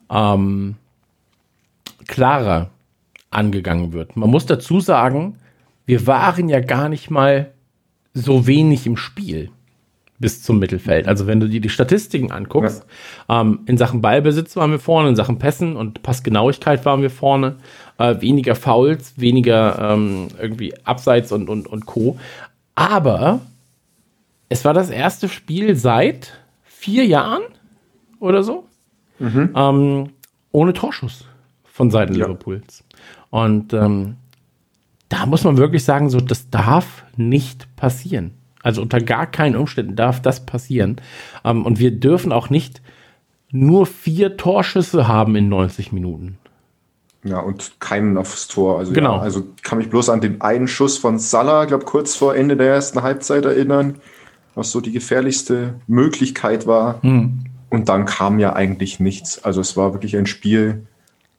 ähm, 0.10 0.76
klarer 2.08 2.70
angegangen 3.30 3.94
wird. 3.94 4.16
Man 4.16 4.30
muss 4.30 4.46
dazu 4.46 4.80
sagen, 4.80 5.38
wir 5.86 6.08
waren 6.08 6.50
ja 6.50 6.60
gar 6.60 6.90
nicht 6.90 7.10
mal 7.10 7.52
so 8.14 8.48
wenig 8.48 8.86
im 8.86 8.98
Spiel 8.98 9.50
bis 10.20 10.42
zum 10.42 10.60
Mittelfeld. 10.60 11.08
Also 11.08 11.28
wenn 11.28 11.40
du 11.40 11.50
dir 11.50 11.60
die 11.60 11.70
Statistiken 11.70 12.32
anguckst, 12.32 12.86
ja. 13.28 13.42
ähm, 13.42 13.60
in 13.66 13.78
Sachen 13.78 14.02
Ballbesitz 14.02 14.56
waren 14.56 14.72
wir 14.72 14.80
vorne, 14.80 15.10
in 15.10 15.16
Sachen 15.16 15.40
Pässen 15.40 15.76
und 15.76 16.02
Passgenauigkeit 16.04 16.86
waren 16.86 17.02
wir 17.02 17.10
vorne, 17.10 17.58
äh, 17.98 18.22
weniger 18.22 18.56
Fouls, 18.56 19.16
weniger 19.18 19.94
ähm, 19.94 20.30
irgendwie 20.40 20.74
Abseits 20.86 21.32
und, 21.32 21.50
und, 21.50 21.68
und 21.68 21.86
Co. 21.86 22.18
Aber 22.76 23.42
es 24.48 24.64
war 24.64 24.74
das 24.74 24.90
erste 24.90 25.28
Spiel 25.28 25.76
seit 25.76 26.40
vier 26.64 27.06
Jahren 27.06 27.44
oder 28.24 28.44
so 28.44 28.66
mhm. 29.20 29.50
ähm, 29.56 30.10
ohne 30.52 30.74
Torschuss 30.74 31.26
von 31.64 31.92
Seiten 31.92 32.14
ja. 32.16 32.26
Liverpools. 32.26 32.84
Und 33.30 33.74
ähm, 33.74 34.18
da 35.10 35.26
muss 35.26 35.44
man 35.44 35.58
wirklich 35.58 35.84
sagen, 35.84 36.10
so 36.10 36.20
das 36.20 36.50
darf 36.50 37.04
nicht 37.16 37.76
passieren. 37.76 38.32
Also 38.62 38.82
unter 38.82 39.02
gar 39.02 39.28
keinen 39.28 39.56
Umständen 39.56 39.96
darf 39.96 40.22
das 40.22 40.46
passieren. 40.46 40.98
Ähm, 41.44 41.66
und 41.66 41.80
wir 41.80 41.92
dürfen 41.92 42.32
auch 42.32 42.50
nicht 42.50 42.82
nur 43.52 43.86
vier 43.86 44.38
Torschüsse 44.38 45.08
haben 45.08 45.36
in 45.36 45.50
90 45.50 45.92
Minuten. 45.92 46.38
Ja, 47.24 47.40
und 47.40 47.80
keinen 47.80 48.18
aufs 48.18 48.48
Tor. 48.48 48.80
Also, 48.80 48.92
genau. 48.92 49.16
Ja, 49.16 49.22
also 49.22 49.48
kann 49.62 49.78
mich 49.78 49.90
bloß 49.90 50.10
an 50.10 50.22
den 50.22 50.42
einen 50.42 50.68
Schuss 50.68 50.98
von 50.98 51.20
Salah, 51.20 51.66
glaube 51.66 51.86
kurz 51.86 52.16
vor 52.16 52.36
Ende 52.36 52.58
der 52.58 52.68
ersten 52.68 53.02
Halbzeit 53.02 53.46
erinnern, 53.46 53.96
was 54.56 54.72
so 54.72 54.82
die 54.82 54.92
gefährlichste 54.92 55.76
Möglichkeit 55.88 56.68
war. 56.68 57.02
Hm. 57.02 57.46
Und 57.74 57.90
dann 57.90 58.06
kam 58.06 58.38
ja 58.38 58.54
eigentlich 58.54 59.00
nichts. 59.00 59.44
Also 59.44 59.60
es 59.60 59.76
war 59.76 59.94
wirklich 59.94 60.16
ein 60.16 60.28
Spiel, 60.28 60.86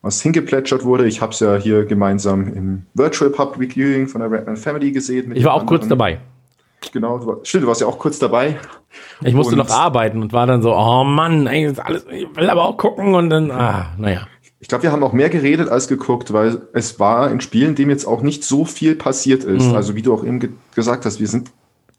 was 0.02 0.20
hingeplätschert 0.20 0.84
wurde. 0.84 1.06
Ich 1.06 1.20
habe 1.20 1.30
es 1.30 1.38
ja 1.38 1.54
hier 1.54 1.84
gemeinsam 1.84 2.52
im 2.52 2.86
Virtual 2.92 3.30
Public 3.30 3.76
Viewing 3.76 4.08
von 4.08 4.20
der 4.20 4.32
Redman 4.32 4.56
Family 4.56 4.90
gesehen. 4.90 5.30
ich 5.36 5.44
war 5.44 5.54
auch 5.54 5.64
kurz 5.64 5.86
dabei. 5.86 6.18
Genau, 6.92 7.18
du, 7.18 7.38
stimmt, 7.44 7.62
du 7.62 7.68
warst 7.68 7.82
ja 7.82 7.86
auch 7.86 8.00
kurz 8.00 8.18
dabei. 8.18 8.58
Ich 9.22 9.32
musste 9.32 9.52
und 9.52 9.58
noch 9.58 9.70
arbeiten 9.70 10.22
und 10.22 10.32
war 10.32 10.48
dann 10.48 10.60
so, 10.60 10.74
oh 10.74 11.04
Mann, 11.04 11.46
ey, 11.46 11.72
alles, 11.78 12.04
ich 12.10 12.26
will 12.34 12.50
aber 12.50 12.64
auch 12.64 12.78
gucken 12.78 13.14
und 13.14 13.30
dann, 13.30 13.52
ah, 13.52 13.94
naja. 13.96 14.26
Ich 14.58 14.66
glaube, 14.66 14.82
wir 14.82 14.90
haben 14.90 15.04
auch 15.04 15.12
mehr 15.12 15.30
geredet 15.30 15.68
als 15.68 15.86
geguckt, 15.86 16.32
weil 16.32 16.62
es 16.72 16.98
war 16.98 17.30
in 17.30 17.40
Spielen, 17.40 17.70
in 17.70 17.74
dem 17.76 17.90
jetzt 17.90 18.06
auch 18.06 18.22
nicht 18.22 18.42
so 18.42 18.64
viel 18.64 18.96
passiert 18.96 19.44
ist. 19.44 19.68
Mhm. 19.68 19.76
Also 19.76 19.94
wie 19.94 20.02
du 20.02 20.12
auch 20.12 20.24
eben 20.24 20.40
ge 20.40 20.50
gesagt 20.74 21.06
hast, 21.06 21.20
wir 21.20 21.28
sind 21.28 21.52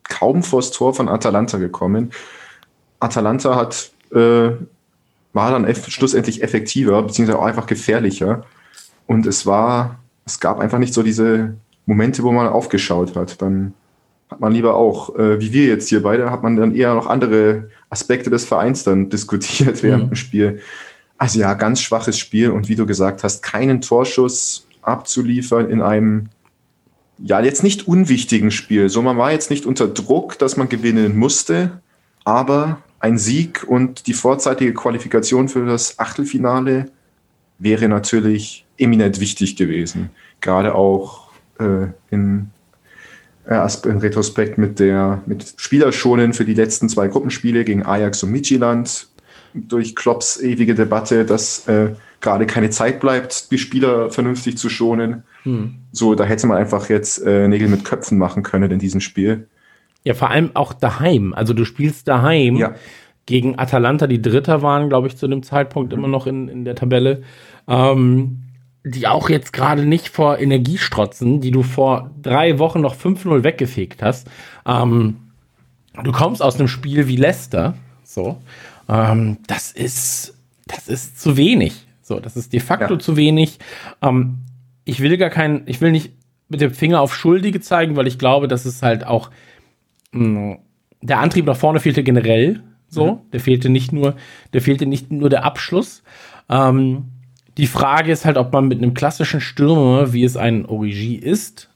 kaum 0.04 0.44
vors 0.44 0.72
Tor 0.72 0.94
von 0.94 1.08
Atalanta 1.08 1.58
gekommen. 1.58 2.12
Atalanta 3.00 3.56
hat 3.56 3.95
äh, 4.16 4.52
war 5.34 5.52
dann 5.52 5.66
eff 5.66 5.90
schlussendlich 5.90 6.42
effektiver, 6.42 7.02
beziehungsweise 7.04 7.40
auch 7.40 7.46
einfach 7.46 7.68
gefährlicher. 7.68 8.46
Und 9.06 9.26
es 9.26 9.46
war, 9.46 10.00
es 10.26 10.40
gab 10.40 10.60
einfach 10.60 10.80
nicht 10.80 10.94
so 10.94 11.04
diese 11.04 11.56
Momente, 11.86 12.24
wo 12.24 12.32
man 12.32 12.48
aufgeschaut 12.48 13.16
hat. 13.16 13.42
Dann 13.42 13.74
hat 14.30 14.40
man 14.40 14.54
lieber 14.54 14.76
auch, 14.76 15.16
äh, 15.16 15.40
wie 15.40 15.54
wir 15.54 15.66
jetzt 15.66 15.90
hier 15.90 16.02
beide, 16.02 16.32
hat 16.32 16.42
man 16.42 16.56
dann 16.56 16.74
eher 16.74 16.94
noch 16.96 17.08
andere 17.08 17.70
Aspekte 17.90 18.30
des 18.30 18.46
Vereins 18.46 18.84
dann 18.84 19.10
diskutiert 19.12 19.84
während 19.84 20.06
mhm. 20.06 20.10
dem 20.10 20.16
Spiel. 20.16 20.60
Also 21.18 21.40
ja, 21.40 21.54
ganz 21.54 21.82
schwaches 21.82 22.18
Spiel 22.18 22.52
und 22.52 22.68
wie 22.68 22.76
du 22.76 22.86
gesagt 22.86 23.24
hast, 23.24 23.42
keinen 23.42 23.82
Torschuss 23.82 24.68
abzuliefern 24.82 25.70
in 25.70 25.82
einem 25.82 26.30
ja 27.18 27.40
jetzt 27.40 27.64
nicht 27.64 27.88
unwichtigen 27.88 28.52
Spiel. 28.52 28.90
So 28.90 29.02
man 29.02 29.18
war 29.18 29.32
jetzt 29.32 29.50
nicht 29.50 29.66
unter 29.66 29.88
Druck, 29.88 30.38
dass 30.40 30.58
man 30.58 30.68
gewinnen 30.68 31.18
musste, 31.18 31.82
aber 32.26 32.80
ein 33.06 33.20
Sieg 33.20 33.64
und 33.68 34.08
die 34.08 34.14
vorzeitige 34.14 34.74
Qualifikation 34.74 35.48
für 35.48 35.64
das 35.64 36.00
Achtelfinale 36.00 36.90
wäre 37.60 37.88
natürlich 37.88 38.66
eminent 38.80 39.20
wichtig 39.20 39.56
gewesen. 39.56 40.10
Gerade 40.42 40.74
auch 40.74 41.30
äh, 41.60 41.88
in 42.10 42.50
äh, 43.46 43.68
in 43.84 43.98
Retrospekt 44.00 44.58
mit 44.58 44.80
der 44.80 45.22
mit 45.28 45.54
Spielerschonen 45.58 46.34
für 46.34 46.46
die 46.46 46.56
letzten 46.56 46.90
zwei 46.90 47.08
Gruppenspiele 47.08 47.64
gegen 47.64 47.86
Ajax 47.86 48.24
und 48.24 48.32
Midtjylland 48.32 49.08
durch 49.54 49.96
Klopps 49.96 50.42
ewige 50.42 50.74
Debatte, 50.74 51.26
dass 51.26 51.68
äh, 51.68 51.92
gerade 52.22 52.48
keine 52.48 52.72
Zeit 52.72 53.00
bleibt, 53.00 53.52
die 53.52 53.60
Spieler 53.60 54.10
vernünftig 54.10 54.58
zu 54.58 54.68
schonen. 54.68 55.24
Hm. 55.44 55.76
So, 55.92 56.16
da 56.16 56.24
hätte 56.24 56.48
man 56.48 56.58
einfach 56.58 56.90
jetzt 56.90 57.20
äh, 57.24 57.48
Nägel 57.48 57.68
mit 57.68 57.86
Köpfen 57.86 58.18
machen 58.18 58.42
können 58.42 58.72
in 58.72 58.80
diesem 58.80 59.00
Spiel. 59.00 59.48
Ja, 60.06 60.14
vor 60.14 60.30
allem 60.30 60.52
auch 60.54 60.72
daheim. 60.72 61.34
Also 61.34 61.54
du 61.54 61.66
spielst 61.66 62.08
daheim 62.08 62.56
ja. 62.56 62.76
gegen 63.26 63.60
Atalanta, 63.60 64.08
die 64.08 64.22
Dritter 64.22 64.62
waren, 64.62 64.88
glaube 64.88 65.08
ich, 65.08 65.18
zu 65.18 65.28
dem 65.28 65.44
Zeitpunkt 65.44 65.92
mhm. 65.92 66.00
immer 66.00 66.08
noch 66.08 66.28
in, 66.28 66.48
in 66.48 66.64
der 66.64 66.76
Tabelle. 66.76 67.24
Ähm, 67.68 68.44
die 68.86 69.08
auch 69.08 69.30
jetzt 69.30 69.52
gerade 69.52 69.84
nicht 69.84 70.10
vor 70.10 70.38
Energie 70.38 70.78
strotzen, 70.78 71.42
die 71.42 71.50
du 71.50 71.64
vor 71.64 72.12
drei 72.22 72.60
Wochen 72.60 72.82
noch 72.82 72.96
5-0 72.96 73.44
weggefegt 73.44 74.04
hast. 74.04 74.30
Ähm, 74.66 75.18
du 76.04 76.12
kommst 76.12 76.44
aus 76.44 76.60
einem 76.60 76.68
Spiel 76.68 77.08
wie 77.08 77.16
Leicester, 77.16 77.76
so, 78.04 78.38
ähm, 78.88 79.38
das 79.48 79.72
ist, 79.72 80.36
das 80.68 80.88
ist 80.88 81.20
zu 81.20 81.36
wenig. 81.36 81.88
So, 82.04 82.20
das 82.20 82.38
ist 82.38 82.54
de 82.54 82.60
facto 82.60 82.94
ja. 82.94 83.00
zu 83.00 83.18
wenig. 83.18 83.58
Ähm, 84.04 84.38
ich 84.84 85.00
will 85.00 85.18
gar 85.18 85.32
keinen, 85.32 85.64
ich 85.66 85.82
will 85.82 85.92
nicht 85.92 86.12
mit 86.48 86.62
dem 86.62 86.72
Finger 86.72 87.02
auf 87.02 87.16
Schuldige 87.16 87.62
zeigen, 87.62 87.96
weil 87.96 88.06
ich 88.06 88.20
glaube, 88.20 88.48
dass 88.48 88.66
es 88.66 88.84
halt 88.84 89.08
auch 89.08 89.32
der 91.02 91.20
Antrieb 91.20 91.46
nach 91.46 91.58
vorne 91.58 91.80
fehlte 91.80 92.04
generell. 92.04 92.62
So, 92.88 93.14
mhm. 93.14 93.32
der 93.34 93.40
fehlte 93.40 93.70
nicht 93.70 93.92
nur, 93.92 94.16
der 94.54 94.62
fehlte 94.62 94.86
nicht 94.86 95.12
nur 95.12 95.30
der 95.30 95.44
Abschluss. 95.44 96.04
Ähm, 96.50 97.06
die 97.58 97.68
Frage 97.68 98.12
ist 98.12 98.26
halt, 98.26 98.38
ob 98.38 98.54
man 98.54 98.68
mit 98.68 98.80
einem 98.80 98.94
klassischen 98.94 99.42
Stürmer, 99.42 100.14
wie 100.14 100.24
es 100.24 100.38
ein 100.38 100.66
Origi 100.66 101.16
ist, 101.16 101.70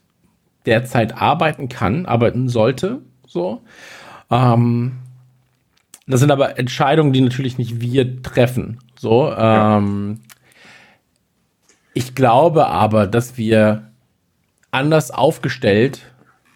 derzeit 0.66 1.16
arbeiten 1.16 1.68
kann, 1.68 2.06
arbeiten 2.06 2.48
sollte. 2.48 3.00
So. 3.26 3.62
Ähm, 4.30 4.92
das 6.06 6.20
sind 6.20 6.30
aber 6.30 6.58
Entscheidungen, 6.58 7.12
die 7.12 7.20
natürlich 7.20 7.58
nicht 7.58 7.80
wir 7.80 8.22
treffen. 8.22 8.78
So. 8.98 9.32
Ähm. 9.36 10.20
Ich 11.92 12.14
glaube 12.14 12.66
aber, 12.66 13.06
dass 13.06 13.36
wir 13.36 13.90
anders 14.70 15.10
aufgestellt. 15.10 16.12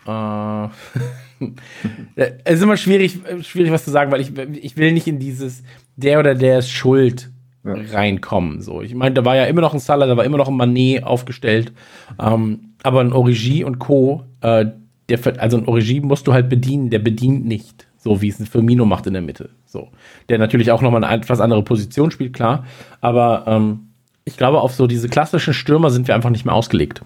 Äh, 0.07 0.11
es 2.17 2.55
ist 2.57 2.63
immer 2.63 2.77
schwierig, 2.77 3.19
schwierig 3.43 3.73
was 3.73 3.85
zu 3.85 3.91
sagen, 3.91 4.13
weil 4.13 4.21
ich, 4.21 4.33
ich 4.63 4.77
will 4.77 4.93
nicht 4.93 5.07
in 5.07 5.19
dieses 5.19 5.63
der 5.97 6.19
oder 6.19 6.35
der 6.35 6.59
ist 6.59 6.71
schuld 6.71 7.31
ja. 7.65 7.75
reinkommen. 7.93 8.61
So, 8.61 8.83
ich 8.83 8.95
meine, 8.95 9.15
da 9.15 9.25
war 9.25 9.37
ja 9.37 9.45
immer 9.45 9.61
noch 9.61 9.75
ein 9.75 9.81
Salah, 9.81 10.07
da 10.07 10.17
war 10.17 10.25
immer 10.25 10.39
noch 10.39 10.49
ein 10.49 10.57
Manet 10.57 11.05
aufgestellt, 11.05 11.73
ähm, 12.21 12.75
aber 12.83 13.01
ein 13.01 13.13
Origi 13.13 13.65
und 13.65 13.79
Co. 13.79 14.25
Äh, 14.41 14.67
der, 15.09 15.19
also 15.41 15.59
ein 15.59 15.67
Origi 15.67 16.01
musst 16.01 16.27
du 16.27 16.33
halt 16.33 16.49
bedienen, 16.49 16.91
der 16.91 16.99
bedient 16.99 17.45
nicht, 17.45 17.87
so 17.99 18.23
wie 18.23 18.29
es 18.29 18.41
ein 18.41 18.47
Firmino 18.47 18.87
macht 18.87 19.07
in 19.07 19.13
der 19.13 19.23
Mitte. 19.23 19.51
So, 19.67 19.89
der 20.29 20.39
natürlich 20.39 20.71
auch 20.71 20.83
nochmal 20.83 21.05
eine 21.05 21.15
etwas 21.15 21.41
andere 21.41 21.63
Position 21.63 22.11
spielt, 22.11 22.33
klar, 22.33 22.65
aber 23.01 23.45
ähm, 23.47 23.89
ich 24.25 24.37
glaube, 24.37 24.61
auf 24.61 24.75
so 24.75 24.87
diese 24.87 25.09
klassischen 25.09 25.53
Stürmer 25.53 25.91
sind 25.91 26.09
wir 26.09 26.15
einfach 26.15 26.31
nicht 26.31 26.47
mehr 26.47 26.55
ausgelegt 26.55 27.03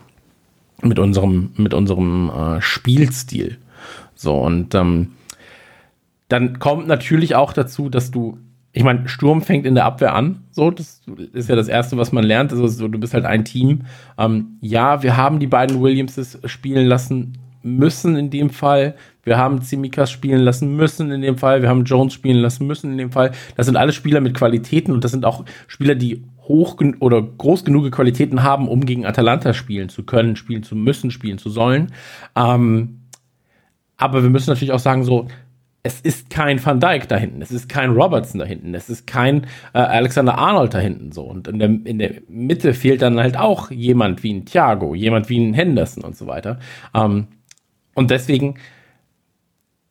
mit 0.82 1.00
unserem 1.00 1.50
mit 1.56 1.74
unserem 1.74 2.30
äh, 2.30 2.60
Spielstil. 2.60 3.58
So, 4.18 4.36
und 4.36 4.74
ähm, 4.74 5.12
dann 6.28 6.58
kommt 6.58 6.88
natürlich 6.88 7.36
auch 7.36 7.52
dazu, 7.52 7.88
dass 7.88 8.10
du, 8.10 8.36
ich 8.72 8.82
meine, 8.82 9.08
Sturm 9.08 9.42
fängt 9.42 9.64
in 9.64 9.76
der 9.76 9.84
Abwehr 9.84 10.12
an. 10.12 10.42
So, 10.50 10.72
das 10.72 11.02
ist 11.32 11.48
ja 11.48 11.54
das 11.54 11.68
Erste, 11.68 11.96
was 11.98 12.10
man 12.10 12.24
lernt. 12.24 12.50
Also, 12.50 12.66
so, 12.66 12.88
du 12.88 12.98
bist 12.98 13.14
halt 13.14 13.24
ein 13.24 13.44
Team. 13.44 13.82
Ähm, 14.18 14.58
ja, 14.60 15.04
wir 15.04 15.16
haben 15.16 15.38
die 15.38 15.46
beiden 15.46 15.80
Williamses 15.80 16.40
spielen 16.46 16.88
lassen 16.88 17.38
müssen 17.62 18.16
in 18.16 18.30
dem 18.30 18.50
Fall. 18.50 18.96
Wir 19.22 19.38
haben 19.38 19.62
Zimikas 19.62 20.10
spielen 20.10 20.40
lassen 20.40 20.74
müssen 20.74 21.12
in 21.12 21.20
dem 21.20 21.38
Fall. 21.38 21.62
Wir 21.62 21.68
haben 21.68 21.84
Jones 21.84 22.12
spielen 22.12 22.38
lassen 22.38 22.66
müssen 22.66 22.90
in 22.90 22.98
dem 22.98 23.12
Fall. 23.12 23.30
Das 23.56 23.66
sind 23.66 23.76
alle 23.76 23.92
Spieler 23.92 24.20
mit 24.20 24.34
Qualitäten 24.34 24.90
und 24.90 25.04
das 25.04 25.12
sind 25.12 25.24
auch 25.24 25.44
Spieler, 25.68 25.94
die 25.94 26.24
hoch 26.42 26.76
oder 26.98 27.22
groß 27.22 27.64
genug 27.64 27.88
Qualitäten 27.92 28.42
haben, 28.42 28.66
um 28.66 28.84
gegen 28.84 29.06
Atalanta 29.06 29.54
spielen 29.54 29.90
zu 29.90 30.02
können, 30.02 30.34
spielen 30.34 30.64
zu 30.64 30.74
müssen, 30.74 31.12
spielen 31.12 31.38
zu 31.38 31.50
sollen. 31.50 31.92
Ähm, 32.34 32.98
aber 33.99 34.22
wir 34.22 34.30
müssen 34.30 34.51
natürlich 34.51 34.72
auch 34.72 34.78
sagen, 34.78 35.05
so, 35.05 35.26
es 35.82 36.01
ist 36.01 36.30
kein 36.30 36.64
Van 36.64 36.80
Dijk 36.80 37.09
da 37.09 37.16
hinten, 37.16 37.42
es 37.42 37.51
ist 37.51 37.68
kein 37.68 37.90
Robertson 37.90 38.40
da 38.40 38.46
hinten, 38.46 38.74
es 38.74 38.88
ist 38.88 39.07
kein 39.07 39.44
äh, 39.74 39.78
Alexander 39.78 40.36
Arnold 40.36 40.74
da 40.74 40.78
hinten 40.78 41.12
so. 41.12 41.22
Und 41.22 41.49
in 41.49 41.59
der, 41.59 41.68
in 41.68 41.99
der 41.99 42.14
Mitte 42.28 42.74
fehlt 42.74 43.03
dann 43.03 43.18
halt 43.18 43.36
auch 43.36 43.70
jemand 43.70 44.22
wie 44.22 44.32
ein 44.32 44.44
Thiago, 44.44 44.94
jemand 44.94 45.28
wie 45.28 45.38
ein 45.38 45.55
Henderson 45.55 46.05
und 46.05 46.16
so 46.16 46.26
weiter. 46.26 46.59
Ähm, 46.94 47.28
und 47.94 48.11
deswegen, 48.11 48.57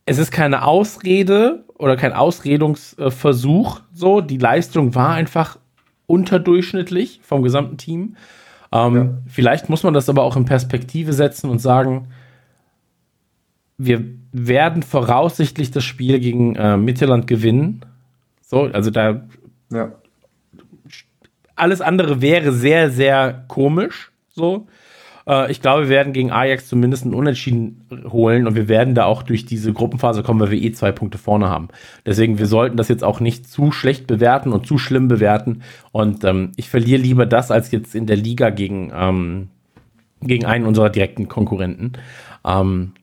es 0.05 0.18
ist 0.18 0.32
keine 0.32 0.66
Ausrede 0.66 1.66
oder 1.78 1.95
kein 1.95 2.14
Ausredungsversuch, 2.14 3.82
so. 3.93 4.22
Die 4.22 4.38
Leistung 4.38 4.95
war 4.95 5.12
einfach 5.12 5.58
unterdurchschnittlich 6.05 7.20
vom 7.24 7.43
gesamten 7.43 7.78
Team. 7.78 8.16
Ähm, 8.72 8.95
ja. 8.95 9.10
Vielleicht 9.28 9.70
muss 9.70 9.84
man 9.84 9.93
das 9.93 10.10
aber 10.10 10.24
auch 10.24 10.36
in 10.36 10.45
Perspektive 10.45 11.14
setzen 11.14 11.49
und 11.49 11.60
sagen, 11.60 12.08
wir 13.78 14.03
werden 14.32 14.84
voraussichtlich 14.84 15.71
das 15.71 15.84
Spiel 15.84 16.19
gegen 16.19 16.55
äh, 16.55 16.78
Mittelland 16.78 17.28
gewinnen. 17.28 17.82
So, 18.41 18.63
also 18.63 18.91
da. 18.91 19.28
Ja. 19.71 19.93
Alles 21.55 21.82
andere 21.82 22.21
wäre 22.21 22.51
sehr, 22.51 22.89
sehr 22.91 23.45
komisch. 23.47 24.11
So. 24.30 24.67
Äh, 25.28 25.51
ich 25.51 25.61
glaube, 25.61 25.84
wir 25.84 25.89
werden 25.89 26.13
gegen 26.13 26.32
Ajax 26.32 26.67
zumindest 26.67 27.03
einen 27.03 27.13
Unentschieden 27.13 27.86
holen 28.09 28.47
und 28.47 28.55
wir 28.55 28.67
werden 28.67 28.95
da 28.95 29.05
auch 29.05 29.23
durch 29.23 29.45
diese 29.45 29.73
Gruppenphase 29.73 30.23
kommen, 30.23 30.39
weil 30.39 30.51
wir 30.51 30.61
eh 30.61 30.71
zwei 30.71 30.91
Punkte 30.91 31.17
vorne 31.17 31.49
haben. 31.49 31.67
Deswegen, 32.05 32.39
wir 32.39 32.47
sollten 32.47 32.78
das 32.78 32.88
jetzt 32.88 33.03
auch 33.03 33.19
nicht 33.19 33.47
zu 33.47 33.71
schlecht 33.71 34.07
bewerten 34.07 34.53
und 34.53 34.65
zu 34.65 34.78
schlimm 34.78 35.07
bewerten. 35.07 35.61
Und 35.91 36.23
ähm, 36.23 36.51
ich 36.55 36.69
verliere 36.69 37.01
lieber 37.01 37.25
das 37.25 37.51
als 37.51 37.71
jetzt 37.71 37.93
in 37.93 38.07
der 38.07 38.17
Liga 38.17 38.49
gegen, 38.49 38.91
ähm, 38.95 39.49
gegen 40.21 40.45
einen 40.45 40.65
unserer 40.65 40.89
direkten 40.89 41.28
Konkurrenten. 41.28 41.93
Ähm, 42.45 42.93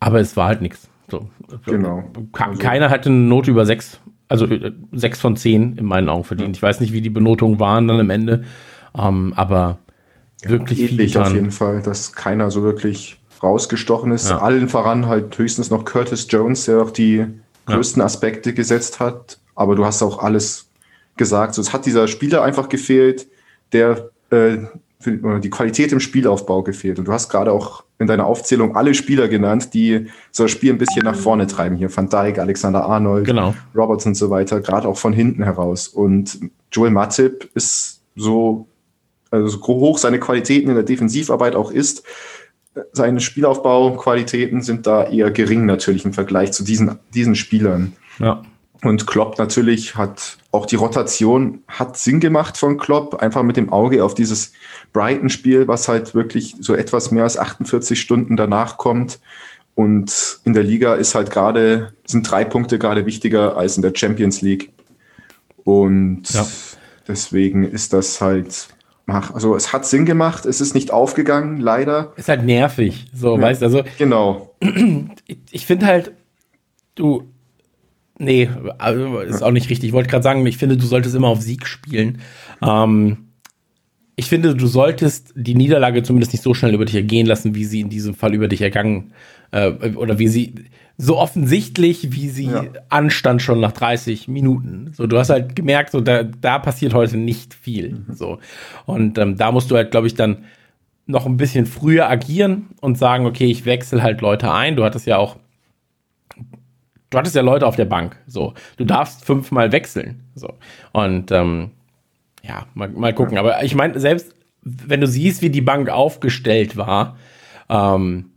aber 0.00 0.20
es 0.20 0.36
war 0.36 0.48
halt 0.48 0.62
nichts. 0.62 0.88
So. 1.10 1.28
Genau. 1.66 2.04
Also, 2.32 2.58
Keiner 2.58 2.90
hatte 2.90 3.10
eine 3.10 3.18
Note 3.18 3.50
über 3.50 3.66
sechs, 3.66 4.00
also 4.28 4.46
äh, 4.46 4.72
sechs 4.92 5.20
von 5.20 5.36
zehn 5.36 5.76
in 5.76 5.84
meinen 5.84 6.08
Augen 6.08 6.24
verdient. 6.24 6.56
Ja. 6.56 6.58
Ich 6.58 6.62
weiß 6.62 6.80
nicht, 6.80 6.92
wie 6.92 7.00
die 7.00 7.10
Benotungen 7.10 7.60
waren 7.60 7.88
dann 7.88 8.00
am 8.00 8.10
Ende, 8.10 8.44
ähm, 8.96 9.32
aber 9.36 9.78
wirklich 10.42 10.78
ja, 10.80 10.86
viel 10.86 11.18
auf 11.18 11.34
jeden 11.34 11.50
Fall, 11.50 11.82
dass 11.82 12.12
keiner 12.12 12.50
so 12.50 12.62
wirklich 12.62 13.18
rausgestochen 13.42 14.12
ist. 14.12 14.30
Ja. 14.30 14.38
Allen 14.38 14.68
voran 14.68 15.06
halt 15.06 15.36
höchstens 15.38 15.70
noch 15.70 15.84
Curtis 15.84 16.26
Jones, 16.30 16.64
der 16.64 16.82
auch 16.82 16.90
die 16.90 17.26
größten 17.66 18.02
Aspekte 18.02 18.54
gesetzt 18.54 19.00
hat. 19.00 19.38
Aber 19.54 19.76
du 19.76 19.84
hast 19.84 20.02
auch 20.02 20.18
alles 20.18 20.68
gesagt. 21.16 21.54
So, 21.54 21.62
es 21.62 21.72
hat 21.72 21.86
dieser 21.86 22.08
Spieler 22.08 22.42
einfach 22.42 22.68
gefehlt, 22.68 23.28
der 23.72 24.10
äh, 24.30 24.58
die 25.06 25.50
Qualität 25.50 25.92
im 25.92 26.00
Spielaufbau 26.00 26.62
gefehlt. 26.62 26.98
Und 26.98 27.06
du 27.06 27.12
hast 27.12 27.28
gerade 27.28 27.52
auch 27.52 27.83
in 27.98 28.06
deiner 28.06 28.26
Aufzählung 28.26 28.76
alle 28.76 28.94
Spieler 28.94 29.28
genannt, 29.28 29.72
die 29.72 30.08
so 30.32 30.44
das 30.44 30.50
Spiel 30.50 30.72
ein 30.72 30.78
bisschen 30.78 31.04
nach 31.04 31.14
vorne 31.14 31.46
treiben. 31.46 31.76
Hier 31.76 31.94
Van 31.94 32.08
Dijk, 32.08 32.38
Alexander 32.38 32.84
Arnold, 32.84 33.24
genau. 33.24 33.54
Roberts 33.74 34.06
und 34.06 34.16
so 34.16 34.30
weiter, 34.30 34.60
gerade 34.60 34.88
auch 34.88 34.98
von 34.98 35.12
hinten 35.12 35.44
heraus. 35.44 35.88
Und 35.88 36.40
Joel 36.72 36.90
Matip 36.90 37.50
ist 37.54 38.02
so, 38.16 38.66
also 39.30 39.46
so 39.46 39.60
hoch 39.66 39.98
seine 39.98 40.18
Qualitäten 40.18 40.68
in 40.68 40.74
der 40.74 40.84
Defensivarbeit 40.84 41.54
auch 41.54 41.70
ist, 41.70 42.04
seine 42.92 43.20
Spielaufbauqualitäten 43.20 44.62
sind 44.62 44.86
da 44.86 45.04
eher 45.04 45.30
gering 45.30 45.64
natürlich 45.64 46.04
im 46.04 46.12
Vergleich 46.12 46.52
zu 46.52 46.64
diesen, 46.64 46.98
diesen 47.14 47.36
Spielern. 47.36 47.92
Ja. 48.18 48.42
Und 48.84 49.06
Klopp 49.06 49.38
natürlich 49.38 49.96
hat 49.96 50.36
auch 50.52 50.66
die 50.66 50.76
Rotation 50.76 51.60
hat 51.66 51.96
Sinn 51.96 52.20
gemacht 52.20 52.58
von 52.58 52.76
Klopp, 52.76 53.14
einfach 53.14 53.42
mit 53.42 53.56
dem 53.56 53.72
Auge 53.72 54.04
auf 54.04 54.14
dieses 54.14 54.52
Brighton-Spiel, 54.92 55.66
was 55.66 55.88
halt 55.88 56.14
wirklich 56.14 56.54
so 56.60 56.74
etwas 56.74 57.10
mehr 57.10 57.22
als 57.22 57.38
48 57.38 57.98
Stunden 57.98 58.36
danach 58.36 58.76
kommt. 58.76 59.20
Und 59.74 60.38
in 60.44 60.52
der 60.52 60.62
Liga 60.62 60.94
ist 60.94 61.14
halt 61.14 61.30
gerade, 61.30 61.94
sind 62.04 62.30
drei 62.30 62.44
Punkte 62.44 62.78
gerade 62.78 63.06
wichtiger 63.06 63.56
als 63.56 63.76
in 63.76 63.82
der 63.82 63.92
Champions 63.94 64.42
League. 64.42 64.70
Und 65.64 66.30
ja. 66.30 66.46
deswegen 67.08 67.64
ist 67.64 67.94
das 67.94 68.20
halt, 68.20 68.68
also 69.06 69.56
es 69.56 69.72
hat 69.72 69.86
Sinn 69.86 70.04
gemacht, 70.04 70.44
es 70.44 70.60
ist 70.60 70.74
nicht 70.74 70.92
aufgegangen, 70.92 71.56
leider. 71.58 72.12
Ist 72.16 72.28
halt 72.28 72.44
nervig, 72.44 73.06
so, 73.14 73.36
ja, 73.36 73.42
weißt 73.42 73.62
du, 73.62 73.66
also. 73.66 73.82
Genau. 73.98 74.54
Ich 75.50 75.66
finde 75.66 75.86
halt, 75.86 76.12
du, 76.96 77.28
Nee, 78.24 78.48
also 78.78 79.18
ist 79.20 79.42
auch 79.42 79.50
nicht 79.50 79.70
richtig. 79.70 79.88
Ich 79.88 79.92
wollte 79.92 80.08
gerade 80.08 80.22
sagen, 80.22 80.44
ich 80.46 80.56
finde, 80.56 80.76
du 80.76 80.86
solltest 80.86 81.14
immer 81.14 81.28
auf 81.28 81.42
Sieg 81.42 81.66
spielen. 81.66 82.18
Ähm, 82.62 83.28
ich 84.16 84.26
finde, 84.26 84.54
du 84.54 84.66
solltest 84.66 85.32
die 85.34 85.54
Niederlage 85.54 86.02
zumindest 86.02 86.32
nicht 86.32 86.42
so 86.42 86.54
schnell 86.54 86.74
über 86.74 86.84
dich 86.84 86.94
ergehen 86.94 87.26
lassen, 87.26 87.54
wie 87.54 87.64
sie 87.64 87.80
in 87.80 87.90
diesem 87.90 88.14
Fall 88.14 88.32
über 88.34 88.48
dich 88.48 88.62
ergangen 88.62 89.12
äh, 89.50 89.70
oder 89.96 90.18
wie 90.18 90.28
sie 90.28 90.54
so 90.96 91.18
offensichtlich, 91.18 92.12
wie 92.12 92.28
sie 92.28 92.46
ja. 92.46 92.64
anstand 92.88 93.42
schon 93.42 93.60
nach 93.60 93.72
30 93.72 94.28
Minuten. 94.28 94.92
So, 94.94 95.06
du 95.08 95.18
hast 95.18 95.30
halt 95.30 95.56
gemerkt, 95.56 95.90
so 95.90 96.00
da, 96.00 96.22
da 96.22 96.60
passiert 96.60 96.94
heute 96.94 97.16
nicht 97.16 97.54
viel. 97.54 97.90
Mhm. 97.90 98.14
So 98.14 98.38
und 98.86 99.18
ähm, 99.18 99.36
da 99.36 99.50
musst 99.50 99.70
du 99.70 99.76
halt, 99.76 99.90
glaube 99.90 100.06
ich, 100.06 100.14
dann 100.14 100.44
noch 101.06 101.26
ein 101.26 101.36
bisschen 101.36 101.66
früher 101.66 102.08
agieren 102.08 102.68
und 102.80 102.96
sagen, 102.96 103.26
okay, 103.26 103.46
ich 103.46 103.66
wechsle 103.66 104.02
halt 104.02 104.20
Leute 104.20 104.52
ein. 104.52 104.76
Du 104.76 104.84
hattest 104.84 105.06
ja 105.06 105.18
auch 105.18 105.36
du 107.14 107.18
hattest 107.18 107.36
ja 107.36 107.42
Leute 107.42 107.66
auf 107.66 107.76
der 107.76 107.84
Bank. 107.84 108.16
So, 108.26 108.54
du 108.76 108.84
darfst 108.84 109.24
fünfmal 109.24 109.70
wechseln. 109.72 110.24
So. 110.34 110.52
Und 110.92 111.30
ähm, 111.30 111.70
ja, 112.42 112.66
mal, 112.74 112.88
mal 112.88 113.14
gucken. 113.14 113.38
Aber 113.38 113.62
ich 113.62 113.74
meine, 113.74 113.98
selbst 114.00 114.34
wenn 114.62 115.00
du 115.00 115.06
siehst, 115.06 115.42
wie 115.42 115.50
die 115.50 115.60
Bank 115.60 115.88
aufgestellt 115.88 116.76
war, 116.76 117.16
ähm, 117.68 118.30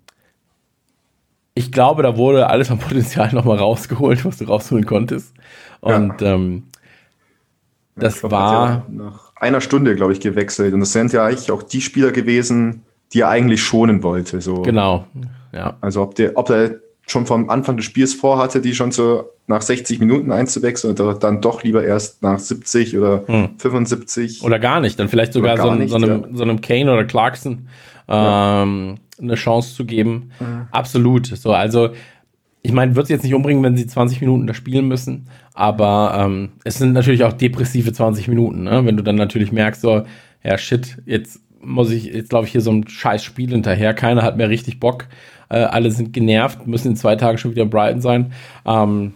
ich 1.56 1.72
glaube, 1.72 2.04
da 2.04 2.18
wurde 2.18 2.48
alles 2.50 2.70
am 2.70 2.78
Potenzial 2.80 3.34
nochmal 3.34 3.58
rausgeholt, 3.58 4.24
was 4.26 4.38
du 4.38 4.46
rausholen 4.46 4.86
konntest. 4.86 5.34
Und 5.80 6.22
ja. 6.22 6.36
ähm, 6.36 6.66
das 7.96 8.20
glaub, 8.20 8.32
war. 8.32 8.86
Nach 8.90 9.36
einer 9.36 9.62
Stunde, 9.62 9.96
glaube 9.96 10.14
ich, 10.14 10.20
gewechselt. 10.20 10.76
Und 10.76 10.82
das 10.82 10.94
sind 10.94 11.14
ja 11.14 11.26
eigentlich 11.26 11.50
auch 11.50 11.64
die 11.64 11.82
Spieler 11.82 12.12
gewesen, 12.12 12.84
die 13.12 13.22
er 13.22 13.30
eigentlich 13.30 13.64
schonen 13.64 14.04
wollte. 14.04 14.40
So. 14.40 14.62
Genau. 14.62 15.08
Ja. 15.52 15.78
Also 15.82 16.04
ob 16.04 16.14
der, 16.14 16.38
ob 16.38 16.46
der 16.46 16.76
schon 17.08 17.26
vom 17.26 17.50
Anfang 17.50 17.78
des 17.78 17.86
Spiels 17.86 18.14
vorhatte, 18.14 18.62
die 18.62 18.76
schon 18.76 18.92
so 18.92 19.30
nach 19.48 19.62
60 19.62 20.00
Minuten 20.00 20.32
einzuwechseln 20.32 20.96
und 20.98 21.24
dann 21.24 21.42
doch 21.42 21.64
lieber 21.64 21.84
erst 21.84 22.22
nach 22.22 22.38
70 22.38 22.98
oder 22.98 23.24
hm. 23.28 23.50
75. 23.58 24.44
Oder 24.44 24.60
gar 24.60 24.82
nicht, 24.82 25.00
dann 25.00 25.08
vielleicht 25.08 25.32
sogar 25.34 25.58
so, 25.58 25.74
nicht, 25.74 25.90
so, 25.90 25.96
einem, 25.96 26.22
ja. 26.24 26.28
so 26.34 26.44
einem 26.44 26.60
Kane 26.60 26.92
oder 26.92 27.06
Clarkson 27.06 27.70
ähm, 28.10 28.98
ja. 29.20 29.24
eine 29.24 29.36
Chance 29.36 29.74
zu 29.74 29.86
geben. 29.86 30.32
Mhm. 30.40 30.68
Absolut. 30.72 31.28
So, 31.28 31.54
also 31.54 31.90
ich 32.62 32.74
meine, 32.74 32.98
wird 32.98 33.06
es 33.06 33.10
jetzt 33.10 33.24
nicht 33.24 33.34
umbringen, 33.34 33.64
wenn 33.64 33.78
sie 33.78 33.88
20 33.88 34.20
Minuten 34.20 34.46
da 34.46 34.54
spielen 34.54 34.90
müssen, 34.90 35.28
aber 35.54 36.18
ähm, 36.20 36.50
es 36.66 36.78
sind 36.78 36.92
natürlich 36.92 37.24
auch 37.24 37.32
depressive 37.32 37.94
20 37.94 38.28
Minuten, 38.28 38.64
ne? 38.64 38.86
wenn 38.86 38.98
du 38.98 39.04
dann 39.04 39.16
natürlich 39.16 39.54
merkst, 39.54 39.82
so, 39.82 40.04
ja 40.44 40.58
shit, 40.58 40.98
jetzt 41.06 41.40
muss 41.62 41.90
ich, 41.92 42.06
jetzt 42.06 42.30
glaube 42.30 42.46
ich 42.46 42.52
hier 42.52 42.62
so 42.62 42.72
ein 42.72 42.86
scheiß 42.86 43.24
Spiel 43.24 43.52
hinterher, 43.52 43.94
keiner 43.94 44.24
hat 44.24 44.36
mehr 44.36 44.50
richtig 44.50 44.82
Bock. 44.82 45.06
Äh, 45.50 45.60
alle 45.60 45.92
sind 45.92 46.14
genervt, 46.14 46.68
müssen 46.68 46.90
in 46.90 46.96
zwei 46.96 47.16
Tagen 47.16 47.38
schon 47.38 47.52
wieder 47.52 47.64
in 47.64 47.70
Brighton 47.70 48.02
sein. 48.02 48.34
Ähm, 48.66 49.14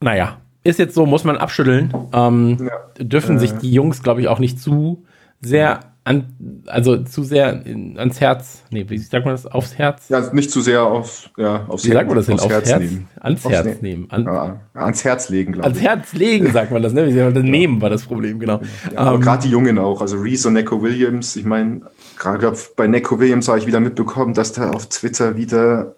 naja, 0.00 0.38
ist 0.64 0.78
jetzt 0.78 0.94
so, 0.94 1.06
muss 1.06 1.24
man 1.24 1.36
abschütteln. 1.36 1.92
Ähm, 2.12 2.58
ja. 2.60 3.04
Dürfen 3.04 3.36
äh. 3.36 3.40
sich 3.40 3.52
die 3.52 3.72
Jungs, 3.72 4.02
glaube 4.02 4.20
ich, 4.20 4.28
auch 4.28 4.38
nicht 4.38 4.60
zu 4.60 5.04
sehr 5.40 5.80
an, 6.02 6.64
also 6.66 6.96
zu 6.96 7.22
sehr 7.22 7.64
in, 7.66 7.98
ans 7.98 8.20
Herz, 8.20 8.64
nee, 8.70 8.84
wie 8.88 8.98
sagt 8.98 9.24
man 9.26 9.34
das, 9.34 9.46
aufs 9.46 9.76
Herz? 9.76 10.08
Ja, 10.08 10.32
nicht 10.32 10.50
zu 10.50 10.60
sehr 10.60 10.82
auf, 10.82 11.30
ja, 11.36 11.66
aufs 11.68 11.84
Wie 11.84 11.92
sagt 11.92 12.08
man 12.08 12.16
das 12.16 12.26
denn? 12.26 12.40
Aufs, 12.40 12.48
Herz, 12.48 12.68
Herz 12.68 12.80
nehmen. 12.80 13.08
Ans 13.20 13.44
aufs 13.44 13.54
Herz 13.54 13.66
ne 13.66 13.76
nehmen. 13.80 14.06
An, 14.10 14.24
ja, 14.24 14.60
ans 14.74 15.04
Herz 15.04 15.28
legen, 15.28 15.52
glaube 15.52 15.68
ich. 15.68 15.74
Ans 15.74 15.86
Herz 15.86 16.12
legen, 16.14 16.52
sagt 16.52 16.72
man 16.72 16.82
das, 16.82 16.94
ne? 16.94 17.08
Ja. 17.10 17.30
Nehmen 17.30 17.82
war 17.82 17.90
das 17.90 18.04
Problem, 18.04 18.40
genau. 18.40 18.60
Ja, 18.94 19.14
ähm, 19.14 19.20
gerade 19.20 19.42
die 19.42 19.50
Jungen 19.50 19.78
auch, 19.78 20.00
also 20.00 20.16
Reese 20.16 20.48
und 20.48 20.54
Neko 20.54 20.82
Williams, 20.82 21.36
ich 21.36 21.44
meine, 21.44 21.82
gerade 22.20 22.56
bei 22.76 22.86
Neko 22.86 23.18
Williams 23.18 23.48
habe 23.48 23.58
ich 23.58 23.66
wieder 23.66 23.80
mitbekommen, 23.80 24.34
dass 24.34 24.52
da 24.52 24.70
auf 24.70 24.88
Twitter 24.88 25.36
wieder 25.36 25.96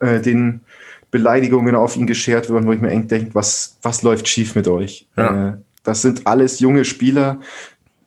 äh, 0.00 0.20
den 0.20 0.60
Beleidigungen 1.10 1.74
auf 1.74 1.96
ihn 1.96 2.06
geschert 2.06 2.50
werden, 2.50 2.66
wo 2.66 2.72
ich 2.72 2.80
mir 2.80 2.90
eng 2.90 3.08
denke, 3.08 3.34
was, 3.34 3.78
was 3.82 4.02
läuft 4.02 4.28
schief 4.28 4.54
mit 4.54 4.68
euch? 4.68 5.06
Ja. 5.16 5.48
Äh, 5.48 5.52
das 5.84 6.02
sind 6.02 6.26
alles 6.26 6.60
junge 6.60 6.84
Spieler, 6.84 7.40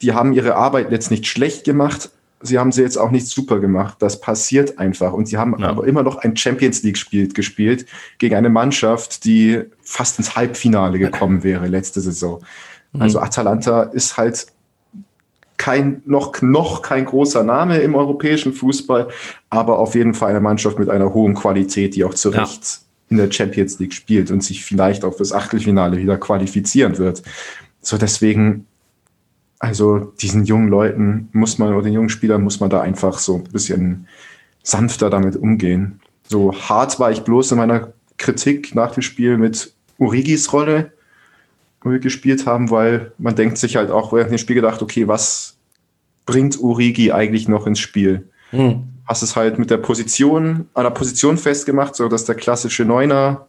die 0.01 0.13
haben 0.13 0.33
ihre 0.33 0.55
Arbeit 0.55 0.91
jetzt 0.91 1.11
nicht 1.11 1.25
schlecht 1.27 1.63
gemacht, 1.63 2.11
sie 2.41 2.59
haben 2.59 2.71
sie 2.71 2.81
jetzt 2.81 2.97
auch 2.97 3.11
nicht 3.11 3.27
super 3.27 3.59
gemacht. 3.59 3.97
Das 3.99 4.21
passiert 4.21 4.77
einfach. 4.77 5.13
Und 5.13 5.27
sie 5.27 5.37
haben 5.37 5.55
ja. 5.59 5.67
aber 5.67 5.87
immer 5.87 6.03
noch 6.03 6.17
ein 6.17 6.37
Champions 6.37 6.83
League-Spiel 6.83 7.33
gespielt 7.33 7.85
gegen 8.17 8.35
eine 8.35 8.49
Mannschaft, 8.49 9.25
die 9.25 9.63
fast 9.81 10.19
ins 10.19 10.35
Halbfinale 10.35 10.99
gekommen 10.99 11.43
wäre 11.43 11.67
letzte 11.67 12.01
Saison. 12.01 12.43
Mhm. 12.91 13.01
Also 13.01 13.19
Atalanta 13.19 13.83
ist 13.83 14.17
halt 14.17 14.47
kein, 15.57 16.02
noch, 16.06 16.41
noch 16.41 16.82
kein 16.82 17.06
großer 17.06 17.44
Name 17.44 17.80
im 17.80 17.95
europäischen 17.95 18.53
Fußball, 18.53 19.07
aber 19.49 19.80
auf 19.80 19.95
jeden 19.95 20.14
Fall 20.14 20.32
eine 20.32 20.41
Mannschaft 20.41 20.80
mit 20.80 20.90
einer 20.90 21.14
hohen 21.14 21.34
Qualität, 21.34 21.95
die 21.95 22.03
auch 22.03 22.14
zu 22.14 22.30
Recht 22.30 22.64
ja. 22.64 22.80
in 23.10 23.18
der 23.18 23.32
Champions 23.32 23.80
League 23.80 23.94
spielt 23.94 24.32
und 24.32 24.44
sich 24.44 24.64
vielleicht 24.64 25.03
auch 25.03 25.15
fürs 25.15 25.34
Achtelfinale 25.34 25.98
wieder 25.98 26.18
qualifizieren 26.18 26.98
wird. 26.98 27.23
So 27.82 27.98
deswegen, 27.98 28.65
also 29.60 30.14
diesen 30.22 30.45
jungen 30.45 30.68
Leuten 30.68 31.30
muss 31.32 31.57
man, 31.57 31.73
oder 31.73 31.84
den 31.84 31.94
jungen 31.94 32.10
Spielern 32.10 32.44
muss 32.44 32.60
man 32.60 32.69
da 32.69 32.82
einfach 32.82 33.19
so 33.19 33.36
ein 33.36 33.44
bisschen 33.44 34.07
sanfter 34.64 35.10
damit 35.10 35.36
umgehen. 35.36 35.99
So 36.27 36.53
hart 36.53 36.99
war 36.99 37.11
ich 37.11 37.22
bloß 37.22 37.52
in 37.52 37.60
meiner 37.60 37.94
Kritik 38.18 38.73
nach 38.76 38.94
dem 38.94 39.03
Spiel 39.03 39.38
mit 39.38 39.73
Urigis 39.98 40.52
Rolle, 40.52 40.91
gespielt 41.99 42.45
haben, 42.45 42.71
weil 42.71 43.13
man 43.17 43.35
denkt 43.35 43.57
sich 43.57 43.75
halt 43.75 43.91
auch 43.91 44.11
während 44.13 44.31
dem 44.31 44.37
Spiel 44.37 44.55
gedacht, 44.55 44.81
okay, 44.81 45.07
was 45.07 45.57
bringt 46.25 46.59
Urigi 46.59 47.11
eigentlich 47.11 47.47
noch 47.47 47.67
ins 47.67 47.79
Spiel? 47.79 48.29
Hm. 48.49 48.83
Hast 49.05 49.21
es 49.21 49.35
halt 49.35 49.59
mit 49.59 49.69
der 49.69 49.77
Position, 49.77 50.67
an 50.73 50.83
der 50.83 50.89
Position 50.89 51.37
festgemacht, 51.37 51.95
so 51.95 52.09
dass 52.09 52.25
der 52.25 52.35
klassische 52.35 52.85
Neuner 52.85 53.47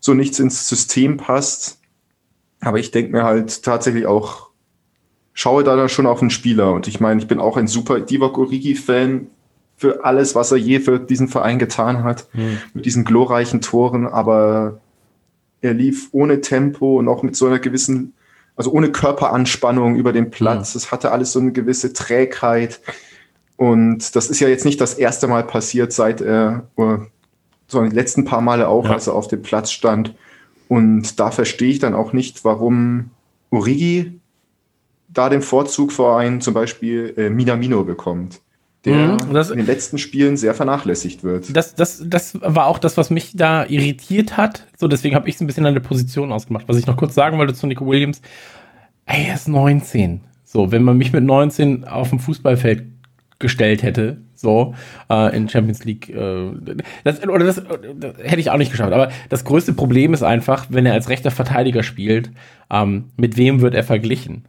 so 0.00 0.14
nichts 0.14 0.38
ins 0.38 0.68
System 0.68 1.16
passt. 1.16 1.80
Aber 2.60 2.78
ich 2.78 2.90
denke 2.90 3.12
mir 3.12 3.24
halt 3.24 3.62
tatsächlich 3.62 4.06
auch, 4.06 4.50
schaue 5.32 5.64
da 5.64 5.74
dann 5.76 5.88
schon 5.88 6.06
auf 6.06 6.20
den 6.20 6.30
Spieler. 6.30 6.72
Und 6.72 6.88
ich 6.88 7.00
meine, 7.00 7.20
ich 7.20 7.26
bin 7.26 7.40
auch 7.40 7.56
ein 7.56 7.66
super 7.66 8.00
Divock 8.00 8.36
Origi-Fan 8.36 9.28
für 9.76 10.04
alles, 10.04 10.34
was 10.34 10.52
er 10.52 10.58
je 10.58 10.78
für 10.78 11.00
diesen 11.00 11.28
Verein 11.28 11.58
getan 11.58 12.04
hat, 12.04 12.28
hm. 12.32 12.58
mit 12.74 12.84
diesen 12.84 13.04
glorreichen 13.04 13.62
Toren. 13.62 14.06
Aber 14.06 14.80
er 15.62 15.74
lief 15.74 16.08
ohne 16.12 16.40
Tempo 16.40 16.98
und 16.98 17.08
auch 17.08 17.22
mit 17.22 17.36
so 17.36 17.46
einer 17.46 17.58
gewissen, 17.58 18.12
also 18.56 18.72
ohne 18.72 18.92
Körperanspannung 18.92 19.96
über 19.96 20.12
den 20.12 20.30
Platz. 20.30 20.74
Es 20.74 20.92
hatte 20.92 21.12
alles 21.12 21.32
so 21.32 21.40
eine 21.40 21.52
gewisse 21.52 21.92
Trägheit. 21.92 22.80
Und 23.56 24.14
das 24.16 24.28
ist 24.28 24.40
ja 24.40 24.48
jetzt 24.48 24.64
nicht 24.64 24.80
das 24.80 24.94
erste 24.94 25.28
Mal 25.28 25.44
passiert, 25.44 25.92
seit 25.92 26.20
er, 26.20 26.66
sondern 27.68 27.90
die 27.90 27.96
letzten 27.96 28.24
paar 28.24 28.40
Male 28.40 28.68
auch, 28.68 28.84
ja. 28.84 28.92
als 28.92 29.06
er 29.06 29.14
auf 29.14 29.28
dem 29.28 29.42
Platz 29.42 29.70
stand. 29.70 30.14
Und 30.68 31.18
da 31.20 31.30
verstehe 31.30 31.70
ich 31.70 31.78
dann 31.78 31.94
auch 31.94 32.12
nicht, 32.12 32.44
warum 32.44 33.10
Origi 33.50 34.20
da 35.08 35.28
den 35.28 35.42
Vorzug 35.42 35.92
vor 35.92 36.18
einen 36.18 36.40
zum 36.40 36.54
Beispiel 36.54 37.14
äh, 37.16 37.30
Minamino 37.30 37.84
bekommt 37.84 38.40
der 38.84 39.12
mhm, 39.12 39.32
das, 39.32 39.50
in 39.50 39.58
den 39.58 39.66
letzten 39.66 39.98
Spielen 39.98 40.36
sehr 40.36 40.54
vernachlässigt 40.54 41.22
wird. 41.22 41.56
Das, 41.56 41.74
das, 41.74 42.02
das 42.04 42.38
war 42.40 42.66
auch 42.66 42.78
das, 42.78 42.96
was 42.96 43.10
mich 43.10 43.36
da 43.36 43.64
irritiert 43.66 44.36
hat. 44.36 44.66
So, 44.76 44.88
deswegen 44.88 45.14
habe 45.14 45.28
ich 45.28 45.36
es 45.36 45.40
ein 45.40 45.46
bisschen 45.46 45.66
an 45.66 45.74
der 45.74 45.80
Position 45.80 46.32
ausgemacht. 46.32 46.68
Was 46.68 46.76
ich 46.78 46.86
noch 46.86 46.96
kurz 46.96 47.14
sagen 47.14 47.38
wollte 47.38 47.54
zu 47.54 47.66
Nico 47.66 47.86
Williams, 47.86 48.20
ey, 49.06 49.26
er 49.28 49.34
ist 49.34 49.48
19. 49.48 50.20
So, 50.44 50.72
wenn 50.72 50.82
man 50.82 50.98
mich 50.98 51.12
mit 51.12 51.22
19 51.22 51.84
auf 51.84 52.10
dem 52.10 52.18
Fußballfeld 52.18 52.84
gestellt 53.38 53.82
hätte, 53.82 54.18
so 54.34 54.74
äh, 55.08 55.36
in 55.36 55.48
Champions 55.48 55.84
League, 55.84 56.08
äh, 56.10 56.50
das, 57.04 57.22
oder 57.22 57.44
das, 57.44 57.62
das, 57.96 58.14
hätte 58.18 58.40
ich 58.40 58.50
auch 58.50 58.58
nicht 58.58 58.70
geschafft. 58.70 58.92
Aber 58.92 59.10
das 59.28 59.44
größte 59.44 59.72
Problem 59.72 60.12
ist 60.12 60.22
einfach, 60.22 60.66
wenn 60.70 60.86
er 60.86 60.94
als 60.94 61.08
rechter 61.08 61.30
Verteidiger 61.30 61.82
spielt, 61.82 62.30
ähm, 62.70 63.06
mit 63.16 63.36
wem 63.36 63.60
wird 63.60 63.74
er 63.74 63.84
verglichen? 63.84 64.44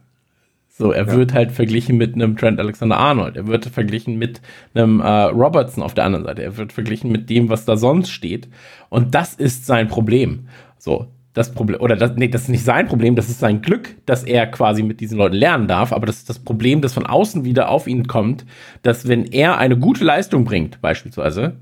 So, 0.76 0.90
er 0.90 1.06
ja. 1.06 1.12
wird 1.12 1.32
halt 1.32 1.52
verglichen 1.52 1.96
mit 1.96 2.14
einem 2.14 2.36
Trent 2.36 2.58
Alexander 2.58 2.96
Arnold. 2.96 3.36
Er 3.36 3.46
wird 3.46 3.66
verglichen 3.66 4.18
mit 4.18 4.40
einem 4.74 4.98
äh, 4.98 5.06
Robertson 5.06 5.84
auf 5.84 5.94
der 5.94 6.02
anderen 6.02 6.24
Seite. 6.24 6.42
Er 6.42 6.56
wird 6.56 6.72
verglichen 6.72 7.12
mit 7.12 7.30
dem, 7.30 7.48
was 7.48 7.64
da 7.64 7.76
sonst 7.76 8.10
steht. 8.10 8.48
Und 8.88 9.14
das 9.14 9.34
ist 9.34 9.66
sein 9.66 9.86
Problem. 9.86 10.48
So, 10.76 11.06
das 11.32 11.52
Problem, 11.52 11.80
oder 11.80 11.94
das, 11.94 12.16
nee, 12.16 12.26
das 12.26 12.42
ist 12.42 12.48
nicht 12.48 12.64
sein 12.64 12.88
Problem, 12.88 13.14
das 13.14 13.28
ist 13.28 13.38
sein 13.38 13.62
Glück, 13.62 13.94
dass 14.04 14.24
er 14.24 14.48
quasi 14.48 14.82
mit 14.82 14.98
diesen 14.98 15.16
Leuten 15.16 15.36
lernen 15.36 15.68
darf. 15.68 15.92
Aber 15.92 16.06
das 16.06 16.16
ist 16.16 16.28
das 16.28 16.40
Problem, 16.40 16.80
das 16.80 16.92
von 16.92 17.06
außen 17.06 17.44
wieder 17.44 17.68
auf 17.68 17.86
ihn 17.86 18.08
kommt, 18.08 18.44
dass 18.82 19.06
wenn 19.06 19.26
er 19.26 19.58
eine 19.58 19.78
gute 19.78 20.02
Leistung 20.02 20.42
bringt, 20.42 20.80
beispielsweise, 20.80 21.54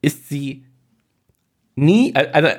ist 0.00 0.28
sie 0.28 0.64
nie, 1.74 2.14
also 2.14 2.50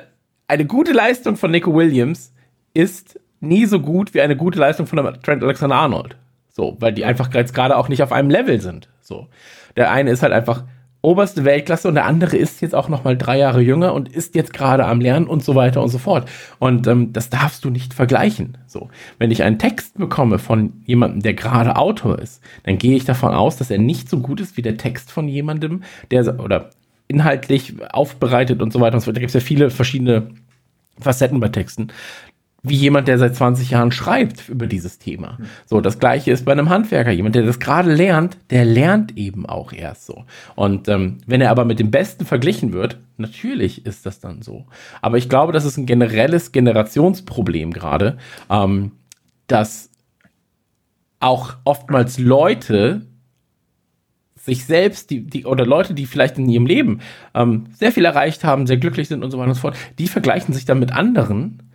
eine 0.46 0.66
gute 0.66 0.92
Leistung 0.92 1.36
von 1.36 1.50
Nico 1.50 1.74
Williams 1.74 2.34
ist 2.74 3.18
nie 3.42 3.66
so 3.66 3.80
gut 3.80 4.14
wie 4.14 4.20
eine 4.20 4.36
gute 4.36 4.58
Leistung 4.58 4.86
von 4.86 4.98
Trent 5.22 5.42
Alexander 5.42 5.76
Arnold. 5.76 6.16
So, 6.48 6.76
weil 6.80 6.92
die 6.92 7.04
einfach 7.04 7.32
jetzt 7.34 7.54
gerade 7.54 7.76
auch 7.76 7.88
nicht 7.88 8.02
auf 8.02 8.12
einem 8.12 8.30
Level 8.30 8.60
sind. 8.60 8.88
So. 9.00 9.28
Der 9.76 9.90
eine 9.90 10.10
ist 10.10 10.22
halt 10.22 10.32
einfach 10.32 10.64
oberste 11.00 11.44
Weltklasse 11.44 11.88
und 11.88 11.94
der 11.94 12.06
andere 12.06 12.36
ist 12.36 12.60
jetzt 12.60 12.74
auch 12.74 12.88
noch 12.88 13.02
mal 13.02 13.16
drei 13.16 13.38
Jahre 13.38 13.60
jünger 13.60 13.92
und 13.92 14.08
ist 14.08 14.36
jetzt 14.36 14.52
gerade 14.52 14.86
am 14.86 15.00
Lernen 15.00 15.26
und 15.26 15.42
so 15.42 15.56
weiter 15.56 15.82
und 15.82 15.88
so 15.88 15.98
fort. 15.98 16.28
Und 16.60 16.86
ähm, 16.86 17.12
das 17.12 17.28
darfst 17.28 17.64
du 17.64 17.70
nicht 17.70 17.92
vergleichen. 17.92 18.58
So, 18.66 18.88
wenn 19.18 19.32
ich 19.32 19.42
einen 19.42 19.58
Text 19.58 19.98
bekomme 19.98 20.38
von 20.38 20.74
jemandem, 20.84 21.20
der 21.22 21.34
gerade 21.34 21.76
Autor 21.76 22.20
ist, 22.20 22.40
dann 22.62 22.78
gehe 22.78 22.96
ich 22.96 23.04
davon 23.04 23.34
aus, 23.34 23.56
dass 23.56 23.70
er 23.70 23.78
nicht 23.78 24.08
so 24.08 24.20
gut 24.20 24.40
ist 24.40 24.56
wie 24.56 24.62
der 24.62 24.76
Text 24.76 25.10
von 25.10 25.26
jemandem, 25.26 25.82
der 26.12 26.38
oder 26.38 26.70
inhaltlich 27.08 27.74
aufbereitet 27.92 28.62
und 28.62 28.72
so 28.72 28.80
weiter 28.80 28.94
und 28.94 29.00
so 29.00 29.06
fort. 29.06 29.16
Da 29.16 29.20
gibt 29.20 29.30
es 29.30 29.34
ja 29.34 29.40
viele 29.40 29.70
verschiedene 29.70 30.28
Facetten 31.00 31.40
bei 31.40 31.48
Texten 31.48 31.88
wie 32.64 32.76
jemand, 32.76 33.08
der 33.08 33.18
seit 33.18 33.34
20 33.34 33.70
Jahren 33.70 33.90
schreibt 33.90 34.48
über 34.48 34.68
dieses 34.68 34.98
Thema. 34.98 35.36
So, 35.66 35.80
das 35.80 35.98
gleiche 35.98 36.30
ist 36.30 36.44
bei 36.44 36.52
einem 36.52 36.68
Handwerker. 36.68 37.10
Jemand, 37.10 37.34
der 37.34 37.42
das 37.42 37.58
gerade 37.58 37.92
lernt, 37.92 38.36
der 38.50 38.64
lernt 38.64 39.16
eben 39.16 39.46
auch 39.46 39.72
erst 39.72 40.06
so. 40.06 40.24
Und 40.54 40.88
ähm, 40.88 41.18
wenn 41.26 41.40
er 41.40 41.50
aber 41.50 41.64
mit 41.64 41.80
dem 41.80 41.90
Besten 41.90 42.24
verglichen 42.24 42.72
wird, 42.72 42.98
natürlich 43.16 43.84
ist 43.84 44.06
das 44.06 44.20
dann 44.20 44.42
so. 44.42 44.66
Aber 45.00 45.18
ich 45.18 45.28
glaube, 45.28 45.52
das 45.52 45.64
ist 45.64 45.76
ein 45.76 45.86
generelles 45.86 46.52
Generationsproblem 46.52 47.72
gerade, 47.72 48.16
ähm, 48.48 48.92
dass 49.48 49.90
auch 51.18 51.54
oftmals 51.64 52.18
Leute 52.18 53.06
sich 54.36 54.64
selbst, 54.64 55.10
die, 55.10 55.24
die, 55.24 55.46
oder 55.46 55.66
Leute, 55.66 55.94
die 55.94 56.06
vielleicht 56.06 56.38
in 56.38 56.48
ihrem 56.48 56.66
Leben 56.66 57.00
ähm, 57.34 57.66
sehr 57.74 57.92
viel 57.92 58.04
erreicht 58.04 58.44
haben, 58.44 58.66
sehr 58.68 58.76
glücklich 58.76 59.08
sind 59.08 59.24
und 59.24 59.30
so 59.32 59.38
weiter 59.38 59.48
und 59.48 59.54
so 59.54 59.60
fort, 59.60 59.76
die 59.98 60.08
vergleichen 60.08 60.54
sich 60.54 60.64
dann 60.64 60.78
mit 60.78 60.92
anderen 60.92 61.71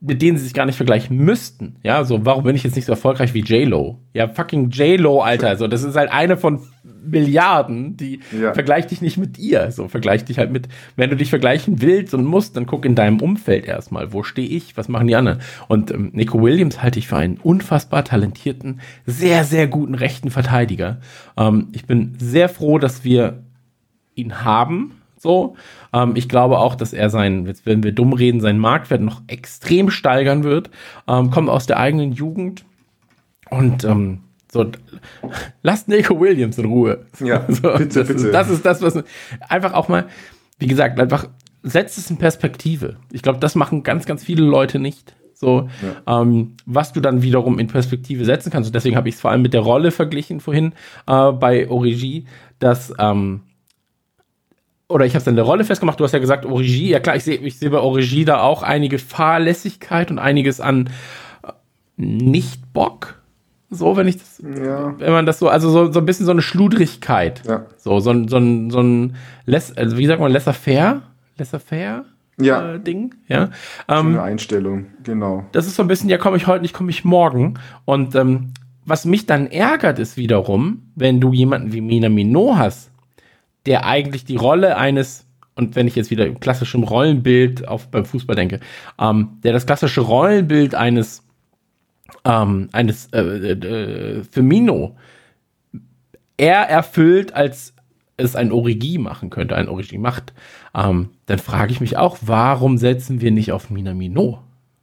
mit 0.00 0.22
denen 0.22 0.38
sie 0.38 0.44
sich 0.44 0.54
gar 0.54 0.66
nicht 0.66 0.76
vergleichen 0.76 1.16
müssten. 1.16 1.76
Ja, 1.82 2.04
so, 2.04 2.24
warum 2.24 2.44
bin 2.44 2.54
ich 2.54 2.62
jetzt 2.62 2.76
nicht 2.76 2.84
so 2.84 2.92
erfolgreich 2.92 3.34
wie 3.34 3.40
J-Lo? 3.40 3.98
Ja, 4.14 4.28
fucking 4.28 4.70
J-Lo, 4.70 5.22
Alter. 5.22 5.56
So, 5.56 5.66
das 5.66 5.82
ist 5.82 5.96
halt 5.96 6.12
eine 6.12 6.36
von 6.36 6.60
Milliarden, 7.04 7.96
die 7.96 8.20
ja. 8.38 8.54
vergleich 8.54 8.86
dich 8.86 9.02
nicht 9.02 9.16
mit 9.16 9.38
ihr. 9.38 9.72
So, 9.72 9.88
vergleich 9.88 10.24
dich 10.24 10.38
halt 10.38 10.52
mit, 10.52 10.68
wenn 10.94 11.10
du 11.10 11.16
dich 11.16 11.30
vergleichen 11.30 11.82
willst 11.82 12.14
und 12.14 12.24
musst, 12.24 12.56
dann 12.56 12.66
guck 12.66 12.84
in 12.84 12.94
deinem 12.94 13.20
Umfeld 13.20 13.66
erstmal. 13.66 14.12
Wo 14.12 14.22
stehe 14.22 14.48
ich? 14.48 14.76
Was 14.76 14.88
machen 14.88 15.08
die 15.08 15.16
anderen? 15.16 15.40
Und 15.66 15.90
ähm, 15.90 16.10
Nico 16.12 16.40
Williams 16.40 16.80
halte 16.80 17.00
ich 17.00 17.08
für 17.08 17.16
einen 17.16 17.38
unfassbar 17.38 18.04
talentierten, 18.04 18.80
sehr, 19.04 19.42
sehr 19.42 19.66
guten 19.66 19.96
rechten 19.96 20.30
Verteidiger. 20.30 21.00
Ähm, 21.36 21.68
ich 21.72 21.86
bin 21.86 22.14
sehr 22.18 22.48
froh, 22.48 22.78
dass 22.78 23.02
wir 23.02 23.42
ihn 24.14 24.44
haben 24.44 24.97
so, 25.18 25.56
ähm, 25.92 26.12
ich 26.14 26.28
glaube 26.28 26.58
auch, 26.58 26.74
dass 26.74 26.92
er 26.92 27.10
sein, 27.10 27.46
jetzt 27.46 27.66
wenn 27.66 27.82
wir 27.82 27.92
dumm 27.92 28.12
reden, 28.12 28.40
seinen 28.40 28.58
Marktwert 28.58 29.00
noch 29.00 29.22
extrem 29.26 29.90
steigern 29.90 30.44
wird. 30.44 30.70
Ähm, 31.06 31.30
kommt 31.30 31.48
aus 31.48 31.66
der 31.66 31.78
eigenen 31.78 32.12
Jugend 32.12 32.64
und 33.50 33.84
ähm, 33.84 34.20
so, 34.50 34.64
lasst 35.62 35.88
Nico 35.88 36.18
Williams 36.18 36.58
in 36.58 36.64
Ruhe. 36.64 37.06
Ja, 37.20 37.44
so, 37.48 37.72
bitte, 37.76 38.00
das, 38.00 38.08
bitte. 38.08 38.26
Ist, 38.26 38.32
das 38.32 38.50
ist 38.50 38.64
das, 38.64 38.82
was 38.82 39.02
einfach 39.48 39.74
auch 39.74 39.88
mal, 39.88 40.06
wie 40.58 40.66
gesagt, 40.66 40.98
einfach 40.98 41.28
setzt 41.62 41.98
es 41.98 42.10
in 42.10 42.16
Perspektive. 42.16 42.96
Ich 43.12 43.22
glaube, 43.22 43.40
das 43.40 43.54
machen 43.54 43.82
ganz, 43.82 44.06
ganz 44.06 44.24
viele 44.24 44.44
Leute 44.44 44.78
nicht. 44.78 45.14
So, 45.34 45.68
ja. 46.06 46.22
ähm, 46.22 46.56
was 46.66 46.92
du 46.92 47.00
dann 47.00 47.22
wiederum 47.22 47.60
in 47.60 47.68
Perspektive 47.68 48.24
setzen 48.24 48.50
kannst. 48.50 48.68
Und 48.68 48.74
deswegen 48.74 48.96
habe 48.96 49.08
ich 49.08 49.14
es 49.14 49.20
vor 49.20 49.30
allem 49.30 49.42
mit 49.42 49.54
der 49.54 49.60
Rolle 49.60 49.92
verglichen 49.92 50.40
vorhin 50.40 50.72
äh, 51.06 51.30
bei 51.30 51.70
Origi, 51.70 52.24
dass 52.58 52.92
ähm, 52.98 53.42
oder 54.88 55.04
ich 55.04 55.14
habe 55.14 55.18
es 55.18 55.34
der 55.34 55.44
Rolle 55.44 55.64
festgemacht, 55.64 56.00
du 56.00 56.04
hast 56.04 56.12
ja 56.12 56.18
gesagt, 56.18 56.46
Origi, 56.46 56.88
ja 56.88 57.00
klar, 57.00 57.16
ich 57.16 57.24
sehe 57.24 57.36
ich 57.36 57.58
seh 57.58 57.68
bei 57.68 57.78
Origi 57.78 58.24
da 58.24 58.40
auch 58.40 58.62
einige 58.62 58.98
Fahrlässigkeit 58.98 60.10
und 60.10 60.18
einiges 60.18 60.60
an 60.60 60.88
äh, 61.42 61.52
Nicht-Bock. 61.96 63.20
So, 63.70 63.98
wenn 63.98 64.08
ich 64.08 64.16
das, 64.16 64.42
ja. 64.42 64.98
wenn 64.98 65.12
man 65.12 65.26
das 65.26 65.38
so, 65.38 65.48
also 65.50 65.68
so, 65.68 65.92
so 65.92 65.98
ein 66.00 66.06
bisschen 66.06 66.24
so 66.24 66.32
eine 66.32 66.40
Schludrigkeit. 66.40 67.42
Ja. 67.46 67.66
So, 67.76 68.00
so, 68.00 68.10
ein, 68.10 68.28
so 68.28 68.38
ein, 68.38 68.70
so 68.70 68.80
ein, 68.80 69.16
less, 69.44 69.76
also 69.76 69.98
wie 69.98 70.06
sagt 70.06 70.20
man, 70.20 70.32
laissez-faire? 70.32 71.02
Laissez-faire? 71.36 72.06
Ja. 72.40 72.74
Äh, 72.74 72.80
Ding, 72.80 73.14
ja. 73.26 73.50
So 73.88 73.94
eine 73.94 74.08
ähm, 74.08 74.18
Einstellung, 74.20 74.86
genau. 75.04 75.44
Das 75.52 75.66
ist 75.66 75.76
so 75.76 75.82
ein 75.82 75.88
bisschen, 75.88 76.08
ja, 76.08 76.16
komme 76.16 76.38
ich 76.38 76.46
heute 76.46 76.62
nicht, 76.62 76.72
komme 76.72 76.88
ich 76.90 77.04
morgen. 77.04 77.58
Und 77.84 78.14
ähm, 78.14 78.52
was 78.86 79.04
mich 79.04 79.26
dann 79.26 79.48
ärgert, 79.48 79.98
ist 79.98 80.16
wiederum, 80.16 80.90
wenn 80.94 81.20
du 81.20 81.34
jemanden 81.34 81.74
wie 81.74 81.82
Mina 81.82 82.08
Minot 82.08 82.56
hast, 82.56 82.90
der 83.68 83.84
eigentlich 83.84 84.24
die 84.24 84.36
Rolle 84.36 84.76
eines, 84.78 85.26
und 85.54 85.76
wenn 85.76 85.86
ich 85.86 85.94
jetzt 85.94 86.10
wieder 86.10 86.26
im 86.26 86.40
klassischen 86.40 86.82
Rollenbild 86.82 87.68
auf, 87.68 87.88
beim 87.88 88.06
Fußball 88.06 88.34
denke, 88.34 88.60
ähm, 88.98 89.38
der 89.44 89.52
das 89.52 89.66
klassische 89.66 90.00
Rollenbild 90.00 90.74
eines, 90.74 91.22
ähm, 92.24 92.70
eines 92.72 93.08
äh, 93.12 93.20
äh, 93.20 94.24
Firmino 94.24 94.96
er 96.38 96.68
erfüllt, 96.68 97.34
als 97.34 97.74
es 98.16 98.36
ein 98.36 98.52
Origi 98.52 98.96
machen 98.96 99.28
könnte, 99.28 99.54
ein 99.56 99.68
Origi 99.68 99.98
macht, 99.98 100.32
ähm, 100.74 101.10
dann 101.26 101.38
frage 101.38 101.72
ich 101.72 101.80
mich 101.80 101.96
auch, 101.96 102.18
warum 102.22 102.78
setzen 102.78 103.20
wir 103.20 103.30
nicht 103.30 103.52
auf 103.52 103.70
Minamino? 103.70 104.40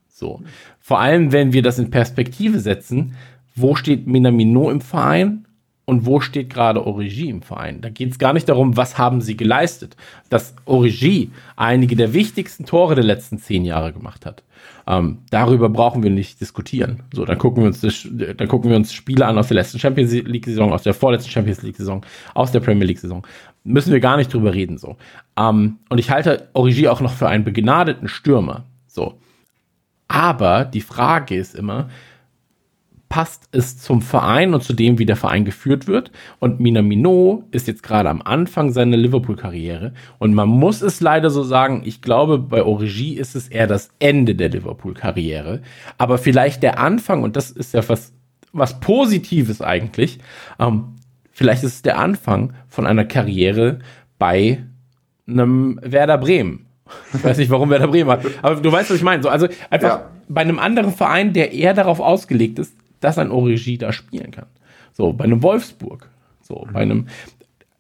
So. 0.07 0.41
Vor 0.79 0.99
allem, 0.99 1.31
wenn 1.31 1.53
wir 1.53 1.63
das 1.63 1.79
in 1.79 1.89
Perspektive 1.89 2.59
setzen, 2.59 3.15
wo 3.55 3.75
steht 3.75 4.05
Minamino 4.05 4.69
im 4.69 4.81
Verein 4.81 5.47
und 5.85 6.05
wo 6.05 6.19
steht 6.19 6.49
gerade 6.49 6.85
Origi 6.85 7.29
im 7.29 7.41
Verein. 7.41 7.81
Da 7.81 7.89
geht 7.89 8.11
es 8.11 8.19
gar 8.19 8.33
nicht 8.33 8.49
darum, 8.49 8.75
was 8.75 8.97
haben 8.97 9.21
sie 9.21 9.37
geleistet. 9.37 9.95
Dass 10.29 10.55
Origi 10.65 11.31
einige 11.55 11.95
der 11.95 12.13
wichtigsten 12.13 12.65
Tore 12.65 12.95
der 12.95 13.03
letzten 13.03 13.37
zehn 13.37 13.65
Jahre 13.65 13.93
gemacht 13.93 14.25
hat. 14.25 14.43
Ähm, 14.87 15.19
darüber 15.29 15.69
brauchen 15.69 16.03
wir 16.03 16.09
nicht 16.09 16.41
diskutieren. 16.41 17.03
So, 17.13 17.25
dann 17.25 17.37
gucken 17.37 17.63
wir 17.63 17.67
uns 17.67 17.81
das, 17.81 18.07
dann 18.09 18.47
gucken 18.47 18.69
wir 18.69 18.77
uns 18.77 18.93
Spiele 18.93 19.25
an 19.25 19.37
aus 19.37 19.47
der 19.47 19.55
letzten 19.55 19.79
Champions 19.79 20.11
League 20.11 20.45
Saison, 20.45 20.73
aus 20.73 20.83
der 20.83 20.93
vorletzten 20.93 21.31
Champions 21.31 21.61
League 21.61 21.77
Saison, 21.77 22.03
aus 22.33 22.51
der 22.51 22.59
Premier 22.59 22.85
League 22.85 22.99
Saison. 22.99 23.25
Müssen 23.63 23.93
wir 23.93 23.99
gar 23.99 24.17
nicht 24.17 24.33
drüber 24.33 24.53
reden. 24.53 24.77
So. 24.77 24.97
Ähm, 25.37 25.77
und 25.89 25.99
ich 25.99 26.09
halte 26.09 26.49
Origi 26.53 26.87
auch 26.87 27.01
noch 27.01 27.13
für 27.13 27.27
einen 27.27 27.43
begnadeten 27.43 28.07
Stürmer. 28.07 28.65
So. 28.87 29.19
Aber 30.07 30.65
die 30.65 30.81
Frage 30.81 31.35
ist 31.35 31.55
immer, 31.55 31.89
passt 33.09 33.47
es 33.51 33.77
zum 33.77 34.01
Verein 34.01 34.53
und 34.53 34.63
zu 34.63 34.73
dem, 34.73 34.97
wie 34.97 35.05
der 35.05 35.15
Verein 35.15 35.45
geführt 35.45 35.87
wird. 35.87 36.11
Und 36.39 36.59
Minamino 36.59 37.43
ist 37.51 37.67
jetzt 37.67 37.83
gerade 37.83 38.09
am 38.09 38.21
Anfang 38.21 38.71
seiner 38.71 38.97
Liverpool-Karriere. 38.97 39.93
Und 40.17 40.33
man 40.33 40.49
muss 40.49 40.81
es 40.81 41.01
leider 41.01 41.29
so 41.29 41.43
sagen, 41.43 41.83
ich 41.85 42.01
glaube, 42.01 42.39
bei 42.39 42.63
Origi 42.63 43.13
ist 43.13 43.35
es 43.35 43.47
eher 43.47 43.67
das 43.67 43.91
Ende 43.99 44.35
der 44.35 44.49
Liverpool-Karriere. 44.49 45.61
Aber 45.97 46.17
vielleicht 46.17 46.63
der 46.63 46.79
Anfang, 46.79 47.23
und 47.23 47.35
das 47.35 47.51
ist 47.51 47.73
ja 47.73 47.87
was, 47.87 48.13
was 48.51 48.79
Positives 48.79 49.61
eigentlich, 49.61 50.19
ähm, 50.59 50.95
vielleicht 51.31 51.63
ist 51.63 51.75
es 51.75 51.81
der 51.83 51.99
Anfang 51.99 52.53
von 52.67 52.87
einer 52.87 53.05
Karriere 53.05 53.79
bei 54.17 54.63
einem 55.27 55.79
Werder 55.83 56.17
Bremen. 56.17 56.65
Ich 57.13 57.23
weiß 57.23 57.37
nicht, 57.37 57.49
warum 57.49 57.69
Werder 57.69 57.87
Bremen 57.87 58.09
hat, 58.09 58.25
aber 58.41 58.55
du 58.55 58.71
weißt, 58.71 58.89
was 58.89 58.97
ich 58.97 59.03
meine. 59.03 59.23
So, 59.23 59.29
also 59.29 59.47
einfach 59.69 59.89
ja. 59.89 60.09
bei 60.27 60.41
einem 60.41 60.59
anderen 60.59 60.91
Verein, 60.91 61.33
der 61.33 61.51
eher 61.51 61.73
darauf 61.73 61.99
ausgelegt 61.99 62.59
ist, 62.59 62.75
dass 63.05 63.19
ein 63.19 63.29
Origi 63.29 63.77
da 63.77 63.93
spielen 63.93 64.31
kann. 64.31 64.47
So, 64.91 65.13
bei 65.13 65.25
einem 65.25 65.43
Wolfsburg. 65.43 66.09
So, 66.41 66.67
bei 66.73 66.81
einem. 66.81 67.07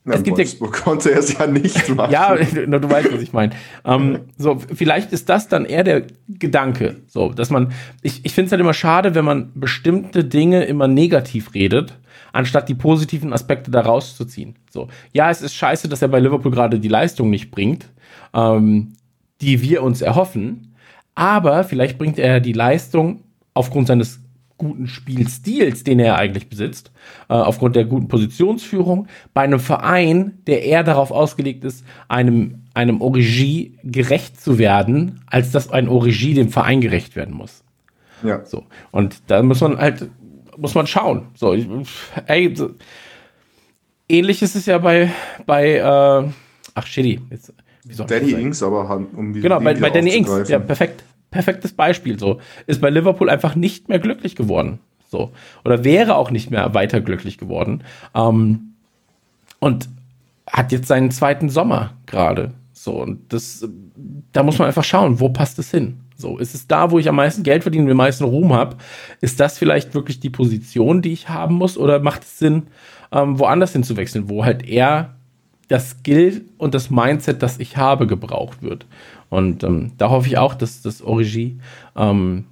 Es 0.05 0.21
gibt 0.21 0.37
Wolfsburg 0.37 0.75
ja, 0.77 0.83
konnte 0.83 1.11
er 1.11 1.17
es 1.17 1.35
ja 1.35 1.47
nicht 1.47 1.89
machen. 1.95 2.11
ja, 2.11 2.35
du 2.35 2.89
weißt, 2.89 3.11
was 3.11 3.21
ich 3.23 3.33
meine. 3.33 3.53
Ähm, 3.83 4.19
so, 4.37 4.59
vielleicht 4.59 5.11
ist 5.11 5.27
das 5.27 5.47
dann 5.47 5.65
eher 5.65 5.83
der 5.83 6.03
Gedanke. 6.29 6.97
So, 7.07 7.29
dass 7.29 7.49
man, 7.49 7.71
ich, 8.03 8.23
ich 8.23 8.33
finde 8.33 8.45
es 8.47 8.51
halt 8.51 8.61
immer 8.61 8.75
schade, 8.75 9.15
wenn 9.15 9.25
man 9.25 9.51
bestimmte 9.55 10.23
Dinge 10.23 10.65
immer 10.65 10.87
negativ 10.87 11.55
redet, 11.55 11.97
anstatt 12.33 12.69
die 12.69 12.75
positiven 12.75 13.33
Aspekte 13.33 13.71
da 13.71 13.81
rauszuziehen. 13.81 14.55
So, 14.69 14.89
ja, 15.11 15.31
es 15.31 15.41
ist 15.41 15.55
scheiße, 15.55 15.89
dass 15.89 16.03
er 16.03 16.09
bei 16.09 16.19
Liverpool 16.19 16.51
gerade 16.51 16.79
die 16.79 16.87
Leistung 16.87 17.31
nicht 17.31 17.49
bringt, 17.49 17.89
ähm, 18.35 18.93
die 19.41 19.63
wir 19.63 19.81
uns 19.81 20.03
erhoffen. 20.03 20.75
Aber 21.15 21.63
vielleicht 21.63 21.97
bringt 21.97 22.19
er 22.19 22.39
die 22.41 22.53
Leistung 22.53 23.23
aufgrund 23.55 23.87
seines 23.87 24.19
guten 24.57 24.87
Spielstils, 24.87 25.83
den 25.83 25.99
er 25.99 26.17
eigentlich 26.17 26.49
besitzt, 26.49 26.91
äh, 27.29 27.33
aufgrund 27.33 27.75
der 27.75 27.85
guten 27.85 28.07
Positionsführung, 28.07 29.07
bei 29.33 29.41
einem 29.41 29.59
Verein, 29.59 30.39
der 30.47 30.63
eher 30.63 30.83
darauf 30.83 31.11
ausgelegt 31.11 31.63
ist, 31.65 31.83
einem, 32.07 32.63
einem 32.73 33.01
Origi 33.01 33.77
gerecht 33.83 34.39
zu 34.39 34.57
werden, 34.57 35.21
als 35.27 35.51
dass 35.51 35.69
ein 35.69 35.89
Origi 35.89 36.33
dem 36.33 36.49
Verein 36.49 36.81
gerecht 36.81 37.15
werden 37.15 37.35
muss. 37.35 37.63
Ja. 38.23 38.45
So. 38.45 38.63
Und 38.91 39.21
da 39.27 39.43
muss 39.43 39.61
man 39.61 39.77
halt, 39.77 40.09
muss 40.57 40.73
man 40.73 40.87
schauen. 40.87 41.27
So, 41.35 41.53
ich, 41.53 41.67
ey, 42.25 42.55
so. 42.55 42.71
ähnlich 44.07 44.41
ist 44.41 44.55
es 44.55 44.65
ja 44.65 44.77
bei, 44.77 45.11
bei, 45.45 45.75
äh, 45.75 46.29
ach, 46.73 46.87
shitty. 46.87 47.19
Jetzt, 47.29 47.53
Danny 48.07 48.31
Ings, 48.31 48.63
aber 48.63 49.05
um 49.15 49.33
die 49.33 49.41
Genau, 49.41 49.59
bei, 49.59 49.75
bei 49.75 49.89
Danny 49.89 50.15
Ings, 50.15 50.49
ja, 50.49 50.59
perfekt 50.59 51.03
perfektes 51.35 51.73
Beispiel 51.73 52.17
so. 52.17 52.39
Ist 52.65 52.79
bei 52.79 52.89
Liverpool 52.89 53.29
einfach 53.29 53.55
nicht 53.55 53.89
mehr 53.89 53.99
glücklich 53.99 54.37
geworden. 54.37 54.79
So. 55.09 55.31
Oder 55.65 55.83
wäre 55.83 56.15
auch 56.15 56.31
nicht 56.31 56.49
mehr 56.49 56.73
weiter 56.73 57.01
glücklich 57.01 57.37
geworden. 57.37 57.83
Ähm, 58.15 58.73
und 59.59 59.89
hat 60.49 60.71
jetzt 60.71 60.87
seinen 60.87 61.11
zweiten 61.11 61.49
Sommer 61.49 61.91
gerade. 62.05 62.53
So, 62.71 63.01
und 63.01 63.33
das, 63.33 63.67
da 64.31 64.43
muss 64.43 64.59
man 64.59 64.67
einfach 64.67 64.83
schauen, 64.85 65.19
wo 65.19 65.27
passt 65.27 65.59
es 65.59 65.71
hin? 65.71 65.97
So, 66.15 66.37
ist 66.37 66.55
es 66.55 66.67
da, 66.67 66.91
wo 66.91 66.99
ich 66.99 67.09
am 67.09 67.15
meisten 67.15 67.43
Geld 67.43 67.63
verdiene 67.63 67.83
und 67.83 67.89
den 67.89 67.97
meisten 67.97 68.23
Ruhm 68.23 68.53
habe? 68.53 68.77
Ist 69.19 69.41
das 69.41 69.57
vielleicht 69.57 69.93
wirklich 69.93 70.21
die 70.21 70.29
Position, 70.29 71.01
die 71.01 71.11
ich 71.11 71.27
haben 71.27 71.55
muss? 71.55 71.77
Oder 71.77 71.99
macht 71.99 72.23
es 72.23 72.39
Sinn, 72.39 72.67
ähm, 73.11 73.37
woanders 73.39 73.73
hinzuwechseln, 73.73 74.29
wo 74.29 74.45
halt 74.45 74.65
eher 74.65 75.15
das 75.67 75.91
Skill 75.91 76.45
und 76.57 76.73
das 76.73 76.89
Mindset, 76.89 77.43
das 77.43 77.59
ich 77.59 77.75
habe, 77.75 78.07
gebraucht 78.07 78.61
wird? 78.63 78.85
Und 79.35 79.65
ähm, 79.65 79.91
da 79.97 80.09
hoffe 80.09 80.27
ich 80.27 80.37
auch, 80.37 80.55
dass 80.55 80.81
das 80.81 81.01
Origi 81.01 81.57
ähm, 81.97 82.45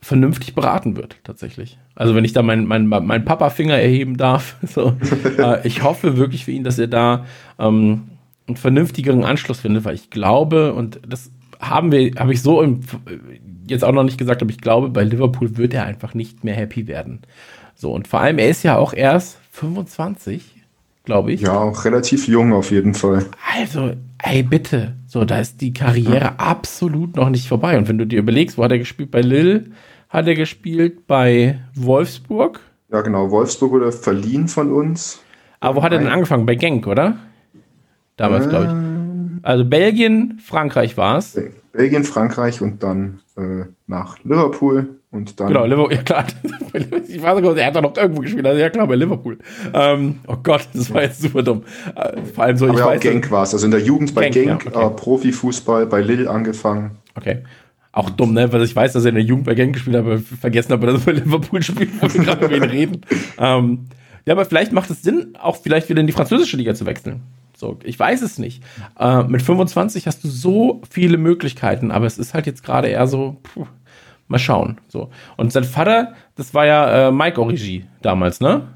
vernünftig 0.00 0.54
beraten 0.54 0.96
wird, 0.96 1.16
tatsächlich. 1.22 1.76
Also 1.94 2.14
wenn 2.14 2.24
ich 2.24 2.32
da 2.32 2.40
meinen 2.40 2.66
mein, 2.66 2.86
mein 2.86 3.24
Papa-Finger 3.26 3.76
erheben 3.76 4.16
darf, 4.16 4.56
so, 4.62 4.94
äh, 5.36 5.66
ich 5.68 5.82
hoffe 5.82 6.16
wirklich 6.16 6.46
für 6.46 6.52
ihn, 6.52 6.64
dass 6.64 6.78
er 6.78 6.86
da 6.86 7.26
ähm, 7.58 8.08
einen 8.46 8.56
vernünftigeren 8.56 9.22
Anschluss 9.22 9.60
findet, 9.60 9.84
weil 9.84 9.94
ich 9.94 10.08
glaube, 10.08 10.72
und 10.72 11.00
das 11.06 11.30
haben 11.60 11.92
wir, 11.92 12.10
habe 12.18 12.32
ich 12.32 12.40
so 12.40 12.62
im, 12.62 12.80
jetzt 13.66 13.84
auch 13.84 13.92
noch 13.92 14.04
nicht 14.04 14.16
gesagt, 14.16 14.40
aber 14.40 14.50
ich 14.50 14.62
glaube, 14.62 14.88
bei 14.88 15.04
Liverpool 15.04 15.58
wird 15.58 15.74
er 15.74 15.84
einfach 15.84 16.14
nicht 16.14 16.42
mehr 16.42 16.54
happy 16.54 16.86
werden. 16.86 17.20
So, 17.74 17.92
und 17.92 18.08
vor 18.08 18.20
allem, 18.20 18.38
er 18.38 18.48
ist 18.48 18.62
ja 18.62 18.78
auch 18.78 18.94
erst 18.94 19.36
25, 19.52 20.42
glaube 21.04 21.32
ich. 21.32 21.42
Ja, 21.42 21.58
auch 21.58 21.84
relativ 21.84 22.28
jung 22.28 22.54
auf 22.54 22.70
jeden 22.70 22.94
Fall. 22.94 23.26
Also, 23.58 23.92
ey, 24.22 24.42
bitte. 24.42 24.96
So, 25.12 25.24
da 25.24 25.40
ist 25.40 25.60
die 25.60 25.72
Karriere 25.72 26.20
ja. 26.20 26.34
absolut 26.36 27.16
noch 27.16 27.30
nicht 27.30 27.48
vorbei. 27.48 27.76
Und 27.76 27.88
wenn 27.88 27.98
du 27.98 28.06
dir 28.06 28.20
überlegst, 28.20 28.56
wo 28.56 28.62
hat 28.62 28.70
er 28.70 28.78
gespielt? 28.78 29.10
Bei 29.10 29.22
Lille 29.22 29.64
hat 30.08 30.28
er 30.28 30.36
gespielt, 30.36 31.08
bei 31.08 31.58
Wolfsburg. 31.74 32.60
Ja, 32.92 33.00
genau. 33.00 33.28
Wolfsburg 33.32 33.72
wurde 33.72 33.90
verliehen 33.90 34.46
von 34.46 34.70
uns. 34.70 35.20
Aber 35.58 35.78
wo 35.78 35.82
hat 35.82 35.90
er 35.90 35.98
denn 35.98 36.06
angefangen? 36.06 36.46
Bei 36.46 36.54
Genk, 36.54 36.86
oder? 36.86 37.16
Damals, 38.16 38.46
äh, 38.46 38.50
glaube 38.50 38.66
ich. 38.66 39.44
Also 39.44 39.64
Belgien, 39.64 40.38
Frankreich 40.40 40.96
war 40.96 41.18
es. 41.18 41.36
Belgien, 41.72 42.04
Frankreich 42.04 42.62
und 42.62 42.80
dann 42.84 43.18
äh, 43.36 43.64
nach 43.88 44.16
Liverpool. 44.22 44.99
Und 45.12 45.40
dann 45.40 45.48
genau, 45.48 45.64
Liverpool, 45.64 45.92
ja 45.96 46.02
klar. 46.02 46.24
ich 47.08 47.20
war 47.20 47.34
sogar, 47.34 47.56
er 47.56 47.66
hat 47.66 47.76
doch 47.76 47.82
noch 47.82 47.96
irgendwo 47.96 48.22
gespielt, 48.22 48.46
also 48.46 48.60
ja 48.60 48.70
klar, 48.70 48.86
bei 48.86 48.94
Liverpool. 48.94 49.38
Ähm, 49.74 50.20
oh 50.28 50.36
Gott, 50.40 50.68
das 50.72 50.92
war 50.94 51.02
jetzt 51.02 51.20
super 51.20 51.42
dumm. 51.42 51.64
Äh, 51.96 52.22
vor 52.32 52.44
allem 52.44 52.56
so, 52.56 52.66
Aber 52.66 52.74
ich 52.74 52.80
ja, 52.80 52.86
weiß. 52.86 53.00
Genk 53.00 53.30
war 53.30 53.42
es, 53.42 53.52
also 53.52 53.64
in 53.64 53.72
der 53.72 53.80
Jugend 53.80 54.14
bei 54.14 54.30
Genk, 54.30 54.62
Genk 54.62 54.64
ja, 54.66 54.82
okay. 54.82 54.86
äh, 54.86 54.96
Profifußball, 54.96 55.86
bei 55.86 56.00
Lille 56.00 56.30
angefangen. 56.30 56.92
Okay. 57.16 57.42
Auch 57.92 58.08
dumm, 58.08 58.34
ne? 58.34 58.52
Weil 58.52 58.62
ich 58.62 58.76
weiß, 58.76 58.92
dass 58.92 59.04
er 59.04 59.08
in 59.08 59.16
der 59.16 59.24
Jugend 59.24 59.46
bei 59.46 59.54
Genk 59.54 59.72
gespielt 59.72 59.96
hat, 59.96 60.04
aber 60.04 60.18
vergessen 60.18 60.70
habe, 60.70 60.86
dass 60.86 61.00
er 61.00 61.06
bei 61.06 61.18
Liverpool 61.18 61.60
spielt, 61.60 62.00
wo 62.00 62.12
wir 62.12 62.24
gerade 62.24 62.46
über 62.46 62.56
ihn 62.56 62.62
reden. 62.70 63.00
Ähm, 63.38 63.86
ja, 64.26 64.34
aber 64.34 64.44
vielleicht 64.44 64.72
macht 64.72 64.90
es 64.90 65.02
Sinn, 65.02 65.34
auch 65.40 65.56
vielleicht 65.56 65.88
wieder 65.88 66.00
in 66.00 66.06
die 66.06 66.12
französische 66.12 66.58
Liga 66.58 66.74
zu 66.74 66.84
wechseln. 66.84 67.22
So, 67.56 67.78
ich 67.82 67.98
weiß 67.98 68.22
es 68.22 68.38
nicht. 68.38 68.62
Äh, 68.98 69.24
mit 69.24 69.42
25 69.42 70.06
hast 70.06 70.22
du 70.22 70.28
so 70.28 70.82
viele 70.88 71.16
Möglichkeiten, 71.16 71.90
aber 71.90 72.06
es 72.06 72.18
ist 72.18 72.32
halt 72.32 72.46
jetzt 72.46 72.62
gerade 72.62 72.88
eher 72.88 73.06
so, 73.06 73.38
puh, 73.42 73.66
Mal 74.30 74.38
schauen. 74.38 74.78
So. 74.86 75.10
Und 75.36 75.52
sein 75.52 75.64
Vater, 75.64 76.14
das 76.36 76.54
war 76.54 76.64
ja 76.64 77.08
äh, 77.08 77.10
Mike 77.10 77.40
Origi 77.40 77.84
damals, 78.00 78.40
ne? 78.40 78.68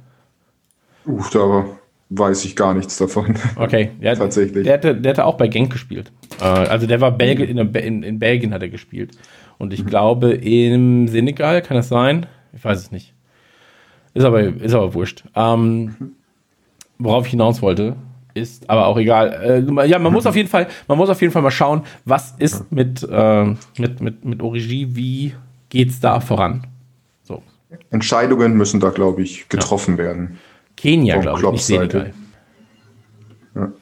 Uff, 1.06 1.31
da 1.31 1.64
weiß 2.10 2.44
ich 2.44 2.56
gar 2.56 2.74
nichts 2.74 2.97
davon. 2.97 3.36
Okay, 3.55 3.93
ja, 4.01 4.14
tatsächlich. 4.16 4.64
Der 4.64 4.74
hatte, 4.74 4.97
der 4.97 5.10
hatte 5.10 5.24
auch 5.24 5.36
bei 5.36 5.47
Genk 5.47 5.70
gespielt. 5.70 6.10
Äh, 6.40 6.44
also 6.44 6.89
der 6.89 7.01
war 7.01 7.12
Belgi 7.12 7.44
in, 7.44 7.59
in, 7.59 8.02
in, 8.02 8.18
Belgien 8.18 8.52
hat 8.52 8.62
er 8.62 8.68
gespielt. 8.68 9.12
Und 9.56 9.72
ich 9.72 9.85
mhm. 9.85 9.90
glaube 9.90 10.32
im 10.32 11.06
Senegal, 11.06 11.62
kann 11.62 11.76
das 11.76 11.89
sein? 11.89 12.26
Ich 12.52 12.64
weiß 12.64 12.76
es 12.76 12.90
nicht. 12.90 13.14
Ist 14.12 14.24
aber, 14.24 14.40
ist 14.43 14.74
aber 14.74 14.93
wurscht. 14.93 15.22
Ähm, 15.36 16.16
worauf 16.98 17.26
ich 17.26 17.31
hinaus 17.31 17.62
wollte, 17.62 17.94
ist 18.35 18.69
aber 18.69 18.86
auch 18.86 18.98
egal. 18.98 19.65
Äh, 19.69 19.86
ja, 19.86 19.98
man 19.98 20.12
muss 20.12 20.27
auf 20.27 20.36
jeden 20.36 20.48
Fall, 20.48 20.66
man 20.89 20.98
muss 20.98 21.09
auf 21.09 21.20
jeden 21.20 21.32
Fall 21.32 21.43
mal 21.43 21.51
schauen, 21.51 21.82
was 22.05 22.35
ist 22.39 22.70
mit, 22.70 23.02
äh, 23.09 23.44
mit, 23.78 24.01
mit, 24.01 24.24
mit 24.24 24.43
Origi, 24.43 24.94
wie 24.94 25.35
geht's 25.69 26.01
da 26.01 26.20
voran? 26.20 26.66
So. 27.23 27.43
Entscheidungen 27.90 28.56
müssen 28.56 28.81
da, 28.81 28.90
glaube 28.90 29.23
ich, 29.23 29.48
getroffen 29.48 29.97
ja. 29.97 30.05
werden. 30.05 30.39
Kenia, 30.77 31.19
glaube 31.19 31.39
ich, 31.47 31.52
nicht 31.52 31.65
Senegal. 31.65 32.12
Ja. 33.55 33.73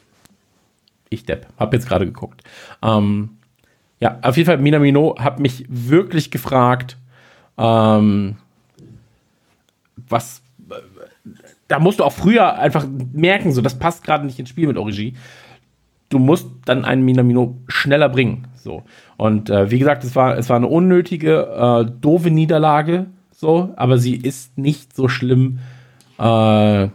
Ich 1.08 1.24
Depp, 1.24 1.46
hab 1.58 1.72
jetzt 1.72 1.88
gerade 1.88 2.06
geguckt. 2.06 2.42
Ähm, 2.82 3.30
ja, 4.00 4.18
auf 4.22 4.36
jeden 4.36 4.46
Fall, 4.46 4.58
Minamino 4.58 5.16
hat 5.18 5.38
mich 5.38 5.64
wirklich 5.68 6.30
gefragt, 6.30 6.98
ähm, 7.56 8.36
was, 10.08 10.41
da 11.72 11.78
musst 11.78 12.00
du 12.00 12.04
auch 12.04 12.12
früher 12.12 12.58
einfach 12.58 12.86
merken, 13.14 13.50
so 13.50 13.62
das 13.62 13.78
passt 13.78 14.04
gerade 14.04 14.26
nicht 14.26 14.38
ins 14.38 14.50
Spiel 14.50 14.66
mit 14.66 14.76
Origi. 14.76 15.14
Du 16.10 16.18
musst 16.18 16.46
dann 16.66 16.84
einen 16.84 17.02
Minamino 17.02 17.56
schneller 17.66 18.10
bringen. 18.10 18.46
So. 18.56 18.82
Und 19.16 19.48
äh, 19.48 19.70
wie 19.70 19.78
gesagt, 19.78 20.04
es 20.04 20.14
war, 20.14 20.36
es 20.36 20.50
war 20.50 20.56
eine 20.56 20.66
unnötige, 20.66 21.46
äh, 21.86 21.90
doofe 22.02 22.30
Niederlage, 22.30 23.06
so, 23.30 23.72
aber 23.76 23.96
sie 23.96 24.16
ist 24.16 24.58
nicht 24.58 24.94
so 24.94 25.08
schlimm, 25.08 25.60
äh, 26.18 26.88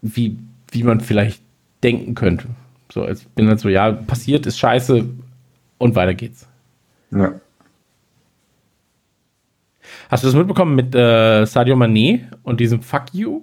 wie, 0.00 0.38
wie 0.70 0.82
man 0.84 1.00
vielleicht 1.00 1.42
denken 1.82 2.14
könnte. 2.14 2.46
So, 2.92 3.08
ich 3.08 3.26
bin 3.30 3.48
halt 3.48 3.58
so, 3.58 3.68
ja, 3.68 3.90
passiert, 3.90 4.46
ist 4.46 4.60
scheiße 4.60 5.06
und 5.78 5.96
weiter 5.96 6.14
geht's. 6.14 6.46
Ja. 7.10 7.32
Hast 10.10 10.24
du 10.24 10.26
das 10.26 10.34
mitbekommen 10.34 10.74
mit 10.74 10.92
äh, 10.92 11.44
Sadio 11.46 11.76
Mané 11.76 12.22
und 12.42 12.58
diesem 12.58 12.82
Fuck 12.82 13.04
you? 13.12 13.42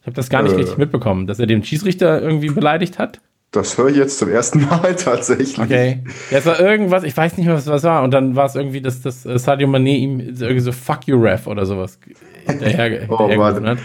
Ich 0.00 0.06
habe 0.06 0.16
das 0.16 0.30
gar 0.30 0.42
nicht 0.42 0.52
äh, 0.52 0.56
richtig 0.56 0.78
mitbekommen, 0.78 1.26
dass 1.26 1.38
er 1.38 1.46
den 1.46 1.62
Schießrichter 1.62 2.22
irgendwie 2.22 2.48
beleidigt 2.48 2.98
hat. 2.98 3.20
Das 3.50 3.76
höre 3.76 3.88
ich 3.88 3.96
jetzt 3.96 4.18
zum 4.18 4.30
ersten 4.30 4.64
Mal 4.64 4.94
tatsächlich. 4.98 5.58
Okay. 5.58 6.02
Ja, 6.30 6.38
es 6.38 6.46
war 6.46 6.58
irgendwas, 6.58 7.04
ich 7.04 7.14
weiß 7.14 7.36
nicht 7.36 7.46
mehr, 7.46 7.54
was 7.54 7.66
das 7.66 7.84
war. 7.84 8.02
Und 8.04 8.12
dann 8.12 8.36
war 8.36 8.46
es 8.46 8.54
irgendwie, 8.54 8.80
dass 8.80 9.02
das 9.02 9.26
äh, 9.26 9.38
Sadio 9.38 9.68
Mané 9.68 9.96
ihm 9.96 10.20
irgendwie 10.20 10.60
so 10.60 10.72
Fuck 10.72 11.06
you 11.08 11.20
Ref 11.20 11.46
oder 11.46 11.66
sowas 11.66 11.98
hinterher, 12.46 13.06
oh, 13.10 13.28
hat. 13.28 13.78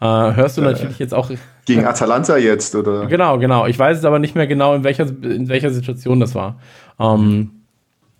Äh, 0.00 0.36
hörst 0.36 0.56
du 0.56 0.62
äh, 0.62 0.66
natürlich 0.66 1.00
jetzt 1.00 1.14
auch. 1.14 1.30
Gegen 1.64 1.84
Atalanta 1.84 2.36
jetzt, 2.36 2.76
oder? 2.76 3.06
Genau, 3.08 3.38
genau. 3.38 3.66
Ich 3.66 3.78
weiß 3.78 3.98
es 3.98 4.04
aber 4.04 4.20
nicht 4.20 4.36
mehr 4.36 4.46
genau, 4.46 4.74
in 4.74 4.84
welcher, 4.84 5.06
in 5.08 5.48
welcher 5.48 5.70
Situation 5.70 6.20
das 6.20 6.36
war. 6.36 6.60
Ähm, 7.00 7.53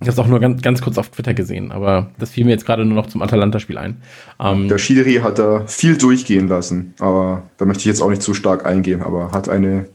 ich 0.04 0.08
habe 0.08 0.20
es 0.20 0.26
auch 0.26 0.28
nur 0.28 0.40
ganz, 0.40 0.60
ganz 0.60 0.82
kurz 0.82 0.98
auf 0.98 1.08
Twitter 1.08 1.32
gesehen, 1.32 1.72
aber 1.72 2.10
das 2.18 2.30
fiel 2.30 2.44
mir 2.44 2.50
jetzt 2.50 2.66
gerade 2.66 2.84
nur 2.84 2.94
noch 2.94 3.06
zum 3.06 3.22
Atalanta-Spiel 3.22 3.78
ein. 3.78 4.02
Ähm, 4.38 4.68
der 4.68 4.76
Schiri 4.76 5.14
hat 5.14 5.38
da 5.38 5.66
viel 5.66 5.96
durchgehen 5.96 6.46
lassen, 6.46 6.92
aber 6.98 7.44
da 7.56 7.64
möchte 7.64 7.80
ich 7.80 7.86
jetzt 7.86 8.02
auch 8.02 8.10
nicht 8.10 8.20
zu 8.20 8.34
stark 8.34 8.66
eingehen, 8.66 9.02
aber 9.02 9.32
hat 9.32 9.48
eine 9.48 9.86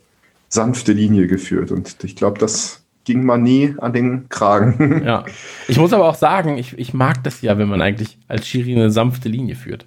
sanfte 0.47 0.93
Linie 0.93 1.27
geführt 1.27 1.71
und 1.71 2.03
ich 2.03 2.15
glaube, 2.15 2.39
das 2.39 2.83
ging 3.03 3.23
man 3.23 3.43
nie 3.43 3.75
an 3.77 3.93
den 3.93 4.29
Kragen. 4.29 5.03
Ja, 5.05 5.25
ich 5.67 5.77
muss 5.77 5.93
aber 5.93 6.09
auch 6.09 6.15
sagen, 6.15 6.57
ich, 6.57 6.77
ich 6.79 6.95
mag 6.95 7.23
das 7.23 7.41
ja, 7.41 7.59
wenn 7.59 7.69
man 7.69 7.81
eigentlich 7.81 8.17
als 8.27 8.47
Schiri 8.47 8.73
eine 8.73 8.89
sanfte 8.89 9.29
Linie 9.29 9.55
führt. 9.55 9.85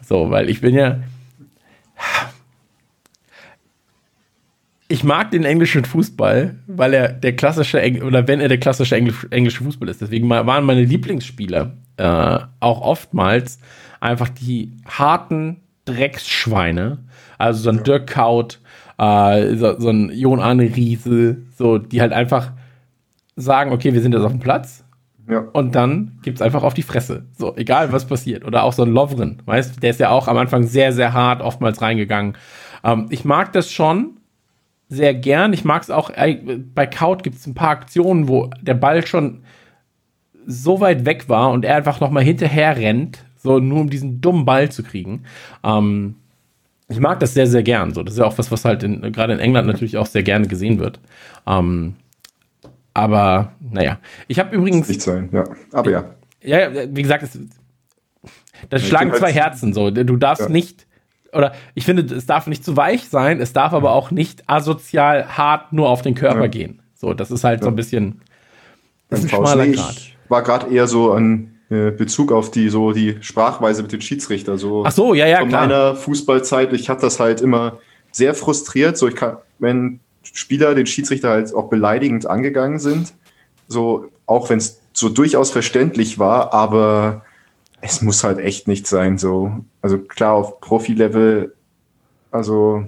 So, 0.00 0.30
weil 0.30 0.48
ich 0.48 0.60
bin 0.60 0.76
ja, 0.76 1.00
ich 4.88 5.04
mag 5.04 5.30
den 5.30 5.44
englischen 5.44 5.84
Fußball, 5.84 6.56
weil 6.66 6.94
er 6.94 7.12
der 7.12 7.34
klassische 7.34 7.80
Engl 7.80 8.04
oder 8.04 8.28
wenn 8.28 8.40
er 8.40 8.48
der 8.48 8.58
klassische 8.58 8.94
Englisch 8.94 9.26
englische 9.30 9.64
Fußball 9.64 9.88
ist. 9.88 10.00
Deswegen 10.00 10.28
waren 10.28 10.64
meine 10.64 10.84
Lieblingsspieler 10.84 11.72
äh, 11.96 12.38
auch 12.60 12.80
oftmals 12.82 13.58
einfach 14.00 14.28
die 14.28 14.72
harten 14.86 15.62
Drecksschweine. 15.86 16.98
Also 17.38 17.62
so 17.62 17.70
ein 17.70 17.82
Dirk 17.82 18.06
Kaut, 18.06 18.60
äh, 18.98 19.56
so, 19.56 19.78
so, 19.78 19.90
ein 19.90 20.10
Jon 20.14 20.40
Arne 20.40 20.74
Riese, 20.76 21.38
so, 21.56 21.78
die 21.78 22.00
halt 22.00 22.12
einfach 22.12 22.52
sagen, 23.34 23.72
okay, 23.72 23.92
wir 23.92 24.00
sind 24.00 24.12
jetzt 24.12 24.22
auf 24.22 24.32
dem 24.32 24.40
Platz. 24.40 24.84
Ja. 25.28 25.40
Und 25.52 25.74
dann 25.74 26.18
gibt's 26.22 26.40
einfach 26.40 26.62
auf 26.62 26.74
die 26.74 26.82
Fresse. 26.82 27.24
So, 27.36 27.56
egal 27.56 27.92
was 27.92 28.06
passiert. 28.06 28.44
Oder 28.44 28.62
auch 28.62 28.72
so 28.72 28.84
ein 28.84 28.92
Lovren, 28.92 29.42
weißt 29.44 29.82
der 29.82 29.90
ist 29.90 30.00
ja 30.00 30.10
auch 30.10 30.28
am 30.28 30.36
Anfang 30.36 30.64
sehr, 30.64 30.92
sehr 30.92 31.12
hart 31.12 31.42
oftmals 31.42 31.82
reingegangen. 31.82 32.36
Ähm, 32.84 33.06
ich 33.10 33.24
mag 33.24 33.52
das 33.52 33.70
schon, 33.70 34.16
sehr 34.88 35.14
gern. 35.14 35.52
Ich 35.52 35.64
mag 35.64 35.82
es 35.82 35.90
auch, 35.90 36.10
bei 36.10 36.86
Kaut 36.86 37.22
gibt 37.22 37.36
es 37.36 37.46
ein 37.46 37.54
paar 37.54 37.70
Aktionen, 37.70 38.28
wo 38.28 38.50
der 38.60 38.74
Ball 38.74 39.06
schon 39.06 39.42
so 40.46 40.80
weit 40.80 41.04
weg 41.04 41.28
war 41.28 41.50
und 41.50 41.64
er 41.64 41.76
einfach 41.76 42.00
nochmal 42.00 42.22
hinterher 42.22 42.76
rennt, 42.76 43.24
so 43.36 43.58
nur 43.58 43.80
um 43.80 43.90
diesen 43.90 44.20
dummen 44.20 44.44
Ball 44.44 44.70
zu 44.70 44.82
kriegen. 44.82 45.24
Ähm, 45.64 46.16
ich 46.88 47.00
mag 47.00 47.18
das 47.18 47.34
sehr, 47.34 47.48
sehr 47.48 47.64
gern. 47.64 47.92
So, 47.92 48.04
das 48.04 48.14
ist 48.14 48.20
ja 48.20 48.26
auch 48.26 48.38
was, 48.38 48.52
was 48.52 48.64
halt 48.64 48.80
gerade 48.80 49.32
in 49.32 49.40
England 49.40 49.66
natürlich 49.66 49.96
auch 49.96 50.06
sehr 50.06 50.22
gerne 50.22 50.46
gesehen 50.46 50.78
wird. 50.78 51.00
Ähm, 51.46 51.96
aber 52.94 53.52
naja, 53.60 53.98
ich 54.28 54.38
habe 54.38 54.54
übrigens. 54.54 54.88
Nicht 54.88 55.02
sein, 55.02 55.28
ja. 55.32 55.44
Aber 55.72 55.90
ja. 55.90 56.14
Ja, 56.42 56.70
wie 56.94 57.02
gesagt, 57.02 57.24
es, 57.24 57.38
das 58.70 58.86
schlagen 58.86 59.12
zwei 59.14 59.32
Herzen 59.32 59.74
so. 59.74 59.90
Du 59.90 60.16
darfst 60.16 60.44
ja. 60.44 60.48
nicht 60.48 60.85
oder 61.36 61.52
ich 61.74 61.84
finde, 61.84 62.14
es 62.14 62.26
darf 62.26 62.46
nicht 62.46 62.64
zu 62.64 62.76
weich 62.76 63.08
sein, 63.08 63.40
es 63.40 63.52
darf 63.52 63.72
aber 63.72 63.92
auch 63.92 64.10
nicht 64.10 64.48
asozial 64.48 65.36
hart 65.36 65.72
nur 65.72 65.88
auf 65.88 66.02
den 66.02 66.14
Körper 66.14 66.42
ja. 66.42 66.46
gehen. 66.48 66.80
So, 66.94 67.14
das 67.14 67.30
ist 67.30 67.44
halt 67.44 67.60
ja. 67.60 67.64
so 67.64 67.70
ein 67.70 67.76
bisschen 67.76 68.22
das 69.08 69.20
ist 69.20 69.26
ein 69.26 69.36
schmaler 69.36 69.66
Grad. 69.68 69.96
war 70.28 70.42
gerade 70.42 70.74
eher 70.74 70.86
so 70.86 71.12
an 71.12 71.52
äh, 71.68 71.90
Bezug 71.90 72.32
auf 72.32 72.50
die 72.50 72.68
so 72.68 72.92
die 72.92 73.16
Sprachweise 73.20 73.82
mit 73.82 73.92
den 73.92 74.00
Schiedsrichter 74.00 74.58
so. 74.58 74.84
Ach 74.84 74.92
so, 74.92 75.14
ja, 75.14 75.26
ja, 75.26 75.40
von 75.40 75.48
klar. 75.48 75.66
meiner 75.66 75.94
Fußballzeit, 75.94 76.72
ich 76.72 76.88
hatte 76.88 77.02
das 77.02 77.20
halt 77.20 77.40
immer 77.40 77.78
sehr 78.10 78.34
frustriert, 78.34 78.96
so 78.96 79.08
ich 79.08 79.16
kann 79.16 79.36
wenn 79.58 80.00
Spieler 80.22 80.74
den 80.74 80.86
Schiedsrichter 80.86 81.30
halt 81.30 81.54
auch 81.54 81.68
beleidigend 81.68 82.26
angegangen 82.26 82.78
sind, 82.78 83.14
so 83.68 84.10
auch 84.26 84.50
wenn 84.50 84.58
es 84.58 84.80
so 84.92 85.08
durchaus 85.08 85.50
verständlich 85.50 86.18
war, 86.18 86.52
aber 86.52 87.22
es 87.86 88.02
muss 88.02 88.24
halt 88.24 88.38
echt 88.38 88.68
nicht 88.68 88.86
sein. 88.86 89.18
So, 89.18 89.64
also 89.82 89.98
klar 89.98 90.34
auf 90.34 90.60
Profi-Level, 90.60 91.54
also 92.30 92.84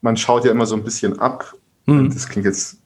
man 0.00 0.16
schaut 0.16 0.44
ja 0.44 0.50
immer 0.50 0.66
so 0.66 0.76
ein 0.76 0.84
bisschen 0.84 1.18
ab. 1.18 1.54
Hm. 1.86 2.10
Das 2.12 2.28
klingt 2.28 2.46
jetzt, 2.46 2.78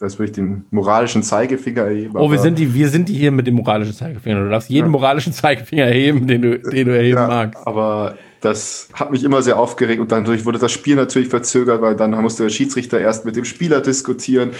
als 0.00 0.18
würde 0.18 0.30
ich 0.30 0.32
den 0.32 0.64
moralischen 0.70 1.22
Zeigefinger 1.22 1.82
erheben. 1.82 2.16
Oh, 2.16 2.30
wir 2.30 2.38
sind 2.38 2.58
die, 2.58 2.74
wir 2.74 2.88
sind 2.88 3.08
die 3.08 3.14
hier 3.14 3.30
mit 3.30 3.46
dem 3.46 3.54
moralischen 3.54 3.94
Zeigefinger. 3.94 4.44
Du 4.44 4.50
darfst 4.50 4.70
jeden 4.70 4.86
ja. 4.86 4.90
moralischen 4.90 5.32
Zeigefinger 5.32 5.84
erheben, 5.84 6.26
den 6.26 6.42
du, 6.42 6.58
den 6.58 6.88
du 6.88 6.96
erheben 6.96 7.18
ja, 7.18 7.26
magst. 7.26 7.66
Aber 7.66 8.16
das 8.40 8.88
hat 8.94 9.10
mich 9.10 9.22
immer 9.22 9.42
sehr 9.42 9.58
aufgeregt 9.58 10.00
und 10.00 10.10
dadurch 10.10 10.44
wurde 10.46 10.58
das 10.58 10.72
Spiel 10.72 10.96
natürlich 10.96 11.28
verzögert, 11.28 11.82
weil 11.82 11.94
dann 11.94 12.12
musste 12.22 12.44
der 12.44 12.50
Schiedsrichter 12.50 12.98
erst 12.98 13.24
mit 13.24 13.36
dem 13.36 13.44
Spieler 13.44 13.80
diskutieren, 13.80 14.50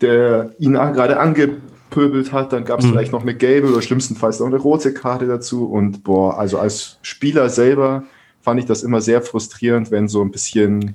der 0.00 0.52
ihn 0.58 0.74
gerade 0.74 1.18
ange 1.18 1.56
pöbelt 1.90 2.32
hat, 2.32 2.52
dann 2.52 2.64
gab 2.64 2.80
es 2.80 2.86
mhm. 2.86 2.90
vielleicht 2.90 3.12
noch 3.12 3.22
eine 3.22 3.34
gelbe 3.34 3.68
oder 3.68 3.82
schlimmstenfalls 3.82 4.40
noch 4.40 4.46
eine 4.46 4.56
rote 4.56 4.94
Karte 4.94 5.26
dazu. 5.26 5.66
Und 5.66 6.04
boah, 6.04 6.38
also 6.38 6.58
als 6.58 6.98
Spieler 7.02 7.48
selber 7.48 8.04
fand 8.40 8.60
ich 8.60 8.66
das 8.66 8.82
immer 8.82 9.00
sehr 9.00 9.22
frustrierend, 9.22 9.90
wenn 9.90 10.08
so 10.08 10.22
ein 10.22 10.30
bisschen 10.30 10.94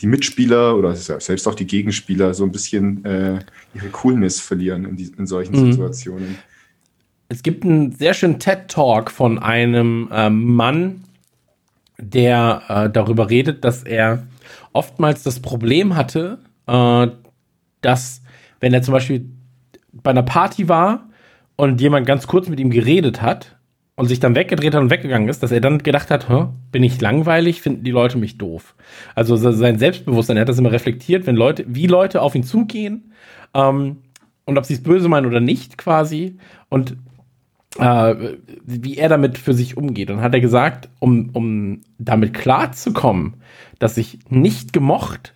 die 0.00 0.06
Mitspieler 0.06 0.76
oder 0.76 0.94
selbst 0.94 1.46
auch 1.46 1.54
die 1.54 1.66
Gegenspieler 1.66 2.34
so 2.34 2.44
ein 2.44 2.52
bisschen 2.52 3.04
äh, 3.04 3.38
ihre 3.74 3.88
Coolness 3.90 4.40
verlieren 4.40 4.84
in, 4.84 4.96
die, 4.96 5.12
in 5.16 5.26
solchen 5.26 5.58
mhm. 5.58 5.72
Situationen. 5.72 6.38
Es 7.28 7.42
gibt 7.42 7.64
einen 7.64 7.92
sehr 7.92 8.14
schönen 8.14 8.38
TED-Talk 8.38 9.10
von 9.10 9.38
einem 9.38 10.08
äh, 10.12 10.30
Mann, 10.30 11.04
der 11.98 12.62
äh, 12.68 12.90
darüber 12.90 13.28
redet, 13.28 13.64
dass 13.64 13.82
er 13.82 14.26
oftmals 14.72 15.22
das 15.22 15.40
Problem 15.40 15.96
hatte, 15.96 16.38
äh, 16.66 17.08
dass 17.80 18.22
wenn 18.60 18.74
er 18.74 18.82
zum 18.82 18.92
Beispiel 18.92 19.20
bei 19.20 19.37
einer 20.04 20.22
Party 20.22 20.68
war 20.68 21.08
und 21.56 21.80
jemand 21.80 22.06
ganz 22.06 22.26
kurz 22.26 22.48
mit 22.48 22.60
ihm 22.60 22.70
geredet 22.70 23.22
hat 23.22 23.56
und 23.96 24.06
sich 24.06 24.20
dann 24.20 24.36
weggedreht 24.36 24.74
hat 24.74 24.80
und 24.80 24.90
weggegangen 24.90 25.28
ist, 25.28 25.42
dass 25.42 25.50
er 25.50 25.60
dann 25.60 25.78
gedacht 25.78 26.10
hat, 26.10 26.28
bin 26.70 26.84
ich 26.84 27.00
langweilig, 27.00 27.60
finden 27.60 27.82
die 27.82 27.90
Leute 27.90 28.16
mich 28.16 28.38
doof. 28.38 28.76
Also 29.16 29.36
sein 29.36 29.78
Selbstbewusstsein, 29.78 30.36
er 30.36 30.42
hat 30.42 30.48
das 30.48 30.58
immer 30.58 30.70
reflektiert, 30.70 31.26
wenn 31.26 31.34
Leute, 31.34 31.64
wie 31.66 31.88
Leute 31.88 32.22
auf 32.22 32.36
ihn 32.36 32.44
zugehen 32.44 33.12
ähm, 33.54 33.98
und 34.44 34.56
ob 34.56 34.64
sie 34.64 34.74
es 34.74 34.82
böse 34.82 35.08
meinen 35.08 35.26
oder 35.26 35.40
nicht 35.40 35.78
quasi 35.78 36.38
und 36.68 36.96
äh, 37.78 38.36
wie 38.64 38.96
er 38.96 39.08
damit 39.08 39.36
für 39.36 39.52
sich 39.52 39.76
umgeht. 39.76 40.10
Und 40.10 40.20
hat 40.20 40.32
er 40.32 40.40
gesagt, 40.40 40.88
um, 41.00 41.30
um 41.32 41.80
damit 41.98 42.34
klarzukommen, 42.34 43.34
dass 43.80 43.96
ich 43.96 44.18
nicht 44.28 44.72
gemocht 44.72 45.34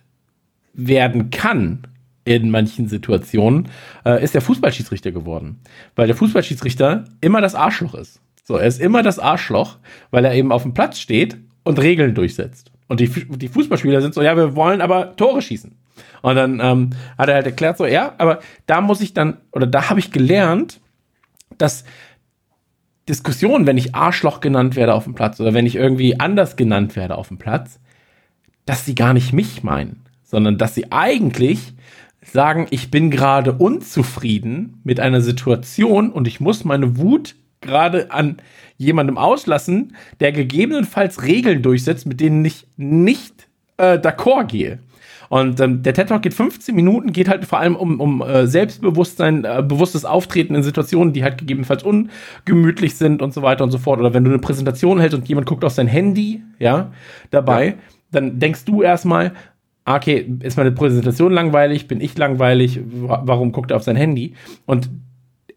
werden 0.73 1.29
kann 1.31 1.87
in 2.25 2.49
manchen 2.49 2.87
Situationen, 2.87 3.69
äh, 4.05 4.23
ist 4.23 4.33
der 4.33 4.41
Fußballschiedsrichter 4.41 5.11
geworden. 5.11 5.59
Weil 5.95 6.07
der 6.07 6.15
Fußballschiedsrichter 6.15 7.05
immer 7.21 7.41
das 7.41 7.55
Arschloch 7.55 7.95
ist. 7.95 8.21
So, 8.43 8.57
er 8.57 8.67
ist 8.67 8.81
immer 8.81 9.03
das 9.03 9.19
Arschloch, 9.19 9.77
weil 10.11 10.25
er 10.25 10.33
eben 10.33 10.51
auf 10.51 10.63
dem 10.63 10.73
Platz 10.73 10.99
steht 10.99 11.37
und 11.63 11.79
Regeln 11.79 12.13
durchsetzt. 12.15 12.71
Und 12.87 12.99
die, 12.99 13.07
die 13.07 13.47
Fußballspieler 13.47 14.01
sind 14.01 14.13
so, 14.13 14.21
ja, 14.21 14.35
wir 14.35 14.55
wollen 14.55 14.81
aber 14.81 15.15
Tore 15.15 15.41
schießen. 15.41 15.75
Und 16.21 16.35
dann 16.35 16.59
ähm, 16.61 16.89
hat 17.17 17.29
er 17.29 17.35
halt 17.35 17.45
erklärt, 17.45 17.77
so, 17.77 17.85
ja, 17.85 18.13
aber 18.17 18.39
da 18.65 18.81
muss 18.81 19.01
ich 19.01 19.13
dann, 19.13 19.37
oder 19.51 19.67
da 19.67 19.89
habe 19.89 19.99
ich 19.99 20.11
gelernt, 20.11 20.79
dass 21.57 21.83
Diskussionen, 23.09 23.67
wenn 23.67 23.77
ich 23.77 23.95
Arschloch 23.95 24.39
genannt 24.39 24.75
werde 24.75 24.93
auf 24.93 25.03
dem 25.03 25.15
Platz 25.15 25.39
oder 25.39 25.53
wenn 25.53 25.65
ich 25.65 25.75
irgendwie 25.75 26.19
anders 26.19 26.55
genannt 26.55 26.95
werde 26.95 27.17
auf 27.17 27.27
dem 27.27 27.37
Platz, 27.37 27.79
dass 28.65 28.85
sie 28.85 28.95
gar 28.95 29.13
nicht 29.13 29.33
mich 29.33 29.63
meinen, 29.63 30.05
sondern 30.23 30.57
dass 30.57 30.73
sie 30.73 30.91
eigentlich 30.91 31.73
sagen, 32.31 32.67
ich 32.69 32.91
bin 32.91 33.11
gerade 33.11 33.53
unzufrieden 33.53 34.79
mit 34.83 34.99
einer 34.99 35.21
Situation 35.21 36.11
und 36.11 36.27
ich 36.27 36.39
muss 36.39 36.63
meine 36.63 36.97
Wut 36.97 37.35
gerade 37.61 38.11
an 38.11 38.37
jemandem 38.77 39.17
auslassen, 39.17 39.95
der 40.19 40.31
gegebenenfalls 40.31 41.23
Regeln 41.23 41.61
durchsetzt, 41.61 42.05
mit 42.05 42.19
denen 42.19 42.43
ich 42.43 42.67
nicht 42.77 43.47
äh, 43.77 43.97
d'accord 43.97 44.45
gehe. 44.45 44.79
Und 45.29 45.59
ähm, 45.61 45.81
der 45.81 45.95
TED 45.95 46.09
Talk 46.09 46.21
geht 46.21 46.35
15 46.35 46.75
Minuten, 46.75 47.11
geht 47.11 47.27
halt 47.27 47.45
vor 47.45 47.59
allem 47.59 47.75
um, 47.75 47.99
um 47.99 48.21
äh, 48.21 48.45
Selbstbewusstsein, 48.45 49.45
äh, 49.45 49.63
bewusstes 49.67 50.05
Auftreten 50.05 50.53
in 50.53 50.61
Situationen, 50.61 51.11
die 51.11 51.23
halt 51.23 51.39
gegebenenfalls 51.39 51.83
ungemütlich 51.83 52.95
sind 52.95 53.23
und 53.23 53.33
so 53.33 53.41
weiter 53.41 53.63
und 53.63 53.71
so 53.71 53.79
fort. 53.79 53.99
Oder 53.99 54.13
wenn 54.13 54.23
du 54.23 54.29
eine 54.29 54.37
Präsentation 54.37 54.99
hältst 54.99 55.17
und 55.17 55.27
jemand 55.27 55.47
guckt 55.47 55.65
auf 55.65 55.73
sein 55.73 55.87
Handy, 55.87 56.43
ja, 56.59 56.91
dabei, 57.31 57.65
ja. 57.65 57.73
dann 58.11 58.37
denkst 58.37 58.65
du 58.65 58.83
erstmal, 58.83 59.31
okay, 59.85 60.25
ist 60.41 60.57
meine 60.57 60.71
Präsentation 60.71 61.33
langweilig, 61.33 61.87
bin 61.87 62.01
ich 62.01 62.17
langweilig, 62.17 62.79
warum 62.83 63.51
guckt 63.51 63.71
er 63.71 63.77
auf 63.77 63.83
sein 63.83 63.95
Handy? 63.95 64.33
Und 64.65 64.89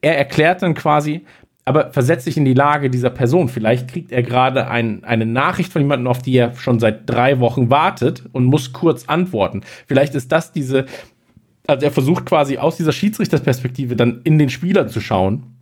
er 0.00 0.18
erklärt 0.18 0.62
dann 0.62 0.74
quasi, 0.74 1.24
aber 1.64 1.92
versetz 1.92 2.24
dich 2.24 2.36
in 2.36 2.44
die 2.44 2.54
Lage 2.54 2.90
dieser 2.90 3.10
Person. 3.10 3.48
Vielleicht 3.48 3.88
kriegt 3.88 4.12
er 4.12 4.22
gerade 4.22 4.68
ein, 4.68 5.02
eine 5.04 5.26
Nachricht 5.26 5.72
von 5.72 5.82
jemandem, 5.82 6.06
auf 6.06 6.22
die 6.22 6.36
er 6.36 6.54
schon 6.54 6.78
seit 6.78 7.08
drei 7.10 7.40
Wochen 7.40 7.70
wartet 7.70 8.24
und 8.32 8.44
muss 8.44 8.72
kurz 8.72 9.08
antworten. 9.08 9.62
Vielleicht 9.86 10.14
ist 10.14 10.30
das 10.30 10.52
diese, 10.52 10.86
also 11.66 11.84
er 11.84 11.90
versucht 11.90 12.26
quasi 12.26 12.58
aus 12.58 12.76
dieser 12.76 12.92
Schiedsrichterperspektive 12.92 13.96
dann 13.96 14.20
in 14.22 14.38
den 14.38 14.48
Spieler 14.48 14.86
zu 14.86 15.00
schauen 15.00 15.55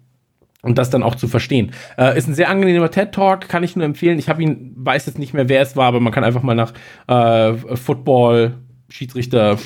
und 0.65 0.79
das 0.79 0.91
dann 0.91 1.03
auch 1.03 1.15
zu 1.15 1.29
verstehen. 1.29 1.73
Äh, 1.97 2.19
ist 2.19 2.27
ein 2.27 2.35
sehr 2.35 2.49
angenehmer 2.49 2.91
TED 2.91 3.13
Talk, 3.13 3.49
kann 3.49 3.63
ich 3.63 3.77
nur 3.77 3.85
empfehlen. 3.85 4.19
Ich 4.19 4.29
habe 4.29 4.43
ihn, 4.43 4.73
weiß 4.77 5.07
jetzt 5.07 5.19
nicht 5.19 5.35
mehr, 5.35 5.49
wer 5.49 5.61
es 5.61 5.77
war, 5.77 5.87
aber 5.87 6.01
man 6.01 6.13
kann 6.13 6.25
einfach 6.25 6.43
mal 6.43 6.55
nach 6.55 6.73
äh, 7.07 7.55
Football 7.77 8.55
Schiedsrichter 8.89 9.59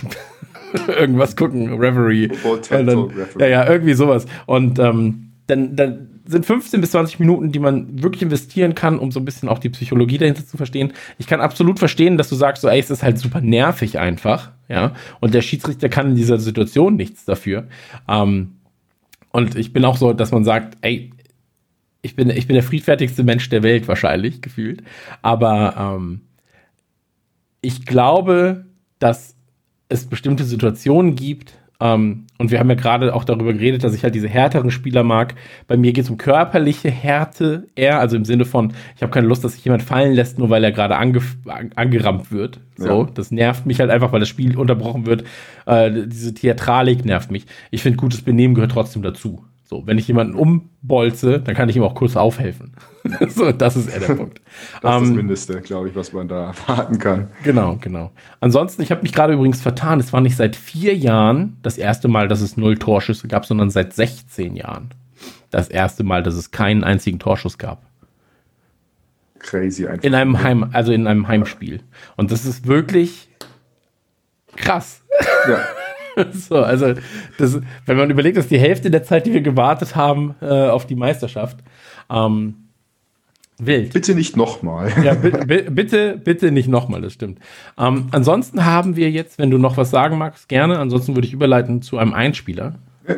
irgendwas 0.89 1.37
gucken, 1.37 1.73
Reverie. 1.79 2.29
Football, 2.29 2.61
TED 2.61 2.95
Talk, 2.95 3.11
Reverie. 3.11 3.41
Ja, 3.41 3.47
ja, 3.47 3.71
irgendwie 3.71 3.95
sowas. 3.95 4.27
Und 4.47 4.79
ähm, 4.79 5.33
dann, 5.47 5.77
dann 5.77 6.21
sind 6.27 6.45
15 6.45 6.81
bis 6.83 6.91
20 6.91 7.21
Minuten, 7.21 7.53
die 7.53 7.59
man 7.59 8.03
wirklich 8.03 8.23
investieren 8.23 8.75
kann, 8.75 8.99
um 8.99 9.11
so 9.11 9.19
ein 9.19 9.25
bisschen 9.25 9.49
auch 9.49 9.59
die 9.59 9.71
Psychologie 9.71 10.19
dahinter 10.19 10.47
zu 10.47 10.59
verstehen. 10.59 10.93
Ich 11.17 11.27
kann 11.27 11.41
absolut 11.41 11.79
verstehen, 11.79 12.19
dass 12.19 12.29
du 12.29 12.35
sagst, 12.35 12.61
so, 12.61 12.69
ey, 12.69 12.79
es 12.79 12.91
ist 12.91 13.03
halt 13.03 13.19
super 13.19 13.41
nervig 13.41 13.99
einfach, 13.99 14.51
ja. 14.69 14.93
Und 15.21 15.33
der 15.33 15.41
Schiedsrichter 15.41 15.89
kann 15.89 16.11
in 16.11 16.17
dieser 16.17 16.39
Situation 16.39 16.97
nichts 16.97 17.25
dafür. 17.25 17.69
Ähm, 18.07 18.58
und 19.31 19.57
ich 19.57 19.73
bin 19.73 19.85
auch 19.85 19.97
so, 19.97 20.13
dass 20.13 20.33
man 20.33 20.45
sagt, 20.45 20.79
ey, 20.81 21.13
ich 22.03 22.17
bin, 22.17 22.31
ich 22.31 22.47
bin 22.47 22.55
der 22.55 22.63
friedfertigste 22.63 23.25
Mensch 23.25 23.49
der 23.49 23.63
Welt 23.63 23.89
wahrscheinlich, 23.89 24.41
gefühlt. 24.43 24.83
Aber 25.23 25.75
ähm, 25.77 26.23
ich 27.61 27.85
glaube, 27.87 28.67
dass 28.99 29.35
es 29.89 30.07
bestimmte 30.07 30.45
Situationen 30.45 31.15
gibt, 31.15 31.58
ähm, 31.81 32.27
und 32.39 32.51
wir 32.51 32.59
haben 32.59 32.69
ja 32.69 32.75
gerade 32.75 33.15
auch 33.15 33.25
darüber 33.25 33.53
geredet, 33.53 33.85
dass 33.85 33.95
ich 33.95 34.03
halt 34.03 34.15
diese 34.15 34.29
härteren 34.29 34.71
Spieler 34.71 35.05
mag. 35.05 35.37
Bei 35.69 35.77
mir 35.77 35.93
geht 35.93 36.05
es 36.05 36.11
um 36.11 36.17
körperliche 36.17 36.91
Härte 36.91 37.69
eher, 37.77 38.01
also 38.01 38.17
im 38.17 38.25
Sinne 38.25 38.45
von, 38.45 38.73
ich 38.97 39.03
habe 39.03 39.13
keine 39.13 39.29
Lust, 39.29 39.45
dass 39.45 39.53
sich 39.53 39.65
jemand 39.65 39.85
fallen 39.85 40.13
lässt, 40.13 40.39
nur 40.39 40.51
weil 40.51 40.65
er 40.65 40.73
gerade 40.73 40.97
ange 40.97 41.21
angerammt 41.77 42.33
wird. 42.33 42.61
So, 42.77 43.05
ja. 43.05 43.11
das 43.15 43.31
nervt 43.31 43.67
mich 43.67 43.79
halt 43.79 43.91
einfach, 43.91 44.13
weil 44.13 44.21
das 44.21 44.29
Spiel 44.29 44.57
unterbrochen 44.57 45.07
wird. 45.07 45.25
Äh, 45.67 46.07
diese 46.07 46.35
Theatralik 46.35 47.05
nervt 47.05 47.31
mich. 47.31 47.47
Ich 47.71 47.83
finde, 47.83 47.97
gutes 47.97 48.23
Benehmen 48.23 48.55
gehört 48.55 48.73
trotzdem 48.73 49.03
dazu. 49.03 49.45
So, 49.69 49.87
wenn 49.87 49.99
ich 49.99 50.09
jemanden 50.09 50.35
umbolze, 50.35 51.41
dann 51.41 51.55
kann 51.55 51.69
ich 51.69 51.77
ihm 51.77 51.83
auch 51.83 51.95
kurz 51.95 52.17
aufhelfen. 52.17 52.73
so, 53.29 53.53
das 53.53 53.77
ist 53.77 53.89
eher 53.89 54.01
der 54.01 54.15
Punkt. 54.15 54.41
Das 54.81 54.95
ist 54.95 55.03
das 55.03 55.09
ähm, 55.11 55.15
Mindeste, 55.15 55.61
glaube 55.61 55.91
ich, 55.91 55.95
was 55.95 56.15
man 56.15 56.27
da 56.27 56.47
erwarten 56.47 56.99
kann. 56.99 57.29
Genau, 57.45 57.77
genau. 57.79 58.11
Ansonsten, 58.41 58.81
ich 58.81 58.91
habe 58.91 59.03
mich 59.03 59.13
gerade 59.13 59.35
übrigens 59.35 59.61
vertan. 59.61 60.01
Es 60.01 60.11
war 60.15 60.23
nicht 60.23 60.37
seit 60.37 60.57
vier 60.57 60.97
Jahren 60.97 61.59
das 61.63 61.77
erste 61.77 62.09
Mal, 62.09 62.29
dass 62.29 62.41
es 62.41 62.57
null 62.57 62.79
Torschüsse 62.79 63.29
gab, 63.29 63.45
sondern 63.45 63.69
seit 63.69 63.93
16 63.93 64.57
Jahren 64.57 64.89
das 65.51 65.69
erste 65.69 66.03
Mal, 66.03 66.23
dass 66.23 66.35
es 66.35 66.51
keinen 66.51 66.83
einzigen 66.83 67.19
Torschuss 67.19 67.59
gab. 67.59 67.83
Crazy 69.41 69.87
einfach. 69.87 70.03
In 70.03 70.15
einem 70.15 70.43
Heim, 70.43 70.71
also 70.73 70.93
in 70.93 71.07
einem 71.07 71.29
Heimspiel. 71.29 71.83
Und 72.17 72.33
das 72.33 72.47
ist 72.47 72.67
wirklich 72.67 73.29
krass. 74.57 75.03
Ja. 75.47 75.61
so, 76.33 76.57
also, 76.57 76.95
das, 77.39 77.61
wenn 77.87 77.97
man 77.97 78.11
überlegt, 78.11 78.37
dass 78.37 78.49
die 78.49 78.59
Hälfte 78.59 78.91
der 78.91 79.03
Zeit, 79.03 79.27
die 79.27 79.33
wir 79.33 79.41
gewartet 79.41 79.97
haben 79.97 80.35
äh, 80.41 80.69
auf 80.69 80.87
die 80.87 80.95
Meisterschaft, 80.97 81.59
ähm, 82.11 82.69
wild. 83.59 83.93
Bitte 83.93 84.15
nicht 84.15 84.37
nochmal. 84.37 84.93
ja, 85.05 85.15
bitte, 85.15 86.21
bitte 86.23 86.53
nicht 86.53 86.69
nochmal, 86.69 87.03
das 87.03 87.13
stimmt. 87.13 87.39
Ähm, 87.79 88.09
ansonsten 88.13 88.65
haben 88.65 88.97
wir 88.97 89.11
jetzt, 89.11 89.39
wenn 89.39 89.51
du 89.51 89.59
noch 89.59 89.77
was 89.77 89.91
sagen 89.91 90.19
magst, 90.19 90.49
gerne. 90.49 90.79
Ansonsten 90.79 91.15
würde 91.15 91.27
ich 91.27 91.33
überleiten 91.33 91.83
zu 91.83 91.99
einem 91.99 92.15
Einspieler. 92.15 92.75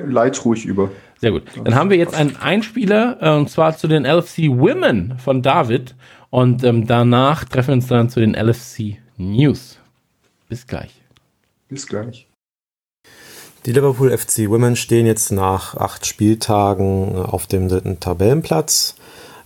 Leit 0.07 0.45
ruhig 0.45 0.67
über. 0.67 0.91
Sehr 1.19 1.33
gut. 1.33 1.43
Dann 1.65 1.75
haben 1.75 1.91
wir 1.91 1.97
jetzt 1.97 2.15
einen 2.15 2.37
Einspieler, 2.37 3.19
äh, 3.21 3.37
und 3.37 3.51
zwar 3.51 3.77
zu 3.77 3.89
den 3.89 4.05
LFC 4.05 4.49
Women 4.49 5.19
von 5.19 5.43
David. 5.43 5.95
Und 6.31 6.63
ähm, 6.63 6.87
danach 6.87 7.45
treffen 7.45 7.69
wir 7.69 7.75
uns 7.75 7.89
dann 7.89 8.09
zu 8.09 8.21
den 8.21 8.35
LFC 8.35 8.99
News. 9.17 9.79
Bis 10.49 10.67
gleich. 10.67 10.93
Bis 11.69 11.87
gleich. 11.87 12.30
Die 13.67 13.73
Liverpool 13.73 14.17
FC 14.17 14.49
Women 14.49 14.75
stehen 14.75 15.05
jetzt 15.05 15.33
nach 15.33 15.77
acht 15.77 16.07
Spieltagen 16.07 17.15
auf 17.17 17.47
dem 17.47 17.69
dritten 17.69 18.01
Tabellenplatz. 18.01 18.95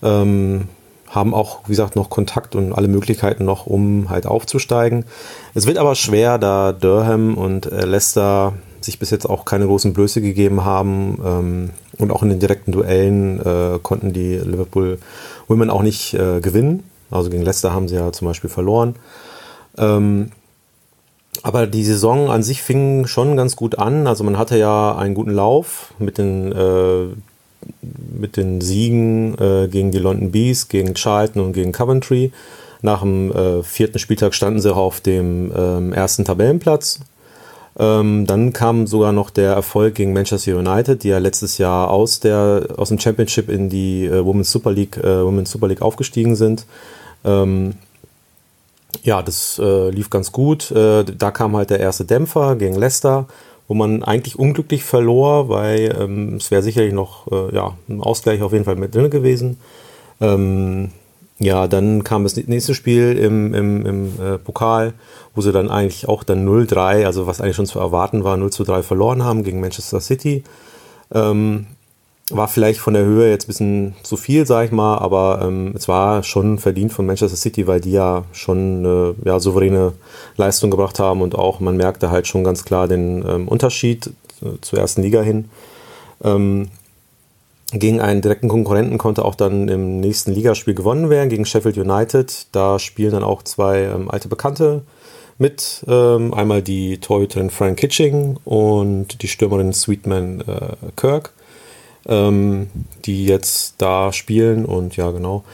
Ähm, 0.04 0.68
haben 1.08 1.34
auch, 1.34 1.64
wie 1.64 1.72
gesagt, 1.72 1.96
noch 1.96 2.10
Kontakt 2.10 2.54
und 2.54 2.72
alle 2.72 2.86
Möglichkeiten 2.86 3.44
noch, 3.44 3.66
um 3.66 4.10
halt 4.10 4.26
aufzusteigen. 4.26 5.04
Es 5.54 5.66
wird 5.66 5.78
aber 5.78 5.96
schwer, 5.96 6.38
da 6.38 6.72
Durham 6.72 7.36
und 7.36 7.66
äh, 7.66 7.84
Leicester 7.84 8.54
sich 8.80 9.00
bis 9.00 9.10
jetzt 9.10 9.28
auch 9.28 9.44
keine 9.44 9.66
großen 9.66 9.92
Blöße 9.92 10.20
gegeben 10.20 10.64
haben. 10.64 11.18
Ähm, 11.24 11.70
und 11.98 12.12
auch 12.12 12.22
in 12.22 12.28
den 12.28 12.40
direkten 12.40 12.70
Duellen 12.70 13.40
äh, 13.40 13.78
konnten 13.82 14.12
die 14.12 14.36
Liverpool 14.36 14.98
Women 15.48 15.70
auch 15.70 15.82
nicht 15.82 16.14
äh, 16.14 16.40
gewinnen. 16.40 16.84
Also 17.10 17.30
gegen 17.30 17.42
Leicester 17.42 17.72
haben 17.72 17.88
sie 17.88 17.96
ja 17.96 18.12
zum 18.12 18.28
Beispiel 18.28 18.50
verloren. 18.50 18.94
Ähm, 19.76 20.30
aber 21.44 21.66
die 21.66 21.84
Saison 21.84 22.30
an 22.30 22.42
sich 22.42 22.62
fing 22.62 23.06
schon 23.06 23.36
ganz 23.36 23.54
gut 23.54 23.78
an. 23.78 24.06
Also 24.06 24.24
man 24.24 24.38
hatte 24.38 24.56
ja 24.56 24.96
einen 24.96 25.14
guten 25.14 25.30
Lauf 25.30 25.92
mit 25.98 26.16
den, 26.16 26.50
äh, 26.52 27.08
mit 28.18 28.38
den 28.38 28.62
Siegen 28.62 29.36
äh, 29.38 29.68
gegen 29.68 29.90
die 29.90 29.98
London 29.98 30.30
Bees, 30.30 30.68
gegen 30.68 30.94
Charlton 30.94 31.42
und 31.44 31.52
gegen 31.52 31.70
Coventry. 31.70 32.32
Nach 32.80 33.02
dem 33.02 33.30
äh, 33.30 33.62
vierten 33.62 33.98
Spieltag 33.98 34.34
standen 34.34 34.58
sie 34.58 34.74
auf 34.74 35.02
dem 35.02 35.52
ähm, 35.54 35.92
ersten 35.92 36.24
Tabellenplatz. 36.24 37.00
Ähm, 37.78 38.24
dann 38.26 38.54
kam 38.54 38.86
sogar 38.86 39.12
noch 39.12 39.28
der 39.28 39.52
Erfolg 39.52 39.96
gegen 39.96 40.14
Manchester 40.14 40.56
United, 40.56 41.02
die 41.02 41.08
ja 41.08 41.18
letztes 41.18 41.58
Jahr 41.58 41.90
aus, 41.90 42.20
der, 42.20 42.68
aus 42.78 42.88
dem 42.88 42.98
Championship 42.98 43.50
in 43.50 43.68
die 43.68 44.06
äh, 44.06 44.24
Women's 44.24 44.50
Super 44.50 44.72
League, 44.72 44.96
äh, 44.96 45.22
Women's 45.22 45.50
Super 45.50 45.68
League 45.68 45.82
aufgestiegen 45.82 46.36
sind. 46.36 46.64
Ähm, 47.22 47.74
ja, 49.02 49.22
das 49.22 49.58
äh, 49.58 49.90
lief 49.90 50.10
ganz 50.10 50.32
gut. 50.32 50.70
Äh, 50.70 51.04
da 51.04 51.30
kam 51.30 51.56
halt 51.56 51.70
der 51.70 51.80
erste 51.80 52.04
Dämpfer 52.04 52.56
gegen 52.56 52.74
Leicester, 52.74 53.26
wo 53.68 53.74
man 53.74 54.02
eigentlich 54.02 54.38
unglücklich 54.38 54.84
verlor, 54.84 55.48
weil 55.48 55.96
ähm, 55.98 56.36
es 56.36 56.50
wäre 56.50 56.62
sicherlich 56.62 56.92
noch 56.92 57.30
äh, 57.30 57.54
ja, 57.54 57.76
ein 57.88 58.00
Ausgleich 58.00 58.42
auf 58.42 58.52
jeden 58.52 58.64
Fall 58.64 58.76
mit 58.76 58.94
drin 58.94 59.10
gewesen. 59.10 59.58
Ähm, 60.20 60.90
ja, 61.38 61.66
dann 61.66 62.04
kam 62.04 62.22
das 62.22 62.36
nächste 62.36 62.74
Spiel 62.74 63.18
im, 63.18 63.52
im, 63.54 63.86
im 63.86 64.20
äh, 64.20 64.38
Pokal, 64.38 64.94
wo 65.34 65.40
sie 65.40 65.50
dann 65.50 65.68
eigentlich 65.68 66.08
auch 66.08 66.22
dann 66.22 66.48
0-3, 66.48 67.04
also 67.06 67.26
was 67.26 67.40
eigentlich 67.40 67.56
schon 67.56 67.66
zu 67.66 67.80
erwarten 67.80 68.22
war, 68.22 68.36
0 68.36 68.50
3 68.50 68.82
verloren 68.82 69.24
haben 69.24 69.42
gegen 69.42 69.60
Manchester 69.60 70.00
City. 70.00 70.44
Ähm, 71.12 71.66
war 72.30 72.48
vielleicht 72.48 72.80
von 72.80 72.94
der 72.94 73.04
Höhe 73.04 73.30
jetzt 73.30 73.44
ein 73.44 73.48
bisschen 73.48 73.94
zu 74.02 74.16
viel, 74.16 74.46
sag 74.46 74.66
ich 74.66 74.72
mal, 74.72 74.96
aber 74.98 75.40
ähm, 75.42 75.74
es 75.76 75.88
war 75.88 76.22
schon 76.22 76.58
verdient 76.58 76.92
von 76.92 77.04
Manchester 77.04 77.36
City, 77.36 77.66
weil 77.66 77.80
die 77.80 77.92
ja 77.92 78.24
schon 78.32 78.78
eine 78.78 79.14
ja, 79.24 79.38
souveräne 79.38 79.92
Leistung 80.36 80.70
gebracht 80.70 80.98
haben 80.98 81.20
und 81.20 81.34
auch 81.34 81.60
man 81.60 81.76
merkte 81.76 82.10
halt 82.10 82.26
schon 82.26 82.42
ganz 82.42 82.64
klar 82.64 82.88
den 82.88 83.24
ähm, 83.28 83.48
Unterschied 83.48 84.10
zur 84.60 84.78
ersten 84.78 85.02
Liga 85.02 85.22
hin. 85.22 85.50
Ähm, 86.22 86.68
gegen 87.72 88.00
einen 88.00 88.22
direkten 88.22 88.48
Konkurrenten 88.48 88.98
konnte 88.98 89.24
auch 89.24 89.34
dann 89.34 89.68
im 89.68 90.00
nächsten 90.00 90.32
Ligaspiel 90.32 90.74
gewonnen 90.74 91.10
werden, 91.10 91.28
gegen 91.28 91.44
Sheffield 91.44 91.76
United. 91.76 92.46
Da 92.52 92.78
spielen 92.78 93.12
dann 93.12 93.24
auch 93.24 93.42
zwei 93.42 93.82
ähm, 93.82 94.10
alte 94.10 94.28
Bekannte 94.28 94.82
mit. 95.38 95.84
Ähm, 95.88 96.32
einmal 96.32 96.62
die 96.62 96.98
Torhüterin 96.98 97.50
Frank 97.50 97.78
Kitching 97.78 98.36
und 98.44 99.22
die 99.22 99.28
Stürmerin 99.28 99.72
Sweetman 99.72 100.42
äh, 100.42 100.76
Kirk 100.96 101.32
ähm, 102.08 102.68
die 103.04 103.26
jetzt 103.26 103.74
da 103.78 104.12
spielen 104.12 104.64
und 104.64 104.96
ja, 104.96 105.10
genau. 105.10 105.44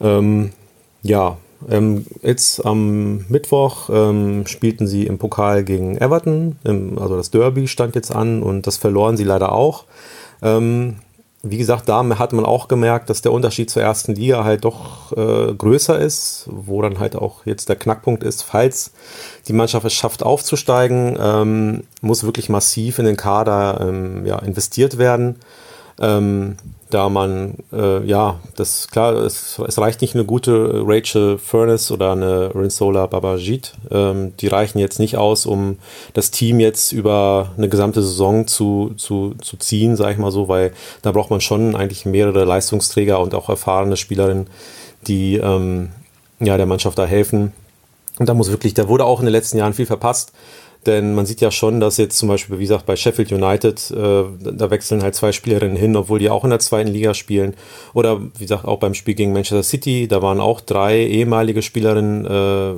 Ähm, 0.00 0.52
ja, 1.02 1.36
ähm, 1.68 2.06
jetzt 2.22 2.64
am 2.64 3.24
Mittwoch 3.28 3.88
ähm, 3.90 4.46
spielten 4.46 4.86
sie 4.86 5.06
im 5.06 5.18
Pokal 5.18 5.64
gegen 5.64 5.96
Everton, 5.98 6.56
im, 6.64 6.98
also 6.98 7.16
das 7.16 7.30
Derby 7.30 7.68
stand 7.68 7.94
jetzt 7.94 8.14
an 8.14 8.42
und 8.42 8.66
das 8.66 8.76
verloren 8.76 9.16
sie 9.16 9.24
leider 9.24 9.52
auch. 9.52 9.84
Ähm, 10.42 10.96
wie 11.46 11.58
gesagt, 11.58 11.90
da 11.90 12.02
hat 12.18 12.32
man 12.32 12.46
auch 12.46 12.68
gemerkt, 12.68 13.10
dass 13.10 13.20
der 13.20 13.32
Unterschied 13.32 13.68
zur 13.68 13.82
ersten 13.82 14.14
Liga 14.14 14.44
halt 14.44 14.64
doch 14.64 15.12
äh, 15.12 15.52
größer 15.52 15.98
ist, 15.98 16.48
wo 16.50 16.80
dann 16.80 16.98
halt 16.98 17.16
auch 17.16 17.44
jetzt 17.44 17.68
der 17.68 17.76
Knackpunkt 17.76 18.22
ist, 18.22 18.42
falls 18.42 18.92
die 19.46 19.52
Mannschaft 19.52 19.84
es 19.84 19.92
schafft 19.92 20.22
aufzusteigen, 20.22 21.18
ähm, 21.20 21.84
muss 22.00 22.24
wirklich 22.24 22.48
massiv 22.48 22.98
in 22.98 23.04
den 23.04 23.18
Kader 23.18 23.92
ja, 24.24 24.38
investiert 24.38 24.96
werden. 24.96 25.36
Ähm, 26.00 26.56
da 26.94 27.08
man, 27.08 27.56
äh, 27.72 28.04
ja, 28.06 28.38
das 28.54 28.86
klar, 28.88 29.14
es, 29.14 29.58
es, 29.66 29.78
reicht 29.78 30.00
nicht 30.00 30.14
eine 30.14 30.24
gute 30.24 30.82
Rachel 30.86 31.38
Furness 31.38 31.90
oder 31.90 32.12
eine 32.12 32.54
Rinsola 32.54 33.06
Babajit. 33.06 33.74
Ähm, 33.90 34.32
die 34.38 34.46
reichen 34.46 34.78
jetzt 34.78 35.00
nicht 35.00 35.16
aus, 35.16 35.44
um 35.44 35.78
das 36.12 36.30
Team 36.30 36.60
jetzt 36.60 36.92
über 36.92 37.50
eine 37.56 37.68
gesamte 37.68 38.00
Saison 38.00 38.46
zu, 38.46 38.92
zu, 38.96 39.34
zu 39.40 39.56
ziehen, 39.56 39.96
sage 39.96 40.12
ich 40.12 40.18
mal 40.18 40.30
so, 40.30 40.48
weil 40.48 40.72
da 41.02 41.10
braucht 41.10 41.30
man 41.30 41.40
schon 41.40 41.74
eigentlich 41.74 42.06
mehrere 42.06 42.44
Leistungsträger 42.44 43.18
und 43.18 43.34
auch 43.34 43.48
erfahrene 43.48 43.96
Spielerinnen, 43.96 44.46
die 45.08 45.36
ähm, 45.36 45.88
ja, 46.38 46.56
der 46.56 46.66
Mannschaft 46.66 46.98
da 46.98 47.06
helfen. 47.06 47.52
Und 48.20 48.28
da 48.28 48.34
muss 48.34 48.50
wirklich, 48.52 48.74
da 48.74 48.88
wurde 48.88 49.04
auch 49.04 49.18
in 49.18 49.26
den 49.26 49.32
letzten 49.32 49.58
Jahren 49.58 49.74
viel 49.74 49.86
verpasst 49.86 50.32
Denn 50.86 51.14
man 51.14 51.26
sieht 51.26 51.40
ja 51.40 51.50
schon, 51.50 51.80
dass 51.80 51.96
jetzt 51.96 52.18
zum 52.18 52.28
Beispiel, 52.28 52.58
wie 52.58 52.64
gesagt, 52.64 52.86
bei 52.86 52.96
Sheffield 52.96 53.32
United, 53.32 53.90
äh, 53.90 54.24
da 54.40 54.70
wechseln 54.70 55.02
halt 55.02 55.14
zwei 55.14 55.32
Spielerinnen 55.32 55.76
hin, 55.76 55.96
obwohl 55.96 56.18
die 56.18 56.30
auch 56.30 56.44
in 56.44 56.50
der 56.50 56.58
zweiten 56.58 56.90
Liga 56.90 57.14
spielen. 57.14 57.54
Oder 57.94 58.20
wie 58.20 58.44
gesagt, 58.44 58.64
auch 58.64 58.78
beim 58.78 58.94
Spiel 58.94 59.14
gegen 59.14 59.32
Manchester 59.32 59.62
City, 59.62 60.08
da 60.08 60.22
waren 60.22 60.40
auch 60.40 60.60
drei 60.60 60.98
ehemalige 60.98 61.62
Spielerinnen 61.62 62.26
äh, 62.26 62.70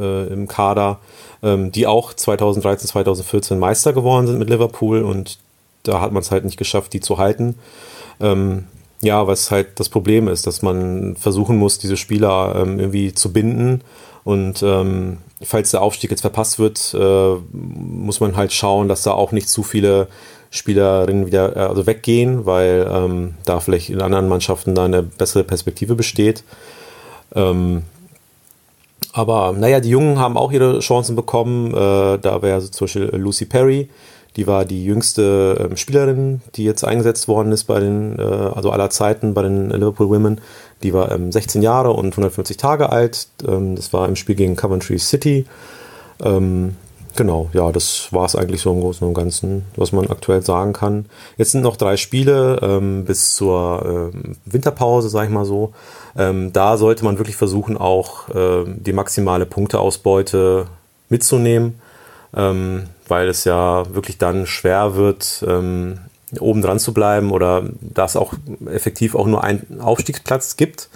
äh, 0.00 0.32
im 0.32 0.48
Kader, 0.48 0.98
ähm, 1.42 1.72
die 1.72 1.86
auch 1.86 2.12
2013, 2.12 2.88
2014 2.88 3.58
Meister 3.58 3.92
geworden 3.92 4.26
sind 4.26 4.38
mit 4.38 4.50
Liverpool 4.50 5.02
und 5.02 5.38
da 5.82 6.00
hat 6.00 6.12
man 6.12 6.22
es 6.22 6.30
halt 6.30 6.44
nicht 6.44 6.58
geschafft, 6.58 6.92
die 6.92 7.00
zu 7.00 7.18
halten. 7.18 7.54
Ähm, 8.20 8.64
ja, 9.00 9.26
was 9.26 9.50
halt 9.50 9.78
das 9.78 9.88
Problem 9.88 10.28
ist, 10.28 10.46
dass 10.46 10.62
man 10.62 11.16
versuchen 11.16 11.56
muss, 11.56 11.78
diese 11.78 11.96
Spieler 11.96 12.56
ähm, 12.56 12.80
irgendwie 12.80 13.14
zu 13.14 13.32
binden 13.32 13.82
und 14.24 14.62
ähm, 14.62 15.18
falls 15.42 15.70
der 15.70 15.82
Aufstieg 15.82 16.10
jetzt 16.10 16.22
verpasst 16.22 16.58
wird, 16.58 16.94
äh, 16.94 17.36
muss 17.52 18.20
man 18.20 18.36
halt 18.36 18.52
schauen, 18.52 18.88
dass 18.88 19.02
da 19.02 19.12
auch 19.12 19.32
nicht 19.32 19.48
zu 19.48 19.62
viele 19.62 20.08
Spielerinnen 20.50 21.26
wieder 21.26 21.56
äh, 21.56 21.60
also 21.60 21.86
weggehen, 21.86 22.46
weil 22.46 22.88
ähm, 22.90 23.34
da 23.44 23.60
vielleicht 23.60 23.90
in 23.90 24.00
anderen 24.00 24.28
Mannschaften 24.28 24.74
da 24.74 24.84
eine 24.84 25.02
bessere 25.02 25.44
Perspektive 25.44 25.94
besteht. 25.94 26.42
Ähm, 27.34 27.82
aber 29.12 29.52
naja, 29.52 29.80
die 29.80 29.90
Jungen 29.90 30.18
haben 30.18 30.36
auch 30.36 30.52
ihre 30.52 30.80
Chancen 30.80 31.16
bekommen. 31.16 31.72
Äh, 31.72 32.18
da 32.18 32.42
wäre 32.42 32.60
zum 32.70 32.86
Beispiel 32.86 33.10
Lucy 33.14 33.46
Perry, 33.46 33.88
die 34.38 34.46
war 34.46 34.64
die 34.64 34.84
jüngste 34.84 35.68
äh, 35.72 35.76
Spielerin, 35.76 36.42
die 36.54 36.62
jetzt 36.62 36.84
eingesetzt 36.84 37.26
worden 37.26 37.50
ist 37.50 37.64
bei 37.64 37.80
den, 37.80 38.16
äh, 38.20 38.22
also 38.22 38.70
aller 38.70 38.88
Zeiten 38.88 39.34
bei 39.34 39.42
den 39.42 39.68
Liverpool 39.70 40.08
Women. 40.08 40.40
Die 40.84 40.94
war 40.94 41.10
ähm, 41.10 41.32
16 41.32 41.60
Jahre 41.60 41.90
und 41.90 42.12
150 42.12 42.56
Tage 42.56 42.90
alt. 42.90 43.26
Ähm, 43.44 43.74
das 43.74 43.92
war 43.92 44.06
im 44.06 44.14
Spiel 44.14 44.36
gegen 44.36 44.54
Coventry 44.54 44.96
City. 45.00 45.44
Ähm, 46.22 46.76
genau, 47.16 47.50
ja, 47.52 47.72
das 47.72 48.12
war 48.12 48.26
es 48.26 48.36
eigentlich 48.36 48.60
so 48.60 48.70
im 48.70 48.80
Großen 48.80 49.08
und 49.08 49.14
Ganzen, 49.14 49.64
was 49.74 49.90
man 49.90 50.06
aktuell 50.06 50.42
sagen 50.42 50.72
kann. 50.72 51.06
Jetzt 51.36 51.50
sind 51.50 51.62
noch 51.62 51.76
drei 51.76 51.96
Spiele 51.96 52.60
ähm, 52.62 53.06
bis 53.06 53.34
zur 53.34 54.12
ähm, 54.14 54.36
Winterpause, 54.44 55.08
sag 55.08 55.24
ich 55.24 55.34
mal 55.34 55.46
so. 55.46 55.72
Ähm, 56.16 56.52
da 56.52 56.76
sollte 56.76 57.04
man 57.04 57.18
wirklich 57.18 57.36
versuchen, 57.36 57.76
auch 57.76 58.28
die 58.32 58.92
maximale 58.92 59.46
Punkteausbeute 59.46 60.66
mitzunehmen, 61.08 61.80
ähm, 62.36 62.84
weil 63.08 63.28
es 63.28 63.44
ja 63.44 63.84
wirklich 63.94 64.18
dann 64.18 64.46
schwer 64.46 64.94
wird, 64.94 65.44
ähm, 65.46 65.98
oben 66.40 66.62
dran 66.62 66.78
zu 66.78 66.92
bleiben 66.92 67.30
oder 67.30 67.64
dass 67.80 68.16
auch 68.16 68.34
effektiv 68.70 69.14
auch 69.14 69.26
nur 69.26 69.44
einen 69.44 69.80
Aufstiegsplatz 69.80 70.56
gibt 70.56 70.88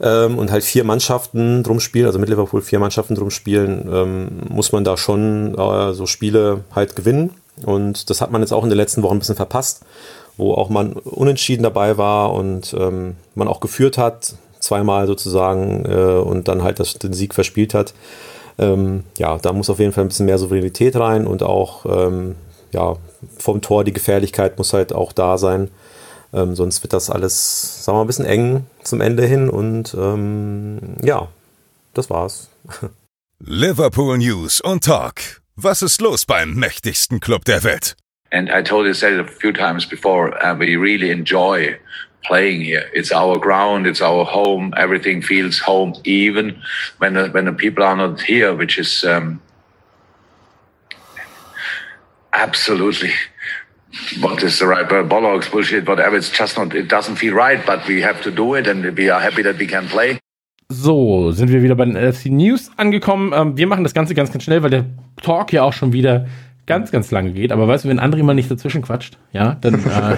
ähm, 0.00 0.38
und 0.38 0.50
halt 0.50 0.64
vier 0.64 0.84
Mannschaften 0.84 1.62
drum 1.62 1.80
spielen, 1.80 2.06
also 2.06 2.18
mit 2.18 2.28
Liverpool 2.28 2.62
vier 2.62 2.78
Mannschaften 2.78 3.14
drum 3.14 3.30
spielen, 3.30 3.88
ähm, 3.92 4.28
muss 4.48 4.72
man 4.72 4.84
da 4.84 4.96
schon 4.96 5.54
äh, 5.56 5.92
so 5.92 6.06
Spiele 6.06 6.64
halt 6.74 6.96
gewinnen. 6.96 7.30
Und 7.64 8.10
das 8.10 8.20
hat 8.20 8.32
man 8.32 8.40
jetzt 8.40 8.52
auch 8.52 8.64
in 8.64 8.70
den 8.70 8.78
letzten 8.78 9.02
Wochen 9.02 9.16
ein 9.16 9.20
bisschen 9.20 9.36
verpasst, 9.36 9.84
wo 10.36 10.54
auch 10.54 10.68
man 10.68 10.94
unentschieden 10.94 11.62
dabei 11.62 11.96
war 11.96 12.32
und 12.32 12.74
ähm, 12.78 13.16
man 13.34 13.48
auch 13.48 13.60
geführt 13.60 13.96
hat, 13.96 14.34
zweimal 14.58 15.06
sozusagen, 15.06 15.84
äh, 15.84 16.20
und 16.20 16.48
dann 16.48 16.62
halt 16.62 16.80
das, 16.80 16.94
den 16.94 17.12
Sieg 17.12 17.34
verspielt 17.34 17.74
hat. 17.74 17.94
Ähm, 18.58 19.04
ja, 19.18 19.38
da 19.38 19.52
muss 19.52 19.70
auf 19.70 19.78
jeden 19.78 19.92
Fall 19.92 20.04
ein 20.04 20.08
bisschen 20.08 20.26
mehr 20.26 20.38
Souveränität 20.38 20.96
rein 20.96 21.26
und 21.26 21.42
auch 21.42 21.86
ähm, 21.86 22.36
ja, 22.72 22.96
vom 23.38 23.62
Tor 23.62 23.84
die 23.84 23.92
Gefährlichkeit 23.92 24.58
muss 24.58 24.72
halt 24.72 24.92
auch 24.92 25.12
da 25.12 25.38
sein. 25.38 25.70
Ähm, 26.32 26.54
sonst 26.56 26.82
wird 26.82 26.92
das 26.92 27.10
alles, 27.10 27.84
sagen 27.84 27.96
wir 27.96 28.00
mal, 28.00 28.04
ein 28.04 28.06
bisschen 28.08 28.26
eng 28.26 28.66
zum 28.82 29.00
Ende 29.00 29.24
hin 29.24 29.48
und 29.48 29.94
ähm, 29.94 30.96
ja, 31.02 31.28
das 31.94 32.10
war's. 32.10 32.50
Liverpool 33.38 34.18
News 34.18 34.60
und 34.60 34.84
Talk. 34.84 35.42
Was 35.56 35.82
ist 35.82 36.00
los 36.00 36.26
beim 36.26 36.54
mächtigsten 36.54 37.20
Club 37.20 37.44
der 37.44 37.62
Welt? 37.62 37.96
And 38.32 38.48
I 38.48 38.62
told 38.62 38.86
you 38.86 38.94
said 38.94 39.12
it 39.12 39.20
a 39.20 39.30
few 39.30 39.52
times 39.52 39.86
before, 39.88 40.32
uh, 40.42 40.58
we 40.58 40.76
really 40.76 41.10
enjoy 41.10 41.76
playing 42.24 42.62
here. 42.62 42.90
It's 42.92 43.12
our 43.12 43.38
ground, 43.38 43.86
it's 43.86 44.00
our 44.00 44.24
home. 44.24 44.74
Everything 44.76 45.22
feels 45.22 45.58
home, 45.58 45.94
even 46.04 46.60
when 46.98 47.14
the, 47.14 47.28
when 47.28 47.44
the 47.44 47.52
people 47.52 47.84
are 47.84 47.96
not 47.96 48.20
here, 48.20 48.54
which 48.54 48.78
is 48.78 49.04
um, 49.04 49.40
absolutely 52.32 53.12
what 54.20 54.42
is 54.42 54.58
the 54.58 54.66
right 54.66 54.90
word? 54.90 55.08
Bollocks, 55.08 55.50
bullshit, 55.50 55.86
whatever. 55.86 56.16
It's 56.16 56.30
just 56.30 56.56
not, 56.56 56.74
it 56.74 56.88
doesn't 56.88 57.16
feel 57.16 57.34
right, 57.34 57.64
but 57.64 57.86
we 57.86 58.02
have 58.02 58.22
to 58.22 58.30
do 58.30 58.54
it 58.54 58.66
and 58.66 58.84
we 58.96 59.08
are 59.10 59.20
happy 59.20 59.42
that 59.42 59.58
we 59.58 59.66
can 59.66 59.86
play. 59.88 60.18
So, 60.70 61.30
sind 61.32 61.52
wir 61.52 61.62
wieder 61.62 61.74
bei 61.74 61.84
den 61.84 61.94
LFC 61.94 62.26
News 62.26 62.70
angekommen. 62.76 63.32
Ähm, 63.34 63.56
wir 63.56 63.66
machen 63.66 63.84
das 63.84 63.94
Ganze 63.94 64.14
ganz, 64.14 64.32
ganz 64.32 64.44
schnell, 64.44 64.62
weil 64.62 64.70
der 64.70 64.86
Talk 65.22 65.52
ja 65.52 65.62
auch 65.62 65.72
schon 65.72 65.92
wieder 65.92 66.26
ganz, 66.66 66.90
ganz 66.90 67.10
lange 67.10 67.32
geht. 67.32 67.52
Aber 67.52 67.68
weißt 67.68 67.84
du, 67.84 67.88
wenn 67.88 68.00
André 68.00 68.22
mal 68.22 68.34
nicht 68.34 68.50
dazwischen 68.50 68.82
quatscht, 68.82 69.18
ja, 69.32 69.56
dann, 69.60 69.74
äh, 69.84 70.16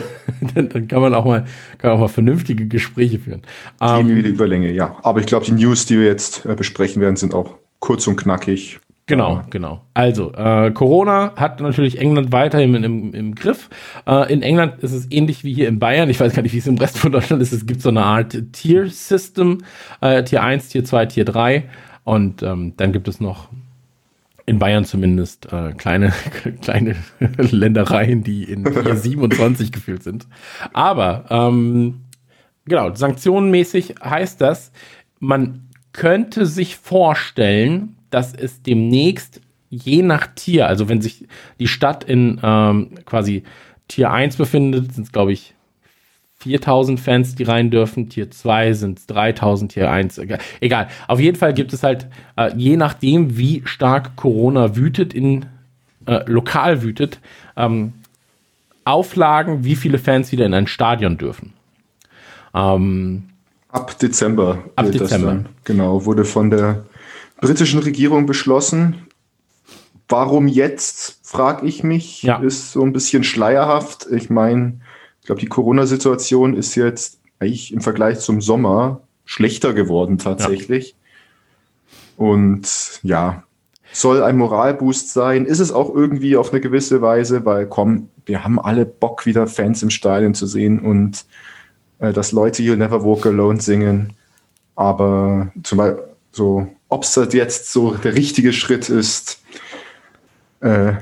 dann, 0.54 0.68
dann, 0.68 0.88
kann 0.88 1.00
man 1.00 1.14
auch 1.14 1.24
mal, 1.24 1.44
kann 1.78 1.90
auch 1.90 1.98
mal 1.98 2.08
vernünftige 2.08 2.66
Gespräche 2.66 3.18
führen. 3.18 3.42
Ähm, 3.80 4.06
die 4.08 4.28
Überlänge, 4.28 4.72
ja. 4.72 4.96
Aber 5.02 5.20
ich 5.20 5.26
glaube, 5.26 5.44
die 5.44 5.52
News, 5.52 5.86
die 5.86 5.98
wir 5.98 6.06
jetzt 6.06 6.46
äh, 6.46 6.54
besprechen 6.54 7.02
werden, 7.02 7.16
sind 7.16 7.34
auch 7.34 7.54
kurz 7.80 8.06
und 8.06 8.16
knackig. 8.16 8.80
Genau, 9.08 9.42
genau. 9.50 9.82
Also, 9.94 10.32
äh, 10.32 10.72
Corona 10.72 11.32
hat 11.36 11.60
natürlich 11.60 12.00
England 12.00 12.32
weiterhin 12.32 12.74
im, 12.74 13.14
im 13.14 13.34
Griff. 13.36 13.70
Äh, 14.04 14.32
in 14.32 14.42
England 14.42 14.82
ist 14.82 14.92
es 14.92 15.06
ähnlich 15.12 15.44
wie 15.44 15.54
hier 15.54 15.68
in 15.68 15.78
Bayern. 15.78 16.10
Ich 16.10 16.18
weiß 16.18 16.34
gar 16.34 16.42
nicht, 16.42 16.52
wie 16.52 16.58
es 16.58 16.66
im 16.66 16.76
Rest 16.76 16.98
von 16.98 17.12
Deutschland 17.12 17.40
ist. 17.40 17.52
Es 17.52 17.66
gibt 17.66 17.82
so 17.82 17.90
eine 17.90 18.02
Art 18.02 18.36
Tier-System. 18.52 19.58
Äh, 20.00 20.24
Tier 20.24 20.42
1, 20.42 20.70
Tier 20.70 20.84
2, 20.84 21.06
Tier 21.06 21.24
3. 21.24 21.68
Und 22.02 22.42
ähm, 22.42 22.72
dann 22.76 22.92
gibt 22.92 23.06
es 23.06 23.20
noch 23.20 23.48
in 24.46 24.60
Bayern 24.60 24.84
zumindest 24.84 25.52
äh, 25.52 25.72
kleine, 25.72 26.12
kleine 26.62 26.96
Ländereien, 27.36 28.22
die 28.22 28.44
in 28.44 28.64
Tier 28.82 28.96
27 28.96 29.72
gefühlt 29.72 30.02
sind. 30.02 30.26
Aber 30.72 31.24
ähm, 31.30 32.02
genau, 32.64 32.94
sanktionenmäßig 32.94 33.96
heißt 34.02 34.40
das, 34.40 34.70
man 35.18 35.68
könnte 35.92 36.46
sich 36.46 36.76
vorstellen, 36.76 37.96
dass 38.10 38.32
es 38.32 38.62
demnächst 38.62 39.40
je 39.68 40.02
nach 40.02 40.28
Tier, 40.28 40.68
also 40.68 40.88
wenn 40.88 41.00
sich 41.00 41.26
die 41.58 41.66
Stadt 41.66 42.04
in 42.04 42.40
ähm, 42.42 42.90
quasi 43.04 43.42
Tier 43.88 44.12
1 44.12 44.36
befindet, 44.36 44.92
sind 44.94 45.04
es, 45.04 45.12
glaube 45.12 45.32
ich, 45.32 45.55
4000 46.38 47.00
Fans, 47.00 47.34
die 47.34 47.44
rein 47.44 47.70
dürfen. 47.70 48.08
Tier 48.08 48.30
2 48.30 48.72
sind 48.74 48.98
es 48.98 49.06
3000, 49.06 49.72
Tier 49.72 49.90
1, 49.90 50.18
egal. 50.18 50.38
egal. 50.60 50.88
Auf 51.08 51.18
jeden 51.20 51.36
Fall 51.36 51.54
gibt 51.54 51.72
es 51.72 51.82
halt, 51.82 52.08
äh, 52.36 52.52
je 52.56 52.76
nachdem, 52.76 53.36
wie 53.36 53.62
stark 53.64 54.16
Corona 54.16 54.76
wütet, 54.76 55.14
in 55.14 55.46
äh, 56.06 56.20
lokal 56.26 56.82
wütet, 56.82 57.20
ähm, 57.56 57.92
Auflagen, 58.84 59.64
wie 59.64 59.76
viele 59.76 59.98
Fans 59.98 60.30
wieder 60.30 60.46
in 60.46 60.54
ein 60.54 60.68
Stadion 60.68 61.18
dürfen. 61.18 61.52
Ähm, 62.54 63.24
ab 63.68 63.98
Dezember. 63.98 64.64
Ab 64.76 64.92
Dezember. 64.92 65.28
Dann, 65.28 65.48
genau, 65.64 66.04
wurde 66.04 66.24
von 66.24 66.50
der 66.50 66.84
britischen 67.40 67.80
Regierung 67.80 68.26
beschlossen. 68.26 69.06
Warum 70.08 70.46
jetzt, 70.46 71.18
frage 71.24 71.66
ich 71.66 71.82
mich, 71.82 72.22
ja. 72.22 72.36
ist 72.36 72.70
so 72.70 72.82
ein 72.82 72.92
bisschen 72.92 73.24
schleierhaft. 73.24 74.06
Ich 74.10 74.30
meine, 74.30 74.80
ich 75.26 75.28
glaube, 75.28 75.40
die 75.40 75.48
Corona-Situation 75.48 76.54
ist 76.54 76.76
jetzt 76.76 77.18
eigentlich 77.40 77.72
im 77.72 77.80
Vergleich 77.80 78.20
zum 78.20 78.40
Sommer 78.40 79.00
schlechter 79.24 79.74
geworden 79.74 80.18
tatsächlich. 80.18 80.90
Ja. 80.90 82.24
Und 82.24 83.00
ja, 83.02 83.42
soll 83.92 84.22
ein 84.22 84.36
Moralboost 84.36 85.12
sein. 85.12 85.44
Ist 85.44 85.58
es 85.58 85.72
auch 85.72 85.92
irgendwie 85.92 86.36
auf 86.36 86.52
eine 86.52 86.60
gewisse 86.60 87.02
Weise, 87.02 87.44
weil 87.44 87.66
komm, 87.66 88.08
wir 88.24 88.44
haben 88.44 88.60
alle 88.60 88.86
Bock, 88.86 89.26
wieder 89.26 89.48
Fans 89.48 89.82
im 89.82 89.90
Stadion 89.90 90.32
zu 90.32 90.46
sehen 90.46 90.78
und 90.78 91.24
äh, 91.98 92.12
dass 92.12 92.30
Leute 92.30 92.62
You'll 92.62 92.76
Never 92.76 93.04
Walk 93.04 93.26
Alone 93.26 93.60
singen. 93.60 94.12
Aber 94.76 95.50
zum 95.64 95.78
Beispiel 95.78 96.04
so 96.30 96.68
ob 96.88 97.02
es 97.02 97.18
jetzt 97.32 97.72
so 97.72 97.94
der 97.94 98.14
richtige 98.14 98.52
Schritt 98.52 98.88
ist, 98.90 99.42
äh, 100.60 100.92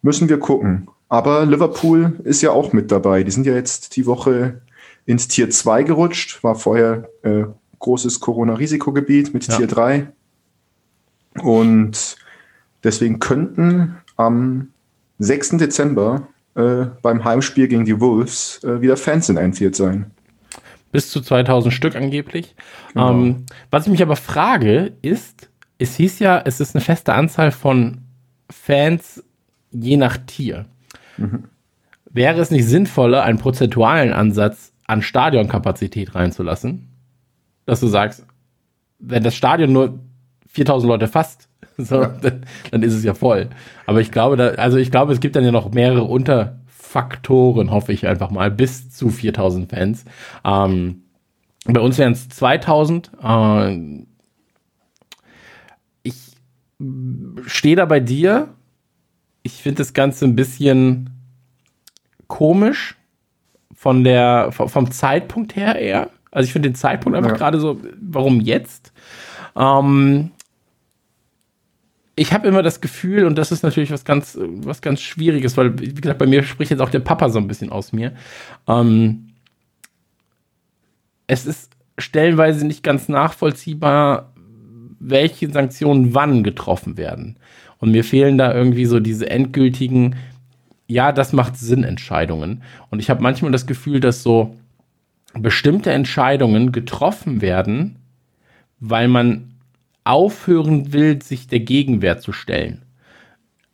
müssen 0.00 0.30
wir 0.30 0.38
gucken. 0.38 0.88
Aber 1.14 1.46
Liverpool 1.46 2.18
ist 2.24 2.42
ja 2.42 2.50
auch 2.50 2.72
mit 2.72 2.90
dabei. 2.90 3.22
Die 3.22 3.30
sind 3.30 3.46
ja 3.46 3.54
jetzt 3.54 3.94
die 3.94 4.04
Woche 4.04 4.62
ins 5.06 5.28
Tier 5.28 5.48
2 5.48 5.84
gerutscht, 5.84 6.42
war 6.42 6.56
vorher 6.56 7.08
äh, 7.22 7.44
großes 7.78 8.18
Corona-Risikogebiet 8.18 9.32
mit 9.32 9.46
ja. 9.46 9.56
Tier 9.56 9.68
3. 9.68 10.08
Und 11.40 12.16
deswegen 12.82 13.20
könnten 13.20 13.94
am 14.16 14.70
6. 15.20 15.50
Dezember 15.58 16.26
äh, 16.56 16.86
beim 17.00 17.24
Heimspiel 17.24 17.68
gegen 17.68 17.84
die 17.84 18.00
Wolves 18.00 18.64
äh, 18.64 18.80
wieder 18.80 18.96
Fans 18.96 19.28
in 19.28 19.38
Anfield 19.38 19.76
sein 19.76 20.10
bis 20.90 21.10
zu 21.10 21.20
2000 21.20 21.72
Stück 21.72 21.94
angeblich. 21.94 22.56
Genau. 22.92 23.10
Ähm, 23.10 23.46
was 23.70 23.84
ich 23.86 23.90
mich 23.90 24.02
aber 24.02 24.16
frage, 24.16 24.92
ist, 25.02 25.48
es 25.78 25.94
hieß 25.94 26.18
ja, 26.18 26.42
es 26.44 26.60
ist 26.60 26.74
eine 26.74 26.84
feste 26.84 27.14
Anzahl 27.14 27.52
von 27.52 27.98
Fans 28.50 29.22
je 29.72 29.96
nach 29.96 30.16
Tier. 30.18 30.66
Mhm. 31.16 31.44
Wäre 32.10 32.40
es 32.40 32.50
nicht 32.50 32.66
sinnvoller, 32.66 33.24
einen 33.24 33.38
prozentualen 33.38 34.12
Ansatz 34.12 34.72
an 34.86 35.02
Stadionkapazität 35.02 36.14
reinzulassen? 36.14 36.88
Dass 37.66 37.80
du 37.80 37.86
sagst, 37.86 38.26
wenn 38.98 39.22
das 39.22 39.34
Stadion 39.34 39.72
nur 39.72 39.98
4000 40.48 40.88
Leute 40.88 41.08
fasst, 41.08 41.48
so, 41.76 42.02
ja. 42.02 42.08
dann, 42.20 42.42
dann, 42.70 42.82
ist 42.82 42.94
es 42.94 43.02
ja 43.02 43.14
voll. 43.14 43.48
Aber 43.86 44.00
ich 44.00 44.12
glaube, 44.12 44.36
da, 44.36 44.48
also 44.50 44.76
ich 44.76 44.90
glaube, 44.90 45.12
es 45.12 45.20
gibt 45.20 45.34
dann 45.34 45.44
ja 45.44 45.50
noch 45.50 45.72
mehrere 45.72 46.04
Unterfaktoren, 46.04 47.70
hoffe 47.70 47.92
ich 47.92 48.06
einfach 48.06 48.30
mal, 48.30 48.50
bis 48.50 48.90
zu 48.90 49.10
4000 49.10 49.70
Fans. 49.70 50.04
Ähm, 50.44 51.02
bei 51.66 51.80
uns 51.80 51.98
wären 51.98 52.12
es 52.12 52.28
2000. 52.28 53.10
Äh, 53.22 54.04
ich 56.02 56.36
stehe 57.46 57.76
da 57.76 57.86
bei 57.86 58.00
dir. 58.00 58.48
Ich 59.44 59.62
finde 59.62 59.78
das 59.78 59.92
Ganze 59.92 60.24
ein 60.24 60.34
bisschen 60.34 61.10
komisch 62.26 62.96
von 63.72 64.02
der, 64.02 64.50
vom 64.50 64.90
Zeitpunkt 64.90 65.54
her 65.54 65.76
eher. 65.76 66.10
Also 66.32 66.46
ich 66.46 66.52
finde 66.52 66.70
den 66.70 66.74
Zeitpunkt 66.74 67.16
einfach 67.16 67.30
ja. 67.30 67.36
gerade 67.36 67.60
so, 67.60 67.80
warum 68.00 68.40
jetzt? 68.40 68.92
Ähm, 69.54 70.32
ich 72.16 72.32
habe 72.32 72.48
immer 72.48 72.62
das 72.62 72.80
Gefühl, 72.80 73.24
und 73.24 73.36
das 73.36 73.52
ist 73.52 73.62
natürlich 73.62 73.90
was 73.90 74.04
ganz, 74.04 74.38
was 74.40 74.82
ganz 74.82 75.00
Schwieriges, 75.00 75.56
weil, 75.56 75.78
wie 75.78 75.94
gesagt, 75.94 76.18
bei 76.18 76.26
mir 76.26 76.42
spricht 76.42 76.70
jetzt 76.70 76.80
auch 76.80 76.90
der 76.90 77.00
Papa 77.00 77.28
so 77.28 77.38
ein 77.38 77.48
bisschen 77.48 77.70
aus 77.70 77.92
mir. 77.92 78.12
Ähm, 78.66 79.28
es 81.26 81.46
ist 81.46 81.72
stellenweise 81.98 82.66
nicht 82.66 82.82
ganz 82.82 83.08
nachvollziehbar, 83.08 84.32
welche 84.98 85.50
Sanktionen 85.50 86.14
wann 86.14 86.42
getroffen 86.42 86.96
werden. 86.96 87.36
Und 87.78 87.90
mir 87.90 88.04
fehlen 88.04 88.38
da 88.38 88.54
irgendwie 88.54 88.86
so 88.86 89.00
diese 89.00 89.28
endgültigen, 89.28 90.16
ja, 90.86 91.12
das 91.12 91.32
macht 91.32 91.56
Sinn 91.56 91.84
Entscheidungen. 91.84 92.62
Und 92.90 93.00
ich 93.00 93.10
habe 93.10 93.22
manchmal 93.22 93.52
das 93.52 93.66
Gefühl, 93.66 94.00
dass 94.00 94.22
so 94.22 94.56
bestimmte 95.34 95.92
Entscheidungen 95.92 96.72
getroffen 96.72 97.40
werden, 97.40 97.96
weil 98.80 99.08
man 99.08 99.54
aufhören 100.04 100.92
will, 100.92 101.20
sich 101.22 101.48
der 101.48 101.60
Gegenwehr 101.60 102.18
zu 102.18 102.32
stellen. 102.32 102.82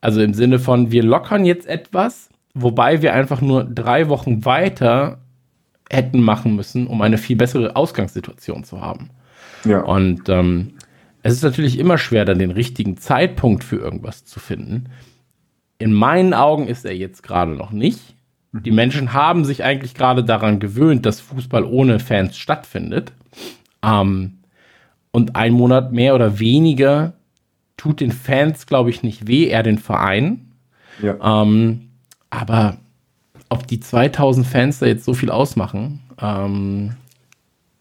Also 0.01 0.23
im 0.23 0.33
Sinne 0.33 0.59
von, 0.59 0.91
wir 0.91 1.03
lockern 1.03 1.45
jetzt 1.45 1.67
etwas, 1.67 2.31
wobei 2.55 3.03
wir 3.03 3.13
einfach 3.13 3.41
nur 3.41 3.65
drei 3.65 4.09
Wochen 4.09 4.45
weiter 4.45 5.19
hätten 5.91 6.23
machen 6.23 6.57
müssen, 6.57 6.87
um 6.87 7.03
eine 7.03 7.19
viel 7.19 7.37
bessere 7.37 7.77
Ausgangssituation 7.77 8.65
zu 8.65 8.81
haben. 8.81 9.11
Ja. 9.65 9.83
Und 9.83 10.29
ähm, 10.29 10.75
es 11.23 11.35
ist 11.35 11.43
natürlich 11.43 11.79
immer 11.79 11.99
schwer, 11.99 12.25
dann 12.25 12.39
den 12.39 12.51
richtigen 12.51 12.97
Zeitpunkt 12.97 13.65
für 13.65 13.77
irgendwas 13.77 14.25
zu 14.25 14.41
finden. 14.41 14.89
In 15.79 15.93
meinen 15.93 16.35
Augen 16.35 16.67
ist 16.67 16.85
er 16.85 16.95
jetzt 16.95 17.23
gerade 17.23 17.53
noch 17.53 17.71
nicht. 17.71 18.15
Die 18.53 18.71
Menschen 18.71 19.13
haben 19.13 19.45
sich 19.45 19.63
eigentlich 19.63 19.95
gerade 19.95 20.25
daran 20.25 20.59
gewöhnt, 20.59 21.07
dass 21.07 21.21
Fußball 21.21 21.65
ohne 21.65 22.01
Fans 22.01 22.37
stattfindet. 22.37 23.13
Ähm, 23.83 24.39
und 25.13 25.37
ein 25.37 25.53
Monat 25.53 25.93
mehr 25.93 26.15
oder 26.15 26.39
weniger 26.39 27.15
tut 27.77 28.01
den 28.01 28.13
Fans, 28.13 28.67
glaube 28.67 28.91
ich, 28.91 29.03
nicht 29.03 29.27
weh, 29.27 29.47
eher 29.47 29.63
den 29.63 29.79
Verein. 29.79 30.53
Ja. 31.01 31.43
Ähm, 31.43 31.91
aber 32.29 32.77
ob 33.49 33.67
die 33.67 33.81
2000 33.81 34.47
Fans 34.47 34.79
da 34.81 34.87
jetzt 34.87 35.05
so 35.05 35.15
viel 35.15 35.31
ausmachen, 35.31 36.01
ähm, 36.21 36.97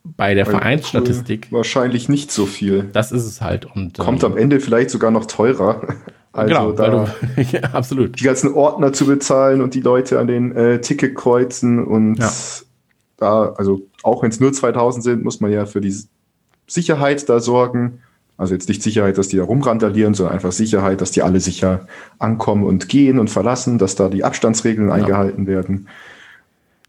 bei 0.03 0.33
der 0.33 0.45
Vereinsstatistik. 0.45 1.51
Wahrscheinlich 1.51 2.09
nicht 2.09 2.31
so 2.31 2.45
viel. 2.45 2.89
Das 2.93 3.11
ist 3.11 3.25
es 3.25 3.41
halt. 3.41 3.65
Und, 3.65 3.97
Kommt 3.97 4.23
ähm, 4.23 4.31
am 4.31 4.37
Ende 4.37 4.59
vielleicht 4.59 4.89
sogar 4.89 5.11
noch 5.11 5.25
teurer. 5.25 5.81
Also 6.31 6.53
genau, 6.53 6.71
da 6.73 6.89
du, 7.35 7.41
ja, 7.51 7.61
absolut. 7.73 8.19
Die 8.19 8.23
ganzen 8.23 8.53
Ordner 8.53 8.93
zu 8.93 9.07
bezahlen 9.07 9.61
und 9.61 9.73
die 9.73 9.81
Leute 9.81 10.19
an 10.19 10.27
den 10.27 10.55
äh, 10.55 10.79
Ticketkreuzen 10.79 11.83
und 11.83 12.19
ja. 12.19 12.31
da, 13.17 13.53
also 13.57 13.81
auch 14.03 14.21
wenn 14.21 14.29
es 14.29 14.39
nur 14.39 14.53
2000 14.53 15.03
sind, 15.03 15.23
muss 15.23 15.41
man 15.41 15.51
ja 15.51 15.65
für 15.65 15.81
die 15.81 15.95
Sicherheit 16.67 17.27
da 17.29 17.39
sorgen. 17.39 18.03
Also 18.37 18.53
jetzt 18.53 18.69
nicht 18.69 18.83
Sicherheit, 18.83 19.17
dass 19.17 19.27
die 19.27 19.37
da 19.37 19.43
rumrandalieren, 19.43 20.13
sondern 20.13 20.35
einfach 20.35 20.51
Sicherheit, 20.51 21.01
dass 21.01 21.09
die 21.09 21.23
alle 21.23 21.39
sicher 21.39 21.87
ankommen 22.19 22.63
und 22.63 22.87
gehen 22.87 23.17
und 23.17 23.31
verlassen, 23.31 23.79
dass 23.79 23.95
da 23.95 24.07
die 24.07 24.23
Abstandsregeln 24.23 24.89
ja. 24.89 24.93
eingehalten 24.93 25.47
werden. 25.47 25.87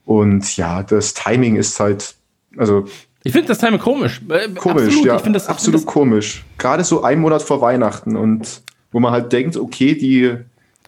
Und 0.05 0.57
ja, 0.59 0.83
das 0.83 1.15
Timing 1.15 1.57
ist 1.57 1.81
halt, 1.81 2.15
also. 2.57 2.85
Ich 3.23 3.33
finde 3.33 3.49
das 3.49 3.59
Timing 3.59 3.81
komisch. 3.81 4.23
Äh, 4.29 4.49
komisch, 4.55 4.87
absolut. 4.87 5.05
ja. 5.05 5.17
Ich 5.17 5.33
das, 5.33 5.49
absolut 5.49 5.85
komisch. 5.85 6.45
Gerade 6.57 6.85
so 6.85 7.03
ein 7.03 7.21
Monat 7.21 7.43
vor 7.43 7.61
Weihnachten 7.61 8.17
und 8.17 8.63
wo 8.93 9.01
man 9.01 9.13
halt 9.13 9.33
denkt, 9.33 9.57
okay, 9.57 9.95
die, 9.95 10.37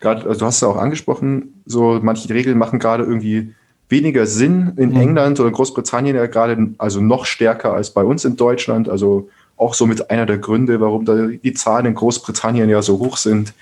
gerade, 0.01 0.27
also 0.27 0.41
du 0.41 0.47
hast 0.47 0.57
es 0.57 0.63
auch 0.63 0.77
angesprochen, 0.77 1.63
so 1.67 2.01
manche 2.03 2.29
Regeln 2.31 2.57
machen 2.57 2.79
gerade 2.79 3.05
irgendwie 3.05 3.55
weniger 3.89 4.27
Sinn 4.27 4.73
in 4.77 4.91
mhm. 4.91 5.01
England 5.01 5.41
oder 5.41 5.51
Großbritannien 5.51 6.17
ja 6.17 6.27
gerade, 6.27 6.71
also 6.79 7.01
noch 7.01 7.27
stärker 7.27 7.75
als 7.75 7.91
bei 7.91 8.03
uns 8.03 8.25
in 8.25 8.37
Deutschland. 8.37 8.89
Also 8.89 9.29
auch 9.57 9.75
so 9.75 9.87
mit 9.87 10.11
einer 10.11 10.27
der 10.27 10.39
Gründe, 10.39 10.81
warum 10.81 11.05
da 11.05 11.27
die 11.27 11.53
Zahlen 11.53 11.87
in 11.87 11.95
Großbritannien 11.95 12.71
ja 12.71 12.81
so 12.81 12.99
hoch 12.99 13.19
sind, 13.19 13.53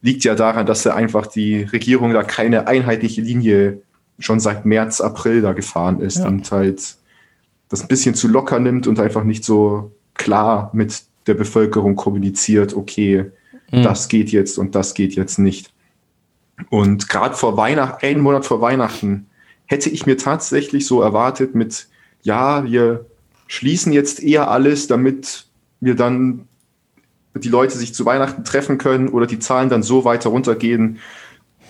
liegt 0.00 0.24
ja 0.24 0.34
daran, 0.34 0.66
dass 0.66 0.84
da 0.84 0.94
einfach 0.94 1.26
die 1.26 1.64
Regierung 1.64 2.12
da 2.12 2.22
keine 2.22 2.66
einheitliche 2.68 3.20
Linie 3.20 3.82
schon 4.18 4.40
seit 4.40 4.64
März, 4.64 5.00
April 5.00 5.42
da 5.42 5.52
gefahren 5.52 6.00
ist 6.00 6.18
ja. 6.18 6.28
und 6.28 6.50
halt 6.52 6.96
das 7.72 7.80
ein 7.80 7.88
bisschen 7.88 8.14
zu 8.14 8.28
locker 8.28 8.58
nimmt 8.58 8.86
und 8.86 9.00
einfach 9.00 9.24
nicht 9.24 9.44
so 9.44 9.92
klar 10.12 10.70
mit 10.74 11.04
der 11.26 11.32
Bevölkerung 11.32 11.96
kommuniziert, 11.96 12.76
okay, 12.76 13.30
mhm. 13.70 13.82
das 13.82 14.08
geht 14.08 14.30
jetzt 14.30 14.58
und 14.58 14.74
das 14.74 14.92
geht 14.92 15.14
jetzt 15.14 15.38
nicht. 15.38 15.72
Und 16.68 17.08
gerade 17.08 17.34
vor 17.34 17.56
Weihnachten, 17.56 18.04
einen 18.04 18.20
Monat 18.20 18.44
vor 18.44 18.60
Weihnachten, 18.60 19.26
hätte 19.64 19.88
ich 19.88 20.04
mir 20.04 20.18
tatsächlich 20.18 20.86
so 20.86 21.00
erwartet 21.00 21.54
mit, 21.54 21.88
ja, 22.22 22.62
wir 22.64 23.06
schließen 23.46 23.90
jetzt 23.94 24.22
eher 24.22 24.50
alles, 24.50 24.86
damit 24.86 25.46
wir 25.80 25.94
dann 25.94 26.46
die 27.34 27.48
Leute 27.48 27.78
sich 27.78 27.94
zu 27.94 28.04
Weihnachten 28.04 28.44
treffen 28.44 28.76
können 28.76 29.08
oder 29.08 29.26
die 29.26 29.38
Zahlen 29.38 29.70
dann 29.70 29.82
so 29.82 30.04
weiter 30.04 30.28
runtergehen, 30.28 30.98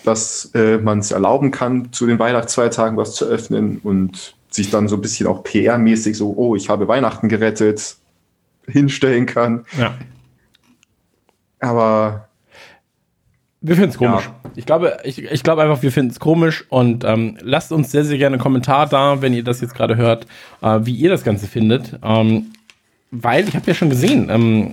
dass 0.02 0.50
äh, 0.54 0.78
man 0.78 0.98
es 0.98 1.12
erlauben 1.12 1.52
kann, 1.52 1.92
zu 1.92 2.08
den 2.08 2.18
Weihnachtsfeiertagen 2.18 2.96
was 2.96 3.14
zu 3.14 3.24
öffnen 3.24 3.78
und 3.84 4.34
sich 4.54 4.70
dann 4.70 4.88
so 4.88 4.96
ein 4.96 5.00
bisschen 5.00 5.26
auch 5.26 5.44
PR-mäßig 5.44 6.14
so, 6.14 6.34
oh, 6.36 6.56
ich 6.56 6.68
habe 6.68 6.88
Weihnachten 6.88 7.28
gerettet, 7.28 7.96
hinstellen 8.66 9.26
kann. 9.26 9.64
Ja. 9.78 9.94
Aber 11.60 12.28
wir 13.62 13.76
finden 13.76 13.90
es 13.90 13.98
komisch. 13.98 14.24
Ja. 14.24 14.50
Ich 14.56 14.66
glaube, 14.66 14.98
ich, 15.04 15.22
ich 15.22 15.42
glaube 15.42 15.62
einfach, 15.62 15.82
wir 15.82 15.92
finden 15.92 16.10
es 16.10 16.18
komisch 16.18 16.64
und 16.68 17.04
ähm, 17.04 17.38
lasst 17.40 17.72
uns 17.72 17.92
sehr, 17.92 18.04
sehr 18.04 18.18
gerne 18.18 18.34
einen 18.34 18.42
Kommentar 18.42 18.88
da, 18.88 19.22
wenn 19.22 19.32
ihr 19.32 19.44
das 19.44 19.60
jetzt 19.60 19.74
gerade 19.74 19.96
hört, 19.96 20.26
äh, 20.60 20.80
wie 20.82 20.94
ihr 20.94 21.10
das 21.10 21.22
Ganze 21.22 21.46
findet. 21.46 21.98
Ähm, 22.02 22.52
weil 23.12 23.46
ich 23.48 23.54
habe 23.54 23.66
ja 23.66 23.74
schon 23.74 23.90
gesehen, 23.90 24.28
ähm, 24.30 24.72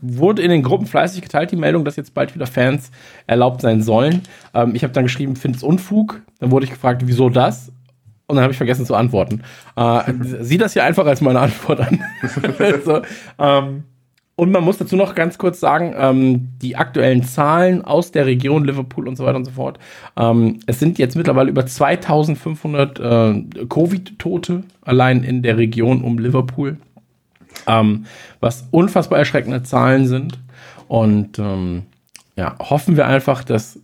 wurde 0.00 0.42
in 0.42 0.50
den 0.50 0.62
Gruppen 0.62 0.86
fleißig 0.86 1.22
geteilt, 1.22 1.52
die 1.52 1.56
Meldung, 1.56 1.84
dass 1.84 1.96
jetzt 1.96 2.14
bald 2.14 2.34
wieder 2.34 2.46
Fans 2.46 2.90
erlaubt 3.26 3.60
sein 3.60 3.82
sollen. 3.82 4.22
Ähm, 4.52 4.74
ich 4.74 4.82
habe 4.82 4.92
dann 4.92 5.04
geschrieben, 5.04 5.36
finde 5.36 5.58
es 5.58 5.62
Unfug. 5.62 6.20
Dann 6.40 6.50
wurde 6.50 6.64
ich 6.64 6.70
gefragt, 6.70 7.02
wieso 7.04 7.30
das? 7.30 7.70
Und 8.28 8.36
dann 8.36 8.42
habe 8.42 8.52
ich 8.52 8.58
vergessen 8.58 8.84
zu 8.86 8.94
antworten. 8.94 9.42
Äh, 9.74 10.12
sieh 10.40 10.58
das 10.58 10.74
hier 10.74 10.84
einfach 10.84 11.06
als 11.06 11.22
meine 11.22 11.40
Antwort 11.40 11.80
an. 11.80 12.04
so, 12.84 13.00
ähm, 13.38 13.84
und 14.38 14.52
man 14.52 14.62
muss 14.62 14.78
dazu 14.78 14.94
noch 14.94 15.16
ganz 15.16 15.36
kurz 15.36 15.58
sagen, 15.58 15.94
ähm, 15.98 16.50
die 16.62 16.76
aktuellen 16.76 17.24
Zahlen 17.24 17.84
aus 17.84 18.12
der 18.12 18.26
Region 18.26 18.64
Liverpool 18.64 19.08
und 19.08 19.16
so 19.16 19.24
weiter 19.24 19.36
und 19.36 19.46
so 19.46 19.50
fort. 19.50 19.80
Ähm, 20.16 20.60
es 20.66 20.78
sind 20.78 20.96
jetzt 20.98 21.16
mittlerweile 21.16 21.50
über 21.50 21.66
2500 21.66 23.00
äh, 23.00 23.66
Covid-Tote 23.66 24.62
allein 24.82 25.24
in 25.24 25.42
der 25.42 25.56
Region 25.56 26.02
um 26.02 26.18
Liverpool, 26.18 26.76
ähm, 27.66 28.04
was 28.38 28.68
unfassbar 28.70 29.18
erschreckende 29.18 29.64
Zahlen 29.64 30.06
sind. 30.06 30.38
Und 30.86 31.40
ähm, 31.40 31.86
ja, 32.36 32.54
hoffen 32.60 32.96
wir 32.96 33.06
einfach, 33.08 33.42
dass 33.42 33.80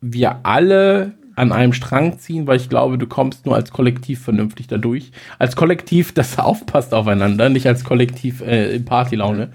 wir 0.00 0.40
alle 0.42 1.17
an 1.38 1.52
einem 1.52 1.72
Strang 1.72 2.18
ziehen, 2.18 2.46
weil 2.46 2.56
ich 2.56 2.68
glaube, 2.68 2.98
du 2.98 3.06
kommst 3.06 3.46
nur 3.46 3.54
als 3.54 3.70
Kollektiv 3.70 4.22
vernünftig 4.22 4.66
dadurch. 4.66 5.12
Als 5.38 5.56
Kollektiv, 5.56 6.12
das 6.14 6.38
aufpasst 6.38 6.92
aufeinander, 6.94 7.48
nicht 7.48 7.66
als 7.66 7.84
Kollektiv 7.84 8.40
äh, 8.40 8.76
in 8.76 8.84
Partylaune. 8.84 9.50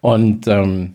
Und 0.00 0.48
ähm, 0.48 0.94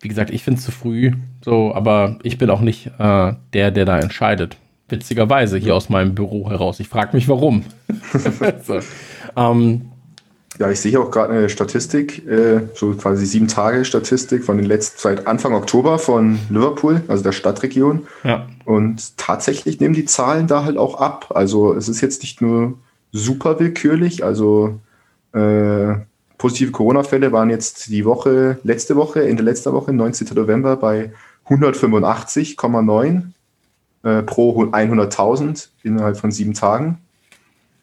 wie 0.00 0.08
gesagt, 0.08 0.30
ich 0.30 0.42
finde 0.42 0.58
es 0.58 0.64
zu 0.64 0.72
früh, 0.72 1.12
so, 1.44 1.74
aber 1.74 2.18
ich 2.22 2.38
bin 2.38 2.50
auch 2.50 2.60
nicht 2.60 2.88
äh, 2.98 3.32
der, 3.52 3.70
der 3.70 3.84
da 3.84 3.98
entscheidet. 3.98 4.56
Witzigerweise 4.88 5.56
hier 5.58 5.74
aus 5.74 5.88
meinem 5.88 6.14
Büro 6.14 6.50
heraus. 6.50 6.80
Ich 6.80 6.88
frage 6.88 7.16
mich, 7.16 7.28
warum. 7.28 7.64
so. 8.62 8.80
ähm, 9.36 9.91
ja, 10.62 10.70
ich 10.70 10.80
sehe 10.80 11.00
auch 11.00 11.10
gerade 11.10 11.32
eine 11.32 11.48
Statistik, 11.48 12.24
äh, 12.24 12.60
so 12.74 12.92
quasi 12.92 13.26
sieben 13.26 13.48
Tage 13.48 13.84
Statistik 13.84 14.44
von 14.44 14.58
den 14.58 14.66
letzten, 14.66 14.96
seit 15.00 15.26
Anfang 15.26 15.54
Oktober 15.54 15.98
von 15.98 16.38
Liverpool, 16.50 17.02
also 17.08 17.24
der 17.24 17.32
Stadtregion. 17.32 18.06
Ja. 18.22 18.46
Und 18.64 19.18
tatsächlich 19.18 19.80
nehmen 19.80 19.92
die 19.92 20.04
Zahlen 20.04 20.46
da 20.46 20.64
halt 20.64 20.76
auch 20.76 21.00
ab. 21.00 21.32
Also 21.34 21.74
es 21.74 21.88
ist 21.88 22.00
jetzt 22.00 22.22
nicht 22.22 22.40
nur 22.40 22.74
super 23.10 23.58
willkürlich, 23.58 24.22
also 24.22 24.78
äh, 25.32 25.94
positive 26.38 26.70
Corona-Fälle 26.70 27.32
waren 27.32 27.50
jetzt 27.50 27.88
die 27.88 28.04
Woche, 28.04 28.58
letzte 28.62 28.94
Woche, 28.94 29.26
Ende 29.26 29.42
letzter 29.42 29.72
Woche, 29.72 29.92
19. 29.92 30.28
November, 30.32 30.76
bei 30.76 31.12
185,9 31.48 33.22
äh, 34.04 34.22
pro 34.22 34.62
100.000 34.62 35.70
innerhalb 35.82 36.16
von 36.18 36.30
sieben 36.30 36.54
Tagen. 36.54 36.98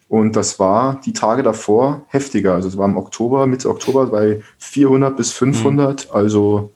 Und 0.09 0.35
das 0.35 0.59
war 0.59 0.99
die 1.05 1.13
Tage 1.13 1.43
davor 1.43 2.01
heftiger. 2.07 2.55
Also 2.55 2.67
es 2.67 2.77
war 2.77 2.87
im 2.87 2.97
Oktober, 2.97 3.45
Mitte 3.45 3.69
Oktober 3.69 4.07
bei 4.07 4.41
400 4.57 5.15
bis 5.15 5.31
500. 5.31 6.07
Mhm. 6.09 6.15
Also 6.15 6.71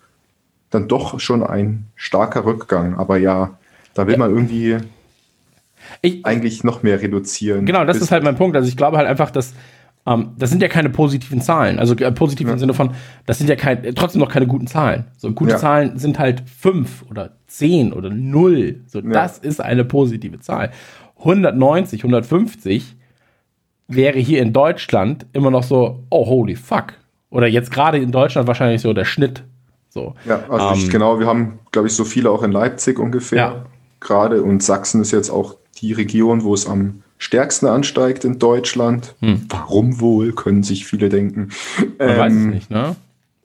dann 0.70 0.88
doch 0.88 1.20
schon 1.20 1.44
ein 1.44 1.88
starker 1.96 2.46
Rückgang. 2.46 2.96
Aber 2.96 3.18
ja, 3.18 3.58
da 3.96 4.06
will 4.06 4.14
ja. 4.14 4.20
man 4.20 4.30
irgendwie 4.30 4.78
ich, 6.04 6.24
eigentlich 6.24 6.64
noch 6.64 6.84
mehr 6.84 7.02
reduzieren. 7.02 7.66
Genau, 7.66 7.86
das 7.86 7.98
ist 7.98 8.12
halt 8.12 8.24
mein 8.24 8.36
Punkt. 8.36 8.56
Also 8.56 8.70
ich 8.70 8.78
glaube 8.78 8.98
halt 8.98 9.08
einfach, 9.08 9.32
dass 9.32 9.56
ähm, 10.06 10.34
das 10.38 10.52
sind 10.52 10.62
ja 10.62 10.68
keine 10.68 10.92
positiven 10.92 11.42
Zahlen. 11.42 11.80
Also 11.80 11.96
äh, 11.96 12.12
positiv 12.12 12.46
ja. 12.46 12.54
im 12.54 12.60
Sinne 12.60 12.76
von, 12.76 12.92
das 13.26 13.40
sind 13.40 13.50
ja 13.50 13.56
kein, 13.56 13.96
trotzdem 13.96 14.20
noch 14.20 14.30
keine 14.30 14.46
guten 14.46 14.68
Zahlen. 14.68 15.06
So 15.18 15.32
gute 15.32 15.54
ja. 15.54 15.58
Zahlen 15.58 15.98
sind 15.98 16.20
halt 16.20 16.44
fünf 16.48 17.04
oder 17.10 17.32
zehn 17.48 17.94
oder 17.94 18.12
null. 18.12 18.82
So, 18.86 19.02
das 19.02 19.40
ist 19.40 19.60
eine 19.60 19.86
positive 19.86 20.40
Zahl. 20.40 20.70
190, 21.18 22.02
150 22.02 22.96
wäre 23.88 24.20
hier 24.20 24.42
in 24.42 24.54
Deutschland 24.54 25.26
immer 25.34 25.52
noch 25.52 25.64
so, 25.64 26.04
oh 26.10 26.26
holy 26.26 26.56
fuck. 26.56 26.94
Oder 27.30 27.48
jetzt 27.48 27.72
gerade 27.72 27.98
in 27.98 28.12
Deutschland 28.12 28.48
wahrscheinlich 28.48 28.82
so 28.82 28.94
der 28.94 29.06
Schnitt. 29.06 29.44
So. 29.90 30.16
Ja, 30.26 30.44
also 30.50 30.82
ähm, 30.82 30.90
genau, 30.90 31.20
wir 31.20 31.28
haben, 31.28 31.60
glaube 31.72 31.88
ich, 31.88 31.96
so 31.96 32.04
viele 32.04 32.30
auch 32.30 32.44
in 32.44 32.52
Leipzig 32.52 33.00
ungefähr 33.00 33.38
ja. 33.38 33.66
gerade 34.00 34.42
und 34.42 34.64
Sachsen 34.64 35.02
ist 35.02 35.12
jetzt 35.12 35.30
auch 35.30 35.56
die 35.82 35.94
Region, 35.94 36.44
wo 36.44 36.54
es 36.54 36.68
am 36.68 37.04
stärksten 37.18 37.68
ansteigt 37.68 38.26
in 38.26 38.40
Deutschland. 38.40 39.16
Hm. 39.20 39.46
Warum 39.50 40.00
wohl, 40.00 40.34
können 40.34 40.64
sich 40.64 40.86
viele 40.86 41.10
denken. 41.10 41.50
Man 41.98 42.10
ähm, 42.10 42.18
weiß 42.18 42.34
es 42.34 42.38
ähm, 42.38 42.50
nicht, 42.50 42.70
ne? 42.70 42.96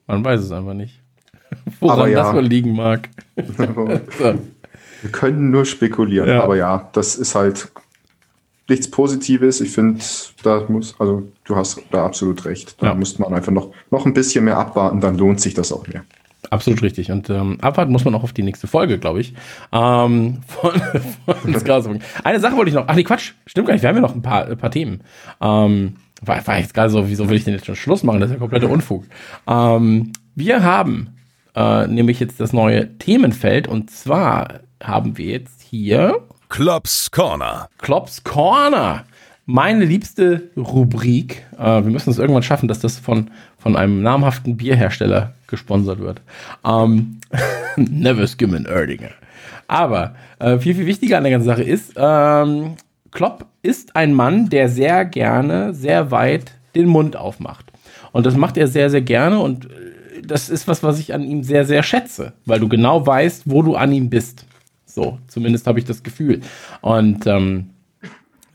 Man 0.07 0.25
weiß 0.25 0.41
es 0.41 0.51
einfach 0.51 0.73
nicht. 0.73 0.99
Woran 1.79 2.11
ja. 2.11 2.23
das 2.23 2.33
wohl 2.33 2.45
liegen 2.45 2.75
mag. 2.75 3.09
Wir 5.01 5.11
können 5.11 5.49
nur 5.51 5.65
spekulieren, 5.65 6.29
ja. 6.29 6.43
aber 6.43 6.57
ja, 6.57 6.89
das 6.93 7.15
ist 7.15 7.35
halt 7.35 7.71
nichts 8.69 8.89
Positives. 8.89 9.61
Ich 9.61 9.71
finde, 9.71 9.99
da 10.43 10.63
muss, 10.67 10.95
also 10.99 11.23
du 11.43 11.55
hast 11.55 11.81
da 11.91 12.05
absolut 12.05 12.45
recht. 12.45 12.81
Da 12.81 12.87
ja. 12.87 12.93
müsste 12.93 13.21
man 13.21 13.33
einfach 13.33 13.51
noch, 13.51 13.71
noch 13.91 14.05
ein 14.05 14.13
bisschen 14.13 14.45
mehr 14.45 14.57
abwarten, 14.57 15.01
dann 15.01 15.17
lohnt 15.17 15.41
sich 15.41 15.53
das 15.53 15.71
auch 15.71 15.87
mehr. 15.87 16.03
Absolut 16.49 16.81
richtig. 16.81 17.11
Und 17.11 17.29
ähm, 17.29 17.57
abwarten 17.61 17.91
muss 17.91 18.05
man 18.05 18.15
auch 18.15 18.23
auf 18.23 18.33
die 18.33 18.43
nächste 18.43 18.67
Folge, 18.67 18.97
glaube 18.97 19.19
ich. 19.19 19.33
Ähm, 19.71 20.39
von, 20.47 20.71
von 21.25 21.99
Eine 22.23 22.39
Sache 22.39 22.55
wollte 22.55 22.69
ich 22.69 22.75
noch. 22.75 22.85
Ach 22.87 22.95
nee, 22.95 23.03
Quatsch. 23.03 23.33
Stimmt 23.45 23.67
gar 23.67 23.73
nicht. 23.73 23.83
Wir 23.83 23.89
haben 23.89 23.97
ja 23.97 24.01
noch 24.01 24.15
ein 24.15 24.21
paar, 24.21 24.45
ein 24.45 24.57
paar 24.57 24.71
Themen. 24.71 25.01
Ähm, 25.41 25.95
war, 26.21 26.45
war 26.47 26.59
jetzt 26.59 26.73
gerade 26.73 26.89
so, 26.89 27.09
wieso 27.09 27.29
will 27.29 27.37
ich 27.37 27.43
denn 27.43 27.53
jetzt 27.53 27.65
schon 27.65 27.75
Schluss 27.75 28.03
machen? 28.03 28.19
Das 28.19 28.29
ist 28.29 28.35
ja 28.35 28.39
kompletter 28.39 28.69
Unfug. 28.69 29.05
Ähm, 29.47 30.13
wir 30.35 30.63
haben 30.63 31.17
äh, 31.55 31.87
nämlich 31.87 32.19
jetzt 32.19 32.39
das 32.39 32.53
neue 32.53 32.97
Themenfeld 32.97 33.67
und 33.67 33.91
zwar 33.91 34.61
haben 34.81 35.17
wir 35.17 35.25
jetzt 35.25 35.61
hier 35.61 36.21
Klops 36.49 37.11
Corner. 37.11 37.69
Klops 37.77 38.23
Corner. 38.23 39.05
Meine 39.45 39.85
liebste 39.85 40.49
Rubrik. 40.57 41.45
Äh, 41.57 41.83
wir 41.83 41.91
müssen 41.91 42.09
es 42.09 42.17
irgendwann 42.17 42.43
schaffen, 42.43 42.67
dass 42.67 42.79
das 42.79 42.97
von, 42.97 43.29
von 43.59 43.75
einem 43.75 44.01
namhaften 44.01 44.57
Bierhersteller 44.57 45.33
gesponsert 45.47 45.99
wird. 45.99 46.21
Ähm, 46.65 47.21
never 47.77 48.27
skim 48.27 48.55
an 48.55 48.65
Erdinger. 48.65 49.11
Aber 49.67 50.15
äh, 50.39 50.57
viel, 50.57 50.73
viel 50.73 50.87
wichtiger 50.87 51.17
an 51.17 51.23
der 51.23 51.31
ganzen 51.31 51.45
Sache 51.45 51.63
ist, 51.63 51.93
ähm, 51.95 52.75
Klopp 53.11 53.45
ist 53.61 53.95
ein 53.95 54.13
Mann, 54.13 54.49
der 54.49 54.69
sehr 54.69 55.05
gerne, 55.05 55.73
sehr 55.75 56.09
weit 56.09 56.51
den 56.75 56.87
Mund 56.87 57.15
aufmacht. 57.15 57.71
Und 58.11 58.25
das 58.25 58.35
macht 58.35 58.57
er 58.57 58.67
sehr, 58.67 58.89
sehr 58.89 59.01
gerne 59.01 59.39
und 59.39 59.65
äh, 59.65 60.23
das 60.23 60.49
ist 60.49 60.67
was, 60.67 60.81
was 60.81 60.99
ich 60.99 61.13
an 61.13 61.23
ihm 61.23 61.43
sehr, 61.43 61.65
sehr 61.65 61.83
schätze, 61.83 62.33
weil 62.45 62.59
du 62.59 62.67
genau 62.67 63.05
weißt, 63.05 63.43
wo 63.45 63.61
du 63.61 63.75
an 63.75 63.91
ihm 63.91 64.09
bist. 64.09 64.45
So, 65.01 65.17
zumindest 65.27 65.65
habe 65.65 65.79
ich 65.79 65.85
das 65.85 66.03
Gefühl. 66.03 66.41
Und 66.81 67.25
ähm, 67.25 67.69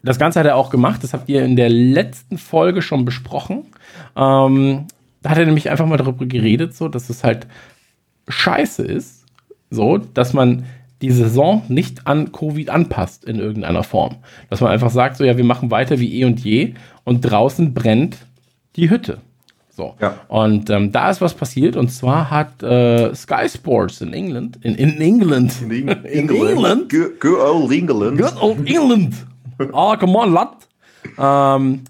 das 0.02 0.18
Ganze 0.18 0.40
hat 0.40 0.46
er 0.46 0.56
auch 0.56 0.68
gemacht, 0.68 1.02
das 1.02 1.14
habt 1.14 1.26
ihr 1.30 1.42
in 1.42 1.56
der 1.56 1.70
letzten 1.70 2.36
Folge 2.36 2.82
schon 2.82 3.06
besprochen. 3.06 3.64
Ähm, 4.14 4.86
da 5.22 5.30
hat 5.30 5.38
er 5.38 5.46
nämlich 5.46 5.70
einfach 5.70 5.86
mal 5.86 5.96
darüber 5.96 6.26
geredet, 6.26 6.76
so, 6.76 6.88
dass 6.88 7.08
es 7.08 7.24
halt 7.24 7.46
scheiße 8.28 8.82
ist, 8.82 9.24
so, 9.70 9.96
dass 9.96 10.34
man 10.34 10.66
die 11.00 11.12
Saison 11.12 11.62
nicht 11.68 12.06
an 12.06 12.30
Covid 12.30 12.68
anpasst 12.68 13.24
in 13.24 13.38
irgendeiner 13.38 13.82
Form. 13.82 14.16
Dass 14.50 14.60
man 14.60 14.70
einfach 14.70 14.90
sagt, 14.90 15.16
so, 15.16 15.24
ja, 15.24 15.38
wir 15.38 15.44
machen 15.44 15.70
weiter 15.70 15.98
wie 15.98 16.20
eh 16.20 16.26
und 16.26 16.40
je 16.40 16.74
und 17.04 17.22
draußen 17.22 17.72
brennt 17.72 18.18
die 18.76 18.90
Hütte. 18.90 19.22
So. 19.76 19.94
Ja. 20.00 20.20
Und 20.28 20.70
ähm, 20.70 20.92
da 20.92 21.10
ist 21.10 21.20
was 21.20 21.34
passiert 21.34 21.74
und 21.74 21.90
zwar 21.90 22.30
hat 22.30 22.62
äh, 22.62 23.12
Sky 23.14 23.48
Sports 23.48 24.00
in 24.00 24.12
England, 24.12 24.58
in, 24.62 24.76
in 24.76 25.00
England, 25.00 25.62
in, 25.62 25.70
in 25.88 25.88
England, 25.88 26.50
England 26.50 26.90
good, 26.90 27.20
good, 27.20 27.40
old 27.40 27.72
England, 27.72 28.20
good 28.20 28.40
old 28.40 28.68
England, 28.68 29.14
oh 29.72 29.96
come 29.96 30.16
on, 30.16 30.32
lad, 30.32 30.56
ähm, 31.18 31.80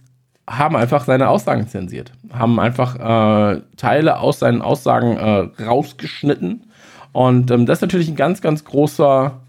haben 0.48 0.76
einfach 0.76 1.04
seine 1.04 1.28
Aussagen 1.28 1.68
zensiert, 1.68 2.12
haben 2.32 2.58
einfach 2.58 2.96
äh, 2.96 3.60
Teile 3.76 4.18
aus 4.18 4.38
seinen 4.38 4.62
Aussagen 4.62 5.16
äh, 5.18 5.62
rausgeschnitten. 5.62 6.64
Und 7.12 7.50
ähm, 7.50 7.66
das 7.66 7.78
ist 7.78 7.82
natürlich 7.82 8.08
ein 8.08 8.16
ganz, 8.16 8.40
ganz 8.40 8.64
großer 8.64 9.40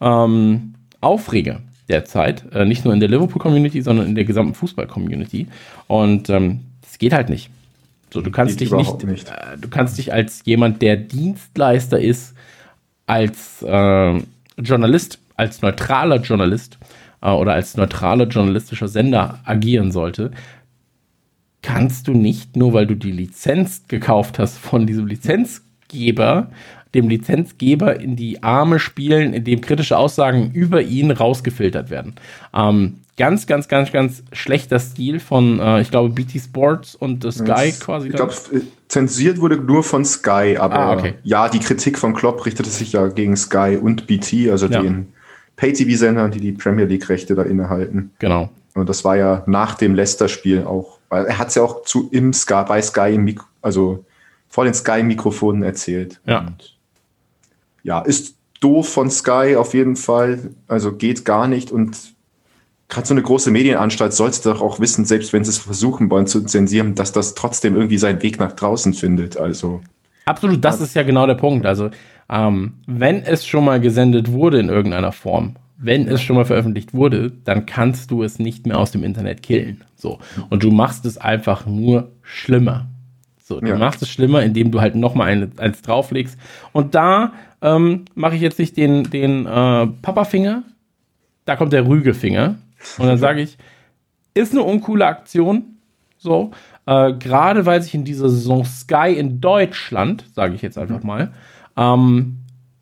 ähm, 0.00 0.74
Aufreger 1.00 1.60
derzeit. 1.88 2.44
Äh, 2.52 2.64
nicht 2.64 2.84
nur 2.84 2.94
in 2.94 3.00
der 3.00 3.08
Liverpool-Community, 3.08 3.82
sondern 3.82 4.06
in 4.06 4.14
der 4.14 4.24
gesamten 4.24 4.54
Fußball-Community. 4.54 5.48
Und 5.86 6.30
ähm, 6.30 6.60
das 6.82 6.98
geht 6.98 7.12
halt 7.12 7.28
nicht. 7.28 7.50
So, 8.12 8.20
du 8.20 8.30
kannst 8.30 8.60
dich 8.60 8.70
nicht, 8.70 9.04
nicht. 9.04 9.28
Äh, 9.28 9.58
du 9.60 9.68
kannst 9.68 9.98
dich 9.98 10.12
als 10.12 10.42
jemand, 10.44 10.82
der 10.82 10.96
Dienstleister 10.96 12.00
ist, 12.00 12.34
als 13.06 13.62
äh, 13.62 14.20
Journalist, 14.58 15.18
als 15.36 15.62
neutraler 15.62 16.20
Journalist, 16.20 16.78
äh, 17.20 17.30
oder 17.30 17.54
als 17.54 17.76
neutraler 17.76 18.26
journalistischer 18.26 18.88
Sender 18.88 19.40
agieren 19.44 19.90
sollte, 19.90 20.30
kannst 21.62 22.08
du 22.08 22.12
nicht, 22.12 22.56
nur 22.56 22.72
weil 22.74 22.86
du 22.86 22.94
die 22.94 23.10
Lizenz 23.10 23.88
gekauft 23.88 24.38
hast 24.38 24.58
von 24.58 24.86
diesem 24.86 25.06
Lizenzgeber, 25.06 26.50
dem 26.94 27.08
Lizenzgeber 27.08 28.00
in 28.00 28.16
die 28.16 28.42
Arme 28.42 28.78
spielen, 28.78 29.34
indem 29.34 29.60
kritische 29.60 29.98
Aussagen 29.98 30.52
über 30.52 30.80
ihn 30.80 31.10
rausgefiltert 31.10 31.90
werden. 31.90 32.14
Ähm, 32.54 33.00
ganz, 33.16 33.46
ganz, 33.46 33.68
ganz, 33.68 33.92
ganz 33.92 34.22
schlechter 34.32 34.78
Stil 34.78 35.20
von, 35.20 35.60
äh, 35.60 35.80
ich 35.80 35.90
glaube, 35.90 36.10
BT 36.10 36.40
Sports 36.40 36.94
und 36.94 37.22
Sky 37.32 37.44
das, 37.44 37.80
quasi. 37.80 38.08
Ich 38.08 38.14
glaube, 38.14 38.34
zensiert 38.88 39.40
wurde 39.40 39.56
nur 39.56 39.82
von 39.82 40.04
Sky, 40.04 40.56
aber 40.58 40.78
ah, 40.78 40.92
okay. 40.94 41.14
ja, 41.22 41.48
die 41.48 41.60
Kritik 41.60 41.98
von 41.98 42.14
Klopp 42.14 42.44
richtete 42.46 42.70
sich 42.70 42.92
ja 42.92 43.08
gegen 43.08 43.36
Sky 43.36 43.78
und 43.80 44.06
BT, 44.06 44.50
also 44.50 44.66
ja. 44.66 44.82
den 44.82 45.12
Pay-TV-Sendern, 45.56 46.30
die 46.30 46.40
die 46.40 46.52
Premier 46.52 46.84
League-Rechte 46.84 47.34
da 47.34 47.42
innehalten. 47.42 48.10
Genau. 48.18 48.50
Und 48.74 48.88
das 48.88 49.04
war 49.04 49.16
ja 49.16 49.44
nach 49.46 49.74
dem 49.74 49.94
Leicester-Spiel 49.94 50.64
auch, 50.64 50.98
weil 51.08 51.26
er 51.26 51.38
hat 51.38 51.48
es 51.48 51.54
ja 51.54 51.62
auch 51.62 51.82
zu 51.82 52.08
im 52.10 52.32
Sky, 52.32 52.64
bei 52.66 52.82
Sky, 52.82 53.14
im 53.14 53.38
also 53.62 54.04
vor 54.48 54.64
den 54.64 54.74
Sky-Mikrofonen 54.74 55.62
erzählt. 55.62 56.20
Ja. 56.26 56.40
Und 56.40 56.73
ja, 57.84 58.00
ist 58.00 58.36
doof 58.60 58.88
von 58.88 59.10
Sky 59.10 59.54
auf 59.56 59.74
jeden 59.74 59.94
Fall. 59.94 60.50
Also 60.66 60.96
geht 60.96 61.24
gar 61.24 61.46
nicht. 61.46 61.70
Und 61.70 61.96
gerade 62.88 63.06
so 63.06 63.14
eine 63.14 63.22
große 63.22 63.50
Medienanstalt 63.50 64.12
sollte 64.12 64.42
doch 64.42 64.60
auch 64.60 64.80
wissen, 64.80 65.04
selbst 65.04 65.32
wenn 65.32 65.44
sie 65.44 65.50
es 65.50 65.58
versuchen 65.58 66.10
wollen 66.10 66.26
zu 66.26 66.42
zensieren, 66.44 66.96
dass 66.96 67.12
das 67.12 67.34
trotzdem 67.34 67.76
irgendwie 67.76 67.98
seinen 67.98 68.22
Weg 68.22 68.40
nach 68.40 68.52
draußen 68.52 68.94
findet. 68.94 69.36
Also. 69.36 69.82
Absolut, 70.24 70.64
das 70.64 70.80
ist 70.80 70.96
ja 70.96 71.02
genau 71.02 71.26
der 71.26 71.34
Punkt. 71.34 71.66
Also 71.66 71.90
ähm, 72.30 72.74
wenn 72.86 73.22
es 73.22 73.46
schon 73.46 73.64
mal 73.64 73.80
gesendet 73.80 74.32
wurde 74.32 74.58
in 74.58 74.70
irgendeiner 74.70 75.12
Form, 75.12 75.56
wenn 75.76 76.08
es 76.08 76.22
schon 76.22 76.36
mal 76.36 76.46
veröffentlicht 76.46 76.94
wurde, 76.94 77.30
dann 77.30 77.66
kannst 77.66 78.10
du 78.10 78.22
es 78.22 78.38
nicht 78.38 78.66
mehr 78.66 78.78
aus 78.78 78.92
dem 78.92 79.04
Internet 79.04 79.42
killen. 79.42 79.84
So. 79.96 80.18
Und 80.48 80.62
du 80.62 80.70
machst 80.70 81.04
es 81.04 81.18
einfach 81.18 81.66
nur 81.66 82.12
schlimmer. 82.22 82.86
So, 83.42 83.60
du 83.60 83.68
ja. 83.68 83.76
machst 83.76 84.00
es 84.00 84.08
schlimmer, 84.08 84.42
indem 84.42 84.70
du 84.70 84.80
halt 84.80 84.94
nochmal 84.94 85.28
ein, 85.28 85.58
eins 85.58 85.82
drauflegst. 85.82 86.38
Und 86.72 86.94
da 86.94 87.34
ähm, 87.64 88.04
mache 88.14 88.36
ich 88.36 88.42
jetzt 88.42 88.58
nicht 88.58 88.76
den, 88.76 89.10
den 89.10 89.46
äh, 89.46 89.86
Papafinger, 90.02 90.62
da 91.46 91.56
kommt 91.56 91.72
der 91.72 91.86
Rügefinger. 91.86 92.56
Und 92.98 93.06
dann 93.06 93.18
sage 93.18 93.40
ich, 93.40 93.56
ist 94.34 94.52
eine 94.52 94.62
uncoole 94.62 95.06
Aktion. 95.06 95.78
So, 96.18 96.52
äh, 96.86 97.14
gerade 97.14 97.66
weil 97.66 97.82
sich 97.82 97.94
in 97.94 98.04
dieser 98.04 98.28
Saison 98.28 98.64
Sky 98.64 99.14
in 99.16 99.40
Deutschland, 99.40 100.24
sage 100.34 100.54
ich 100.54 100.62
jetzt 100.62 100.78
einfach 100.78 101.02
mal, 101.02 101.32
ähm, 101.76 102.36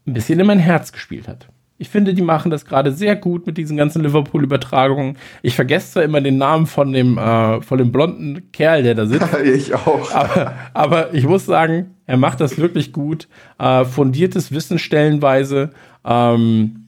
ein 0.06 0.12
bisschen 0.12 0.40
in 0.40 0.46
mein 0.46 0.58
Herz 0.58 0.92
gespielt 0.92 1.28
hat. 1.28 1.48
Ich 1.82 1.88
finde, 1.88 2.14
die 2.14 2.22
machen 2.22 2.52
das 2.52 2.64
gerade 2.64 2.92
sehr 2.92 3.16
gut 3.16 3.44
mit 3.44 3.58
diesen 3.58 3.76
ganzen 3.76 4.04
Liverpool-Übertragungen. 4.04 5.18
Ich 5.42 5.56
vergesse 5.56 5.94
zwar 5.94 6.04
immer 6.04 6.20
den 6.20 6.38
Namen 6.38 6.66
von 6.66 6.92
dem, 6.92 7.18
äh, 7.18 7.60
von 7.60 7.76
dem 7.76 7.90
blonden 7.90 8.52
Kerl, 8.52 8.84
der 8.84 8.94
da 8.94 9.04
sitzt. 9.04 9.36
ich 9.44 9.74
auch. 9.74 10.14
Aber, 10.14 10.54
aber, 10.74 11.12
ich 11.12 11.26
muss 11.26 11.44
sagen, 11.44 11.96
er 12.06 12.18
macht 12.18 12.40
das 12.40 12.56
wirklich 12.56 12.92
gut. 12.92 13.26
Äh, 13.58 13.84
fundiertes 13.84 14.52
Wissen 14.52 14.78
stellenweise. 14.78 15.70
Ähm, 16.04 16.86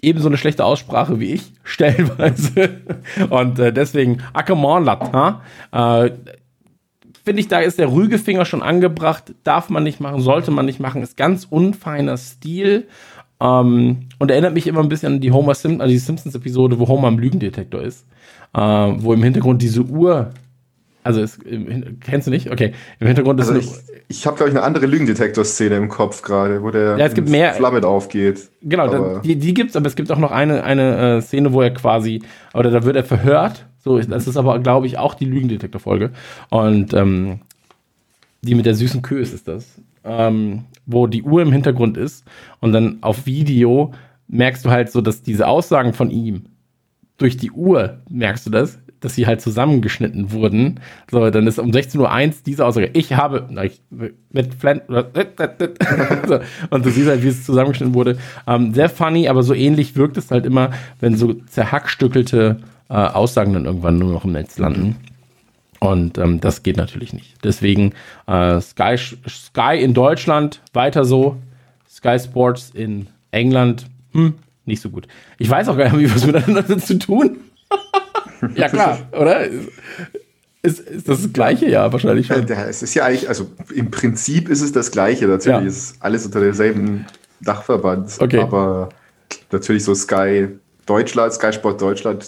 ebenso 0.00 0.28
eine 0.28 0.38
schlechte 0.38 0.64
Aussprache 0.64 1.20
wie 1.20 1.34
ich, 1.34 1.52
stellenweise. 1.62 2.80
Und 3.28 3.58
äh, 3.58 3.74
deswegen, 3.74 4.22
Ackermornlat, 4.32 5.12
ha? 5.12 5.42
Äh, 5.70 6.12
finde 7.26 7.40
ich, 7.42 7.48
da 7.48 7.58
ist 7.58 7.78
der 7.78 7.92
Rügefinger 7.92 8.46
schon 8.46 8.62
angebracht. 8.62 9.34
Darf 9.44 9.68
man 9.68 9.82
nicht 9.82 10.00
machen, 10.00 10.22
sollte 10.22 10.50
man 10.50 10.64
nicht 10.64 10.80
machen. 10.80 11.02
Ist 11.02 11.18
ganz 11.18 11.46
unfeiner 11.50 12.16
Stil. 12.16 12.88
Ähm, 13.40 14.08
und 14.18 14.30
erinnert 14.30 14.54
mich 14.54 14.66
immer 14.66 14.80
ein 14.80 14.88
bisschen 14.88 15.14
an 15.14 15.20
die 15.20 15.32
Homer 15.32 15.54
Sim 15.54 15.80
an 15.80 15.88
die 15.88 15.98
Simpsons-Episode, 15.98 16.78
wo 16.78 16.88
Homer 16.88 17.08
am 17.08 17.18
Lügendetektor 17.18 17.82
ist. 17.82 18.04
Äh, 18.54 18.60
wo 18.60 19.12
im 19.12 19.22
Hintergrund 19.22 19.62
diese 19.62 19.82
Uhr. 19.82 20.30
Also 21.04 21.20
es, 21.20 21.38
kennst 22.00 22.26
du 22.26 22.30
nicht? 22.30 22.50
Okay. 22.50 22.72
Im 23.00 23.06
Hintergrund 23.06 23.40
ist. 23.40 23.48
Also 23.48 23.60
ich, 23.60 23.68
ich 24.08 24.26
habe, 24.26 24.36
glaube 24.36 24.50
ich, 24.50 24.56
eine 24.56 24.64
andere 24.64 24.86
Lügendetektor-Szene 24.86 25.76
im 25.76 25.88
Kopf 25.88 26.22
gerade, 26.22 26.62
wo 26.62 26.70
der 26.70 26.98
ja, 26.98 27.06
es 27.06 27.14
gibt 27.14 27.28
mehr, 27.28 27.54
Flamme 27.54 27.86
aufgeht. 27.86 28.48
Genau, 28.62 28.88
da, 28.88 29.20
die, 29.20 29.36
die 29.36 29.54
gibt's, 29.54 29.76
aber 29.76 29.86
es 29.86 29.96
gibt 29.96 30.10
auch 30.10 30.18
noch 30.18 30.32
eine, 30.32 30.64
eine 30.64 31.16
äh, 31.16 31.20
Szene, 31.22 31.52
wo 31.52 31.62
er 31.62 31.70
quasi, 31.70 32.22
oder 32.52 32.70
da 32.70 32.84
wird 32.84 32.96
er 32.96 33.04
verhört. 33.04 33.66
So, 33.78 33.98
das 33.98 34.26
ist 34.26 34.36
aber, 34.36 34.58
glaube 34.58 34.86
ich, 34.86 34.98
auch 34.98 35.14
die 35.14 35.24
Lügendetektor-Folge. 35.24 36.10
Und 36.50 36.92
ähm, 36.92 37.40
die 38.42 38.54
mit 38.54 38.66
der 38.66 38.74
süßen 38.74 39.02
Kös 39.02 39.32
ist 39.32 39.48
das. 39.48 39.66
Ähm, 40.04 40.64
wo 40.88 41.06
die 41.06 41.22
Uhr 41.22 41.42
im 41.42 41.52
Hintergrund 41.52 41.96
ist 41.96 42.24
und 42.60 42.72
dann 42.72 42.98
auf 43.02 43.26
Video 43.26 43.92
merkst 44.26 44.64
du 44.64 44.70
halt 44.70 44.90
so, 44.90 45.00
dass 45.00 45.22
diese 45.22 45.46
Aussagen 45.46 45.92
von 45.92 46.10
ihm 46.10 46.46
durch 47.18 47.36
die 47.36 47.50
Uhr, 47.50 47.98
merkst 48.08 48.46
du 48.46 48.50
das, 48.50 48.78
dass 49.00 49.14
sie 49.14 49.26
halt 49.26 49.40
zusammengeschnitten 49.40 50.32
wurden. 50.32 50.80
So, 51.10 51.30
dann 51.30 51.46
ist 51.46 51.58
um 51.58 51.70
16.01 51.70 51.98
Uhr 51.98 52.34
diese 52.46 52.66
Aussage, 52.66 52.90
ich 52.94 53.14
habe, 53.14 53.46
na, 53.50 53.64
ich, 53.64 53.80
mit 54.30 54.54
Flan, 54.54 54.80
so, 54.88 56.40
und 56.70 56.84
du 56.84 56.90
siehst 56.90 57.08
halt, 57.08 57.22
wie 57.22 57.28
es 57.28 57.44
zusammengeschnitten 57.44 57.94
wurde. 57.94 58.18
Ähm, 58.46 58.74
sehr 58.74 58.88
funny, 58.88 59.28
aber 59.28 59.42
so 59.42 59.54
ähnlich 59.54 59.96
wirkt 59.96 60.16
es 60.16 60.30
halt 60.30 60.46
immer, 60.46 60.70
wenn 61.00 61.16
so 61.16 61.34
zerhackstückelte 61.34 62.58
äh, 62.88 62.94
Aussagen 62.94 63.52
dann 63.52 63.66
irgendwann 63.66 63.98
nur 63.98 64.12
noch 64.12 64.24
im 64.24 64.32
Netz 64.32 64.58
landen. 64.58 64.96
Und 65.80 66.18
ähm, 66.18 66.40
das 66.40 66.62
geht 66.62 66.76
natürlich 66.76 67.12
nicht. 67.12 67.36
Deswegen 67.44 67.92
äh, 68.26 68.60
Sky, 68.60 68.96
Sky 69.28 69.78
in 69.80 69.94
Deutschland 69.94 70.60
weiter 70.72 71.04
so, 71.04 71.36
Sky 71.88 72.18
Sports 72.18 72.70
in 72.74 73.08
England 73.30 73.86
hm, 74.12 74.34
nicht 74.64 74.82
so 74.82 74.90
gut. 74.90 75.08
Ich 75.38 75.48
weiß 75.48 75.68
auch 75.68 75.76
gar 75.76 75.92
nicht, 75.92 75.98
wie 75.98 76.14
was 76.14 76.26
miteinander 76.26 76.78
zu 76.78 76.98
tun. 76.98 77.38
ja 78.54 78.68
klar, 78.68 79.00
oder? 79.12 79.46
Ist, 80.62 80.80
ist 80.80 81.08
das 81.08 81.22
das 81.22 81.32
Gleiche? 81.32 81.68
Ja, 81.68 81.92
wahrscheinlich 81.92 82.26
schon. 82.26 82.46
Ja, 82.46 82.64
es 82.64 82.82
ist 82.82 82.94
ja 82.94 83.04
eigentlich, 83.04 83.28
also 83.28 83.50
im 83.74 83.90
Prinzip 83.90 84.48
ist 84.48 84.60
es 84.60 84.72
das 84.72 84.90
Gleiche. 84.90 85.26
Natürlich 85.26 85.60
ja. 85.60 85.66
ist 85.66 85.96
alles 86.00 86.26
unter 86.26 86.40
demselben 86.40 87.06
Dachverband. 87.40 88.16
Okay. 88.18 88.40
Aber 88.40 88.88
natürlich 89.52 89.84
so 89.84 89.94
Sky 89.94 90.48
Deutschland, 90.86 91.32
Sky 91.32 91.52
Sport 91.52 91.80
Deutschland 91.80 92.26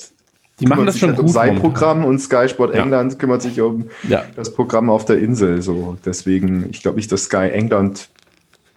die 0.60 0.66
machen 0.66 0.86
das 0.86 0.98
schon 0.98 1.10
halt 1.10 1.18
gut. 1.18 1.26
Um 1.26 1.32
sein 1.32 1.56
Programm 1.56 2.04
und 2.04 2.18
Sky 2.18 2.48
Sport 2.48 2.74
ja. 2.74 2.82
England 2.82 3.18
kümmert 3.18 3.42
sich 3.42 3.60
um 3.60 3.86
ja. 4.08 4.24
das 4.36 4.52
Programm 4.54 4.90
auf 4.90 5.04
der 5.04 5.18
Insel. 5.18 5.62
So 5.62 5.96
deswegen, 6.04 6.68
ich 6.70 6.82
glaube 6.82 6.96
nicht, 6.96 7.10
dass 7.10 7.24
Sky 7.24 7.50
England 7.50 8.08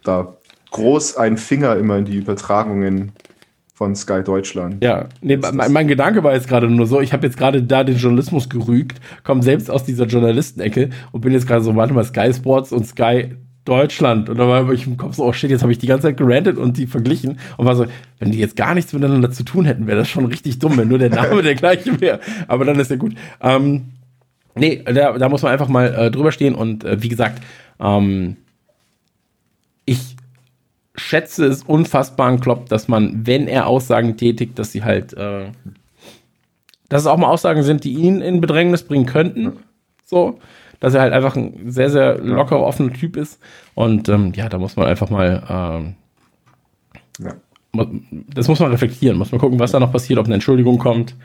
da 0.03 0.35
groß 0.71 1.17
einen 1.17 1.37
Finger 1.37 1.75
immer 1.77 1.97
in 1.97 2.05
die 2.05 2.17
Übertragungen 2.17 3.11
von 3.73 3.95
Sky 3.95 4.23
Deutschland. 4.23 4.83
Ja, 4.83 5.09
nee, 5.21 5.37
mein, 5.37 5.71
mein, 5.71 5.87
Gedanke 5.87 6.23
war 6.23 6.33
jetzt 6.33 6.47
gerade 6.47 6.69
nur 6.69 6.85
so, 6.85 7.01
ich 7.01 7.11
habe 7.11 7.25
jetzt 7.25 7.37
gerade 7.37 7.63
da 7.63 7.83
den 7.83 7.97
Journalismus 7.97 8.47
gerügt, 8.47 9.01
komme 9.23 9.41
selbst 9.41 9.69
aus 9.69 9.83
dieser 9.83 10.05
Journalistenecke 10.05 10.89
und 11.11 11.21
bin 11.21 11.33
jetzt 11.33 11.47
gerade 11.47 11.63
so, 11.63 11.75
warte 11.75 11.93
mal, 11.93 12.03
Sky 12.03 12.31
Sports 12.33 12.71
und 12.71 12.85
Sky 12.85 13.35
Deutschland. 13.65 14.29
Und 14.29 14.37
da 14.37 14.47
war 14.47 14.69
ich 14.71 14.85
im 14.87 14.97
Kopf 14.97 15.15
so, 15.15 15.25
oh 15.25 15.33
shit, 15.33 15.49
jetzt 15.49 15.61
habe 15.61 15.71
ich 15.71 15.77
die 15.77 15.87
ganze 15.87 16.07
Zeit 16.07 16.17
gerantet 16.17 16.57
und 16.57 16.77
die 16.77 16.87
verglichen 16.87 17.39
und 17.57 17.65
war 17.65 17.75
so, 17.75 17.85
wenn 18.19 18.31
die 18.31 18.39
jetzt 18.39 18.55
gar 18.55 18.75
nichts 18.75 18.91
miteinander 18.93 19.31
zu 19.31 19.43
tun 19.43 19.65
hätten, 19.65 19.87
wäre 19.87 19.97
das 19.97 20.09
schon 20.09 20.25
richtig 20.25 20.59
dumm, 20.59 20.77
wenn 20.77 20.89
nur 20.89 20.99
der 20.99 21.09
Name 21.09 21.41
der 21.43 21.55
gleiche 21.55 21.99
wäre. 22.01 22.19
Aber 22.47 22.65
dann 22.65 22.79
ist 22.79 22.91
ja 22.91 22.97
gut. 22.97 23.15
Ähm, 23.41 23.93
nee, 24.55 24.83
da, 24.83 25.17
da 25.17 25.29
muss 25.29 25.41
man 25.43 25.51
einfach 25.51 25.69
mal 25.69 25.93
äh, 25.93 26.11
drüber 26.11 26.31
stehen 26.31 26.55
und 26.55 26.83
äh, 26.83 27.01
wie 27.01 27.09
gesagt, 27.09 27.41
ähm, 27.79 28.37
ich 29.85 30.15
schätze 30.95 31.45
es 31.45 31.63
unfassbar 31.63 32.27
an 32.27 32.39
Klopp, 32.39 32.69
dass 32.69 32.87
man, 32.87 33.25
wenn 33.25 33.47
er 33.47 33.67
Aussagen 33.67 34.17
tätigt, 34.17 34.59
dass 34.59 34.71
sie 34.71 34.83
halt, 34.83 35.13
äh, 35.13 35.45
dass 36.89 37.01
es 37.01 37.07
auch 37.07 37.17
mal 37.17 37.29
Aussagen 37.29 37.63
sind, 37.63 37.83
die 37.83 37.93
ihn 37.93 38.21
in 38.21 38.41
Bedrängnis 38.41 38.83
bringen 38.83 39.05
könnten. 39.05 39.53
So 40.05 40.39
dass 40.83 40.95
er 40.95 40.99
halt 40.99 41.13
einfach 41.13 41.37
ein 41.37 41.71
sehr, 41.71 41.89
sehr 41.89 42.17
lockerer, 42.17 42.59
offener 42.59 42.91
Typ 42.91 43.15
ist. 43.15 43.39
Und 43.73 44.09
ähm, 44.09 44.33
ja, 44.35 44.49
da 44.49 44.57
muss 44.57 44.75
man 44.75 44.85
einfach 44.85 45.09
mal, 45.09 45.41
ähm, 45.49 45.95
ja. 47.19 47.85
das 48.33 48.49
muss 48.49 48.59
man 48.59 48.69
reflektieren, 48.71 49.17
muss 49.17 49.31
man 49.31 49.39
gucken, 49.39 49.59
was 49.59 49.71
da 49.71 49.79
noch 49.79 49.93
passiert, 49.93 50.19
ob 50.19 50.25
eine 50.25 50.33
Entschuldigung 50.33 50.79
kommt. 50.79 51.15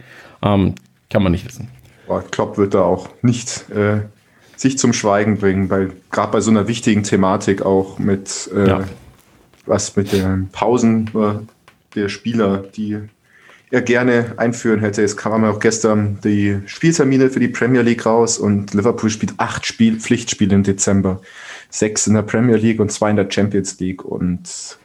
Ähm, 0.43 0.77
kann 1.11 1.25
man 1.25 1.33
nicht 1.33 1.45
wissen. 1.45 1.69
Boah, 2.07 2.23
Klopp 2.23 2.57
wird 2.57 2.75
da 2.75 2.83
auch 2.83 3.09
nicht 3.23 3.69
äh, 3.71 4.03
sich 4.55 4.79
zum 4.79 4.93
Schweigen 4.93 5.39
bringen, 5.39 5.69
weil 5.71 5.91
gerade 6.13 6.31
bei 6.31 6.41
so 6.41 6.53
einer 6.53 6.69
wichtigen 6.69 7.03
Thematik 7.03 7.63
auch 7.63 7.99
mit 7.99 8.49
äh, 8.55 8.69
ja. 8.69 8.85
was 9.67 9.97
mit 9.97 10.13
den 10.13 10.51
Pausen 10.53 11.11
der 11.97 12.09
Spieler, 12.09 12.59
die 12.59 13.01
er 13.71 13.83
gerne 13.83 14.35
einführen 14.37 14.81
hätte. 14.81 15.03
Es 15.03 15.17
kam 15.17 15.45
auch 15.45 15.61
gestern 15.61 16.19
die 16.25 16.59
Spieltermine 16.67 17.31
für 17.31 17.41
die 17.41 17.49
Premier 17.49 17.83
League 17.83 18.07
raus 18.07 18.39
und 18.39 18.75
Liverpool 18.75 19.11
spielt 19.11 19.35
acht 19.37 19.67
Spiel 19.67 19.99
Pflichtspiele 20.01 20.55
im 20.55 20.63
Dezember. 20.63 21.21
Sechs 21.71 22.07
in 22.07 22.15
der 22.15 22.23
Premier 22.23 22.57
League 22.57 22.81
und 22.81 22.91
zwei 22.91 23.11
in 23.11 23.17
der 23.17 23.31
Champions 23.31 23.79
League 23.79 24.05
und 24.05 24.79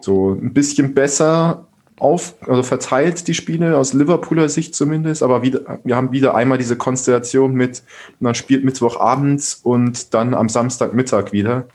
so 0.00 0.32
ein 0.32 0.52
bisschen 0.52 0.94
besser 0.94 1.66
auf, 2.02 2.34
also 2.48 2.64
verteilt 2.64 3.28
die 3.28 3.34
Spiele 3.34 3.78
aus 3.78 3.92
Liverpooler 3.92 4.48
Sicht 4.48 4.74
zumindest, 4.74 5.22
aber 5.22 5.42
wieder, 5.42 5.78
wir 5.84 5.94
haben 5.94 6.10
wieder 6.10 6.34
einmal 6.34 6.58
diese 6.58 6.76
Konstellation 6.76 7.54
mit, 7.54 7.84
man 8.18 8.34
spielt 8.34 8.64
Mittwochabends 8.64 9.60
und 9.62 10.12
dann 10.12 10.34
am 10.34 10.48
Samstagmittag 10.48 11.30
wieder. 11.30 11.68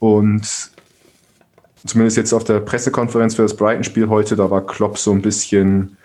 Und 0.00 0.72
zumindest 1.84 2.16
jetzt 2.16 2.32
auf 2.32 2.44
der 2.44 2.60
Pressekonferenz 2.60 3.34
für 3.34 3.42
das 3.42 3.56
Brighton-Spiel 3.56 4.08
heute, 4.08 4.36
da 4.36 4.50
war 4.50 4.64
Klopp 4.64 4.98
so 4.98 5.12
ein 5.12 5.22
bisschen 5.22 5.96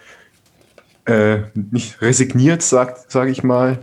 äh, 1.06 1.40
nicht 1.54 2.02
resigniert, 2.02 2.62
sage 2.62 2.96
sag 3.08 3.30
ich 3.30 3.44
mal. 3.44 3.80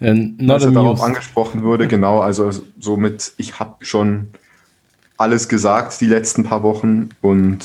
And 0.00 0.48
dass 0.48 0.64
er 0.64 0.72
darauf 0.72 1.02
angesprochen 1.02 1.62
wurde, 1.62 1.88
genau, 1.88 2.20
also 2.20 2.50
so 2.78 2.96
mit, 2.96 3.32
ich 3.38 3.58
habe 3.58 3.84
schon 3.84 4.28
alles 5.16 5.48
gesagt 5.48 6.00
die 6.00 6.06
letzten 6.06 6.44
paar 6.44 6.62
Wochen 6.62 7.10
und 7.22 7.64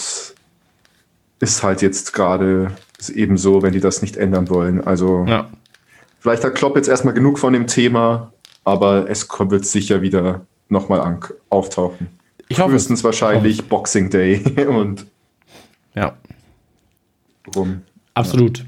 ist 1.39 1.63
halt 1.63 1.81
jetzt 1.81 2.13
gerade 2.13 2.71
eben 3.13 3.37
so, 3.37 3.61
wenn 3.61 3.73
die 3.73 3.79
das 3.79 4.01
nicht 4.01 4.17
ändern 4.17 4.49
wollen. 4.49 4.85
Also 4.85 5.25
ja. 5.27 5.49
vielleicht 6.19 6.43
hat 6.43 6.55
Klopp 6.55 6.75
jetzt 6.75 6.87
erstmal 6.87 7.13
genug 7.13 7.39
von 7.39 7.53
dem 7.53 7.67
Thema, 7.67 8.31
aber 8.63 9.09
es 9.09 9.27
wird 9.29 9.65
sicher 9.65 10.01
wieder 10.01 10.41
nochmal 10.67 11.19
auftauchen. 11.49 12.18
Ich 12.49 12.59
hoffe. 12.59 12.71
Frühestens 12.71 13.03
wahrscheinlich 13.03 13.59
hoffe. 13.59 13.69
Boxing 13.69 14.09
Day 14.09 14.43
und. 14.67 15.05
Ja. 15.95 16.17
Rum. 17.55 17.81
Absolut. 18.13 18.65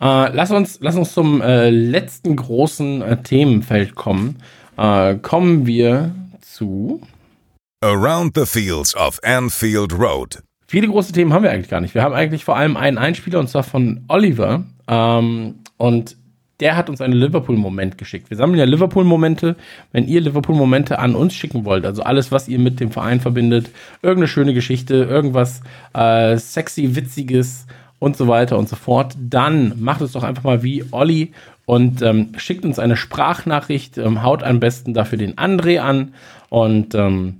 Ja. 0.00 0.26
Äh, 0.26 0.32
lass, 0.34 0.50
uns, 0.50 0.78
lass 0.80 0.96
uns 0.96 1.12
zum 1.12 1.42
äh, 1.42 1.70
letzten 1.70 2.34
großen 2.34 3.02
äh, 3.02 3.22
Themenfeld 3.22 3.94
kommen. 3.94 4.36
Äh, 4.76 5.16
kommen 5.16 5.66
wir 5.66 6.14
zu. 6.40 7.02
Around 7.82 8.32
the 8.34 8.46
Fields 8.46 8.94
of 8.96 9.20
Anfield 9.22 9.92
Road. 9.92 10.42
Viele 10.66 10.88
große 10.88 11.12
Themen 11.12 11.32
haben 11.32 11.42
wir 11.42 11.50
eigentlich 11.50 11.70
gar 11.70 11.80
nicht. 11.80 11.94
Wir 11.94 12.02
haben 12.02 12.14
eigentlich 12.14 12.44
vor 12.44 12.56
allem 12.56 12.76
einen 12.76 12.96
Einspieler 12.98 13.40
und 13.40 13.48
zwar 13.48 13.62
von 13.62 14.04
Oliver. 14.08 14.64
Ähm, 14.88 15.56
und 15.76 16.16
der 16.60 16.76
hat 16.76 16.90
uns 16.90 17.00
einen 17.00 17.14
Liverpool-Moment 17.14 17.98
geschickt. 17.98 18.30
Wir 18.30 18.36
sammeln 18.36 18.58
ja 18.58 18.64
Liverpool-Momente. 18.64 19.56
Wenn 19.92 20.06
ihr 20.06 20.20
Liverpool-Momente 20.20 20.98
an 20.98 21.14
uns 21.14 21.34
schicken 21.34 21.64
wollt, 21.64 21.86
also 21.86 22.02
alles, 22.02 22.30
was 22.30 22.48
ihr 22.48 22.58
mit 22.58 22.80
dem 22.80 22.90
Verein 22.90 23.20
verbindet, 23.20 23.70
irgendeine 24.02 24.28
schöne 24.28 24.54
Geschichte, 24.54 24.94
irgendwas 24.94 25.62
äh, 25.94 26.36
sexy, 26.36 26.94
witziges 26.94 27.66
und 27.98 28.16
so 28.16 28.28
weiter 28.28 28.58
und 28.58 28.68
so 28.68 28.76
fort, 28.76 29.16
dann 29.18 29.74
macht 29.80 30.00
es 30.00 30.12
doch 30.12 30.22
einfach 30.22 30.44
mal 30.44 30.62
wie 30.62 30.84
Olli 30.90 31.32
und 31.66 32.02
ähm, 32.02 32.32
schickt 32.36 32.64
uns 32.64 32.78
eine 32.78 32.96
Sprachnachricht, 32.96 33.98
ähm, 33.98 34.22
haut 34.22 34.42
am 34.42 34.60
besten 34.60 34.94
dafür 34.94 35.18
den 35.18 35.36
André 35.36 35.78
an 35.78 36.14
und 36.48 36.94
ähm, 36.94 37.36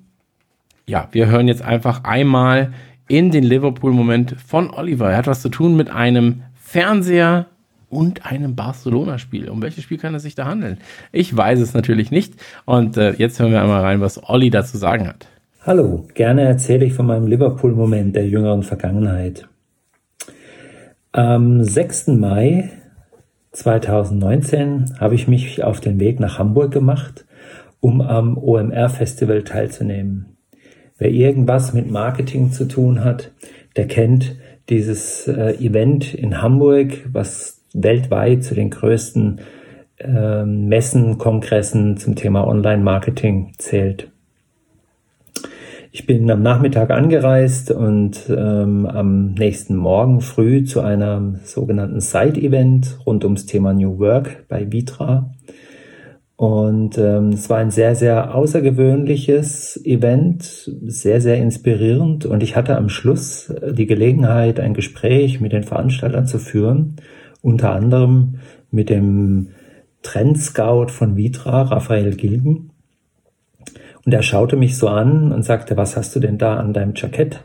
ja, 0.87 1.09
wir 1.13 1.27
hören 1.27 1.49
jetzt 1.49 1.63
einfach 1.63 2.05
einmal 2.05 2.73
in 3.09 3.31
den 3.31 3.45
Liverpool-Moment 3.45 4.37
von 4.47 4.71
Oliver. 4.71 5.11
Er 5.11 5.19
hat 5.19 5.27
was 5.27 5.43
zu 5.43 5.49
tun 5.49 5.77
mit 5.77 5.91
einem 5.91 6.43
Fernseher, 6.55 7.47
und 7.91 8.25
einem 8.25 8.57
Barcelona-Spiel. 8.57 9.51
Um 9.51 9.61
welches 9.61 9.85
Spiel 9.85 9.99
kann 9.99 10.15
es 10.15 10.23
sich 10.23 10.35
da 10.35 10.47
handeln? 10.47 10.79
Ich 11.12 11.37
weiß 11.37 11.61
es 11.61 11.75
natürlich 11.75 12.11
nicht. 12.11 12.35
Und 12.65 12.97
äh, 12.97 13.12
jetzt 13.12 13.39
hören 13.39 13.53
wir 13.53 13.61
einmal 13.61 13.83
rein, 13.83 14.01
was 14.01 14.23
Olli 14.29 14.49
dazu 14.49 14.79
sagen 14.79 15.07
hat. 15.07 15.27
Hallo, 15.62 16.09
gerne 16.15 16.43
erzähle 16.43 16.87
ich 16.87 16.95
von 16.95 17.07
meinem 17.07 17.27
Liverpool-Moment 17.27 18.17
der 18.17 18.27
jüngeren 18.27 18.62
Vergangenheit. 18.62 19.47
Am 21.12 21.62
6. 21.62 22.09
Mai 22.09 22.71
2019 23.53 24.95
habe 24.99 25.17
ich 25.17 25.29
mich 25.29 25.65
auf 25.65 25.81
den 25.81 25.99
Weg 25.99 26.21
nach 26.21 26.39
Hamburg 26.39 26.73
gemacht, 26.73 27.27
um 27.81 28.01
am 28.01 28.39
OMR-Festival 28.39 29.43
teilzunehmen. 29.43 30.37
Wer 30.99 31.11
irgendwas 31.11 31.75
mit 31.75 31.91
Marketing 31.91 32.53
zu 32.53 32.69
tun 32.69 33.03
hat, 33.03 33.33
der 33.77 33.89
kennt 33.89 34.37
dieses 34.69 35.27
äh, 35.27 35.55
Event 35.55 36.15
in 36.15 36.41
Hamburg, 36.41 37.09
was 37.12 37.60
weltweit 37.75 38.45
zu 38.45 38.55
den 38.55 38.71
größten 38.71 39.41
äh, 39.99 40.45
Messen, 40.45 41.19
Kongressen 41.19 41.97
zum 41.97 42.17
Thema 42.17 42.47
Online-Marketing 42.47 43.53
zählt. 43.59 44.11
Ich 45.93 46.07
bin 46.07 46.31
am 46.31 46.41
Nachmittag 46.41 46.91
angereist 46.91 47.73
und 47.73 48.17
ähm, 48.29 48.87
am 48.87 49.35
nächsten 49.35 49.75
Morgen 49.75 50.21
früh 50.21 50.63
zu 50.63 50.83
einem 50.83 51.41
sogenannten 51.43 52.01
Side-Event 52.01 53.01
rund 53.05 53.25
ums 53.25 53.47
Thema 53.47 53.73
New 53.73 53.99
Work 53.99 54.47
bei 54.49 54.71
Vitra. 54.71 55.33
Und 56.37 56.97
ähm, 56.97 57.31
es 57.31 57.51
war 57.51 57.59
ein 57.59 57.73
sehr, 57.73 57.97
sehr 57.97 58.35
außergewöhnliches 58.35 59.85
Event, 59.85 60.45
sehr, 60.45 61.21
sehr 61.21 61.37
inspirierend. 61.37 62.25
Und 62.25 62.45
ich 62.45 62.55
hatte 62.55 62.77
am 62.77 62.89
Schluss 62.89 63.53
die 63.73 63.87
Gelegenheit, 63.87 64.61
ein 64.61 64.75
Gespräch 64.75 65.41
mit 65.41 65.53
den 65.53 65.65
Veranstaltern 65.65 66.27
zu 66.27 66.39
führen, 66.39 66.97
unter 67.43 67.73
anderem 67.73 68.37
mit 68.71 68.91
dem 68.91 69.49
Trendscout 70.03 70.89
von 70.89 71.17
Vitra, 71.17 71.62
Raphael 71.62 72.15
Gilgen. 72.17 72.71
Und 74.05 74.12
er 74.12 74.23
schaute 74.23 74.57
mich 74.57 74.77
so 74.79 74.89
an 74.89 75.33
und 75.33 75.45
sagte, 75.45 75.77
was 75.77 75.97
hast 75.97 76.15
du 76.17 76.21
denn 76.21 76.39
da 76.39 76.57
an 76.57 76.73
deinem 76.73 76.95
Jackett? 76.95 77.45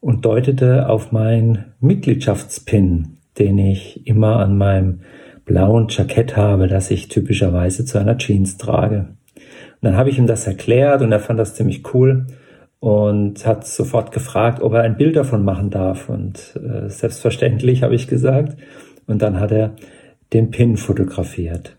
Und 0.00 0.24
deutete 0.24 0.88
auf 0.88 1.12
mein 1.12 1.72
Mitgliedschaftspin, 1.80 3.18
den 3.38 3.58
ich 3.58 4.06
immer 4.06 4.36
an 4.36 4.56
meinem 4.56 5.00
blauen 5.44 5.86
Jackett 5.88 6.36
habe, 6.36 6.66
das 6.66 6.90
ich 6.90 7.08
typischerweise 7.08 7.84
zu 7.84 7.98
einer 7.98 8.18
Jeans 8.18 8.56
trage. 8.56 9.08
Und 9.36 9.82
dann 9.82 9.96
habe 9.96 10.10
ich 10.10 10.18
ihm 10.18 10.26
das 10.26 10.46
erklärt 10.46 11.02
und 11.02 11.12
er 11.12 11.20
fand 11.20 11.38
das 11.38 11.54
ziemlich 11.54 11.94
cool 11.94 12.26
und 12.80 13.46
hat 13.46 13.66
sofort 13.66 14.12
gefragt, 14.12 14.62
ob 14.62 14.74
er 14.74 14.82
ein 14.82 14.96
Bild 14.96 15.16
davon 15.16 15.44
machen 15.44 15.70
darf. 15.70 16.08
Und 16.08 16.54
äh, 16.56 16.88
selbstverständlich 16.88 17.82
habe 17.82 17.94
ich 17.94 18.08
gesagt. 18.08 18.56
Und 19.06 19.22
dann 19.22 19.40
hat 19.40 19.52
er 19.52 19.76
den 20.32 20.50
Pin 20.50 20.76
fotografiert. 20.76 21.76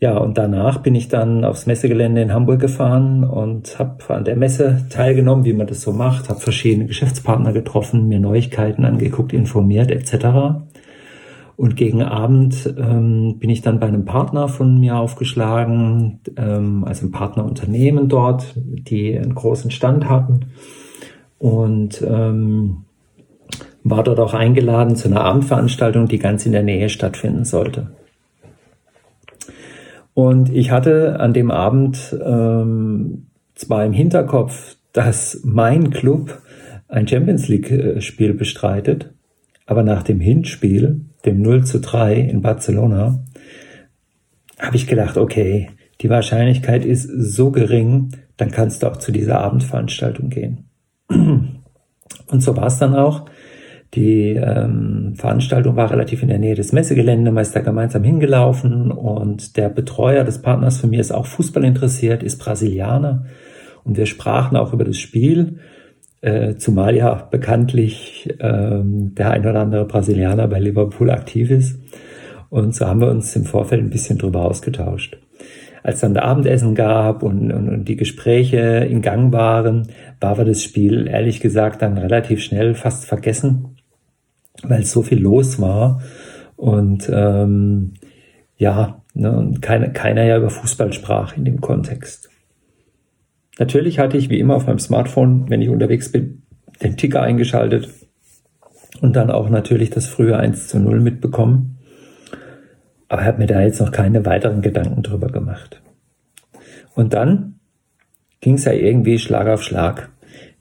Ja, 0.00 0.16
und 0.16 0.38
danach 0.38 0.78
bin 0.78 0.94
ich 0.94 1.08
dann 1.08 1.44
aufs 1.44 1.66
Messegelände 1.66 2.22
in 2.22 2.32
Hamburg 2.32 2.60
gefahren 2.60 3.24
und 3.24 3.80
habe 3.80 4.14
an 4.14 4.24
der 4.24 4.36
Messe 4.36 4.86
teilgenommen, 4.90 5.44
wie 5.44 5.52
man 5.52 5.66
das 5.66 5.82
so 5.82 5.92
macht, 5.92 6.28
habe 6.28 6.38
verschiedene 6.38 6.86
Geschäftspartner 6.86 7.52
getroffen, 7.52 8.06
mir 8.06 8.20
Neuigkeiten 8.20 8.84
angeguckt, 8.84 9.32
informiert 9.32 9.90
etc. 9.90 10.60
Und 11.56 11.74
gegen 11.74 12.02
Abend 12.02 12.72
ähm, 12.78 13.40
bin 13.40 13.50
ich 13.50 13.62
dann 13.62 13.80
bei 13.80 13.88
einem 13.88 14.04
Partner 14.04 14.46
von 14.46 14.78
mir 14.78 14.96
aufgeschlagen, 14.96 16.20
ähm, 16.36 16.84
also 16.84 17.06
ein 17.06 17.10
Partnerunternehmen 17.10 18.08
dort, 18.08 18.54
die 18.56 19.18
einen 19.18 19.34
großen 19.34 19.72
Stand 19.72 20.08
hatten 20.08 20.52
und 21.38 22.00
ähm, 22.02 22.84
war 23.90 24.02
dort 24.02 24.20
auch 24.20 24.34
eingeladen 24.34 24.96
zu 24.96 25.08
einer 25.08 25.22
Abendveranstaltung, 25.22 26.08
die 26.08 26.18
ganz 26.18 26.46
in 26.46 26.52
der 26.52 26.62
Nähe 26.62 26.88
stattfinden 26.88 27.44
sollte. 27.44 27.88
Und 30.14 30.52
ich 30.52 30.70
hatte 30.70 31.20
an 31.20 31.32
dem 31.32 31.50
Abend 31.50 32.16
ähm, 32.24 33.26
zwar 33.54 33.84
im 33.84 33.92
Hinterkopf, 33.92 34.76
dass 34.92 35.42
mein 35.44 35.90
Club 35.90 36.42
ein 36.88 37.06
Champions 37.06 37.48
League-Spiel 37.48 38.34
bestreitet, 38.34 39.12
aber 39.66 39.82
nach 39.82 40.02
dem 40.02 40.20
Hinspiel, 40.20 41.02
dem 41.24 41.42
0 41.42 41.64
zu 41.64 41.80
3 41.80 42.16
in 42.16 42.42
Barcelona, 42.42 43.22
habe 44.58 44.76
ich 44.76 44.86
gedacht, 44.86 45.16
okay, 45.16 45.68
die 46.00 46.10
Wahrscheinlichkeit 46.10 46.84
ist 46.84 47.04
so 47.04 47.50
gering, 47.50 48.12
dann 48.36 48.50
kannst 48.50 48.82
du 48.82 48.86
auch 48.88 48.96
zu 48.96 49.12
dieser 49.12 49.40
Abendveranstaltung 49.40 50.30
gehen. 50.30 50.70
Und 51.08 52.42
so 52.42 52.56
war 52.56 52.66
es 52.66 52.78
dann 52.78 52.94
auch. 52.94 53.26
Die 53.94 54.34
ähm, 54.34 55.14
Veranstaltung 55.16 55.76
war 55.76 55.90
relativ 55.90 56.22
in 56.22 56.28
der 56.28 56.38
Nähe 56.38 56.54
des 56.54 56.72
Messegeländes, 56.72 57.32
man 57.32 57.42
ist 57.42 57.56
da 57.56 57.60
gemeinsam 57.60 58.04
hingelaufen 58.04 58.92
und 58.92 59.56
der 59.56 59.70
Betreuer 59.70 60.24
des 60.24 60.42
Partners 60.42 60.78
von 60.78 60.90
mir 60.90 61.00
ist 61.00 61.10
auch 61.10 61.24
Fußball 61.24 61.64
interessiert, 61.64 62.22
ist 62.22 62.38
Brasilianer. 62.38 63.24
Und 63.84 63.96
wir 63.96 64.04
sprachen 64.04 64.58
auch 64.58 64.74
über 64.74 64.84
das 64.84 64.98
Spiel, 64.98 65.60
äh, 66.20 66.56
zumal 66.56 66.96
ja 66.96 67.14
bekanntlich 67.14 68.28
ähm, 68.40 69.14
der 69.14 69.30
ein 69.30 69.46
oder 69.46 69.60
andere 69.60 69.86
Brasilianer 69.86 70.48
bei 70.48 70.60
Liverpool 70.60 71.10
aktiv 71.10 71.50
ist. 71.50 71.80
Und 72.50 72.74
so 72.74 72.86
haben 72.86 73.00
wir 73.00 73.08
uns 73.08 73.34
im 73.36 73.44
Vorfeld 73.44 73.82
ein 73.82 73.90
bisschen 73.90 74.18
drüber 74.18 74.44
ausgetauscht. 74.44 75.16
Als 75.82 76.00
dann 76.00 76.12
der 76.12 76.24
Abendessen 76.24 76.74
gab 76.74 77.22
und, 77.22 77.50
und, 77.52 77.68
und 77.68 77.84
die 77.86 77.96
Gespräche 77.96 78.86
in 78.90 79.00
Gang 79.00 79.32
waren, 79.32 79.88
war 80.20 80.34
das 80.44 80.62
Spiel 80.62 81.06
ehrlich 81.06 81.40
gesagt 81.40 81.80
dann 81.80 81.96
relativ 81.96 82.42
schnell 82.42 82.74
fast 82.74 83.06
vergessen 83.06 83.77
weil 84.62 84.84
so 84.84 85.02
viel 85.02 85.20
los 85.20 85.60
war 85.60 86.02
und 86.56 87.10
ähm, 87.12 87.94
ja, 88.56 89.02
ne, 89.14 89.36
und 89.36 89.62
keine, 89.62 89.92
keiner 89.92 90.24
ja 90.24 90.38
über 90.38 90.50
Fußball 90.50 90.92
sprach 90.92 91.36
in 91.36 91.44
dem 91.44 91.60
Kontext. 91.60 92.28
Natürlich 93.58 93.98
hatte 93.98 94.16
ich 94.16 94.30
wie 94.30 94.38
immer 94.38 94.56
auf 94.56 94.66
meinem 94.66 94.78
Smartphone, 94.78 95.48
wenn 95.48 95.62
ich 95.62 95.68
unterwegs 95.68 96.10
bin, 96.12 96.42
den 96.82 96.96
Ticker 96.96 97.22
eingeschaltet 97.22 97.88
und 99.00 99.16
dann 99.16 99.30
auch 99.30 99.48
natürlich 99.48 99.90
das 99.90 100.06
frühe 100.06 100.36
1 100.36 100.68
zu 100.68 100.78
0 100.78 101.00
mitbekommen. 101.00 101.78
Aber 103.08 103.24
habe 103.24 103.38
mir 103.38 103.46
da 103.46 103.60
jetzt 103.60 103.80
noch 103.80 103.90
keine 103.90 104.26
weiteren 104.26 104.60
Gedanken 104.60 105.02
drüber 105.02 105.28
gemacht. 105.28 105.80
Und 106.94 107.14
dann 107.14 107.60
ging 108.40 108.54
es 108.54 108.64
ja 108.64 108.72
irgendwie 108.72 109.18
Schlag 109.18 109.48
auf 109.48 109.62
Schlag 109.62 110.10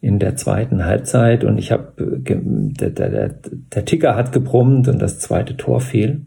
in 0.02 0.20
der 0.20 0.36
zweiten 0.36 0.86
Halbzeit 0.86 1.44
und 1.44 1.58
ich 1.58 1.72
habe 1.72 1.94
der, 1.98 2.90
der, 2.90 3.10
der, 3.10 3.36
der 3.74 3.86
Ticker 3.86 4.16
hat 4.16 4.32
gebrummt 4.32 4.88
und 4.88 5.00
das 5.00 5.20
zweite 5.20 5.58
Tor 5.58 5.82
fiel 5.82 6.22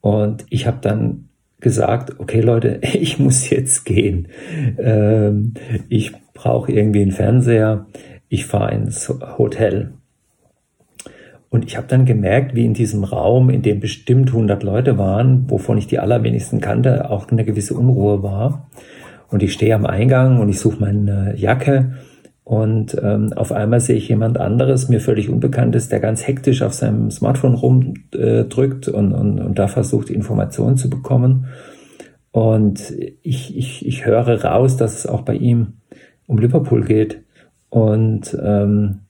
und 0.00 0.44
ich 0.50 0.66
habe 0.66 0.78
dann 0.80 1.28
gesagt, 1.60 2.18
okay 2.18 2.40
Leute, 2.40 2.80
ich 2.82 3.18
muss 3.18 3.50
jetzt 3.50 3.84
gehen. 3.84 4.28
Ähm, 4.78 5.54
ich 5.88 6.12
brauche 6.34 6.72
irgendwie 6.72 7.02
einen 7.02 7.12
Fernseher. 7.12 7.86
Ich 8.28 8.46
fahre 8.46 8.74
ins 8.74 9.12
Hotel. 9.38 9.92
Und 11.50 11.64
ich 11.64 11.76
habe 11.76 11.88
dann 11.88 12.06
gemerkt, 12.06 12.54
wie 12.54 12.64
in 12.64 12.74
diesem 12.74 13.02
Raum, 13.02 13.50
in 13.50 13.62
dem 13.62 13.80
bestimmt 13.80 14.28
100 14.28 14.62
Leute 14.62 14.98
waren, 14.98 15.50
wovon 15.50 15.78
ich 15.78 15.88
die 15.88 15.98
allerwenigsten 15.98 16.60
kannte, 16.60 17.10
auch 17.10 17.28
eine 17.28 17.44
gewisse 17.44 17.74
Unruhe 17.74 18.22
war. 18.22 18.70
Und 19.28 19.42
ich 19.42 19.52
stehe 19.52 19.74
am 19.74 19.84
Eingang 19.84 20.40
und 20.40 20.48
ich 20.48 20.60
suche 20.60 20.80
meine 20.80 21.34
Jacke 21.36 21.96
und 22.44 22.96
ähm, 23.02 23.32
auf 23.34 23.52
einmal 23.52 23.80
sehe 23.80 23.96
ich 23.96 24.08
jemand 24.08 24.38
anderes, 24.38 24.88
mir 24.88 25.00
völlig 25.00 25.28
unbekanntes, 25.28 25.88
der 25.88 26.00
ganz 26.00 26.26
hektisch 26.26 26.62
auf 26.62 26.72
seinem 26.72 27.10
Smartphone 27.10 27.54
rumdrückt 27.54 28.88
äh, 28.88 28.90
und, 28.90 29.12
und, 29.12 29.40
und 29.40 29.58
da 29.58 29.68
versucht, 29.68 30.10
Informationen 30.10 30.76
zu 30.76 30.90
bekommen. 30.90 31.46
Und 32.32 32.92
ich, 33.22 33.56
ich, 33.56 33.86
ich 33.86 34.06
höre 34.06 34.44
raus, 34.44 34.76
dass 34.76 34.94
es 34.94 35.06
auch 35.06 35.22
bei 35.22 35.34
ihm 35.34 35.74
um 36.26 36.38
Liverpool 36.38 36.84
geht. 36.84 37.22
Und 37.68 38.36
ähm, 38.42 39.00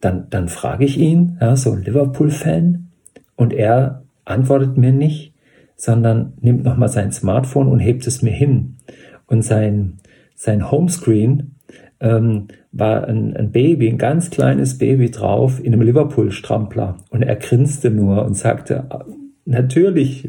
dann, 0.00 0.26
dann 0.30 0.48
frage 0.48 0.84
ich 0.84 0.98
ihn, 0.98 1.38
ja, 1.40 1.56
so 1.56 1.74
Liverpool-Fan, 1.74 2.88
und 3.36 3.54
er 3.54 4.02
antwortet 4.26 4.76
mir 4.76 4.92
nicht, 4.92 5.32
sondern 5.76 6.34
nimmt 6.40 6.64
nochmal 6.64 6.90
sein 6.90 7.12
Smartphone 7.12 7.68
und 7.68 7.80
hebt 7.80 8.06
es 8.06 8.20
mir 8.20 8.32
hin. 8.32 8.76
Und 9.26 9.42
sein, 9.42 9.98
sein 10.34 10.70
Homescreen 10.70 11.54
ähm, 12.00 12.48
war 12.72 13.06
ein, 13.06 13.36
ein 13.36 13.52
Baby, 13.52 13.88
ein 13.88 13.98
ganz 13.98 14.30
kleines 14.30 14.78
Baby 14.78 15.10
drauf 15.10 15.62
in 15.62 15.72
einem 15.72 15.82
Liverpool-Strampler. 15.82 16.96
Und 17.10 17.22
er 17.22 17.36
grinste 17.36 17.90
nur 17.90 18.24
und 18.24 18.34
sagte, 18.34 18.86
natürlich. 19.44 20.28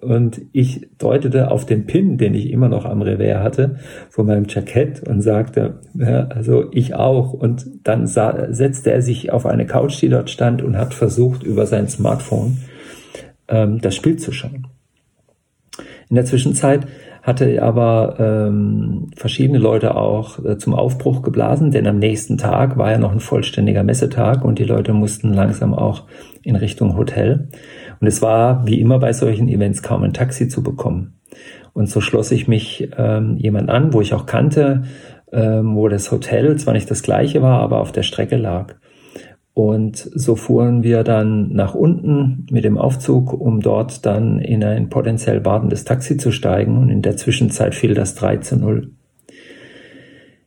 Und 0.00 0.40
ich 0.52 0.88
deutete 0.98 1.50
auf 1.50 1.66
den 1.66 1.86
Pin, 1.86 2.18
den 2.18 2.34
ich 2.34 2.50
immer 2.50 2.68
noch 2.68 2.84
am 2.84 3.02
Revers 3.02 3.42
hatte, 3.42 3.76
von 4.10 4.26
meinem 4.26 4.46
Jackett 4.48 5.06
und 5.06 5.20
sagte, 5.22 5.80
ja, 5.94 6.26
also 6.26 6.70
ich 6.72 6.94
auch. 6.94 7.32
Und 7.32 7.66
dann 7.84 8.06
sah, 8.06 8.52
setzte 8.52 8.92
er 8.92 9.02
sich 9.02 9.30
auf 9.32 9.46
eine 9.46 9.66
Couch, 9.66 10.00
die 10.00 10.08
dort 10.08 10.30
stand 10.30 10.62
und 10.62 10.76
hat 10.76 10.94
versucht, 10.94 11.42
über 11.42 11.66
sein 11.66 11.88
Smartphone 11.88 12.58
ähm, 13.48 13.80
das 13.80 13.94
Spiel 13.94 14.16
zu 14.16 14.32
schauen. 14.32 14.66
In 16.08 16.16
der 16.16 16.24
Zwischenzeit 16.24 16.86
hatte 17.24 17.62
aber 17.62 18.16
ähm, 18.18 19.10
verschiedene 19.16 19.58
Leute 19.58 19.96
auch 19.96 20.44
äh, 20.44 20.58
zum 20.58 20.74
Aufbruch 20.74 21.22
geblasen, 21.22 21.70
denn 21.70 21.86
am 21.86 21.98
nächsten 21.98 22.36
Tag 22.36 22.76
war 22.76 22.90
ja 22.90 22.98
noch 22.98 23.12
ein 23.12 23.20
vollständiger 23.20 23.82
Messetag 23.82 24.44
und 24.44 24.58
die 24.58 24.64
Leute 24.64 24.92
mussten 24.92 25.32
langsam 25.32 25.72
auch 25.72 26.04
in 26.42 26.54
Richtung 26.54 26.98
Hotel. 26.98 27.48
Und 27.98 28.06
es 28.06 28.20
war 28.20 28.66
wie 28.66 28.78
immer 28.78 28.98
bei 28.98 29.14
solchen 29.14 29.48
Events 29.48 29.82
kaum 29.82 30.02
ein 30.02 30.12
Taxi 30.12 30.48
zu 30.48 30.62
bekommen. 30.62 31.14
Und 31.72 31.88
so 31.88 32.02
schloss 32.02 32.30
ich 32.30 32.46
mich 32.46 32.90
ähm, 32.98 33.38
jemand 33.38 33.70
an, 33.70 33.94
wo 33.94 34.02
ich 34.02 34.12
auch 34.12 34.26
kannte, 34.26 34.82
ähm, 35.32 35.74
wo 35.76 35.88
das 35.88 36.12
Hotel 36.12 36.56
zwar 36.56 36.74
nicht 36.74 36.90
das 36.90 37.02
gleiche 37.02 37.40
war, 37.40 37.60
aber 37.60 37.80
auf 37.80 37.90
der 37.90 38.02
Strecke 38.02 38.36
lag. 38.36 38.74
Und 39.54 39.96
so 39.96 40.34
fuhren 40.34 40.82
wir 40.82 41.04
dann 41.04 41.52
nach 41.52 41.76
unten 41.76 42.46
mit 42.50 42.64
dem 42.64 42.76
Aufzug, 42.76 43.32
um 43.32 43.60
dort 43.60 44.04
dann 44.04 44.40
in 44.40 44.64
ein 44.64 44.88
potenziell 44.88 45.44
wartendes 45.44 45.84
Taxi 45.84 46.16
zu 46.16 46.32
steigen. 46.32 46.76
Und 46.76 46.90
in 46.90 47.02
der 47.02 47.16
Zwischenzeit 47.16 47.76
fiel 47.76 47.94
das 47.94 48.16
3 48.16 48.38
zu 48.38 48.56
0. 48.56 48.90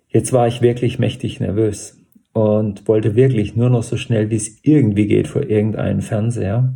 Jetzt 0.10 0.34
war 0.34 0.48
ich 0.48 0.62
wirklich 0.62 1.00
mächtig 1.00 1.40
nervös 1.40 1.98
und 2.34 2.88
wollte 2.88 3.16
wirklich 3.16 3.56
nur 3.56 3.70
noch 3.70 3.84
so 3.84 3.96
schnell, 3.96 4.30
wie 4.30 4.36
es 4.36 4.60
irgendwie 4.64 5.08
geht, 5.08 5.28
vor 5.28 5.44
irgendeinen 5.44 6.02
Fernseher. 6.02 6.74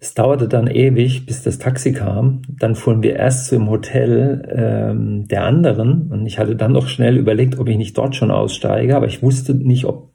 Es 0.00 0.14
dauerte 0.14 0.46
dann 0.46 0.68
ewig, 0.68 1.26
bis 1.26 1.42
das 1.42 1.58
Taxi 1.58 1.92
kam. 1.92 2.42
Dann 2.48 2.76
fuhren 2.76 3.02
wir 3.02 3.16
erst 3.16 3.48
zum 3.48 3.68
Hotel 3.68 4.48
ähm, 4.54 5.26
der 5.26 5.44
anderen 5.44 6.10
und 6.12 6.24
ich 6.26 6.38
hatte 6.38 6.54
dann 6.54 6.72
noch 6.72 6.86
schnell 6.86 7.16
überlegt, 7.16 7.58
ob 7.58 7.68
ich 7.68 7.76
nicht 7.76 7.98
dort 7.98 8.14
schon 8.14 8.30
aussteige, 8.30 8.94
aber 8.94 9.06
ich 9.06 9.22
wusste 9.22 9.54
nicht, 9.54 9.86
ob, 9.86 10.12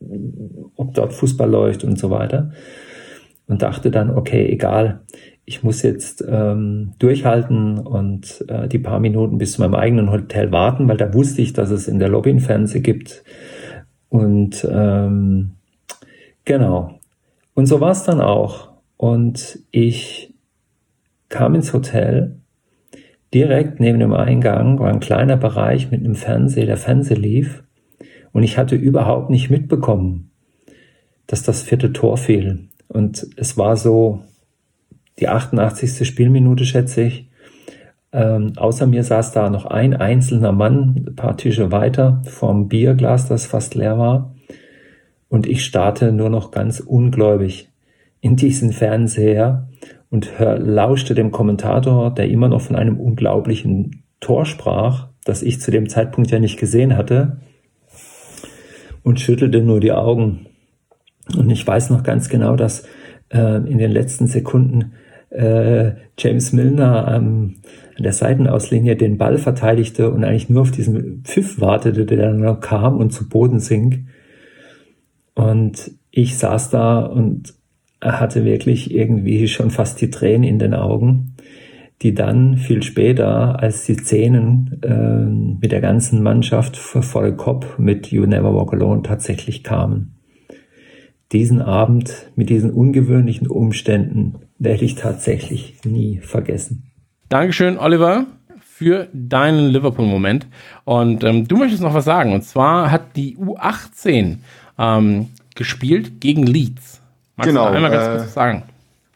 ob 0.75 0.93
dort 0.93 1.13
Fußball 1.13 1.49
läuft 1.49 1.83
und 1.83 1.99
so 1.99 2.09
weiter. 2.09 2.51
Und 3.45 3.61
dachte 3.61 3.91
dann, 3.91 4.09
okay, 4.09 4.47
egal, 4.47 5.01
ich 5.45 5.63
muss 5.63 5.81
jetzt 5.81 6.23
ähm, 6.25 6.93
durchhalten 6.99 7.77
und 7.77 8.45
äh, 8.47 8.69
die 8.69 8.79
paar 8.79 9.01
Minuten 9.01 9.37
bis 9.37 9.53
zu 9.53 9.61
meinem 9.61 9.75
eigenen 9.75 10.11
Hotel 10.11 10.53
warten, 10.53 10.87
weil 10.87 10.95
da 10.95 11.13
wusste 11.13 11.41
ich, 11.41 11.51
dass 11.51 11.69
es 11.69 11.89
in 11.89 11.99
der 11.99 12.07
Lobby 12.07 12.29
ein 12.29 12.39
Fernseher 12.39 12.79
gibt. 12.79 13.23
Und 14.07 14.65
ähm, 14.71 15.51
genau. 16.45 16.99
Und 17.53 17.65
so 17.65 17.81
war 17.81 17.91
es 17.91 18.03
dann 18.03 18.21
auch. 18.21 18.72
Und 19.03 19.59
ich 19.71 20.33
kam 21.27 21.55
ins 21.55 21.73
Hotel. 21.73 22.39
Direkt 23.33 23.81
neben 23.81 23.99
dem 23.99 24.13
Eingang 24.13 24.79
war 24.79 24.87
ein 24.87 25.01
kleiner 25.01 25.35
Bereich 25.35 25.91
mit 25.91 25.99
einem 25.99 26.15
Fernseher, 26.15 26.67
der 26.67 26.77
Fernseher 26.77 27.17
lief. 27.17 27.65
Und 28.31 28.43
ich 28.43 28.57
hatte 28.57 28.77
überhaupt 28.77 29.29
nicht 29.29 29.49
mitbekommen, 29.49 30.31
dass 31.27 31.43
das 31.43 31.63
vierte 31.63 31.91
Tor 31.91 32.15
fiel. 32.15 32.69
Und 32.87 33.27
es 33.35 33.57
war 33.57 33.75
so 33.75 34.21
die 35.19 35.27
88. 35.27 36.07
Spielminute, 36.07 36.63
schätze 36.63 37.01
ich. 37.01 37.29
Ähm, 38.13 38.53
außer 38.55 38.87
mir 38.87 39.03
saß 39.03 39.33
da 39.33 39.49
noch 39.49 39.65
ein 39.65 39.93
einzelner 39.93 40.53
Mann, 40.53 41.07
ein 41.09 41.15
paar 41.17 41.35
Tische 41.35 41.73
weiter, 41.73 42.21
vorm 42.25 42.69
Bierglas, 42.69 43.27
das 43.27 43.47
fast 43.47 43.75
leer 43.75 43.97
war. 43.97 44.33
Und 45.27 45.45
ich 45.45 45.65
starte 45.65 46.13
nur 46.13 46.29
noch 46.29 46.51
ganz 46.51 46.79
ungläubig 46.79 47.72
in 48.23 48.37
diesen 48.37 48.71
Fernseher 48.71 49.67
und 50.09 50.39
hör, 50.39 50.57
lauschte 50.57 51.13
dem 51.13 51.31
Kommentator, 51.31 52.09
der 52.09 52.29
immer 52.29 52.47
noch 52.47 52.61
von 52.61 52.77
einem 52.77 52.97
unglaublichen 52.97 54.05
Tor 54.21 54.45
sprach, 54.45 55.09
das 55.25 55.43
ich 55.43 55.59
zu 55.59 55.71
dem 55.71 55.89
Zeitpunkt 55.89 56.31
ja 56.31 56.39
nicht 56.39 56.57
gesehen 56.57 56.95
hatte, 56.95 57.41
und 59.03 59.19
schüttelte 59.19 59.61
nur 59.61 59.81
die 59.81 59.91
Augen. 59.91 60.45
Und 61.37 61.49
ich 61.49 61.67
weiß 61.67 61.89
noch 61.89 62.03
ganz 62.03 62.29
genau, 62.29 62.55
dass 62.55 62.85
äh, 63.27 63.57
in 63.57 63.77
den 63.77 63.91
letzten 63.91 64.27
Sekunden 64.27 64.93
äh, 65.29 65.91
James 66.17 66.53
Milner 66.53 67.13
ähm, 67.13 67.55
an 67.97 68.03
der 68.03 68.13
Seitenauslinie 68.13 68.95
den 68.95 69.17
Ball 69.17 69.37
verteidigte 69.37 70.09
und 70.09 70.23
eigentlich 70.23 70.49
nur 70.49 70.61
auf 70.61 70.71
diesen 70.71 71.23
Pfiff 71.25 71.59
wartete, 71.59 72.05
der 72.05 72.29
dann 72.29 72.39
noch 72.39 72.61
kam 72.61 72.95
und 72.99 73.11
zu 73.11 73.27
Boden 73.27 73.59
sink. 73.59 74.05
Und 75.35 75.91
ich 76.09 76.37
saß 76.37 76.69
da 76.69 77.01
und 77.01 77.53
er 78.03 78.19
hatte 78.19 78.43
wirklich 78.43 78.93
irgendwie 78.93 79.47
schon 79.47 79.71
fast 79.71 80.01
die 80.01 80.09
Tränen 80.09 80.43
in 80.43 80.59
den 80.59 80.73
Augen, 80.73 81.35
die 82.01 82.13
dann 82.13 82.57
viel 82.57 82.83
später, 82.83 83.61
als 83.61 83.85
die 83.85 83.95
Szenen 83.95 84.81
äh, 84.83 85.61
mit 85.61 85.71
der 85.71 85.79
ganzen 85.79 86.21
Mannschaft 86.21 86.75
voll 86.75 87.35
Kopf 87.37 87.77
mit 87.77 88.11
You 88.11 88.25
Never 88.25 88.53
Walk 88.53 88.73
Alone 88.73 89.03
tatsächlich 89.03 89.63
kamen. 89.63 90.15
Diesen 91.31 91.61
Abend 91.61 92.29
mit 92.35 92.49
diesen 92.49 92.71
ungewöhnlichen 92.71 93.47
Umständen 93.47 94.35
werde 94.59 94.83
ich 94.83 94.95
tatsächlich 94.95 95.77
nie 95.85 96.19
vergessen. 96.19 96.91
Dankeschön, 97.29 97.77
Oliver, 97.77 98.25
für 98.59 99.07
deinen 99.13 99.69
Liverpool-Moment. 99.69 100.45
Und 100.83 101.23
ähm, 101.23 101.47
du 101.47 101.55
möchtest 101.55 101.81
noch 101.81 101.93
was 101.93 102.05
sagen. 102.05 102.33
Und 102.33 102.43
zwar 102.43 102.91
hat 102.91 103.15
die 103.15 103.37
U18 103.37 104.39
ähm, 104.77 105.29
gespielt 105.55 106.19
gegen 106.19 106.43
Leeds. 106.43 106.92
Magst 107.35 107.49
genau. 107.49 107.65
einmal 107.65 107.91
ganz 107.91 108.07
äh, 108.07 108.17
kurz 108.17 108.33
sagen? 108.33 108.63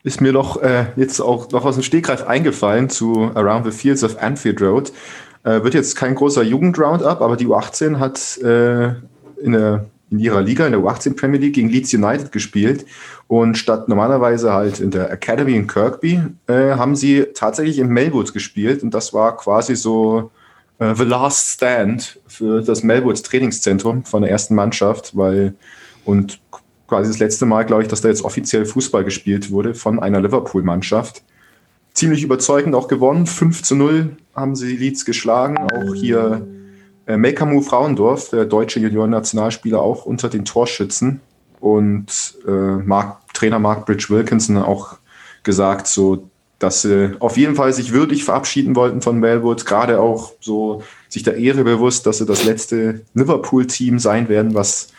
Ist 0.03 0.22
mir 0.22 0.31
noch 0.31 0.61
äh, 0.61 0.88
jetzt 0.95 1.19
auch 1.19 1.52
noch 1.52 1.65
aus 1.65 1.76
dem 1.76 1.84
Stegreif 1.84 2.26
eingefallen 2.26 2.89
zu 2.89 3.31
Around 3.35 3.65
the 3.65 3.72
Fields 3.72 4.03
of 4.03 4.22
Anfield 4.22 4.61
Road. 4.61 4.91
Äh, 5.44 5.64
wird 5.64 5.73
jetzt 5.73 5.95
kein 5.95 6.15
großer 6.15 6.44
Jugend-Roundup, 6.44 7.22
aber 7.22 7.35
die 7.35 7.48
U18 7.48 7.99
hat 7.99 8.38
äh, 8.39 8.88
in, 9.41 9.52
der, 9.52 9.85
in 10.10 10.19
ihrer 10.19 10.41
Liga, 10.41 10.65
in 10.65 10.72
der 10.72 10.81
U18 10.81 11.15
Premier 11.15 11.39
League, 11.39 11.53
gegen 11.53 11.69
Leeds 11.69 11.94
United 11.94 12.31
gespielt. 12.31 12.85
Und 13.27 13.57
statt 13.57 13.89
normalerweise 13.89 14.53
halt 14.53 14.80
in 14.80 14.91
der 14.91 15.11
Academy 15.11 15.56
in 15.56 15.68
Kirkby, 15.68 16.22
äh, 16.48 16.72
haben 16.72 16.95
sie 16.95 17.27
tatsächlich 17.34 17.77
in 17.77 17.89
Melwood 17.89 18.34
gespielt. 18.34 18.81
Und 18.84 18.94
das 18.94 19.14
war 19.14 19.38
quasi 19.38 19.76
so 19.76 20.31
The 20.80 21.06
Last 21.06 21.56
Stand 21.56 22.19
für 22.27 22.61
das 22.61 22.84
Melwood 22.84 23.23
Trainingszentrum 23.23 24.06
von 24.06 24.22
der 24.22 24.30
ersten 24.30 24.53
Mannschaft, 24.53 25.18
weil 25.18 25.56
und 26.06 26.39
quasi 26.88 27.12
das 27.12 27.20
letzte 27.20 27.46
Mal, 27.46 27.64
glaube 27.64 27.84
ich, 27.84 27.88
dass 27.88 28.02
da 28.02 28.08
jetzt 28.08 28.24
offiziell 28.24 28.66
Fußball 28.66 29.04
gespielt 29.04 29.52
wurde 29.52 29.76
von 29.76 30.00
einer 30.00 30.22
Liverpool-Mannschaft. 30.22 31.22
Ziemlich 31.94 32.24
überzeugend 32.24 32.76
auch 32.76 32.88
gewonnen. 32.88 33.26
5 33.26 33.64
zu 33.64 33.76
0 33.76 34.18
haben 34.36 34.56
sie 34.56 34.78
Leeds 34.78 35.04
geschlagen. 35.04 35.58
Auch 35.58 35.94
hier 35.94 36.48
äh, 37.08 37.18
Mekamu 37.18 37.62
Frauendorf, 37.62 38.30
der 38.30 38.46
deutsche 38.46 38.80
Junioren-Nationalspieler, 38.80 39.82
auch 39.82 40.06
unter 40.06 40.30
den 40.30 40.46
Torschützen. 40.46 41.22
Und 41.60 42.38
äh, 42.48 42.52
Mark, 42.52 43.34
Trainer 43.34 43.60
Mark 43.60 43.86
Bridge 43.86 44.08
Wilkinson 44.10 44.58
auch 44.58 44.98
gesagt, 45.44 45.88
so, 45.88 46.30
dass 46.60 46.84
sie 46.84 47.16
auf 47.20 47.38
jeden 47.38 47.56
Fall 47.56 47.74
sich 47.74 47.94
würdig 47.94 48.24
verabschieden 48.24 48.76
wollten 48.76 49.02
von 49.02 49.20
Melwood, 49.20 49.66
gerade 49.66 50.00
auch 50.00 50.34
so 50.40 50.84
sich 51.10 51.24
der 51.24 51.38
Ehre 51.38 51.64
bewusst, 51.64 52.06
dass 52.06 52.18
sie 52.20 52.26
das 52.26 52.46
letzte 52.46 53.02
Liverpool-Team 53.14 54.00
sein 54.00 54.30
werden, 54.30 54.54
was 54.54 54.90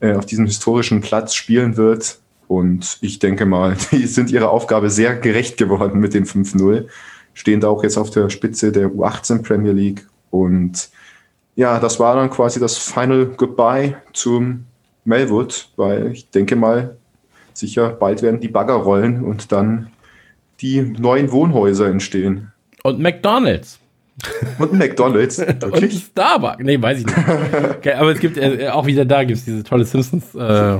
äh, 0.00 0.14
auf 0.14 0.26
diesem 0.26 0.46
historischen 0.46 1.00
Platz 1.00 1.34
spielen 1.34 1.76
wird. 1.76 2.18
Und 2.48 2.98
ich 3.00 3.18
denke 3.18 3.46
mal, 3.46 3.76
die 3.92 4.06
sind 4.06 4.30
ihrer 4.30 4.50
Aufgabe 4.50 4.90
sehr 4.90 5.14
gerecht 5.14 5.56
geworden 5.56 6.00
mit 6.00 6.14
dem 6.14 6.24
5-0. 6.24 6.86
Stehen 7.32 7.60
da 7.60 7.68
auch 7.68 7.82
jetzt 7.82 7.96
auf 7.96 8.10
der 8.10 8.28
Spitze 8.28 8.72
der 8.72 8.88
U18 8.88 9.42
Premier 9.42 9.72
League. 9.72 10.06
Und 10.30 10.90
ja, 11.56 11.78
das 11.78 12.00
war 12.00 12.16
dann 12.16 12.30
quasi 12.30 12.60
das 12.60 12.78
Final 12.78 13.26
Goodbye 13.26 13.96
zum 14.12 14.64
Melwood, 15.04 15.68
weil 15.76 16.12
ich 16.12 16.30
denke 16.30 16.56
mal, 16.56 16.96
sicher 17.52 17.90
bald 17.90 18.22
werden 18.22 18.40
die 18.40 18.48
Bagger 18.48 18.74
rollen 18.74 19.24
und 19.24 19.52
dann 19.52 19.90
die 20.60 20.80
neuen 20.80 21.32
Wohnhäuser 21.32 21.86
entstehen. 21.86 22.52
Und 22.82 23.00
McDonalds. 23.00 23.79
Und 24.58 24.72
McDonalds. 24.72 25.38
Wirklich? 25.38 25.94
Und 25.94 26.02
Starbucks. 26.02 26.62
Nee, 26.62 26.80
weiß 26.80 27.00
ich 27.00 27.06
nicht. 27.06 27.18
Okay, 27.78 27.92
aber 27.94 28.12
es 28.12 28.18
gibt 28.18 28.36
äh, 28.36 28.68
auch 28.68 28.86
wieder 28.86 29.04
da 29.04 29.24
gibt 29.24 29.38
es 29.38 29.44
diese 29.44 29.64
tolle 29.64 29.84
Simpsons 29.84 30.34
äh, 30.34 30.78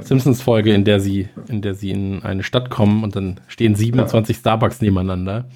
Simpsons 0.00 0.42
Folge, 0.42 0.74
in 0.74 0.84
der 0.84 1.00
sie 1.00 1.28
in 1.48 1.62
der 1.62 1.74
sie 1.74 1.90
in 1.90 2.22
eine 2.22 2.42
Stadt 2.42 2.70
kommen 2.70 3.04
und 3.04 3.14
dann 3.16 3.40
stehen 3.46 3.74
27 3.74 4.36
ja. 4.36 4.40
Starbucks 4.40 4.80
nebeneinander. 4.80 5.46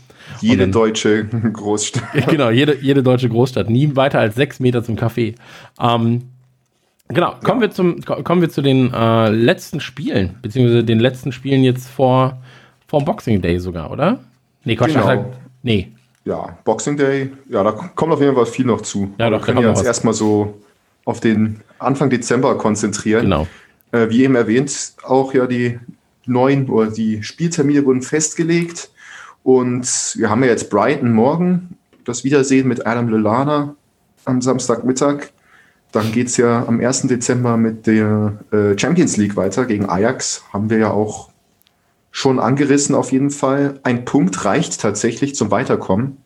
Jede 0.40 0.62
dann, 0.62 0.72
deutsche 0.72 1.24
Großstadt. 1.52 2.04
Genau, 2.28 2.50
jede, 2.50 2.76
jede 2.80 3.02
deutsche 3.02 3.28
Großstadt. 3.28 3.68
Nie 3.70 3.94
weiter 3.96 4.20
als 4.20 4.34
sechs 4.34 4.60
Meter 4.60 4.82
zum 4.82 4.96
Café. 4.96 5.34
Ähm, 5.80 6.22
genau, 7.08 7.34
kommen 7.42 7.60
ja. 7.60 7.68
wir 7.68 7.70
zum 7.70 8.00
kommen 8.02 8.40
wir 8.40 8.50
zu 8.50 8.62
den 8.62 8.92
äh, 8.92 9.30
letzten 9.30 9.80
Spielen, 9.80 10.36
beziehungsweise 10.42 10.84
den 10.84 11.00
letzten 11.00 11.32
Spielen 11.32 11.64
jetzt 11.64 11.88
vor 11.88 12.42
vor 12.86 13.04
Boxing 13.04 13.42
Day 13.42 13.58
sogar, 13.58 13.90
oder? 13.90 14.20
Nee, 14.64 14.76
Quatsch, 14.76 14.94
genau. 14.94 15.32
nee, 15.62 15.92
ja, 16.24 16.58
Boxing 16.64 16.96
Day, 16.96 17.32
ja, 17.48 17.62
da 17.62 17.72
kommt 17.72 18.12
auf 18.12 18.20
jeden 18.20 18.34
Fall 18.34 18.46
viel 18.46 18.64
noch 18.64 18.80
zu. 18.80 19.12
Ja, 19.18 19.30
doch, 19.30 19.46
wir 19.46 19.54
können 19.54 19.66
uns 19.66 19.82
erstmal 19.82 20.14
so 20.14 20.60
auf 21.04 21.20
den 21.20 21.60
Anfang 21.78 22.10
Dezember 22.10 22.56
konzentrieren. 22.56 23.24
Genau. 23.24 23.46
Äh, 23.92 24.08
wie 24.08 24.24
eben 24.24 24.34
erwähnt, 24.34 24.94
auch 25.02 25.34
ja 25.34 25.46
die 25.46 25.78
neuen 26.26 26.68
oder 26.68 26.90
die 26.90 27.22
Spieltermine 27.22 27.84
wurden 27.84 28.02
festgelegt. 28.02 28.90
Und 29.42 30.14
wir 30.16 30.30
haben 30.30 30.42
ja 30.42 30.48
jetzt 30.48 30.70
Brighton 30.70 31.12
morgen, 31.12 31.76
das 32.04 32.24
Wiedersehen 32.24 32.66
mit 32.66 32.86
Adam 32.86 33.08
Lallana 33.08 33.76
am 34.24 34.40
Samstagmittag. 34.40 35.30
Dann 35.92 36.10
geht 36.10 36.28
es 36.28 36.38
ja 36.38 36.64
am 36.66 36.80
1. 36.80 37.02
Dezember 37.02 37.56
mit 37.58 37.86
der 37.86 38.38
äh, 38.50 38.76
Champions 38.78 39.18
League 39.18 39.36
weiter 39.36 39.66
gegen 39.66 39.88
Ajax. 39.88 40.42
Haben 40.52 40.70
wir 40.70 40.78
ja 40.78 40.90
auch 40.90 41.28
schon 42.14 42.38
angerissen 42.38 42.94
auf 42.94 43.10
jeden 43.10 43.30
Fall. 43.30 43.80
Ein 43.82 44.04
Punkt 44.04 44.44
reicht 44.44 44.80
tatsächlich 44.80 45.34
zum 45.34 45.50
Weiterkommen, 45.50 46.18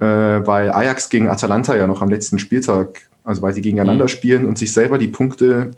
äh, 0.00 0.06
weil 0.06 0.72
Ajax 0.72 1.10
gegen 1.10 1.28
Atalanta 1.28 1.76
ja 1.76 1.86
noch 1.86 2.00
am 2.00 2.08
letzten 2.08 2.38
Spieltag, 2.38 3.02
also 3.22 3.42
weil 3.42 3.52
sie 3.52 3.60
gegeneinander 3.60 4.06
mhm. 4.06 4.08
spielen 4.08 4.46
und 4.46 4.56
sich 4.56 4.72
selber 4.72 4.96
die 4.96 5.08
Punkte 5.08 5.72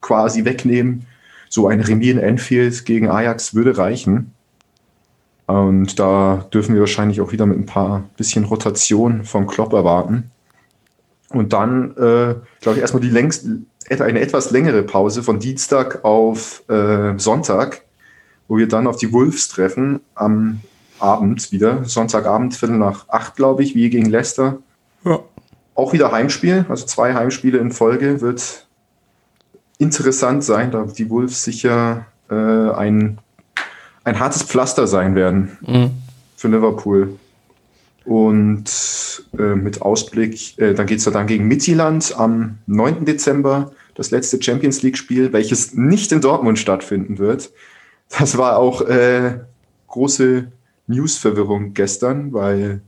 quasi 0.00 0.44
wegnehmen. 0.44 1.04
So 1.48 1.66
ein 1.66 1.80
Remis 1.80 2.12
in 2.12 2.18
Enfield 2.18 2.84
gegen 2.84 3.10
Ajax 3.10 3.56
würde 3.56 3.76
reichen. 3.76 4.34
Und 5.46 5.98
da 5.98 6.46
dürfen 6.54 6.74
wir 6.74 6.80
wahrscheinlich 6.80 7.20
auch 7.20 7.32
wieder 7.32 7.46
mit 7.46 7.58
ein 7.58 7.66
paar 7.66 8.04
bisschen 8.16 8.44
Rotation 8.44 9.24
von 9.24 9.48
Klopp 9.48 9.72
erwarten. 9.72 10.30
Und 11.30 11.52
dann, 11.52 11.90
äh, 11.96 12.36
glaube 12.60 12.76
ich, 12.76 12.78
erstmal 12.78 13.02
die 13.02 13.10
längst, 13.10 13.48
eine 13.88 14.20
etwas 14.20 14.52
längere 14.52 14.84
Pause 14.84 15.24
von 15.24 15.40
Dienstag 15.40 16.04
auf 16.04 16.62
äh, 16.68 17.18
Sonntag 17.18 17.82
wo 18.50 18.58
wir 18.58 18.66
dann 18.66 18.88
auf 18.88 18.96
die 18.96 19.12
Wolves 19.12 19.46
treffen 19.46 20.00
am 20.16 20.60
Abend 20.98 21.52
wieder, 21.52 21.84
Sonntagabend, 21.84 22.52
Viertel 22.56 22.78
nach 22.78 23.08
acht, 23.08 23.36
glaube 23.36 23.62
ich, 23.62 23.76
wie 23.76 23.88
gegen 23.90 24.10
Leicester. 24.10 24.58
Ja. 25.04 25.20
Auch 25.76 25.92
wieder 25.92 26.10
Heimspiel, 26.10 26.66
also 26.68 26.84
zwei 26.84 27.14
Heimspiele 27.14 27.58
in 27.58 27.70
Folge 27.70 28.20
wird 28.20 28.66
interessant 29.78 30.42
sein, 30.42 30.72
da 30.72 30.82
die 30.82 31.08
Wolves 31.08 31.44
sicher 31.44 32.06
äh, 32.28 32.34
ein, 32.34 33.18
ein 34.02 34.18
hartes 34.18 34.42
Pflaster 34.42 34.88
sein 34.88 35.14
werden 35.14 35.56
mhm. 35.60 35.90
für 36.36 36.48
Liverpool. 36.48 37.20
Und 38.04 38.64
äh, 39.38 39.54
mit 39.54 39.80
Ausblick, 39.80 40.58
äh, 40.58 40.74
dann 40.74 40.86
geht 40.86 40.98
es 40.98 41.04
ja 41.04 41.12
dann 41.12 41.28
gegen 41.28 41.46
Midtjylland 41.46 42.16
am 42.18 42.58
9. 42.66 43.04
Dezember, 43.04 43.70
das 43.94 44.10
letzte 44.10 44.42
Champions 44.42 44.82
League-Spiel, 44.82 45.32
welches 45.32 45.72
nicht 45.74 46.10
in 46.10 46.20
Dortmund 46.20 46.58
stattfinden 46.58 47.18
wird. 47.18 47.52
Das 48.18 48.36
war 48.36 48.58
auch 48.58 48.82
äh, 48.82 49.40
große 49.86 50.48
News-Verwirrung 50.86 51.74
gestern, 51.74 52.32
weil 52.32 52.80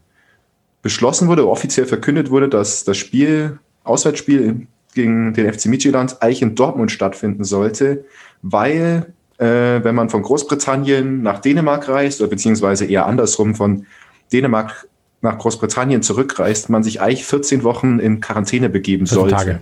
beschlossen 0.83 1.29
wurde, 1.29 1.49
offiziell 1.49 1.87
verkündet 1.87 2.31
wurde, 2.31 2.49
dass 2.49 2.85
das 2.85 2.97
Spiel, 2.97 3.59
Auswärtsspiel 3.85 4.67
gegen 4.95 5.33
den 5.33 5.53
FC 5.53 5.67
Midtjylland 5.67 6.21
eigentlich 6.21 6.43
in 6.43 6.55
Dortmund 6.55 6.91
stattfinden 6.91 7.45
sollte, 7.45 8.05
weil 8.43 9.13
äh, 9.39 9.83
wenn 9.83 9.95
man 9.95 10.11
von 10.11 10.23
Großbritannien 10.23 11.23
nach 11.23 11.41
Dänemark 11.41 11.89
reist 11.89 12.21
oder 12.21 12.31
beziehungsweise 12.31 12.85
eher 12.85 13.07
andersrum 13.07 13.55
von 13.55 13.87
Dänemark 14.33 14.89
nach 15.21 15.39
Großbritannien 15.39 16.03
zurückreist, 16.03 16.69
man 16.69 16.83
sich 16.83 17.01
eigentlich 17.01 17.25
14 17.25 17.63
Wochen 17.63 18.01
in 18.01 18.21
Quarantäne 18.21 18.69
begeben 18.69 19.07
14 19.07 19.15
sollte. 19.19 19.35
Tage. 19.35 19.61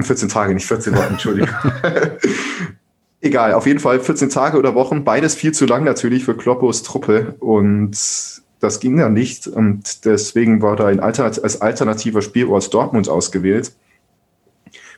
14 0.00 0.28
Tage, 0.28 0.54
nicht 0.54 0.66
14 0.66 0.96
Wochen, 0.96 1.12
Entschuldigung. 1.12 1.54
Egal, 3.20 3.52
auf 3.52 3.66
jeden 3.66 3.80
Fall 3.80 3.98
14 3.98 4.30
Tage 4.30 4.58
oder 4.58 4.76
Wochen, 4.76 5.02
beides 5.02 5.34
viel 5.34 5.52
zu 5.52 5.66
lang 5.66 5.82
natürlich 5.82 6.24
für 6.24 6.36
Kloppos 6.36 6.84
Truppe 6.84 7.34
und 7.40 7.98
das 8.60 8.80
ging 8.80 8.96
dann 8.96 9.12
nicht 9.12 9.48
und 9.48 10.04
deswegen 10.04 10.62
war 10.62 10.76
da 10.76 10.86
ein 10.86 11.00
Alternat 11.00 11.42
als 11.42 11.60
alternativer 11.60 12.22
Spielort 12.22 12.72
Dortmund 12.72 13.08
ausgewählt. 13.08 13.72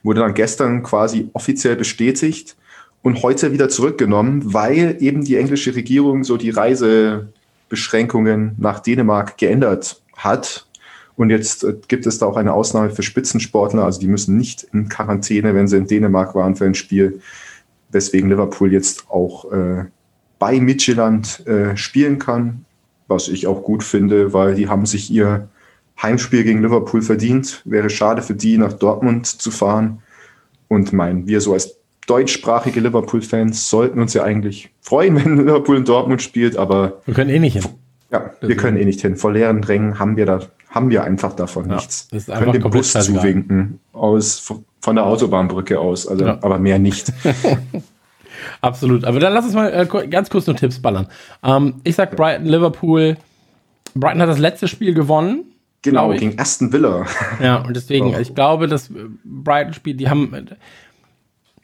Wurde 0.02 0.20
dann 0.20 0.34
gestern 0.34 0.82
quasi 0.82 1.30
offiziell 1.32 1.76
bestätigt 1.76 2.56
und 3.02 3.22
heute 3.22 3.52
wieder 3.52 3.70
zurückgenommen, 3.70 4.52
weil 4.52 4.96
eben 5.00 5.24
die 5.24 5.36
englische 5.36 5.74
Regierung 5.74 6.24
so 6.24 6.36
die 6.36 6.50
Reisebeschränkungen 6.50 8.54
nach 8.58 8.80
Dänemark 8.80 9.38
geändert 9.38 10.02
hat. 10.16 10.66
Und 11.16 11.30
jetzt 11.30 11.64
äh, 11.64 11.74
gibt 11.88 12.06
es 12.06 12.18
da 12.18 12.26
auch 12.26 12.36
eine 12.36 12.52
Ausnahme 12.52 12.90
für 12.90 13.02
Spitzensportler, 13.02 13.84
also 13.84 13.98
die 14.00 14.08
müssen 14.08 14.36
nicht 14.36 14.66
in 14.72 14.88
Quarantäne, 14.88 15.54
wenn 15.54 15.68
sie 15.68 15.76
in 15.76 15.86
Dänemark 15.86 16.34
waren 16.34 16.56
für 16.56 16.64
ein 16.64 16.74
Spiel 16.74 17.20
weswegen 17.92 18.30
Liverpool 18.30 18.72
jetzt 18.72 19.10
auch 19.10 19.50
äh, 19.52 19.84
bei 20.38 20.60
Midtjylland 20.60 21.46
äh, 21.46 21.76
spielen 21.76 22.18
kann, 22.18 22.64
was 23.08 23.28
ich 23.28 23.46
auch 23.46 23.62
gut 23.62 23.84
finde, 23.84 24.32
weil 24.32 24.54
die 24.54 24.68
haben 24.68 24.86
sich 24.86 25.10
ihr 25.10 25.48
Heimspiel 26.00 26.44
gegen 26.44 26.62
Liverpool 26.62 27.02
verdient. 27.02 27.62
Wäre 27.64 27.90
schade 27.90 28.22
für 28.22 28.34
die, 28.34 28.56
nach 28.56 28.72
Dortmund 28.72 29.26
zu 29.26 29.50
fahren. 29.50 30.02
Und 30.68 30.92
mein, 30.92 31.26
wir 31.26 31.40
so 31.40 31.52
als 31.52 31.76
deutschsprachige 32.06 32.80
Liverpool-Fans 32.80 33.68
sollten 33.68 34.00
uns 34.00 34.14
ja 34.14 34.24
eigentlich 34.24 34.70
freuen, 34.80 35.16
wenn 35.24 35.36
Liverpool 35.36 35.76
in 35.76 35.84
Dortmund 35.84 36.22
spielt, 36.22 36.56
aber. 36.56 37.02
Wir 37.04 37.14
können 37.14 37.30
eh 37.30 37.38
nicht 37.38 37.54
hin. 37.54 37.64
Ja, 38.10 38.30
wir 38.40 38.56
können 38.56 38.76
eh 38.76 38.84
nicht 38.84 39.00
hin. 39.00 39.16
Vor 39.16 39.32
leeren 39.32 39.62
Rängen 39.62 39.98
haben 39.98 40.16
wir 40.16 40.26
da, 40.26 40.40
haben 40.68 40.90
wir 40.90 41.04
einfach 41.04 41.34
davon 41.34 41.68
ja, 41.68 41.76
nichts. 41.76 42.08
Das 42.08 42.22
ist 42.22 42.30
einfach 42.30 42.52
können 42.52 42.62
den 42.62 42.70
Bus 42.70 42.92
zuwinken 42.92 43.78
aus, 43.92 44.38
von 44.80 44.96
der 44.96 45.06
Autobahnbrücke 45.06 45.78
aus, 45.78 46.08
also, 46.08 46.24
ja. 46.24 46.38
aber 46.42 46.58
mehr 46.58 46.78
nicht. 46.78 47.12
Absolut. 48.60 49.04
Aber 49.04 49.20
dann 49.20 49.32
lass 49.32 49.44
uns 49.44 49.54
mal 49.54 49.68
äh, 49.72 50.08
ganz 50.08 50.30
kurz 50.30 50.46
nur 50.46 50.56
Tipps 50.56 50.80
ballern. 50.80 51.08
Ähm, 51.42 51.74
ich 51.84 51.94
sag 51.94 52.16
Brighton, 52.16 52.46
Liverpool. 52.46 53.16
Brighton 53.94 54.22
hat 54.22 54.28
das 54.28 54.38
letzte 54.38 54.68
Spiel 54.68 54.94
gewonnen. 54.94 55.44
Genau, 55.82 56.12
gegen 56.12 56.38
Aston 56.38 56.72
Villa. 56.72 57.06
Ja, 57.42 57.56
und 57.62 57.74
deswegen, 57.74 58.14
oh. 58.14 58.18
ich 58.18 58.34
glaube, 58.34 58.66
das 58.66 58.90
Brighton-Spiel, 59.24 59.94
die 59.94 60.10
haben, 60.10 60.48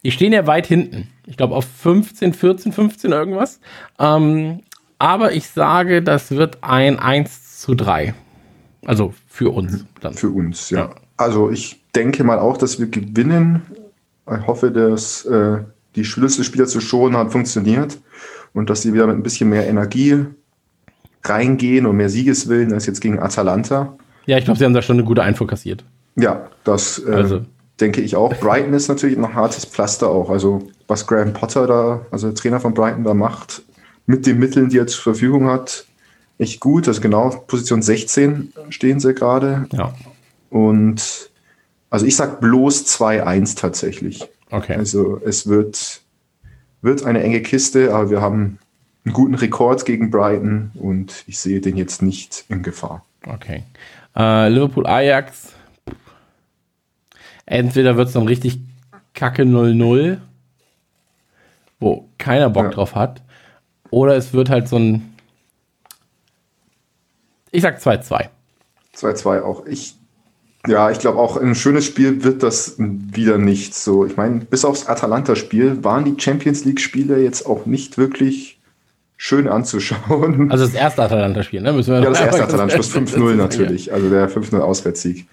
die 0.02 0.10
stehen 0.10 0.32
ja 0.32 0.47
weit 0.47 0.66
hinten. 0.66 1.09
Ich 1.27 1.36
glaube 1.36 1.55
auf 1.55 1.66
15, 1.66 2.32
14, 2.32 2.73
15 2.73 3.12
irgendwas. 3.12 3.60
Ähm, 3.98 4.60
aber 4.98 5.32
ich 5.32 5.48
sage, 5.48 6.02
das 6.02 6.31
wird 6.31 6.59
ein 6.62 6.98
1 6.98 7.60
zu 7.60 7.74
3. 7.74 8.14
Also 8.85 9.14
für 9.27 9.51
uns 9.51 9.85
dann. 10.01 10.14
Für 10.14 10.31
uns, 10.31 10.70
ja. 10.70 10.78
ja. 10.78 10.94
Also 11.16 11.51
ich 11.51 11.82
denke 11.94 12.24
mal 12.24 12.39
auch, 12.39 12.56
dass 12.56 12.78
wir 12.78 12.86
gewinnen. 12.86 13.62
Ich 14.31 14.47
hoffe, 14.47 14.70
dass 14.70 15.24
äh, 15.24 15.59
die 15.94 16.05
Schlüsselspieler 16.05 16.66
zu 16.66 16.81
schonen 16.81 17.16
hat 17.16 17.32
funktioniert 17.32 17.98
und 18.55 18.70
dass 18.70 18.82
sie 18.82 18.93
wieder 18.93 19.06
mit 19.06 19.16
ein 19.16 19.23
bisschen 19.23 19.48
mehr 19.48 19.66
Energie 19.66 20.24
reingehen 21.24 21.86
und 21.86 21.97
mehr 21.97 22.09
Siegeswillen 22.09 22.73
als 22.73 22.86
jetzt 22.86 23.01
gegen 23.01 23.18
Atalanta. 23.18 23.97
Ja, 24.27 24.39
ich 24.39 24.44
glaube, 24.44 24.59
sie 24.59 24.64
haben 24.64 24.74
da 24.74 24.82
schon 24.82 24.97
eine 24.97 25.05
gute 25.05 25.23
Einfuhr 25.23 25.47
kassiert. 25.47 25.85
Ja, 26.16 26.48
das 26.64 27.02
äh, 27.06 27.12
also. 27.12 27.40
denke 27.81 28.01
ich 28.01 28.16
auch. 28.16 28.35
Brighton 28.39 28.73
ist 28.74 28.89
natürlich 28.89 29.16
ein 29.16 29.35
hartes 29.35 29.64
Pflaster 29.64 30.09
auch. 30.09 30.31
Also 30.31 30.68
was 30.89 31.06
Graham 31.06 31.32
Potter 31.32 31.66
da, 31.66 32.06
also 32.10 32.28
der 32.28 32.35
Trainer 32.35 32.60
von 32.60 32.74
Brighton 32.74 33.05
da 33.05 33.14
macht, 33.14 33.62
mit 34.07 34.27
den 34.27 34.39
Mitteln, 34.39 34.69
die 34.69 34.78
er 34.78 34.87
zur 34.87 35.03
Verfügung 35.03 35.49
hat, 35.49 35.85
echt 36.39 36.61
gut. 36.61 36.89
Also 36.89 37.01
genau, 37.01 37.31
Position 37.47 37.83
16 37.83 38.53
stehen 38.70 39.01
sie 39.01 39.15
gerade. 39.15 39.66
Ja. 39.73 39.95
Und 40.51 41.31
also 41.91 42.07
ich 42.07 42.16
sag 42.16 42.41
bloß 42.41 42.87
2-1 42.87 43.57
tatsächlich. 43.59 44.28
Okay. 44.51 44.74
Also 44.74 45.20
es 45.24 45.49
wird, 45.49 46.03
wird 46.83 47.05
eine 47.05 47.23
enge 47.23 47.43
Kiste, 47.43 47.95
aber 47.95 48.11
wir 48.11 48.20
haben 48.20 48.59
einen 49.05 49.12
guten 49.12 49.35
Rekord 49.35 49.85
gegen 49.85 50.11
Brighton 50.11 50.73
und 50.74 51.24
ich 51.27 51.39
sehe 51.39 51.61
den 51.61 51.77
jetzt 51.77 52.03
nicht 52.03 52.45
in 52.49 52.62
Gefahr. 52.62 53.05
Okay. 53.27 53.65
Äh, 54.16 54.49
Liverpool 54.49 54.87
Ajax. 54.87 55.53
Entweder 57.45 57.97
wird 57.97 58.09
es 58.09 58.15
dann 58.15 58.27
richtig 58.27 58.59
kacke 59.15 59.43
0-0, 59.43 60.19
wo 61.78 62.09
keiner 62.19 62.51
Bock 62.51 62.65
ja. 62.65 62.70
drauf 62.70 62.95
hat, 62.95 63.23
oder 63.91 64.17
es 64.17 64.33
wird 64.33 64.51
halt 64.51 64.69
so 64.69 64.77
ein. 64.77 65.15
Ich 67.51 67.63
sag 67.63 67.79
2-2. 67.79 68.29
2-2 68.95 69.43
auch. 69.43 69.67
Ich 69.67 69.97
ja, 70.69 70.91
ich 70.91 70.99
glaube 70.99 71.19
auch 71.19 71.37
ein 71.37 71.55
schönes 71.55 71.85
Spiel 71.85 72.25
wird 72.25 72.43
das 72.43 72.75
wieder 72.79 73.39
nicht 73.39 73.75
so. 73.75 74.05
Ich 74.05 74.17
meine, 74.17 74.41
bis 74.41 74.65
aufs 74.65 74.87
Atalanta-Spiel 74.87 75.85
waren 75.85 76.05
die 76.05 76.21
Champions 76.21 76.65
League-Spiele 76.65 77.23
jetzt 77.23 77.47
auch 77.47 77.67
nicht 77.67 77.99
wirklich 77.99 78.59
schön 79.17 79.49
anzuschauen. 79.49 80.51
Also 80.51 80.65
das 80.65 80.75
erste 80.75 81.03
Atalanta-Spiel, 81.03 81.63
ne? 81.63 81.73
Müssen 81.73 81.93
wir 81.93 82.01
ja, 82.01 82.11
das 82.11 82.21
erste 82.21 82.43
Atalanta-Spiel, 82.43 83.03
5-0 83.05 83.35
natürlich, 83.37 83.93
also 83.93 84.11
der 84.11 84.29
5-0 84.29 84.59
Auswärtssieg. 84.59 85.29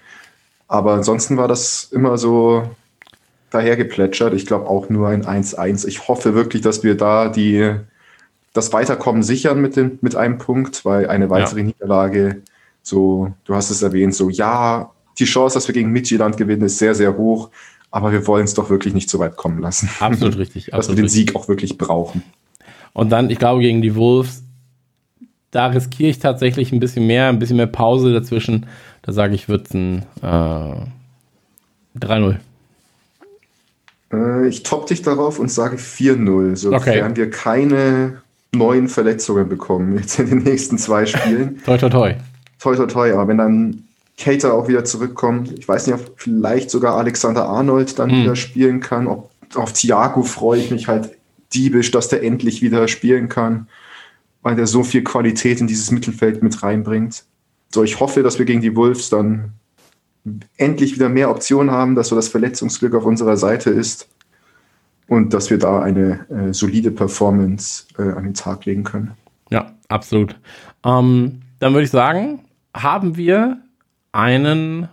Aber 0.68 0.94
ansonsten 0.94 1.36
war 1.36 1.48
das 1.48 1.88
immer 1.92 2.16
so 2.16 2.70
dahergeplätschert. 3.50 4.34
Ich 4.34 4.46
glaube 4.46 4.68
auch 4.68 4.88
nur 4.88 5.08
ein 5.08 5.24
1-1. 5.24 5.86
Ich 5.86 6.08
hoffe 6.08 6.34
wirklich, 6.34 6.62
dass 6.62 6.82
wir 6.82 6.96
da 6.96 7.28
die, 7.28 7.74
das 8.54 8.72
Weiterkommen 8.72 9.22
sichern 9.22 9.60
mit, 9.60 9.76
dem, 9.76 9.98
mit 10.00 10.16
einem 10.16 10.38
Punkt, 10.38 10.84
weil 10.84 11.08
eine 11.08 11.28
weitere 11.28 11.60
ja. 11.60 11.66
Niederlage, 11.66 12.42
so, 12.82 13.34
du 13.44 13.54
hast 13.54 13.70
es 13.70 13.82
erwähnt, 13.82 14.14
so, 14.14 14.30
ja, 14.30 14.92
die 15.18 15.24
Chance, 15.24 15.54
dass 15.54 15.68
wir 15.68 15.74
gegen 15.74 15.90
Midtjylland 15.90 16.36
gewinnen, 16.36 16.62
ist 16.62 16.78
sehr, 16.78 16.94
sehr 16.94 17.16
hoch. 17.16 17.50
Aber 17.90 18.10
wir 18.10 18.26
wollen 18.26 18.44
es 18.44 18.54
doch 18.54 18.70
wirklich 18.70 18.94
nicht 18.94 19.10
so 19.10 19.18
weit 19.18 19.36
kommen 19.36 19.60
lassen. 19.60 19.88
Absolut 20.00 20.38
richtig. 20.38 20.66
dass 20.66 20.88
wir 20.88 20.96
den 20.96 21.08
Sieg 21.08 21.36
auch 21.36 21.48
wirklich 21.48 21.78
brauchen. 21.78 22.22
Und 22.92 23.10
dann, 23.10 23.28
ich 23.30 23.38
glaube, 23.38 23.60
gegen 23.60 23.82
die 23.82 23.94
Wolves, 23.94 24.42
da 25.50 25.66
riskiere 25.66 26.10
ich 26.10 26.18
tatsächlich 26.18 26.72
ein 26.72 26.80
bisschen 26.80 27.06
mehr, 27.06 27.28
ein 27.28 27.38
bisschen 27.38 27.56
mehr 27.56 27.66
Pause 27.66 28.12
dazwischen. 28.12 28.66
Da 29.02 29.12
sage 29.12 29.34
ich, 29.34 29.48
wird 29.48 29.66
es 29.66 29.74
ein 29.74 30.04
äh, 30.22 31.98
3-0. 31.98 32.36
Äh, 34.12 34.48
ich 34.48 34.62
topp 34.64 34.86
dich 34.86 35.02
darauf 35.02 35.38
und 35.38 35.50
sage 35.50 35.76
4-0, 35.76 36.56
sofern 36.56 36.80
okay. 36.80 37.16
wir 37.16 37.30
keine 37.30 38.23
neuen 38.54 38.88
Verletzungen 38.88 39.48
bekommen 39.48 39.96
jetzt 39.96 40.18
in 40.18 40.28
den 40.28 40.42
nächsten 40.42 40.78
zwei 40.78 41.06
Spielen. 41.06 41.60
toi, 41.64 41.76
toi, 41.78 41.88
toi. 41.88 42.14
Toi, 42.60 42.76
toi, 42.76 42.86
toi. 42.86 43.12
Aber 43.12 43.28
wenn 43.28 43.38
dann 43.38 43.84
Cater 44.16 44.54
auch 44.54 44.68
wieder 44.68 44.84
zurückkommt. 44.84 45.58
Ich 45.58 45.68
weiß 45.68 45.86
nicht, 45.86 45.96
ob 45.96 46.12
vielleicht 46.16 46.70
sogar 46.70 46.96
Alexander 46.96 47.48
Arnold 47.48 47.98
dann 47.98 48.10
mhm. 48.10 48.22
wieder 48.22 48.36
spielen 48.36 48.80
kann. 48.80 49.06
Ob, 49.06 49.30
auf 49.54 49.72
Thiago 49.72 50.22
freue 50.22 50.60
ich 50.60 50.70
mich 50.70 50.88
halt 50.88 51.10
diebisch, 51.52 51.90
dass 51.90 52.08
der 52.08 52.22
endlich 52.22 52.62
wieder 52.62 52.88
spielen 52.88 53.28
kann, 53.28 53.68
weil 54.42 54.56
der 54.56 54.66
so 54.66 54.82
viel 54.82 55.02
Qualität 55.04 55.60
in 55.60 55.66
dieses 55.66 55.90
Mittelfeld 55.90 56.42
mit 56.42 56.62
reinbringt. 56.62 57.24
So, 57.72 57.82
ich 57.82 58.00
hoffe, 58.00 58.22
dass 58.22 58.38
wir 58.38 58.46
gegen 58.46 58.60
die 58.60 58.76
Wolves 58.76 59.10
dann 59.10 59.52
endlich 60.56 60.94
wieder 60.94 61.08
mehr 61.08 61.30
Optionen 61.30 61.70
haben, 61.70 61.94
dass 61.94 62.08
so 62.08 62.16
das 62.16 62.28
Verletzungsglück 62.28 62.94
auf 62.94 63.04
unserer 63.04 63.36
Seite 63.36 63.70
ist 63.70 64.08
und 65.08 65.34
dass 65.34 65.50
wir 65.50 65.58
da 65.58 65.82
eine 65.82 66.26
äh, 66.30 66.52
solide 66.52 66.90
Performance 66.90 67.84
äh, 67.98 68.02
an 68.02 68.24
den 68.24 68.34
Tag 68.34 68.64
legen 68.64 68.84
können. 68.84 69.12
Ja, 69.50 69.72
absolut. 69.88 70.36
Ähm, 70.84 71.40
dann 71.58 71.72
würde 71.72 71.84
ich 71.84 71.90
sagen, 71.90 72.40
haben 72.74 73.16
wir 73.16 73.58
einen, 74.12 74.88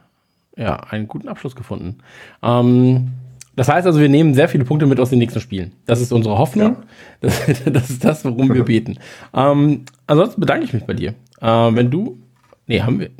ja, 0.56 0.76
einen 0.76 1.08
guten 1.08 1.28
Abschluss 1.28 1.56
gefunden. 1.56 2.00
Ähm, 2.44 3.12
das 3.56 3.68
heißt 3.68 3.86
also, 3.86 4.00
wir 4.00 4.10
nehmen 4.10 4.34
sehr 4.34 4.48
viele 4.48 4.64
Punkte 4.64 4.86
mit 4.86 5.00
aus 5.00 5.10
den 5.10 5.20
nächsten 5.20 5.40
Spielen. 5.40 5.74
Das 5.86 6.02
ist 6.02 6.12
unsere 6.12 6.38
Hoffnung. 6.38 6.78
Ja. 6.78 6.84
Das, 7.22 7.44
das, 7.66 7.90
ist 7.92 8.04
das, 8.04 8.26
worum 8.26 8.52
wir 8.52 8.64
beten. 8.66 8.98
Ähm, 9.32 9.86
ansonsten 10.08 10.42
bedanke 10.42 10.66
ich 10.66 10.74
mich 10.74 10.86
bei 10.86 10.94
dir. 10.94 11.14
Äh, 11.40 11.46
wenn 11.46 11.92
du, 11.92 12.18
nee, 12.66 12.82
haben 12.82 13.00
wir, 13.00 13.12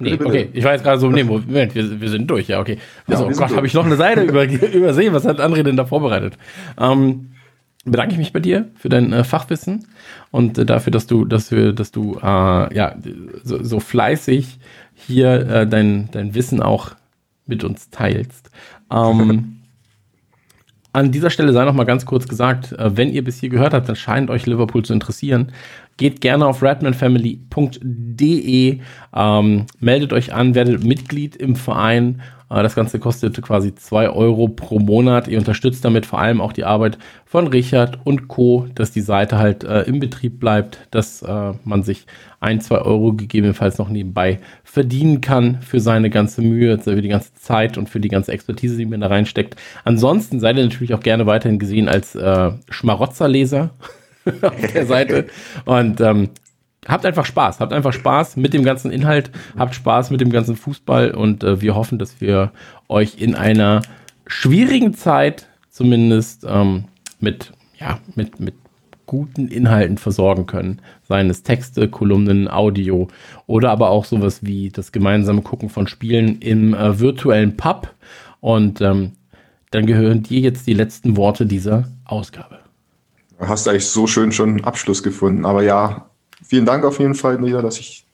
Nee, 0.00 0.14
okay. 0.14 0.48
Ich 0.52 0.62
war 0.62 0.72
jetzt 0.72 0.84
gerade 0.84 1.00
so, 1.00 1.10
nee, 1.10 1.24
Moment, 1.24 1.74
wir, 1.74 2.00
wir 2.00 2.08
sind 2.08 2.30
durch, 2.30 2.46
ja, 2.46 2.60
okay. 2.60 2.78
Also, 3.08 3.24
ja, 3.24 3.30
oh 3.30 3.36
Gott, 3.36 3.56
habe 3.56 3.66
ich 3.66 3.74
noch 3.74 3.84
eine 3.84 3.96
Seite 3.96 4.22
über, 4.22 4.44
übersehen. 4.72 5.12
Was 5.12 5.24
hat 5.24 5.40
André 5.40 5.64
denn 5.64 5.76
da 5.76 5.86
vorbereitet? 5.86 6.38
Ähm, 6.78 7.32
bedanke 7.84 8.12
ich 8.12 8.18
mich 8.18 8.32
bei 8.32 8.40
dir 8.40 8.68
für 8.76 8.88
dein 8.88 9.12
äh, 9.12 9.24
Fachwissen 9.24 9.86
und 10.30 10.56
äh, 10.56 10.64
dafür, 10.64 10.92
dass 10.92 11.06
du, 11.06 11.24
dass 11.24 11.50
wir, 11.50 11.72
dass 11.72 11.90
du 11.90 12.18
äh, 12.22 12.74
ja 12.74 12.94
so, 13.42 13.62
so, 13.62 13.80
fleißig 13.80 14.58
hier 14.94 15.48
äh, 15.48 15.66
dein, 15.66 16.10
dein 16.12 16.34
Wissen 16.34 16.62
auch 16.62 16.92
mit 17.46 17.64
uns 17.64 17.90
teilst. 17.90 18.50
Ähm, 18.92 19.56
an 20.92 21.12
dieser 21.12 21.30
Stelle 21.30 21.52
sei 21.52 21.64
noch 21.64 21.74
mal 21.74 21.84
ganz 21.84 22.06
kurz 22.06 22.28
gesagt, 22.28 22.72
äh, 22.72 22.96
wenn 22.96 23.10
ihr 23.10 23.24
bis 23.24 23.40
hier 23.40 23.48
gehört 23.48 23.74
habt, 23.74 23.88
dann 23.88 23.96
scheint 23.96 24.30
euch 24.30 24.46
Liverpool 24.46 24.84
zu 24.84 24.92
interessieren. 24.92 25.52
Geht 25.98 26.22
gerne 26.22 26.46
auf 26.46 26.62
redmanfamily.de, 26.62 28.78
ähm, 29.14 29.66
meldet 29.80 30.14
euch 30.14 30.32
an, 30.32 30.54
werdet 30.54 30.82
Mitglied 30.82 31.36
im 31.36 31.54
Verein 31.54 32.22
äh, 32.50 32.62
das 32.62 32.74
Ganze 32.74 32.98
kostet 32.98 33.40
quasi 33.42 33.74
zwei 33.74 34.10
Euro 34.10 34.48
pro 34.48 34.78
Monat. 34.78 35.28
Ihr 35.28 35.38
unterstützt 35.38 35.84
damit 35.84 36.06
vor 36.06 36.20
allem 36.20 36.40
auch 36.40 36.52
die 36.52 36.64
Arbeit 36.64 36.98
von 37.24 37.46
Richard 37.46 37.98
und 38.04 38.28
Co., 38.28 38.66
dass 38.74 38.90
die 38.90 39.00
Seite 39.00 39.38
halt 39.38 39.64
äh, 39.64 39.82
im 39.82 40.00
Betrieb 40.00 40.40
bleibt, 40.40 40.78
dass 40.90 41.22
äh, 41.22 41.52
man 41.64 41.82
sich 41.82 42.06
ein, 42.40 42.60
zwei 42.60 42.78
Euro 42.78 43.12
gegebenenfalls 43.12 43.78
noch 43.78 43.88
nebenbei 43.88 44.38
verdienen 44.64 45.20
kann 45.20 45.60
für 45.60 45.80
seine 45.80 46.10
ganze 46.10 46.40
Mühe, 46.40 46.78
für 46.78 47.02
die 47.02 47.08
ganze 47.08 47.34
Zeit 47.34 47.76
und 47.76 47.88
für 47.88 48.00
die 48.00 48.08
ganze 48.08 48.32
Expertise, 48.32 48.76
die 48.76 48.86
man 48.86 49.00
da 49.00 49.08
reinsteckt. 49.08 49.56
Ansonsten 49.84 50.40
seid 50.40 50.56
ihr 50.56 50.64
natürlich 50.64 50.94
auch 50.94 51.00
gerne 51.00 51.26
weiterhin 51.26 51.58
gesehen 51.58 51.88
als 51.88 52.14
äh, 52.14 52.52
Schmarotzerleser 52.70 53.70
auf 54.42 54.72
der 54.72 54.86
Seite. 54.86 55.26
Und 55.64 56.00
ähm, 56.00 56.30
habt 56.86 57.04
einfach 57.04 57.26
Spaß, 57.26 57.60
habt 57.60 57.72
einfach 57.72 57.92
Spaß 57.92 58.36
mit 58.36 58.54
dem 58.54 58.64
ganzen 58.64 58.90
Inhalt, 58.90 59.30
habt 59.56 59.74
Spaß 59.74 60.10
mit 60.10 60.20
dem 60.20 60.30
ganzen 60.30 60.56
Fußball 60.56 61.10
und 61.12 61.44
äh, 61.44 61.60
wir 61.60 61.74
hoffen, 61.74 61.98
dass 61.98 62.20
wir 62.20 62.52
euch 62.88 63.20
in 63.20 63.34
einer 63.34 63.82
schwierigen 64.26 64.94
Zeit 64.94 65.48
zumindest 65.70 66.44
ähm, 66.48 66.84
mit, 67.20 67.52
ja, 67.78 67.98
mit, 68.14 68.40
mit 68.40 68.54
guten 69.06 69.48
Inhalten 69.48 69.98
versorgen 69.98 70.46
können. 70.46 70.80
Seien 71.02 71.30
es 71.30 71.42
Texte, 71.42 71.88
Kolumnen, 71.88 72.48
Audio 72.48 73.08
oder 73.46 73.70
aber 73.70 73.90
auch 73.90 74.04
sowas 74.04 74.44
wie 74.44 74.68
das 74.68 74.92
gemeinsame 74.92 75.42
Gucken 75.42 75.70
von 75.70 75.88
Spielen 75.88 76.40
im 76.40 76.74
äh, 76.74 77.00
virtuellen 77.00 77.56
Pub. 77.56 77.94
Und 78.40 78.80
ähm, 78.80 79.12
dann 79.70 79.86
gehören 79.86 80.22
dir 80.22 80.40
jetzt 80.40 80.66
die 80.66 80.74
letzten 80.74 81.16
Worte 81.16 81.46
dieser 81.46 81.88
Ausgabe. 82.04 82.58
Hast 83.38 83.68
eigentlich 83.68 83.86
so 83.86 84.06
schön 84.06 84.32
schon 84.32 84.64
Abschluss 84.64 85.02
gefunden. 85.02 85.44
Aber 85.44 85.62
ja, 85.62 86.08
vielen 86.44 86.66
Dank 86.66 86.84
auf 86.84 86.98
jeden 86.98 87.14
Fall 87.14 87.44
wieder, 87.44 87.62
dass 87.62 87.78
ich 87.78 88.04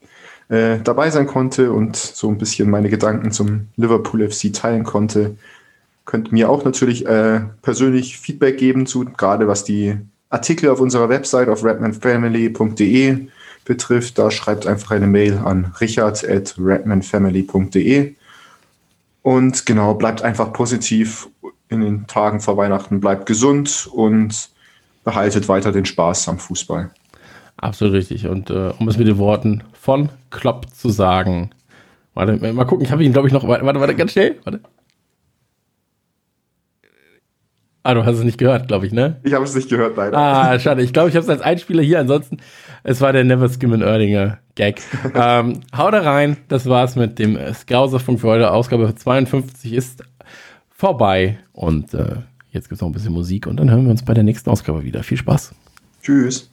äh, 0.49 0.77
dabei 0.83 1.09
sein 1.09 1.25
konnte 1.25 1.71
und 1.71 1.95
so 1.95 2.29
ein 2.29 2.37
bisschen 2.37 2.69
meine 2.69 2.89
Gedanken 2.89 3.31
zum 3.31 3.69
Liverpool 3.75 4.29
FC 4.29 4.53
teilen 4.53 4.83
konnte. 4.83 5.35
Könnt 6.05 6.31
mir 6.31 6.49
auch 6.49 6.63
natürlich 6.63 7.07
äh, 7.07 7.41
persönlich 7.63 8.19
Feedback 8.19 8.59
geben 8.59 8.85
zu, 8.85 9.05
gerade 9.05 9.47
was 9.47 9.63
die 9.63 9.97
Artikel 10.29 10.69
auf 10.69 10.79
unserer 10.79 11.09
Website 11.09 11.49
auf 11.49 11.63
redmanfamily.de 11.63 13.27
betrifft. 13.63 14.19
Da 14.19 14.29
schreibt 14.29 14.67
einfach 14.67 14.91
eine 14.91 15.07
Mail 15.07 15.39
an 15.43 15.73
richard.redmanfamily.de. 15.81 18.13
Und 19.23 19.65
genau, 19.65 19.95
bleibt 19.95 20.21
einfach 20.21 20.53
positiv 20.53 21.29
in 21.69 21.81
den 21.81 22.05
Tagen 22.05 22.41
vor 22.41 22.57
Weihnachten, 22.57 22.99
bleibt 22.99 23.25
gesund 23.25 23.89
und 23.91 24.51
behaltet 25.05 25.47
weiter 25.47 25.71
den 25.71 25.85
Spaß 25.85 26.27
am 26.27 26.39
Fußball. 26.39 26.91
Absolut 27.55 27.93
richtig. 27.93 28.27
Und 28.27 28.49
äh, 28.49 28.73
um 28.77 28.89
es 28.89 28.97
mit 28.97 29.07
den 29.07 29.17
Worten 29.17 29.63
von 29.71 30.09
Klopp 30.29 30.69
zu 30.75 30.89
sagen. 30.89 31.51
Warte, 32.13 32.35
mal 32.53 32.65
gucken, 32.65 32.83
ich 32.83 32.91
habe 32.91 33.03
ihn, 33.03 33.13
glaube 33.13 33.27
ich, 33.27 33.33
noch. 33.33 33.47
Warte, 33.47 33.63
warte, 33.63 33.95
ganz 33.95 34.11
schnell. 34.11 34.39
Warte. 34.43 34.59
Ah, 37.83 37.93
du 37.93 38.03
hast 38.03 38.17
es 38.17 38.23
nicht 38.23 38.39
gehört, 38.39 38.67
glaube 38.67 38.87
ich, 38.87 38.93
ne? 38.93 39.19
Ich 39.23 39.33
habe 39.33 39.45
es 39.45 39.53
nicht 39.53 39.69
gehört, 39.69 39.95
leider. 39.95 40.17
Ah, 40.17 40.57
schade. 40.57 40.81
Ich 40.81 40.91
glaube, 40.91 41.09
ich 41.09 41.15
habe 41.15 41.23
es 41.23 41.29
als 41.29 41.41
Einspieler 41.41 41.83
hier. 41.83 41.99
Ansonsten, 41.99 42.37
es 42.83 42.99
war 42.99 43.13
der 43.13 43.23
Never 43.23 43.47
Skim 43.47 43.79
Erdinger 43.79 44.39
Gag. 44.55 44.81
ähm, 45.13 45.59
hau 45.77 45.91
da 45.91 46.01
rein. 46.01 46.37
Das 46.47 46.67
war's 46.67 46.95
mit 46.95 47.19
dem 47.19 47.37
Skauserfunk 47.53 48.19
für 48.19 48.29
heute. 48.29 48.51
Ausgabe 48.51 48.95
52 48.95 49.73
ist 49.73 50.03
vorbei. 50.69 51.37
Und 51.53 51.93
äh, 51.93 52.15
jetzt 52.55 52.69
gibt's 52.69 52.81
noch 52.81 52.89
ein 52.89 52.93
bisschen 52.93 53.13
Musik 53.13 53.45
und 53.45 53.57
dann 53.57 53.69
hören 53.69 53.83
wir 53.83 53.91
uns 53.91 54.03
bei 54.03 54.13
der 54.13 54.23
nächsten 54.23 54.49
Ausgabe 54.49 54.83
wieder. 54.83 55.03
Viel 55.03 55.17
Spaß. 55.17 55.53
Tschüss. 56.01 56.49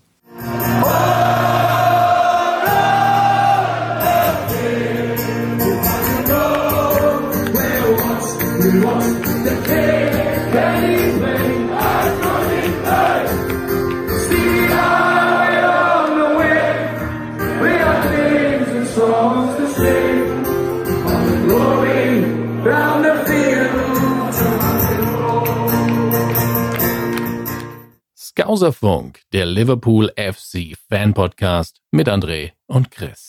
Skauserfunk, 28.43 29.21
der 29.33 29.47
Liverpool 29.47 30.11
FC 30.17 30.75
Fan 30.89 31.15
Podcast 31.15 31.81
mit 31.93 32.09
André 32.09 32.51
und 32.67 32.91
Chris. 32.91 33.23